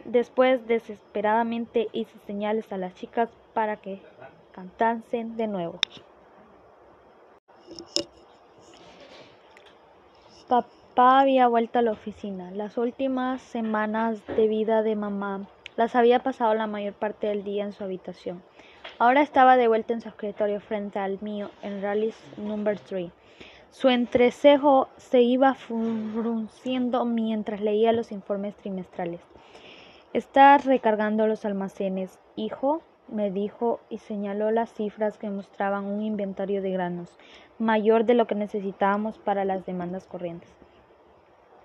Después, 0.03 0.67
desesperadamente 0.67 1.87
hice 1.93 2.19
señales 2.27 2.69
a 2.73 2.77
las 2.77 2.95
chicas 2.95 3.29
para 3.53 3.77
que 3.77 4.01
cantasen 4.51 5.37
de 5.37 5.47
nuevo. 5.47 5.79
Papá 10.49 10.80
había 10.97 11.47
vuelto 11.47 11.79
a 11.79 11.81
la 11.81 11.91
oficina. 11.91 12.51
Las 12.51 12.77
últimas 12.77 13.41
semanas 13.41 14.21
de 14.27 14.47
vida 14.47 14.83
de 14.83 14.95
mamá 14.95 15.47
las 15.77 15.95
había 15.95 16.19
pasado 16.19 16.53
la 16.53 16.67
mayor 16.67 16.93
parte 16.93 17.27
del 17.27 17.43
día 17.43 17.63
en 17.63 17.71
su 17.71 17.83
habitación. 17.83 18.43
Ahora 18.99 19.21
estaba 19.21 19.57
de 19.57 19.67
vuelta 19.67 19.93
en 19.93 20.01
su 20.01 20.09
escritorio 20.09 20.59
frente 20.59 20.99
al 20.99 21.19
mío 21.21 21.49
en 21.63 21.81
Rally's 21.81 22.17
Number 22.37 22.77
3. 22.77 23.11
Su 23.71 23.87
entrecejo 23.89 24.89
se 24.97 25.21
iba 25.21 25.53
frunciendo 25.53 27.05
mientras 27.05 27.61
leía 27.61 27.93
los 27.93 28.11
informes 28.11 28.55
trimestrales. 28.55 29.21
Estás 30.13 30.65
recargando 30.65 31.25
los 31.25 31.45
almacenes, 31.45 32.19
hijo, 32.35 32.81
me 33.07 33.31
dijo 33.31 33.79
y 33.89 33.99
señaló 33.99 34.51
las 34.51 34.73
cifras 34.73 35.17
que 35.17 35.29
mostraban 35.29 35.85
un 35.85 36.01
inventario 36.01 36.61
de 36.61 36.71
granos 36.71 37.17
mayor 37.59 38.05
de 38.05 38.15
lo 38.15 38.27
que 38.27 38.35
necesitábamos 38.35 39.19
para 39.19 39.45
las 39.45 39.65
demandas 39.65 40.05
corrientes. 40.05 40.49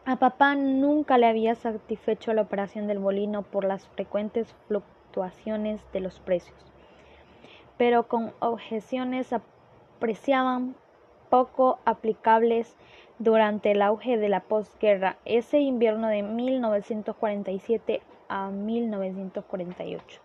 A 0.08 0.14
papá 0.14 0.54
nunca 0.54 1.18
le 1.18 1.26
había 1.26 1.56
satisfecho 1.56 2.32
la 2.32 2.42
operación 2.42 2.86
del 2.86 3.00
molino 3.00 3.42
por 3.42 3.64
las 3.64 3.88
frecuentes 3.88 4.54
fluctuaciones 4.68 5.80
de 5.92 5.98
los 5.98 6.20
precios, 6.20 6.56
pero 7.76 8.06
con 8.06 8.32
objeciones 8.38 9.32
apreciaban 9.32 10.76
poco 11.28 11.80
aplicables 11.84 12.76
durante 13.18 13.72
el 13.72 13.82
auge 13.82 14.16
de 14.16 14.28
la 14.28 14.44
posguerra, 14.44 15.16
ese 15.24 15.58
invierno 15.58 16.06
de 16.06 16.22
1947 16.22 18.00
a 18.28 18.50
1948. 18.50 20.20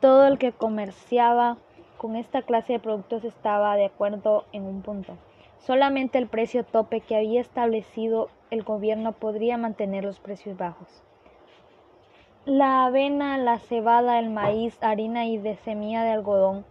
Todo 0.00 0.26
el 0.26 0.36
que 0.36 0.52
comerciaba 0.52 1.56
con 1.96 2.16
esta 2.16 2.42
clase 2.42 2.74
de 2.74 2.80
productos 2.80 3.24
estaba 3.24 3.76
de 3.76 3.86
acuerdo 3.86 4.44
en 4.52 4.64
un 4.64 4.82
punto. 4.82 5.16
Solamente 5.56 6.18
el 6.18 6.26
precio 6.26 6.64
tope 6.64 7.00
que 7.00 7.16
había 7.16 7.40
establecido 7.40 8.28
el 8.50 8.62
gobierno 8.62 9.12
podría 9.12 9.56
mantener 9.56 10.04
los 10.04 10.18
precios 10.18 10.56
bajos. 10.56 11.02
La 12.46 12.84
avena, 12.86 13.38
la 13.38 13.58
cebada, 13.58 14.18
el 14.18 14.30
maíz, 14.30 14.78
harina 14.80 15.26
y 15.26 15.38
de 15.38 15.56
semilla 15.56 16.02
de 16.02 16.10
algodón, 16.10 16.64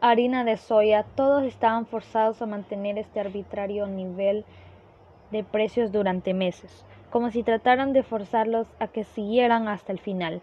harina 0.00 0.42
de 0.42 0.56
soya, 0.56 1.04
todos 1.14 1.44
estaban 1.44 1.86
forzados 1.86 2.42
a 2.42 2.46
mantener 2.46 2.98
este 2.98 3.20
arbitrario 3.20 3.86
nivel 3.86 4.44
de 5.30 5.44
precios 5.44 5.92
durante 5.92 6.34
meses, 6.34 6.84
como 7.10 7.30
si 7.30 7.42
trataran 7.42 7.92
de 7.92 8.02
forzarlos 8.02 8.66
a 8.80 8.88
que 8.88 9.04
siguieran 9.04 9.68
hasta 9.68 9.92
el 9.92 10.00
final. 10.00 10.42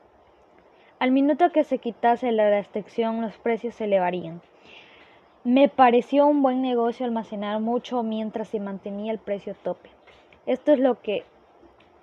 Al 0.99 1.11
minuto 1.11 1.51
que 1.51 1.63
se 1.63 1.77
quitase 1.77 2.31
la 2.31 2.49
restricción, 2.49 3.21
los 3.21 3.37
precios 3.37 3.75
se 3.75 3.85
elevarían. 3.85 4.41
Me 5.43 5.69
pareció 5.69 6.27
un 6.27 6.41
buen 6.41 6.61
negocio 6.61 7.05
almacenar 7.05 7.59
mucho 7.59 8.03
mientras 8.03 8.49
se 8.49 8.59
mantenía 8.59 9.11
el 9.11 9.19
precio 9.19 9.55
tope. 9.55 9.89
Esto 10.49 10.71
es 10.71 10.79
lo 10.79 10.99
que 10.99 11.25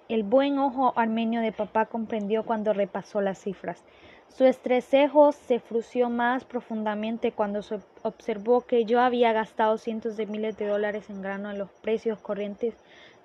el 0.08 0.22
buen 0.22 0.60
ojo 0.60 0.92
armenio 0.94 1.40
de 1.40 1.50
papá 1.50 1.86
comprendió 1.86 2.44
cuando 2.44 2.72
repasó 2.72 3.20
las 3.20 3.40
cifras. 3.40 3.82
Su 4.28 4.44
estrecejo 4.44 5.32
se 5.32 5.58
frunció 5.58 6.10
más 6.10 6.44
profundamente 6.44 7.32
cuando 7.32 7.58
observó 8.04 8.60
que 8.60 8.84
yo 8.84 9.00
había 9.00 9.32
gastado 9.32 9.78
cientos 9.78 10.16
de 10.16 10.26
miles 10.26 10.56
de 10.58 10.68
dólares 10.68 11.10
en 11.10 11.22
grano 11.22 11.50
en 11.50 11.58
los 11.58 11.72
precios 11.82 12.20
corrientes 12.20 12.76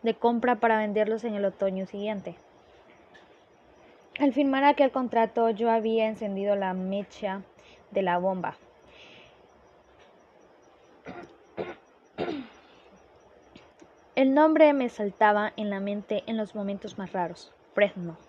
de 0.01 0.15
compra 0.15 0.55
para 0.55 0.79
venderlos 0.79 1.23
en 1.23 1.35
el 1.35 1.45
otoño 1.45 1.85
siguiente. 1.85 2.33
Al 4.17 4.33
firmar 4.33 4.63
aquel 4.63 4.89
contrato 4.89 5.51
yo 5.51 5.69
había 5.69 6.07
encendido 6.07 6.55
la 6.55 6.73
mecha 6.73 7.43
de 7.91 8.01
la 8.01 8.17
bomba. 8.17 8.57
El 14.21 14.35
nombre 14.35 14.71
me 14.73 14.87
saltaba 14.87 15.51
en 15.57 15.71
la 15.71 15.79
mente 15.79 16.21
en 16.27 16.37
los 16.37 16.53
momentos 16.53 16.99
más 16.99 17.11
raros. 17.11 17.51
Fresno. 17.73 18.19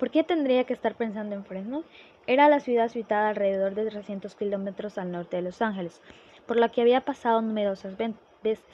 ¿Por 0.00 0.10
qué 0.10 0.24
tendría 0.24 0.64
que 0.64 0.72
estar 0.72 0.96
pensando 0.96 1.36
en 1.36 1.44
Fresno? 1.44 1.84
Era 2.26 2.48
la 2.48 2.58
ciudad 2.58 2.88
situada 2.88 3.28
alrededor 3.28 3.76
de 3.76 3.88
300 3.88 4.34
kilómetros 4.34 4.98
al 4.98 5.12
norte 5.12 5.36
de 5.36 5.42
Los 5.42 5.62
Ángeles, 5.62 6.00
por 6.44 6.56
la 6.56 6.70
que 6.70 6.80
había 6.80 7.02
pasado 7.02 7.40
numerosas 7.40 7.96
veces, 7.96 8.66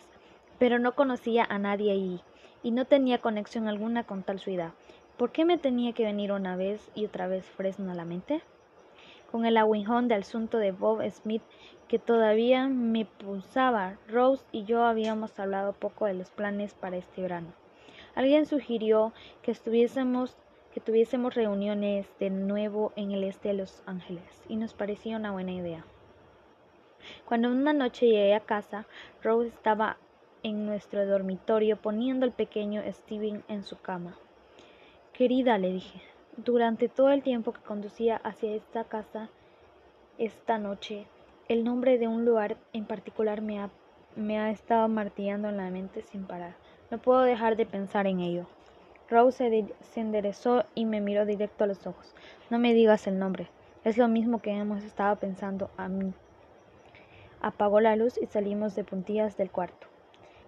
pero 0.59 0.78
no 0.78 0.94
conocía 0.94 1.44
a 1.44 1.59
nadie 1.59 1.93
allí 1.93 2.23
y 2.62 2.70
no 2.70 2.86
tenía 2.86 3.20
conexión 3.20 3.69
alguna 3.69 4.05
con 4.05 4.23
tal 4.23 4.40
ciudad. 4.40 4.73
¿Por 5.19 5.32
qué 5.32 5.44
me 5.44 5.59
tenía 5.59 5.93
que 5.93 6.05
venir 6.05 6.32
una 6.32 6.56
vez 6.56 6.90
y 6.94 7.05
otra 7.05 7.27
vez 7.27 7.44
Fresno 7.44 7.93
a 7.93 7.94
la 7.94 8.06
mente? 8.06 8.40
Con 9.35 9.47
el 9.47 9.56
aguijón 9.56 10.06
del 10.06 10.20
asunto 10.20 10.59
de 10.59 10.70
Bob 10.70 11.02
Smith 11.11 11.43
que 11.89 11.98
todavía 11.98 12.69
me 12.69 13.05
pulsaba. 13.05 13.98
Rose 14.06 14.44
y 14.52 14.62
yo 14.62 14.85
habíamos 14.85 15.36
hablado 15.40 15.73
poco 15.73 16.06
de 16.06 16.15
los 16.15 16.31
planes 16.31 16.73
para 16.74 16.98
este 16.98 17.20
verano. 17.20 17.48
Alguien 18.15 18.47
sugirió 18.47 19.12
que 19.43 19.52
tuviésemos 19.52 21.35
reuniones 21.35 22.06
de 22.20 22.31
nuevo 22.31 22.93
en 22.94 23.11
el 23.11 23.24
este 23.24 23.48
de 23.48 23.55
Los 23.55 23.82
Ángeles 23.86 24.44
y 24.48 24.55
nos 24.55 24.73
parecía 24.73 25.16
una 25.16 25.32
buena 25.32 25.51
idea. 25.51 25.85
Cuando 27.24 27.48
una 27.48 27.73
noche 27.73 28.06
llegué 28.06 28.36
a 28.36 28.39
casa, 28.39 28.86
Rose 29.20 29.48
estaba 29.48 29.97
en 30.44 30.65
nuestro 30.65 31.05
dormitorio 31.06 31.77
poniendo 31.77 32.24
al 32.24 32.32
pequeño 32.32 32.85
Steven 32.89 33.43
en 33.48 33.65
su 33.65 33.81
cama. 33.81 34.16
Querida, 35.12 35.59
le 35.59 35.73
dije, 35.73 36.01
durante 36.36 36.89
todo 36.89 37.11
el 37.11 37.23
tiempo 37.23 37.52
que 37.52 37.62
conducía 37.62 38.16
hacia 38.16 38.55
esta 38.55 38.85
casa 38.85 39.28
esta 40.19 40.59
noche 40.59 41.06
el 41.48 41.65
nombre 41.65 41.98
de 41.98 42.09
un 42.09 42.24
lugar 42.24 42.56
en 42.73 42.86
particular 42.86 43.43
me 43.43 44.39
ha 44.39 44.51
estado 44.51 44.89
martillando 44.89 45.48
en 45.48 45.59
la 45.59 45.70
mente 45.70 46.01
sin 46.02 46.24
parar. 46.24 46.55
No 46.90 46.98
puedo 46.98 47.20
dejar 47.23 47.56
de 47.56 47.66
pensar 47.66 48.06
en 48.06 48.20
ello. 48.20 48.47
Rose 49.11 49.66
se 49.81 50.01
enderezó 50.01 50.65
y 50.74 50.86
me 50.86 51.02
miró 51.02 51.27
directo 51.27 51.65
a 51.65 51.66
los 51.66 51.86
ojos. 51.86 52.15
No 52.48 52.59
me 52.59 52.73
digas 52.73 53.06
el 53.06 53.19
nombre. 53.19 53.48
Es 53.85 53.98
lo 53.98 54.09
mismo 54.09 54.40
que 54.40 54.52
hemos 54.52 54.82
estado 54.85 55.16
pensando 55.16 55.70
a 55.77 55.89
mí. 55.89 56.15
Apagó 57.43 57.81
la 57.81 57.97
luz 57.97 58.19
y 58.19 58.27
salimos 58.27 58.74
de 58.74 58.85
puntillas 58.85 59.36
del 59.36 59.51
cuarto. 59.51 59.86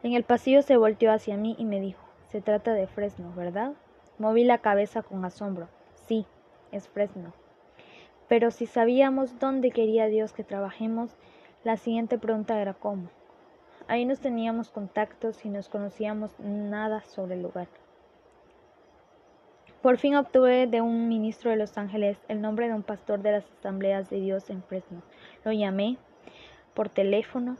En 0.02 0.14
el 0.14 0.24
pasillo 0.24 0.62
se 0.62 0.78
volteó 0.78 1.12
hacia 1.12 1.36
mí 1.36 1.54
y 1.58 1.66
me 1.66 1.80
dijo, 1.80 2.02
se 2.28 2.40
trata 2.40 2.72
de 2.72 2.86
Fresno, 2.86 3.32
¿verdad? 3.36 3.72
Moví 4.18 4.44
la 4.44 4.58
cabeza 4.58 5.02
con 5.02 5.24
asombro. 5.26 5.68
Sí, 6.06 6.26
es 6.72 6.88
Fresno. 6.88 7.32
Pero 8.28 8.50
si 8.50 8.66
sabíamos 8.66 9.38
dónde 9.38 9.70
quería 9.70 10.06
Dios 10.06 10.32
que 10.32 10.44
trabajemos, 10.44 11.16
la 11.64 11.76
siguiente 11.76 12.18
pregunta 12.18 12.60
era 12.60 12.74
cómo. 12.74 13.08
Ahí 13.88 14.04
nos 14.04 14.20
teníamos 14.20 14.70
contactos 14.70 15.44
y 15.44 15.48
nos 15.48 15.68
conocíamos 15.68 16.38
nada 16.40 17.02
sobre 17.04 17.34
el 17.34 17.42
lugar. 17.42 17.68
Por 19.80 19.98
fin 19.98 20.16
obtuve 20.16 20.66
de 20.66 20.80
un 20.80 21.08
ministro 21.08 21.50
de 21.50 21.56
Los 21.56 21.78
Ángeles 21.78 22.18
el 22.26 22.40
nombre 22.40 22.66
de 22.66 22.74
un 22.74 22.82
pastor 22.82 23.20
de 23.20 23.32
las 23.32 23.44
asambleas 23.58 24.10
de 24.10 24.20
Dios 24.20 24.50
en 24.50 24.62
Fresno. 24.64 25.02
Lo 25.44 25.52
llamé 25.52 25.98
por 26.74 26.88
teléfono 26.88 27.56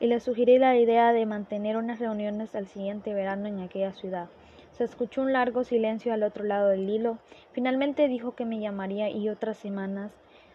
y 0.00 0.06
le 0.06 0.20
sugerí 0.20 0.58
la 0.58 0.76
idea 0.76 1.12
de 1.12 1.26
mantener 1.26 1.76
unas 1.76 1.98
reuniones 1.98 2.54
al 2.54 2.66
siguiente 2.66 3.12
verano 3.12 3.46
en 3.46 3.60
aquella 3.60 3.92
ciudad. 3.92 4.28
Se 4.76 4.84
escuchó 4.84 5.22
un 5.22 5.32
largo 5.32 5.64
silencio 5.64 6.12
al 6.12 6.22
otro 6.22 6.44
lado 6.44 6.68
del 6.68 6.88
hilo. 6.90 7.18
Finalmente 7.52 8.08
dijo 8.08 8.34
que 8.34 8.44
me 8.44 8.60
llamaría 8.60 9.08
y 9.08 9.30
otras 9.30 9.56
semanas 9.56 10.12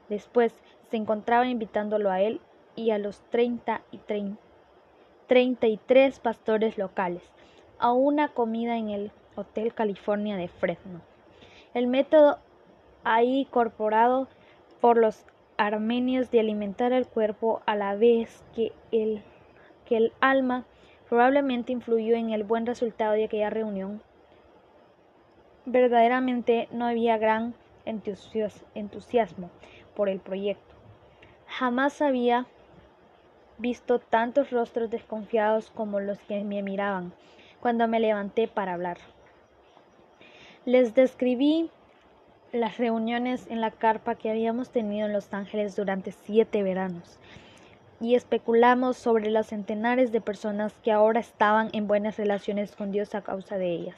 después 0.09 0.53
se 0.91 0.97
encontraba 0.97 1.47
invitándolo 1.47 2.11
a 2.11 2.21
él 2.21 2.39
y 2.75 2.91
a 2.91 2.99
los 2.99 3.21
treinta 3.31 3.81
y 3.91 3.99
treinta 5.27 5.67
y 5.67 5.77
tres 5.77 6.19
pastores 6.19 6.77
locales 6.77 7.23
a 7.79 7.93
una 7.93 8.27
comida 8.27 8.77
en 8.77 8.89
el 8.89 9.11
Hotel 9.35 9.73
California 9.73 10.37
de 10.37 10.49
Fresno. 10.49 11.01
El 11.73 11.87
método 11.87 12.37
ahí 13.03 13.39
incorporado 13.39 14.27
por 14.81 14.97
los 14.97 15.25
armenios 15.57 16.29
de 16.29 16.41
alimentar 16.41 16.93
el 16.93 17.07
cuerpo 17.07 17.61
a 17.65 17.75
la 17.75 17.95
vez 17.95 18.43
que 18.55 18.71
el, 18.91 19.23
que 19.85 19.97
el 19.97 20.13
alma 20.19 20.65
probablemente 21.09 21.71
influyó 21.71 22.15
en 22.15 22.29
el 22.29 22.43
buen 22.43 22.67
resultado 22.67 23.13
de 23.13 23.25
aquella 23.25 23.49
reunión. 23.49 24.01
Verdaderamente 25.65 26.67
no 26.71 26.85
había 26.85 27.17
gran 27.17 27.53
entusiasmo 27.85 29.49
por 29.95 30.09
el 30.09 30.19
proyecto. 30.19 30.75
Jamás 31.47 32.01
había 32.01 32.47
visto 33.57 33.99
tantos 33.99 34.49
rostros 34.49 34.89
desconfiados 34.89 35.69
como 35.69 35.99
los 35.99 36.17
que 36.19 36.43
me 36.43 36.63
miraban 36.63 37.13
cuando 37.59 37.87
me 37.87 37.99
levanté 37.99 38.47
para 38.47 38.73
hablar. 38.73 38.97
Les 40.65 40.95
describí 40.95 41.69
las 42.51 42.77
reuniones 42.77 43.47
en 43.47 43.61
la 43.61 43.71
carpa 43.71 44.15
que 44.15 44.29
habíamos 44.29 44.71
tenido 44.71 45.07
en 45.07 45.13
Los 45.13 45.33
Ángeles 45.33 45.75
durante 45.75 46.11
siete 46.11 46.63
veranos 46.63 47.19
y 47.99 48.15
especulamos 48.15 48.97
sobre 48.97 49.29
las 49.29 49.47
centenares 49.47 50.11
de 50.11 50.21
personas 50.21 50.73
que 50.83 50.91
ahora 50.91 51.19
estaban 51.19 51.69
en 51.73 51.87
buenas 51.87 52.17
relaciones 52.17 52.75
con 52.75 52.91
Dios 52.91 53.13
a 53.13 53.21
causa 53.21 53.57
de 53.57 53.71
ellas. 53.71 53.95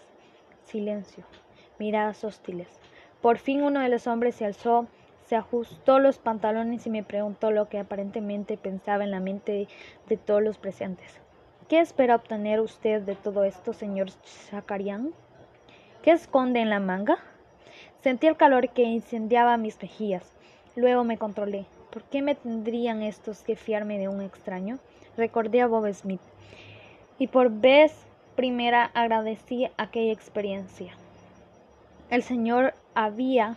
Silencio, 0.66 1.24
miradas 1.80 2.24
hostiles. 2.24 2.68
Por 3.22 3.38
fin 3.38 3.64
uno 3.64 3.80
de 3.80 3.90
los 3.90 4.08
hombres 4.08 4.36
se 4.36 4.46
alzó, 4.46 4.88
se 5.28 5.36
ajustó 5.36 6.00
los 6.00 6.18
pantalones 6.18 6.86
y 6.86 6.90
me 6.90 7.04
preguntó 7.04 7.52
lo 7.52 7.70
que 7.70 7.80
aparentemente 7.80 8.58
pensaba 8.58 9.04
en 9.04 9.12
la 9.12 9.20
mente 9.20 9.68
de, 10.08 10.18
todos 10.18 10.44
los 10.44 10.58
presentes. 10.58 11.20
¿Qué 11.70 11.80
espera 11.80 12.16
obtener 12.16 12.60
usted 12.60 13.02
de 13.02 13.16
todo 13.16 13.46
esto, 13.46 13.72
señor 13.74 14.12
Zakarian? 14.12 15.14
¿Qué 16.02 16.12
esconde 16.12 16.60
en 16.60 16.70
la 16.70 16.80
manga? 16.80 17.18
Sentí 18.02 18.28
el 18.28 18.36
calor 18.36 18.70
que 18.70 18.84
incendiaba 18.84 19.56
mis 19.56 19.82
mejillas. 19.82 20.36
Luego 20.76 21.06
me 21.06 21.18
controlé. 21.18 21.66
¿Por 21.90 22.04
qué 22.04 22.22
me 22.22 22.36
tendrían 22.36 23.02
estos 23.02 23.44
que 23.44 23.56
fiarme 23.56 23.98
de 23.98 24.10
un 24.10 24.22
extraño? 24.22 24.80
Recordé 25.16 25.62
a 25.62 25.68
Bob 25.68 25.92
Smith. 25.94 26.22
Y 27.18 27.28
por 27.28 27.50
vez 27.50 27.94
primera 28.36 28.92
agradecí 28.94 29.70
aquella 29.78 30.12
experiencia. 30.12 30.94
El 32.14 32.22
Señor 32.22 32.76
había 32.94 33.56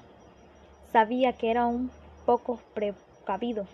sabía 0.90 1.34
que 1.34 1.50
era 1.50 1.66
un 1.66 1.90
poco 2.24 2.58
precavido. 2.72 3.66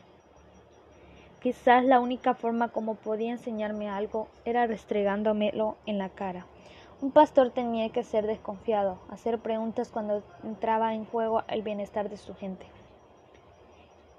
Quizás 1.40 1.84
la 1.84 2.00
única 2.00 2.34
forma 2.34 2.66
como 2.66 2.96
podía 2.96 3.30
enseñarme 3.30 3.88
algo 3.88 4.26
era 4.44 4.66
restregándomelo 4.66 5.76
en 5.86 5.98
la 5.98 6.08
cara. 6.08 6.46
Un 7.00 7.12
pastor 7.12 7.50
tenía 7.50 7.90
que 7.90 8.02
ser 8.02 8.26
desconfiado, 8.26 8.98
hacer 9.08 9.38
preguntas 9.38 9.88
cuando 9.88 10.24
entraba 10.42 10.94
en 10.94 11.04
juego 11.04 11.44
el 11.46 11.62
bienestar 11.62 12.10
de 12.10 12.16
su 12.16 12.34
gente. 12.34 12.66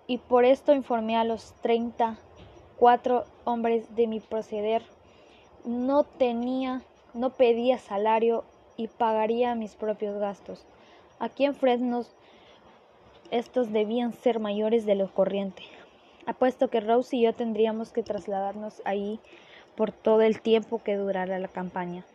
Y 0.08 0.20
por 0.20 0.46
esto 0.46 0.74
informé 0.74 1.18
a 1.18 1.26
los 1.26 1.52
treinta 1.62 2.16
cuatro 2.80 3.26
hombres 3.44 3.94
de 3.98 4.08
mi 4.08 4.22
proceder. 4.22 4.82
No 5.66 6.06
tenía, 6.06 6.84
no 7.14 7.32
pedía 7.32 7.80
salario 7.80 8.46
y 8.78 8.88
pagaría 8.88 9.56
mis 9.56 9.76
propios 9.76 10.18
gastos. 10.20 10.66
Aquí 11.20 11.46
en 11.46 11.56
Fresno 11.56 12.04
estos 13.32 13.72
debían 13.72 14.14
ser 14.14 14.40
mayores 14.40 14.86
de 14.86 14.96
lo 14.96 15.12
corriente. 15.12 15.64
Apuesto 16.26 16.70
que 16.70 16.80
Rose 16.80 17.18
y 17.18 17.22
yo 17.24 17.34
tendríamos 17.34 17.92
que 17.92 18.04
trasladarnos 18.04 18.82
ahí 18.86 19.20
por 19.76 19.92
todo 19.92 20.22
el 20.22 20.40
tiempo 20.42 20.82
que 20.84 20.96
durara 20.96 21.40
la 21.40 21.48
campaña. 21.48 22.06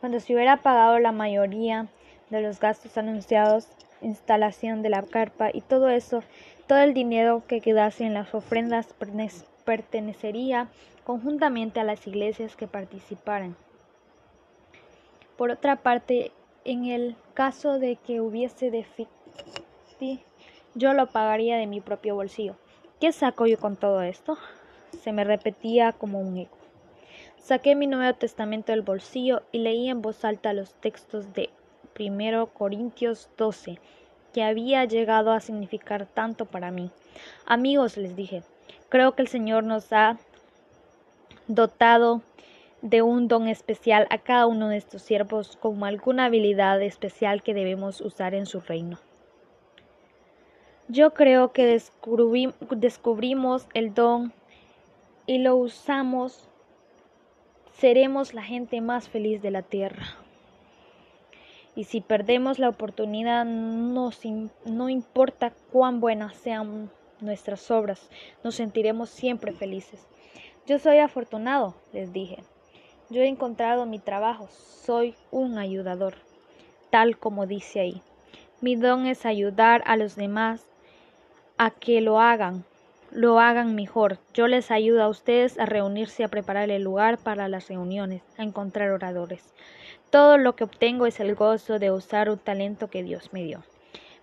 Cuando 0.00 0.20
se 0.20 0.34
hubiera 0.34 0.58
pagado 0.58 0.98
la 0.98 1.12
mayoría 1.12 1.88
de 2.30 2.40
los 2.40 2.60
gastos 2.60 2.96
anunciados, 2.96 3.68
instalación 4.00 4.82
de 4.82 4.90
la 4.90 5.02
carpa 5.02 5.50
y 5.52 5.60
todo 5.60 5.88
eso, 5.90 6.22
todo 6.66 6.78
el 6.78 6.94
dinero 6.94 7.42
que 7.46 7.60
quedase 7.60 8.04
en 8.04 8.14
las 8.14 8.34
ofrendas 8.34 8.94
pertenecería 9.64 10.68
conjuntamente 11.04 11.80
a 11.80 11.84
las 11.84 12.06
iglesias 12.06 12.56
que 12.56 12.66
participaran. 12.66 13.56
Por 15.42 15.50
otra 15.50 15.74
parte, 15.74 16.30
en 16.64 16.84
el 16.84 17.16
caso 17.34 17.80
de 17.80 17.96
que 17.96 18.20
hubiese 18.20 18.70
déficit, 18.70 19.08
yo 20.76 20.92
lo 20.94 21.08
pagaría 21.08 21.56
de 21.56 21.66
mi 21.66 21.80
propio 21.80 22.14
bolsillo. 22.14 22.54
¿Qué 23.00 23.10
saco 23.10 23.48
yo 23.48 23.58
con 23.58 23.74
todo 23.74 24.02
esto? 24.02 24.38
Se 25.02 25.10
me 25.10 25.24
repetía 25.24 25.90
como 25.94 26.20
un 26.20 26.38
eco. 26.38 26.56
Saqué 27.38 27.74
mi 27.74 27.88
Nuevo 27.88 28.16
Testamento 28.16 28.70
del 28.70 28.82
bolsillo 28.82 29.42
y 29.50 29.58
leí 29.58 29.88
en 29.88 30.00
voz 30.00 30.24
alta 30.24 30.52
los 30.52 30.74
textos 30.74 31.32
de 31.32 31.50
1 31.98 32.46
Corintios 32.46 33.28
12, 33.36 33.80
que 34.32 34.44
había 34.44 34.84
llegado 34.84 35.32
a 35.32 35.40
significar 35.40 36.06
tanto 36.06 36.44
para 36.44 36.70
mí. 36.70 36.92
Amigos, 37.46 37.96
les 37.96 38.14
dije, 38.14 38.44
creo 38.88 39.16
que 39.16 39.22
el 39.22 39.28
Señor 39.28 39.64
nos 39.64 39.92
ha 39.92 40.18
dotado 41.48 42.22
de 42.82 43.00
un 43.00 43.28
don 43.28 43.48
especial 43.48 44.06
a 44.10 44.18
cada 44.18 44.46
uno 44.46 44.68
de 44.68 44.76
estos 44.76 45.02
siervos 45.02 45.56
como 45.56 45.86
alguna 45.86 46.26
habilidad 46.26 46.82
especial 46.82 47.42
que 47.42 47.54
debemos 47.54 48.00
usar 48.00 48.34
en 48.34 48.46
su 48.46 48.60
reino. 48.60 48.98
Yo 50.88 51.14
creo 51.14 51.52
que 51.52 51.80
descubrimos 52.76 53.66
el 53.72 53.94
don 53.94 54.32
y 55.26 55.38
lo 55.38 55.56
usamos 55.56 56.48
seremos 57.82 58.34
la 58.34 58.42
gente 58.42 58.80
más 58.80 59.08
feliz 59.08 59.42
de 59.42 59.50
la 59.50 59.62
tierra. 59.62 60.16
Y 61.74 61.84
si 61.84 62.00
perdemos 62.00 62.58
la 62.58 62.68
oportunidad, 62.68 63.44
no, 63.44 64.10
no 64.66 64.88
importa 64.88 65.52
cuán 65.72 66.00
buenas 66.00 66.36
sean 66.36 66.90
nuestras 67.20 67.70
obras, 67.70 68.08
nos 68.44 68.54
sentiremos 68.54 69.08
siempre 69.10 69.52
felices. 69.52 70.06
Yo 70.66 70.78
soy 70.78 70.98
afortunado, 70.98 71.74
les 71.92 72.12
dije. 72.12 72.44
Yo 73.12 73.20
he 73.20 73.28
encontrado 73.28 73.84
mi 73.84 73.98
trabajo, 73.98 74.48
soy 74.48 75.14
un 75.30 75.58
ayudador, 75.58 76.14
tal 76.88 77.18
como 77.18 77.46
dice 77.46 77.80
ahí. 77.80 78.02
Mi 78.62 78.74
don 78.74 79.04
es 79.04 79.26
ayudar 79.26 79.82
a 79.84 79.98
los 79.98 80.16
demás 80.16 80.64
a 81.58 81.70
que 81.72 82.00
lo 82.00 82.20
hagan, 82.20 82.64
lo 83.10 83.38
hagan 83.38 83.74
mejor. 83.74 84.16
Yo 84.32 84.46
les 84.46 84.70
ayudo 84.70 85.02
a 85.02 85.10
ustedes 85.10 85.58
a 85.58 85.66
reunirse, 85.66 86.24
a 86.24 86.28
preparar 86.28 86.70
el 86.70 86.84
lugar 86.84 87.18
para 87.18 87.48
las 87.48 87.68
reuniones, 87.68 88.22
a 88.38 88.44
encontrar 88.44 88.88
oradores. 88.88 89.52
Todo 90.08 90.38
lo 90.38 90.56
que 90.56 90.64
obtengo 90.64 91.04
es 91.04 91.20
el 91.20 91.34
gozo 91.34 91.78
de 91.78 91.90
usar 91.90 92.30
un 92.30 92.38
talento 92.38 92.88
que 92.88 93.02
Dios 93.02 93.30
me 93.34 93.44
dio. 93.44 93.62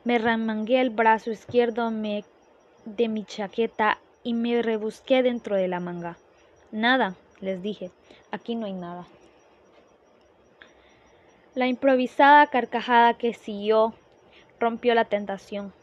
Me 0.04 0.18
remangué 0.18 0.82
el 0.82 0.90
brazo 0.90 1.30
izquierdo 1.30 1.92
de 1.92 3.08
mi 3.08 3.24
chaqueta 3.26 4.00
y 4.24 4.34
me 4.34 4.64
rebusqué 4.64 5.22
dentro 5.22 5.56
de 5.56 5.68
la 5.68 5.80
manga. 5.80 6.18
Nada, 6.72 7.16
les 7.42 7.62
dije, 7.62 7.92
aquí 8.32 8.56
no 8.56 8.66
hay 8.66 8.74
nada. 8.74 9.06
La 11.56 11.68
improvisada 11.68 12.48
carcajada 12.48 13.16
que 13.16 13.34
siguió 13.34 13.94
rompió 14.60 14.94
la 14.94 15.06
tentación. 15.06 15.74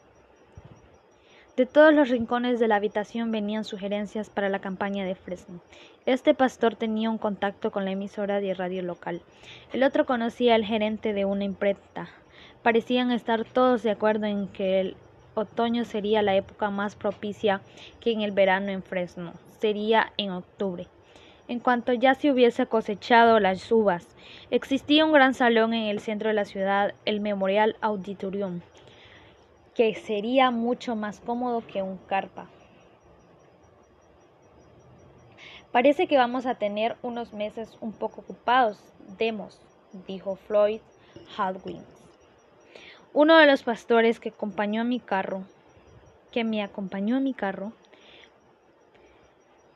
De 1.57 1.65
todos 1.65 1.95
los 1.95 2.11
rincones 2.11 2.61
de 2.61 2.69
la 2.69 2.77
habitación 2.77 3.33
venían 3.33 3.65
sugerencias 3.65 4.29
para 4.29 4.51
la 4.51 4.59
campaña 4.59 5.07
de 5.07 5.15
Fresno. 5.15 5.61
Este 6.05 6.35
pastor 6.35 6.77
tenía 6.77 7.09
un 7.09 7.17
contacto 7.17 7.71
con 7.71 7.87
la 7.87 7.93
emisora 7.93 8.41
de 8.41 8.53
radio 8.53 8.83
local. 8.83 9.23
El 9.73 9.83
otro 9.83 10.05
conocía 10.05 10.55
al 10.55 10.67
gerente 10.67 11.15
de 11.15 11.25
una 11.25 11.45
imprenta. 11.45 12.11
Parecían 12.63 13.11
estar 13.11 13.45
todos 13.45 13.83
de 13.83 13.91
acuerdo 13.91 14.27
en 14.27 14.49
que 14.49 14.81
el 14.81 14.97
otoño 15.35 15.87
sería 15.87 16.21
la 16.21 16.37
época 16.37 16.69
más 16.69 16.95
propicia 16.95 17.63
que 18.01 18.13
en 18.13 18.21
el 18.21 18.33
verano 18.33 18.71
en 18.71 18.83
Fresno. 18.83 19.33
Sería 19.59 20.13
en 20.19 20.33
octubre. 20.33 20.89
En 21.49 21.61
cuanto 21.61 21.93
ya 21.93 22.15
se 22.15 22.31
hubiese 22.31 22.67
cosechado 22.67 23.41
las 23.41 23.71
uvas, 23.71 24.07
existía 24.51 25.05
un 25.05 25.13
gran 25.13 25.35
salón 25.35 25.75
en 25.75 25.85
el 25.85 26.01
centro 26.01 26.29
de 26.29 26.35
la 26.35 26.45
ciudad, 26.45 26.95
el 27.05 27.21
Memorial 27.21 27.77
Auditorium 27.81 28.61
que 29.77 29.95
sería 29.95 30.51
mucho 30.51 30.97
más 30.97 31.21
cómodo 31.21 31.63
que 31.67 31.83
un 31.83 31.99
carpa. 31.99 32.47
Parece 35.71 36.07
que 36.07 36.17
vamos 36.17 36.47
a 36.47 36.55
tener 36.55 36.97
unos 37.03 37.35
meses 37.35 37.77
un 37.83 37.93
poco 37.93 38.23
ocupados, 38.23 38.83
demos, 39.19 39.61
dijo 40.07 40.37
Floyd 40.37 40.81
Haldwin, 41.37 41.85
uno 43.13 43.37
de 43.37 43.47
los 43.47 43.65
pastores 43.65 44.19
que 44.19 44.31
acompañó 44.31 44.81
a 44.81 44.85
mi 44.85 44.99
carro, 44.99 45.45
que 46.33 46.43
me 46.43 46.63
acompañó 46.63 47.17
a 47.17 47.21
mi 47.21 47.35
carro. 47.35 47.73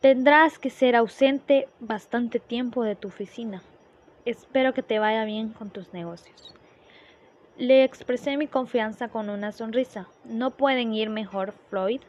Tendrás 0.01 0.59
que 0.59 0.71
ser 0.71 0.97
ausente 0.97 1.69
bastante 1.79 2.41
tiempo 2.41 2.85
de 2.85 2.97
tu 2.97 3.09
oficina. 3.09 3.63
Espero 4.25 4.73
que 4.73 4.83
te 4.83 4.99
vaya 4.99 5.27
bien 5.27 5.51
con 5.51 5.69
tus 5.69 5.93
negocios. 5.93 6.55
Le 7.59 7.85
expresé 7.85 8.39
mi 8.39 8.47
confianza 8.47 9.09
con 9.09 9.29
una 9.29 9.53
sonrisa. 9.53 10.09
¿No 10.25 10.53
pueden 10.53 10.95
ir 10.95 11.11
mejor, 11.11 11.53
Floyd? 11.69 12.01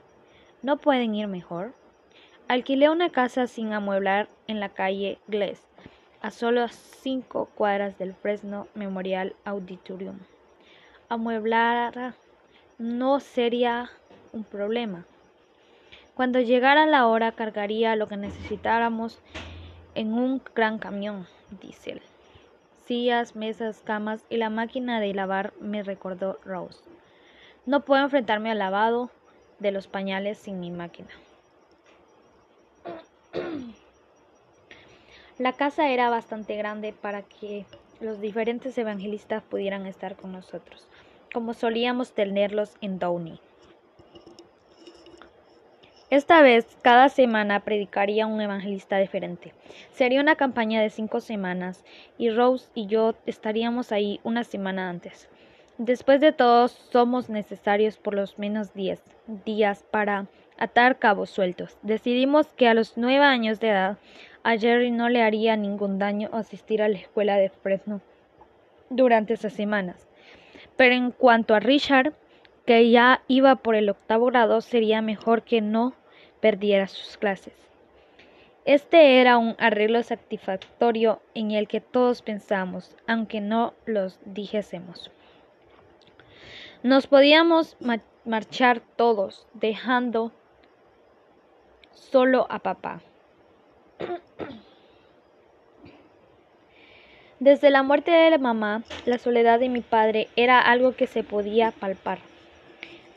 ¿No 0.61 0.77
pueden 0.77 1.13
ir 1.15 1.27
mejor? 1.27 1.73
Alquilé 2.47 2.89
una 2.89 3.09
casa 3.09 3.45
sin 3.45 3.73
amueblar 3.73 4.29
en 4.47 4.61
la 4.61 4.69
calle 4.69 5.19
Gless, 5.27 5.61
a 6.21 6.31
solo 6.31 6.69
cinco 6.69 7.49
cuadras 7.55 7.97
del 7.97 8.13
Fresno 8.13 8.67
Memorial 8.73 9.35
Auditorium. 9.43 10.19
Amueblar 11.09 12.13
no 12.77 13.19
sería 13.19 13.89
un 14.31 14.45
problema. 14.45 15.05
Cuando 16.21 16.39
llegara 16.39 16.85
la 16.85 17.07
hora 17.07 17.31
cargaría 17.31 17.95
lo 17.95 18.07
que 18.07 18.15
necesitáramos 18.15 19.17
en 19.95 20.13
un 20.13 20.39
gran 20.53 20.77
camión, 20.77 21.25
dice 21.49 21.93
él 21.93 22.01
sillas, 22.85 23.35
mesas, 23.35 23.81
camas 23.81 24.23
y 24.29 24.37
la 24.37 24.51
máquina 24.51 24.99
de 24.99 25.15
lavar, 25.15 25.51
me 25.59 25.81
recordó 25.81 26.37
Rose. 26.45 26.79
No 27.65 27.85
puedo 27.85 28.03
enfrentarme 28.03 28.51
al 28.51 28.59
lavado 28.59 29.09
de 29.57 29.71
los 29.71 29.87
pañales 29.87 30.37
sin 30.37 30.59
mi 30.59 30.69
máquina. 30.69 31.09
La 35.39 35.53
casa 35.53 35.89
era 35.89 36.11
bastante 36.11 36.55
grande 36.55 36.93
para 36.93 37.23
que 37.23 37.65
los 37.99 38.21
diferentes 38.21 38.77
evangelistas 38.77 39.41
pudieran 39.41 39.87
estar 39.87 40.15
con 40.17 40.33
nosotros, 40.33 40.87
como 41.33 41.55
solíamos 41.55 42.13
tenerlos 42.13 42.75
en 42.79 42.99
Downey. 42.99 43.39
Esta 46.11 46.41
vez, 46.41 46.77
cada 46.81 47.07
semana 47.07 47.61
predicaría 47.61 48.27
un 48.27 48.41
evangelista 48.41 48.97
diferente. 48.97 49.53
Sería 49.93 50.19
una 50.19 50.35
campaña 50.35 50.81
de 50.81 50.89
cinco 50.89 51.21
semanas 51.21 51.85
y 52.17 52.31
Rose 52.31 52.69
y 52.75 52.87
yo 52.87 53.15
estaríamos 53.25 53.93
ahí 53.93 54.19
una 54.25 54.43
semana 54.43 54.89
antes. 54.89 55.29
Después 55.77 56.19
de 56.19 56.33
todo, 56.33 56.67
somos 56.67 57.29
necesarios 57.29 57.97
por 57.97 58.13
los 58.13 58.37
menos 58.37 58.73
diez 58.73 59.01
días 59.45 59.85
para 59.89 60.27
atar 60.57 60.99
cabos 60.99 61.29
sueltos. 61.29 61.77
Decidimos 61.81 62.47
que 62.57 62.67
a 62.67 62.73
los 62.73 62.97
nueve 62.97 63.23
años 63.23 63.61
de 63.61 63.69
edad 63.69 63.97
a 64.43 64.57
Jerry 64.57 64.91
no 64.91 65.07
le 65.07 65.21
haría 65.21 65.55
ningún 65.55 65.97
daño 65.97 66.29
asistir 66.33 66.81
a 66.81 66.89
la 66.89 66.97
escuela 66.97 67.37
de 67.37 67.51
Fresno 67.51 68.01
durante 68.89 69.35
esas 69.35 69.53
semanas. 69.53 70.09
Pero 70.75 70.93
en 70.93 71.11
cuanto 71.11 71.55
a 71.55 71.61
Richard, 71.61 72.11
que 72.65 72.89
ya 72.89 73.21
iba 73.29 73.55
por 73.55 73.75
el 73.75 73.89
octavo 73.89 74.25
grado, 74.25 74.59
sería 74.59 75.01
mejor 75.01 75.43
que 75.43 75.61
no 75.61 75.93
perdiera 76.41 76.87
sus 76.87 77.17
clases. 77.17 77.53
Este 78.65 79.19
era 79.21 79.37
un 79.37 79.55
arreglo 79.57 80.03
satisfactorio 80.03 81.21
en 81.33 81.51
el 81.51 81.67
que 81.67 81.81
todos 81.81 82.21
pensamos, 82.21 82.95
aunque 83.07 83.41
no 83.41 83.73
los 83.85 84.19
dijésemos. 84.25 85.09
Nos 86.83 87.07
podíamos 87.07 87.75
marchar 88.25 88.81
todos, 88.95 89.47
dejando 89.53 90.31
solo 91.93 92.45
a 92.49 92.59
papá. 92.59 93.01
Desde 97.39 97.71
la 97.71 97.81
muerte 97.81 98.11
de 98.11 98.29
la 98.29 98.37
mamá, 98.37 98.83
la 99.05 99.17
soledad 99.17 99.59
de 99.59 99.69
mi 99.69 99.81
padre 99.81 100.27
era 100.35 100.61
algo 100.61 100.95
que 100.95 101.07
se 101.07 101.23
podía 101.23 101.71
palpar, 101.71 102.19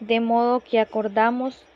de 0.00 0.20
modo 0.20 0.60
que 0.60 0.80
acordamos 0.80 1.66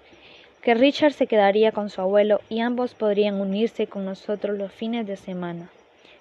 que 0.68 0.74
Richard 0.74 1.14
se 1.14 1.26
quedaría 1.26 1.72
con 1.72 1.88
su 1.88 2.02
abuelo 2.02 2.42
y 2.50 2.60
ambos 2.60 2.92
podrían 2.92 3.40
unirse 3.40 3.86
con 3.86 4.04
nosotros 4.04 4.58
los 4.58 4.70
fines 4.70 5.06
de 5.06 5.16
semana. 5.16 5.70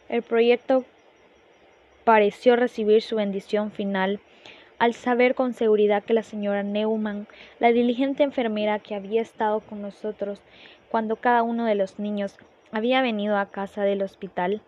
El 0.07 0.21
proyecto 0.21 0.85
pareció 2.05 2.55
recibir 2.55 3.01
su 3.01 3.17
bendición 3.17 3.71
final 3.71 4.21
al 4.79 4.93
saber 4.93 5.35
con 5.35 5.53
seguridad 5.53 6.01
que 6.01 6.13
la 6.13 6.23
señora 6.23 6.63
Neumann, 6.63 7.27
la 7.59 7.73
diligente 7.73 8.23
enfermera 8.23 8.79
que 8.79 8.95
había 8.95 9.21
estado 9.21 9.59
con 9.59 9.81
nosotros 9.81 10.39
cuando 10.89 11.17
cada 11.17 11.43
uno 11.43 11.65
de 11.65 11.75
los 11.75 11.99
niños 11.99 12.37
había 12.71 13.01
venido 13.01 13.35
a 13.35 13.47
casa 13.47 13.83
del 13.83 14.01
hospital, 14.01 14.61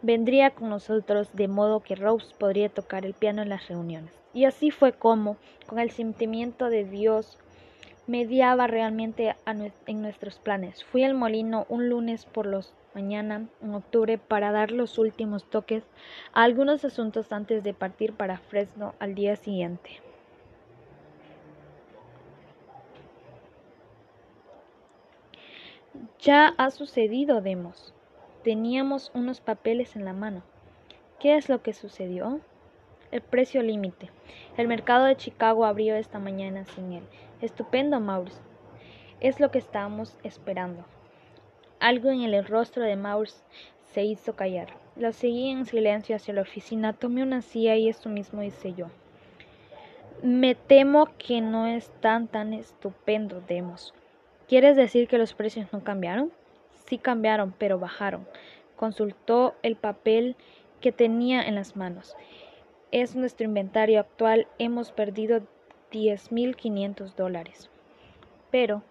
vendría 0.00 0.50
con 0.50 0.68
nosotros 0.70 1.30
de 1.32 1.48
modo 1.48 1.80
que 1.80 1.96
Rose 1.96 2.32
podría 2.38 2.68
tocar 2.68 3.04
el 3.04 3.14
piano 3.14 3.42
en 3.42 3.48
las 3.48 3.66
reuniones. 3.66 4.12
Y 4.32 4.44
así 4.44 4.70
fue 4.70 4.92
como, 4.92 5.38
con 5.66 5.80
el 5.80 5.90
sentimiento 5.90 6.70
de 6.70 6.84
Dios 6.84 7.36
mediaba 8.08 8.66
realmente 8.66 9.36
en 9.46 10.02
nuestros 10.02 10.38
planes. 10.38 10.82
Fui 10.82 11.04
al 11.04 11.14
molino 11.14 11.66
un 11.68 11.88
lunes 11.88 12.24
por 12.24 12.46
los 12.46 12.74
mañana 12.94 13.46
en 13.62 13.74
octubre 13.74 14.18
para 14.18 14.50
dar 14.50 14.72
los 14.72 14.98
últimos 14.98 15.44
toques 15.44 15.84
a 16.32 16.42
algunos 16.42 16.84
asuntos 16.84 17.30
antes 17.30 17.62
de 17.62 17.74
partir 17.74 18.14
para 18.14 18.38
Fresno 18.38 18.94
al 18.98 19.14
día 19.14 19.36
siguiente. 19.36 20.00
Ya 26.18 26.54
ha 26.56 26.70
sucedido, 26.70 27.40
Demos. 27.40 27.94
Teníamos 28.42 29.12
unos 29.14 29.40
papeles 29.40 29.94
en 29.94 30.04
la 30.04 30.12
mano. 30.12 30.42
¿Qué 31.20 31.36
es 31.36 31.48
lo 31.48 31.62
que 31.62 31.72
sucedió? 31.72 32.40
El 33.12 33.20
precio 33.20 33.62
límite. 33.62 34.10
El 34.56 34.66
mercado 34.66 35.04
de 35.04 35.16
Chicago 35.16 35.64
abrió 35.64 35.94
esta 35.94 36.18
mañana 36.18 36.64
sin 36.64 36.92
él. 36.92 37.04
Estupendo, 37.40 38.00
Maurice. 38.00 38.40
Es 39.20 39.38
lo 39.38 39.52
que 39.52 39.58
estábamos 39.58 40.16
esperando. 40.24 40.84
Algo 41.78 42.10
en 42.10 42.22
el 42.22 42.44
rostro 42.44 42.82
de 42.82 42.96
Maurice 42.96 43.44
se 43.92 44.02
hizo 44.02 44.34
callar. 44.34 44.74
Lo 44.96 45.12
seguí 45.12 45.48
en 45.50 45.64
silencio 45.64 46.16
hacia 46.16 46.34
la 46.34 46.42
oficina, 46.42 46.92
tomé 46.92 47.22
una 47.22 47.40
silla 47.40 47.76
y 47.76 47.88
eso 47.88 48.08
mismo 48.08 48.42
hice 48.42 48.74
yo. 48.74 48.86
Me 50.20 50.56
temo 50.56 51.10
que 51.16 51.40
no 51.40 51.68
es 51.68 51.90
tan 52.00 52.26
tan 52.26 52.52
estupendo, 52.52 53.40
Demos. 53.40 53.94
¿Quieres 54.48 54.74
decir 54.74 55.06
que 55.06 55.18
los 55.18 55.34
precios 55.34 55.72
no 55.72 55.84
cambiaron? 55.84 56.32
Sí 56.86 56.98
cambiaron, 56.98 57.54
pero 57.56 57.78
bajaron. 57.78 58.26
Consultó 58.74 59.54
el 59.62 59.76
papel 59.76 60.34
que 60.80 60.90
tenía 60.90 61.42
en 61.42 61.54
las 61.54 61.76
manos. 61.76 62.16
Es 62.90 63.14
nuestro 63.14 63.44
inventario 63.44 64.00
actual. 64.00 64.48
Hemos 64.58 64.90
perdido 64.90 65.42
10.500 65.90 67.14
dólares. 67.14 67.70
Pero, 68.50 68.82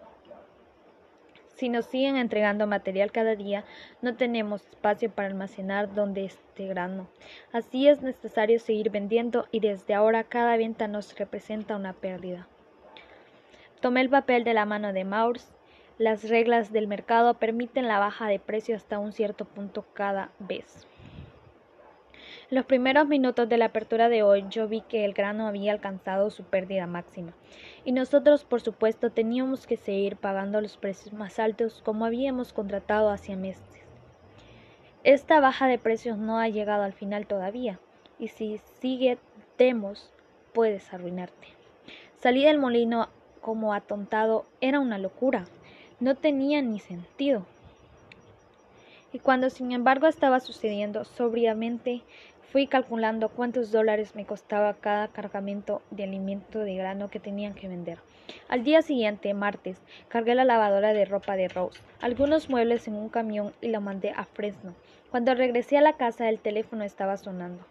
si 1.54 1.68
nos 1.68 1.86
siguen 1.86 2.16
entregando 2.16 2.66
material 2.66 3.12
cada 3.12 3.34
día, 3.34 3.64
no 4.00 4.16
tenemos 4.16 4.64
espacio 4.66 5.10
para 5.10 5.28
almacenar 5.28 5.94
donde 5.94 6.24
este 6.24 6.66
grano. 6.66 7.08
Así 7.52 7.88
es 7.88 8.02
necesario 8.02 8.58
seguir 8.60 8.90
vendiendo 8.90 9.46
y 9.50 9.60
desde 9.60 9.94
ahora 9.94 10.24
cada 10.24 10.56
venta 10.56 10.88
nos 10.88 11.16
representa 11.18 11.76
una 11.76 11.92
pérdida. 11.92 12.46
Tomé 13.80 14.00
el 14.00 14.10
papel 14.10 14.42
de 14.42 14.54
la 14.54 14.64
mano 14.64 14.92
de 14.92 15.04
Maurs. 15.04 15.52
Las 15.98 16.28
reglas 16.28 16.72
del 16.72 16.88
mercado 16.88 17.34
permiten 17.34 17.86
la 17.86 18.00
baja 18.00 18.26
de 18.26 18.40
precio 18.40 18.74
hasta 18.74 18.98
un 18.98 19.12
cierto 19.12 19.44
punto 19.44 19.84
cada 19.94 20.30
vez. 20.40 20.87
Los 22.50 22.64
primeros 22.64 23.06
minutos 23.06 23.46
de 23.46 23.58
la 23.58 23.66
apertura 23.66 24.08
de 24.08 24.22
hoy 24.22 24.46
yo 24.48 24.68
vi 24.68 24.80
que 24.80 25.04
el 25.04 25.12
grano 25.12 25.46
había 25.46 25.70
alcanzado 25.70 26.30
su 26.30 26.44
pérdida 26.44 26.86
máxima, 26.86 27.34
y 27.84 27.92
nosotros 27.92 28.44
por 28.44 28.62
supuesto 28.62 29.10
teníamos 29.10 29.66
que 29.66 29.76
seguir 29.76 30.16
pagando 30.16 30.62
los 30.62 30.78
precios 30.78 31.12
más 31.12 31.38
altos 31.38 31.82
como 31.84 32.06
habíamos 32.06 32.54
contratado 32.54 33.10
hacía 33.10 33.36
meses. 33.36 33.84
Esta 35.04 35.40
baja 35.40 35.66
de 35.66 35.78
precios 35.78 36.16
no 36.16 36.38
ha 36.38 36.48
llegado 36.48 36.84
al 36.84 36.94
final 36.94 37.26
todavía, 37.26 37.80
y 38.18 38.28
si 38.28 38.58
sigue 38.80 39.18
demos 39.58 40.10
puedes 40.54 40.90
arruinarte. 40.94 41.48
Salí 42.16 42.44
del 42.44 42.56
molino 42.56 43.10
como 43.42 43.74
atontado 43.74 44.46
era 44.62 44.80
una 44.80 44.96
locura. 44.96 45.44
No 46.00 46.14
tenía 46.14 46.62
ni 46.62 46.80
sentido. 46.80 47.44
Y 49.12 49.20
cuando 49.20 49.50
sin 49.50 49.72
embargo 49.72 50.06
estaba 50.06 50.40
sucediendo 50.40 51.04
sobriamente, 51.04 52.02
fui 52.50 52.66
calculando 52.66 53.28
cuántos 53.28 53.70
dólares 53.70 54.14
me 54.14 54.24
costaba 54.24 54.74
cada 54.74 55.08
cargamento 55.08 55.82
de 55.90 56.04
alimento 56.04 56.60
de 56.60 56.74
grano 56.76 57.08
que 57.08 57.20
tenían 57.20 57.54
que 57.54 57.68
vender. 57.68 57.98
Al 58.48 58.64
día 58.64 58.82
siguiente, 58.82 59.34
martes, 59.34 59.78
cargué 60.08 60.34
la 60.34 60.44
lavadora 60.44 60.94
de 60.94 61.04
ropa 61.04 61.36
de 61.36 61.48
Rose, 61.48 61.80
algunos 62.00 62.48
muebles 62.48 62.88
en 62.88 62.94
un 62.94 63.10
camión 63.10 63.52
y 63.60 63.68
la 63.68 63.80
mandé 63.80 64.10
a 64.10 64.24
Fresno. 64.24 64.74
Cuando 65.10 65.34
regresé 65.34 65.76
a 65.76 65.82
la 65.82 65.94
casa 65.94 66.28
el 66.28 66.40
teléfono 66.40 66.84
estaba 66.84 67.16
sonando. 67.16 67.66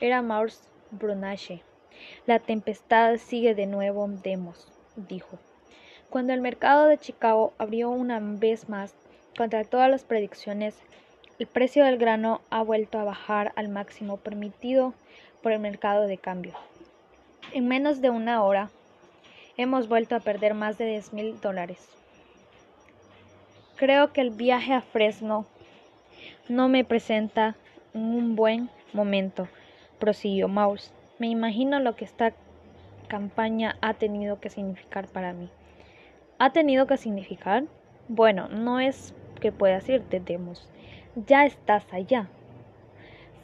Era 0.00 0.22
Maurice 0.22 0.68
Brunache. 0.90 1.62
La 2.26 2.38
tempestad 2.38 3.16
sigue 3.16 3.54
de 3.54 3.66
nuevo, 3.66 4.08
Demos, 4.08 4.72
dijo. 4.96 5.38
Cuando 6.10 6.32
el 6.32 6.40
mercado 6.40 6.86
de 6.86 6.98
Chicago 6.98 7.52
abrió 7.58 7.90
una 7.90 8.18
vez 8.20 8.68
más, 8.68 8.94
contra 9.36 9.64
todas 9.64 9.90
las 9.90 10.04
predicciones, 10.04 10.76
el 11.38 11.46
precio 11.46 11.84
del 11.84 11.98
grano 11.98 12.40
ha 12.50 12.62
vuelto 12.62 12.98
a 12.98 13.04
bajar 13.04 13.52
al 13.54 13.68
máximo 13.68 14.16
permitido 14.16 14.92
por 15.42 15.52
el 15.52 15.60
mercado 15.60 16.06
de 16.06 16.18
cambio. 16.18 16.54
En 17.52 17.68
menos 17.68 18.00
de 18.00 18.10
una 18.10 18.42
hora, 18.42 18.70
hemos 19.56 19.88
vuelto 19.88 20.16
a 20.16 20.20
perder 20.20 20.54
más 20.54 20.78
de 20.78 20.86
10 20.86 21.12
mil 21.12 21.40
dólares. 21.40 21.88
Creo 23.76 24.12
que 24.12 24.20
el 24.20 24.30
viaje 24.30 24.72
a 24.72 24.80
Fresno 24.80 25.46
no 26.48 26.68
me 26.68 26.84
presenta 26.84 27.56
un 27.94 28.34
buen 28.34 28.68
momento, 28.92 29.46
prosiguió 30.00 30.48
Maus. 30.48 30.92
Me 31.20 31.28
imagino 31.28 31.78
lo 31.78 31.94
que 31.94 32.04
esta 32.04 32.32
campaña 33.06 33.76
ha 33.80 33.94
tenido 33.94 34.40
que 34.40 34.50
significar 34.50 35.06
para 35.06 35.32
mí. 35.32 35.48
¿Ha 36.38 36.50
tenido 36.50 36.86
que 36.86 36.96
significar? 36.96 37.64
Bueno, 38.08 38.48
no 38.48 38.80
es 38.80 39.14
que 39.40 39.52
puedas 39.52 39.88
irte, 39.88 40.20
Demos. 40.20 40.68
Ya 41.26 41.44
estás 41.44 41.84
allá. 41.92 42.30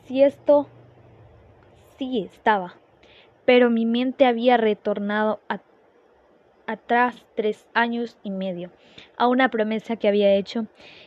Si 0.04 0.22
esto 0.22 0.68
sí 1.98 2.22
estaba, 2.22 2.80
pero 3.44 3.70
mi 3.70 3.86
mente 3.86 4.26
había 4.26 4.56
retornado 4.56 5.40
atrás 6.66 7.26
tres 7.34 7.66
años 7.74 8.18
y 8.22 8.30
medio 8.30 8.70
a 9.16 9.28
una 9.28 9.50
promesa 9.50 9.96
que 9.96 10.08
había 10.08 10.34
hecho 10.34 10.66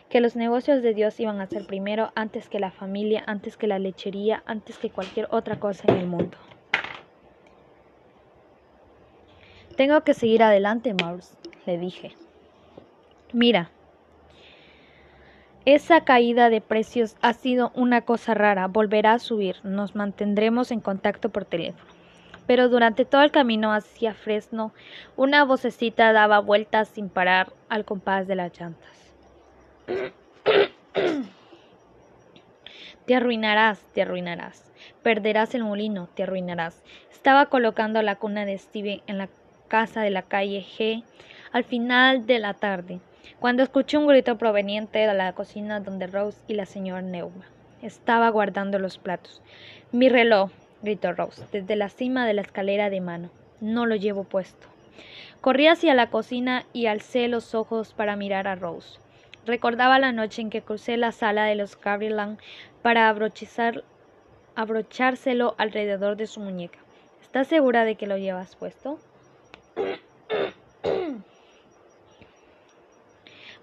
que 0.09 0.19
los 0.19 0.35
negocios 0.35 0.81
de 0.81 0.93
Dios 0.93 1.19
iban 1.19 1.41
a 1.41 1.47
ser 1.47 1.65
primero 1.65 2.11
antes 2.15 2.49
que 2.49 2.59
la 2.59 2.71
familia, 2.71 3.23
antes 3.27 3.57
que 3.57 3.67
la 3.67 3.79
lechería, 3.79 4.43
antes 4.45 4.77
que 4.79 4.91
cualquier 4.91 5.27
otra 5.31 5.57
cosa 5.57 5.87
en 5.87 5.97
el 5.97 6.07
mundo. 6.07 6.37
Tengo 9.75 10.03
que 10.03 10.13
seguir 10.13 10.43
adelante, 10.43 10.93
Mars, 10.93 11.37
le 11.65 11.77
dije. 11.77 12.17
Mira, 13.33 13.76
esa 15.67 16.01
caída 16.05 16.49
de 16.49 16.61
precios 16.61 17.17
ha 17.21 17.33
sido 17.33 17.71
una 17.75 18.01
cosa 18.01 18.33
rara, 18.33 18.67
volverá 18.67 19.13
a 19.13 19.19
subir, 19.19 19.57
nos 19.63 19.95
mantendremos 19.95 20.71
en 20.71 20.79
contacto 20.79 21.29
por 21.29 21.45
teléfono 21.45 21.97
pero 22.47 22.69
durante 22.69 23.05
todo 23.05 23.21
el 23.21 23.31
camino 23.31 23.73
hacia 23.73 24.13
Fresno 24.13 24.73
una 25.17 25.43
vocecita 25.43 26.13
daba 26.13 26.39
vueltas 26.39 26.87
sin 26.87 27.09
parar 27.09 27.51
al 27.69 27.83
compás 27.83 28.25
de 28.25 28.35
las 28.35 28.57
llantas. 28.57 29.13
Te 33.05 33.15
arruinarás, 33.15 33.79
te 33.93 34.01
arruinarás. 34.01 34.71
Perderás 35.03 35.53
el 35.55 35.63
molino, 35.63 36.07
te 36.13 36.23
arruinarás. 36.23 36.81
Estaba 37.11 37.47
colocando 37.47 38.01
la 38.01 38.15
cuna 38.15 38.45
de 38.45 38.57
Steve 38.57 39.03
en 39.07 39.17
la 39.17 39.29
casa 39.67 40.01
de 40.01 40.09
la 40.09 40.21
calle 40.21 40.61
G 40.61 41.03
al 41.51 41.63
final 41.63 42.25
de 42.25 42.39
la 42.39 42.53
tarde, 42.53 42.99
cuando 43.39 43.63
escuché 43.63 43.97
un 43.97 44.07
grito 44.07 44.37
proveniente 44.37 44.99
de 44.99 45.13
la 45.13 45.33
cocina 45.33 45.79
donde 45.79 46.07
Rose 46.07 46.39
y 46.47 46.53
la 46.53 46.65
señora 46.65 47.01
Neuma 47.01 47.45
estaba 47.81 48.29
guardando 48.29 48.79
los 48.79 48.97
platos. 48.97 49.41
Mi 49.91 50.09
reloj, 50.09 50.51
gritó 50.81 51.13
Rose 51.13 51.45
desde 51.51 51.75
la 51.75 51.89
cima 51.89 52.25
de 52.25 52.33
la 52.33 52.41
escalera 52.41 52.89
de 52.89 53.01
mano. 53.01 53.29
No 53.61 53.85
lo 53.85 53.95
llevo 53.95 54.23
puesto. 54.23 54.67
Corrí 55.41 55.67
hacia 55.67 55.93
la 55.93 56.09
cocina 56.09 56.65
y 56.73 56.87
alcé 56.87 57.27
los 57.27 57.53
ojos 57.55 57.93
para 57.93 58.15
mirar 58.15 58.47
a 58.47 58.55
Rose. 58.55 58.99
Recordaba 59.45 59.99
la 59.99 60.11
noche 60.11 60.41
en 60.41 60.49
que 60.49 60.61
crucé 60.61 60.97
la 60.97 61.11
sala 61.11 61.45
de 61.45 61.55
los 61.55 61.79
Gabrielán 61.79 62.37
para 62.81 63.07
abrochárselo 64.55 65.55
alrededor 65.57 66.17
de 66.17 66.27
su 66.27 66.39
muñeca. 66.39 66.79
¿Estás 67.21 67.47
segura 67.47 67.85
de 67.85 67.95
que 67.95 68.07
lo 68.07 68.17
llevas 68.17 68.55
puesto? 68.55 68.99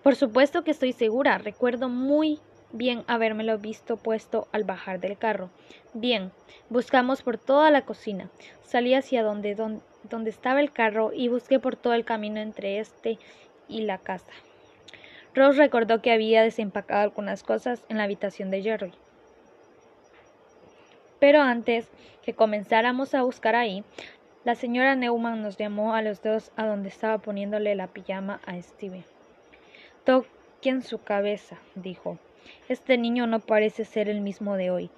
Por 0.04 0.16
supuesto 0.16 0.64
que 0.64 0.70
estoy 0.70 0.92
segura. 0.92 1.38
Recuerdo 1.38 1.88
muy 1.88 2.38
bien 2.72 3.04
habérmelo 3.06 3.56
visto 3.56 3.96
puesto 3.96 4.48
al 4.52 4.62
bajar 4.62 5.00
del 5.00 5.16
carro. 5.16 5.48
Bien, 5.94 6.30
buscamos 6.68 7.22
por 7.22 7.38
toda 7.38 7.70
la 7.70 7.86
cocina. 7.86 8.28
Salí 8.64 8.92
hacia 8.92 9.22
donde, 9.22 9.54
donde, 9.54 10.28
estaba 10.30 10.60
el 10.60 10.72
carro 10.72 11.10
y 11.14 11.28
busqué 11.28 11.58
por 11.58 11.76
todo 11.76 11.94
el 11.94 12.04
camino 12.04 12.38
entre 12.38 12.80
este 12.80 13.18
y 13.66 13.80
la 13.80 13.96
casa. 13.96 14.30
Rose 15.34 15.56
recordó 15.56 16.02
que 16.02 16.12
había 16.12 16.42
desempacado 16.42 17.00
algunas 17.00 17.42
cosas 17.42 17.82
en 17.88 17.96
la 17.96 18.04
habitación 18.04 18.50
de 18.50 18.62
Jerry. 18.62 18.92
Pero 21.18 21.40
antes 21.40 21.88
que 22.22 22.34
comenzáramos 22.34 23.14
a 23.14 23.22
buscar 23.22 23.54
ahí, 23.54 23.82
la 24.44 24.54
señora 24.54 24.96
Neumann 24.96 25.40
nos 25.40 25.56
llamó 25.56 25.94
a 25.94 26.02
los 26.02 26.22
dos 26.22 26.52
a 26.56 26.66
donde 26.66 26.90
estaba 26.90 27.16
poniéndole 27.16 27.74
la 27.74 27.86
pijama 27.86 28.42
a 28.44 28.60
Steve. 28.60 29.06
Toquen 30.04 30.82
su 30.82 31.02
cabeza, 31.02 31.58
dijo. 31.74 32.18
Este 32.68 32.98
niño 32.98 33.26
no 33.26 33.40
parece 33.40 33.84
ser 33.84 34.08
el 34.08 34.20
mismo 34.20 34.56
de 34.56 34.70
hoy. 34.70 34.90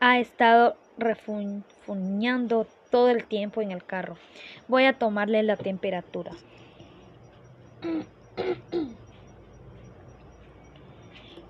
Ha 0.00 0.18
estado 0.18 0.76
refunfuñando 0.96 2.66
todo 2.90 3.10
el 3.10 3.26
tiempo 3.26 3.60
en 3.60 3.70
el 3.70 3.84
carro. 3.84 4.16
Voy 4.66 4.84
a 4.84 4.98
tomarle 4.98 5.42
la 5.42 5.56
temperatura. 5.56 6.32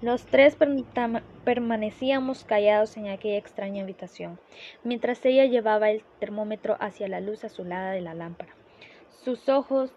Los 0.02 0.24
tres 0.24 0.56
permanecíamos 1.44 2.44
callados 2.44 2.96
en 2.96 3.08
aquella 3.08 3.36
extraña 3.36 3.82
habitación, 3.82 4.40
mientras 4.82 5.24
ella 5.26 5.44
llevaba 5.44 5.90
el 5.90 6.02
termómetro 6.18 6.76
hacia 6.80 7.06
la 7.06 7.20
luz 7.20 7.44
azulada 7.44 7.92
de 7.92 8.00
la 8.00 8.14
lámpara. 8.14 8.54
Sus 9.22 9.50
ojos 9.50 9.92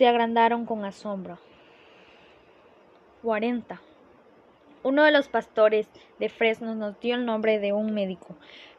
se 0.00 0.08
agrandaron 0.08 0.64
con 0.64 0.86
asombro. 0.86 1.36
40. 3.20 3.82
Uno 4.82 5.04
de 5.04 5.10
los 5.10 5.28
pastores 5.28 5.88
de 6.18 6.30
Fresno 6.30 6.74
nos 6.74 6.98
dio 7.00 7.16
el 7.16 7.26
nombre 7.26 7.58
de 7.58 7.74
un 7.74 7.92
médico, 7.92 8.34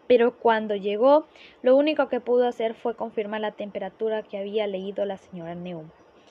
pero 0.08 0.36
cuando 0.36 0.76
llegó, 0.76 1.28
lo 1.62 1.76
único 1.76 2.10
que 2.10 2.22
pudo 2.22 2.48
hacer 2.48 2.74
fue 2.74 2.96
confirmar 2.96 3.42
la 3.42 3.52
temperatura 3.52 4.24
que 4.24 4.40
había 4.40 4.66
leído 4.66 5.06
la 5.06 5.18
señora 5.18 5.54
Neum 5.54 5.90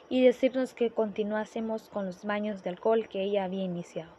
y 0.09 0.25
decirnos 0.25 0.75
que 0.75 0.91
continuásemos 0.91 1.89
con 1.89 2.07
los 2.07 2.25
baños 2.25 2.65
de 2.65 2.71
alcohol 2.71 3.07
que 3.09 3.23
ella 3.23 3.45
había 3.45 3.62
iniciado. 3.62 4.11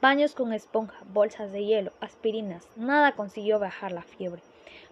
Baños 0.00 0.34
con 0.34 0.54
esponja, 0.54 0.96
bolsas 1.12 1.52
de 1.52 1.66
hielo, 1.66 1.92
aspirinas, 2.00 2.66
nada 2.76 3.12
consiguió 3.12 3.58
bajar 3.58 3.92
la 3.92 4.04
fiebre. 4.04 4.40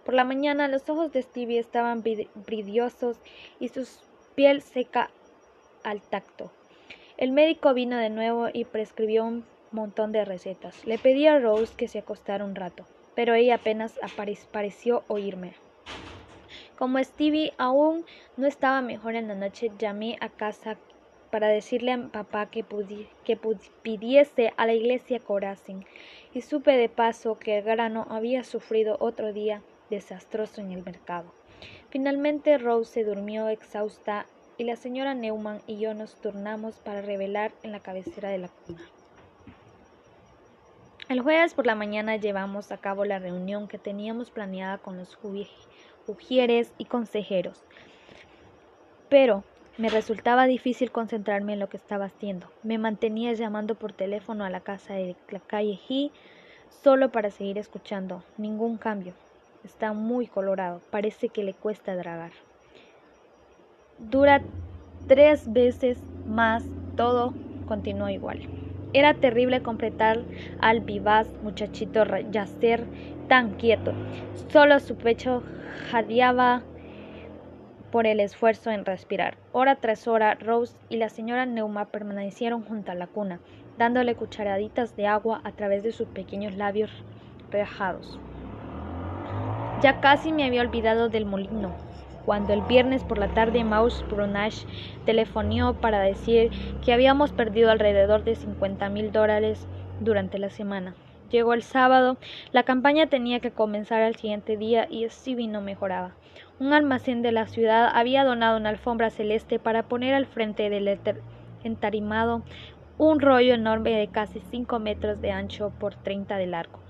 Por 0.05 0.13
la 0.13 0.25
mañana 0.25 0.67
los 0.67 0.87
ojos 0.89 1.11
de 1.11 1.23
Stevie 1.23 1.57
estaban 1.57 2.03
bridiosos 2.03 3.17
y 3.59 3.69
su 3.69 3.87
piel 4.35 4.61
seca 4.61 5.09
al 5.83 6.01
tacto. 6.01 6.51
El 7.17 7.31
médico 7.31 7.73
vino 7.73 7.97
de 7.97 8.09
nuevo 8.09 8.47
y 8.51 8.65
prescribió 8.65 9.25
un 9.25 9.45
montón 9.71 10.11
de 10.11 10.25
recetas. 10.25 10.85
Le 10.85 10.97
pedí 10.97 11.27
a 11.27 11.39
Rose 11.39 11.73
que 11.75 11.87
se 11.87 11.99
acostara 11.99 12.45
un 12.45 12.55
rato, 12.55 12.85
pero 13.15 13.33
ella 13.33 13.55
apenas 13.55 13.99
pareció 14.51 15.03
oírme. 15.07 15.53
Como 16.77 17.03
Stevie 17.03 17.53
aún 17.57 18.05
no 18.37 18.47
estaba 18.47 18.81
mejor 18.81 19.15
en 19.15 19.27
la 19.27 19.35
noche, 19.35 19.71
llamé 19.77 20.17
a 20.19 20.29
casa 20.29 20.77
para 21.31 21.47
decirle 21.47 21.93
a 21.93 22.09
papá 22.09 22.47
que, 22.47 22.63
que 23.23 23.39
pidiese 23.81 24.53
a 24.55 24.67
la 24.67 24.73
iglesia 24.73 25.19
que 25.19 25.85
y 26.33 26.41
supe 26.41 26.77
de 26.77 26.89
paso 26.89 27.39
que 27.39 27.57
el 27.57 27.63
grano 27.63 28.05
había 28.09 28.43
sufrido 28.43 28.97
otro 28.99 29.33
día 29.33 29.63
desastroso 29.89 30.61
en 30.61 30.71
el 30.71 30.83
mercado. 30.83 31.33
Finalmente 31.89 32.57
Rose 32.57 32.91
se 32.91 33.03
durmió 33.03 33.49
exhausta 33.49 34.27
la 34.63 34.75
señora 34.75 35.13
Neumann 35.13 35.61
y 35.67 35.79
yo 35.79 35.93
nos 35.93 36.15
turnamos 36.15 36.75
para 36.75 37.01
revelar 37.01 37.51
en 37.63 37.71
la 37.71 37.79
cabecera 37.79 38.29
de 38.29 38.37
la 38.39 38.49
cuna. 38.49 38.81
El 41.09 41.21
jueves 41.21 41.53
por 41.53 41.65
la 41.65 41.75
mañana 41.75 42.15
llevamos 42.15 42.71
a 42.71 42.77
cabo 42.77 43.05
la 43.05 43.19
reunión 43.19 43.67
que 43.67 43.77
teníamos 43.77 44.31
planeada 44.31 44.77
con 44.77 44.97
los 44.97 45.17
ujieres 46.07 46.73
y 46.77 46.85
consejeros, 46.85 47.63
pero 49.09 49.43
me 49.77 49.89
resultaba 49.89 50.45
difícil 50.45 50.91
concentrarme 50.91 51.53
en 51.53 51.59
lo 51.59 51.67
que 51.67 51.77
estaba 51.77 52.05
haciendo. 52.05 52.47
Me 52.61 52.77
mantenía 52.77 53.33
llamando 53.33 53.75
por 53.75 53.91
teléfono 53.91 54.45
a 54.45 54.49
la 54.49 54.59
casa 54.59 54.93
de 54.93 55.15
la 55.29 55.39
calle 55.39 55.79
G 55.89 56.11
solo 56.83 57.11
para 57.11 57.31
seguir 57.31 57.57
escuchando. 57.57 58.23
Ningún 58.37 58.77
cambio. 58.77 59.13
Está 59.63 59.93
muy 59.93 60.27
colorado. 60.27 60.81
Parece 60.91 61.29
que 61.29 61.43
le 61.43 61.53
cuesta 61.53 61.95
dragar. 61.95 62.31
Dura 64.09 64.41
tres 65.07 65.51
veces 65.51 66.01
más, 66.27 66.63
todo 66.95 67.33
continuó 67.67 68.09
igual. 68.09 68.39
Era 68.93 69.15
terrible 69.15 69.61
completar 69.61 70.19
al 70.59 70.81
vivaz 70.81 71.27
muchachito 71.41 72.03
yacer 72.31 72.85
tan 73.27 73.53
quieto. 73.53 73.91
Solo 74.49 74.79
su 74.79 74.95
pecho 74.95 75.43
jadeaba 75.89 76.61
por 77.91 78.07
el 78.07 78.19
esfuerzo 78.19 78.71
en 78.71 78.85
respirar. 78.85 79.37
Hora 79.51 79.75
tras 79.75 80.07
hora, 80.07 80.35
Rose 80.35 80.75
y 80.89 80.97
la 80.97 81.09
señora 81.09 81.45
Neuma 81.45 81.85
permanecieron 81.85 82.63
junto 82.63 82.91
a 82.91 82.95
la 82.95 83.07
cuna, 83.07 83.39
dándole 83.77 84.15
cucharaditas 84.15 84.95
de 84.95 85.07
agua 85.07 85.41
a 85.43 85.51
través 85.51 85.83
de 85.83 85.91
sus 85.91 86.07
pequeños 86.07 86.55
labios 86.55 86.91
rejados. 87.51 88.19
Ya 89.81 90.01
casi 90.01 90.31
me 90.31 90.45
había 90.45 90.61
olvidado 90.61 91.09
del 91.09 91.25
molino, 91.25 91.75
cuando 92.25 92.53
el 92.53 92.61
viernes 92.61 93.03
por 93.03 93.17
la 93.17 93.27
tarde 93.27 93.63
Maus 93.63 94.03
Brunach 94.09 94.65
telefonió 95.05 95.73
para 95.73 95.99
decir 96.01 96.51
que 96.83 96.93
habíamos 96.93 97.31
perdido 97.31 97.71
alrededor 97.71 98.23
de 98.23 98.35
50 98.35 98.89
mil 98.89 99.11
dólares 99.11 99.67
durante 99.99 100.39
la 100.39 100.49
semana. 100.49 100.95
Llegó 101.29 101.53
el 101.53 101.63
sábado, 101.63 102.17
la 102.51 102.61
campaña 102.63 103.07
tenía 103.07 103.39
que 103.39 103.51
comenzar 103.51 104.01
al 104.01 104.15
siguiente 104.15 104.55
día 104.55 104.87
y 104.89 105.09
Stevie 105.09 105.47
no 105.47 105.61
mejoraba. 105.61 106.11
Un 106.59 106.73
almacén 106.73 107.23
de 107.23 107.31
la 107.31 107.47
ciudad 107.47 107.89
había 107.91 108.23
donado 108.23 108.57
una 108.57 108.69
alfombra 108.69 109.09
celeste 109.09 109.57
para 109.57 109.83
poner 109.83 110.13
al 110.13 110.27
frente 110.27 110.69
del 110.69 110.87
entarimado 111.63 112.43
un 112.99 113.19
rollo 113.19 113.55
enorme 113.55 113.91
de 113.91 114.07
casi 114.07 114.39
cinco 114.51 114.77
metros 114.77 115.21
de 115.21 115.31
ancho 115.31 115.71
por 115.79 115.95
treinta 115.95 116.37
de 116.37 116.45
largo. 116.45 116.82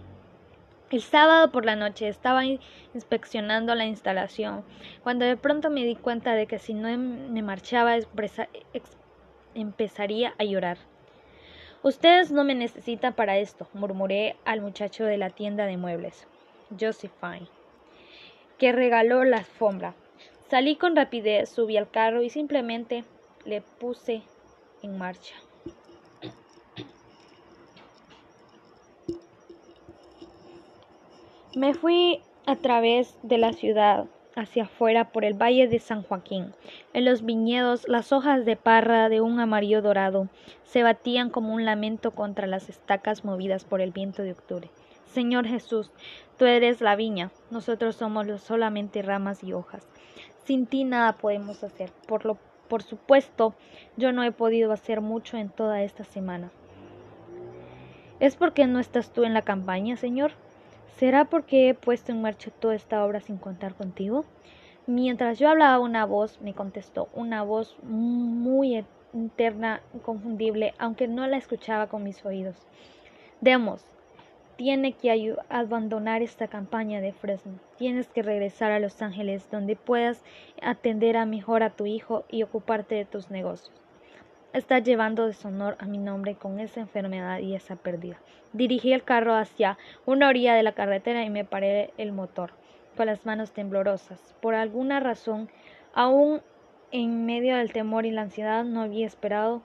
El 0.93 1.01
sábado 1.01 1.51
por 1.51 1.65
la 1.65 1.75
noche 1.75 2.07
estaba 2.07 2.45
inspeccionando 2.45 3.73
la 3.73 3.87
instalación 3.87 4.63
cuando 5.01 5.25
de 5.25 5.35
pronto 5.35 5.71
me 5.71 5.83
di 5.83 5.95
cuenta 5.95 6.35
de 6.35 6.45
que 6.45 6.59
si 6.59 6.75
no 6.75 6.95
me 6.95 7.41
marchaba 7.41 7.95
empezaría 9.55 10.35
a 10.37 10.43
llorar. 10.43 10.77
Ustedes 11.81 12.29
no 12.29 12.43
me 12.43 12.53
necesitan 12.53 13.15
para 13.15 13.39
esto, 13.39 13.67
murmuré 13.73 14.35
al 14.45 14.61
muchacho 14.61 15.03
de 15.03 15.17
la 15.17 15.31
tienda 15.31 15.65
de 15.65 15.77
muebles, 15.77 16.27
Josephine, 16.79 17.47
que 18.59 18.71
regaló 18.71 19.23
la 19.23 19.37
alfombra. 19.37 19.95
Salí 20.47 20.75
con 20.75 20.95
rapidez, 20.95 21.49
subí 21.49 21.75
al 21.75 21.89
carro 21.89 22.21
y 22.21 22.29
simplemente 22.29 23.03
le 23.45 23.61
puse 23.61 24.21
en 24.83 24.99
marcha. 24.99 25.33
Me 31.55 31.75
fui 31.75 32.19
a 32.47 32.55
través 32.55 33.15
de 33.21 33.37
la 33.37 33.53
ciudad 33.53 34.07
hacia 34.35 34.63
afuera 34.63 35.11
por 35.11 35.23
el 35.23 35.35
valle 35.35 35.67
de 35.67 35.77
San 35.77 36.01
Joaquín. 36.01 36.55
En 36.93 37.05
los 37.05 37.23
viñedos 37.23 37.87
las 37.87 38.11
hojas 38.11 38.43
de 38.43 38.55
parra 38.55 39.07
de 39.07 39.21
un 39.21 39.39
amarillo 39.39 39.83
dorado 39.83 40.29
se 40.63 40.81
batían 40.81 41.29
como 41.29 41.53
un 41.53 41.63
lamento 41.63 42.09
contra 42.09 42.47
las 42.47 42.69
estacas 42.69 43.23
movidas 43.23 43.65
por 43.65 43.81
el 43.81 43.91
viento 43.91 44.23
de 44.23 44.31
octubre. 44.31 44.71
Señor 45.05 45.45
Jesús, 45.45 45.91
tú 46.39 46.45
eres 46.45 46.81
la 46.81 46.95
viña, 46.95 47.29
nosotros 47.51 47.97
somos 47.97 48.25
solamente 48.41 49.03
ramas 49.03 49.43
y 49.43 49.53
hojas. 49.53 49.87
Sin 50.45 50.65
ti 50.65 50.85
nada 50.85 51.17
podemos 51.17 51.63
hacer. 51.63 51.91
Por 52.07 52.25
lo 52.25 52.39
por 52.67 52.81
supuesto, 52.81 53.53
yo 53.97 54.11
no 54.11 54.23
he 54.23 54.31
podido 54.31 54.71
hacer 54.71 55.01
mucho 55.01 55.37
en 55.37 55.49
toda 55.49 55.83
esta 55.83 56.03
semana. 56.03 56.49
¿Es 58.19 58.35
porque 58.37 58.65
no 58.65 58.79
estás 58.79 59.13
tú 59.13 59.23
en 59.25 59.35
la 59.35 59.43
campaña, 59.43 59.95
Señor? 59.97 60.31
¿Será 60.97 61.25
porque 61.25 61.69
he 61.69 61.73
puesto 61.73 62.11
en 62.11 62.21
marcha 62.21 62.51
toda 62.51 62.75
esta 62.75 63.03
obra 63.03 63.19
sin 63.19 63.37
contar 63.37 63.73
contigo? 63.73 64.25
Mientras 64.85 65.39
yo 65.39 65.49
hablaba 65.49 65.79
una 65.79 66.05
voz 66.05 66.39
me 66.41 66.53
contestó, 66.53 67.09
una 67.13 67.41
voz 67.41 67.77
muy 67.83 68.85
interna, 69.13 69.81
inconfundible, 69.93 70.73
aunque 70.77 71.07
no 71.07 71.25
la 71.27 71.37
escuchaba 71.37 71.87
con 71.87 72.03
mis 72.03 72.23
oídos. 72.25 72.57
Demos, 73.41 73.83
tiene 74.55 74.93
que 74.93 75.35
abandonar 75.49 76.21
esta 76.21 76.47
campaña 76.47 77.01
de 77.01 77.11
Fresno. 77.11 77.59
Tienes 77.77 78.07
que 78.09 78.21
regresar 78.21 78.71
a 78.71 78.79
Los 78.79 79.01
Ángeles, 79.01 79.49
donde 79.49 79.75
puedas 79.75 80.23
atender 80.61 81.17
a 81.17 81.25
mejor 81.25 81.63
a 81.63 81.71
tu 81.71 81.85
hijo 81.85 82.23
y 82.29 82.43
ocuparte 82.43 82.95
de 82.95 83.05
tus 83.05 83.31
negocios. 83.31 83.82
Estás 84.53 84.83
llevando 84.83 85.25
deshonor 85.25 85.75
a 85.79 85.85
mi 85.85 85.97
nombre 85.97 86.35
con 86.35 86.59
esa 86.59 86.79
enfermedad 86.79 87.39
y 87.39 87.55
esa 87.55 87.75
pérdida. 87.75 88.19
Dirigí 88.53 88.93
el 88.93 89.03
carro 89.03 89.33
hacia 89.33 89.79
una 90.05 90.27
orilla 90.27 90.53
de 90.53 90.61
la 90.61 90.73
carretera 90.73 91.25
y 91.25 91.31
me 91.31 91.43
paré 91.43 91.91
el 91.97 92.11
motor, 92.11 92.51
con 92.95 93.07
las 93.07 93.25
manos 93.25 93.51
temblorosas. 93.51 94.35
Por 94.41 94.53
alguna 94.53 94.99
razón, 94.99 95.49
aún 95.95 96.43
en 96.91 97.25
medio 97.25 97.55
del 97.57 97.73
temor 97.73 98.05
y 98.05 98.11
la 98.11 98.21
ansiedad, 98.21 98.63
no 98.63 98.83
había 98.83 99.07
esperado 99.07 99.63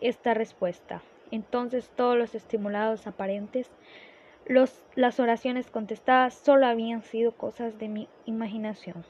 esta 0.00 0.34
respuesta. 0.34 1.02
Entonces 1.32 1.90
todos 1.96 2.16
los 2.16 2.36
estimulados 2.36 3.08
aparentes, 3.08 3.72
los, 4.46 4.84
las 4.94 5.18
oraciones 5.18 5.68
contestadas, 5.68 6.34
solo 6.34 6.66
habían 6.66 7.02
sido 7.02 7.32
cosas 7.32 7.76
de 7.80 7.88
mi 7.88 8.08
imaginación. 8.24 9.04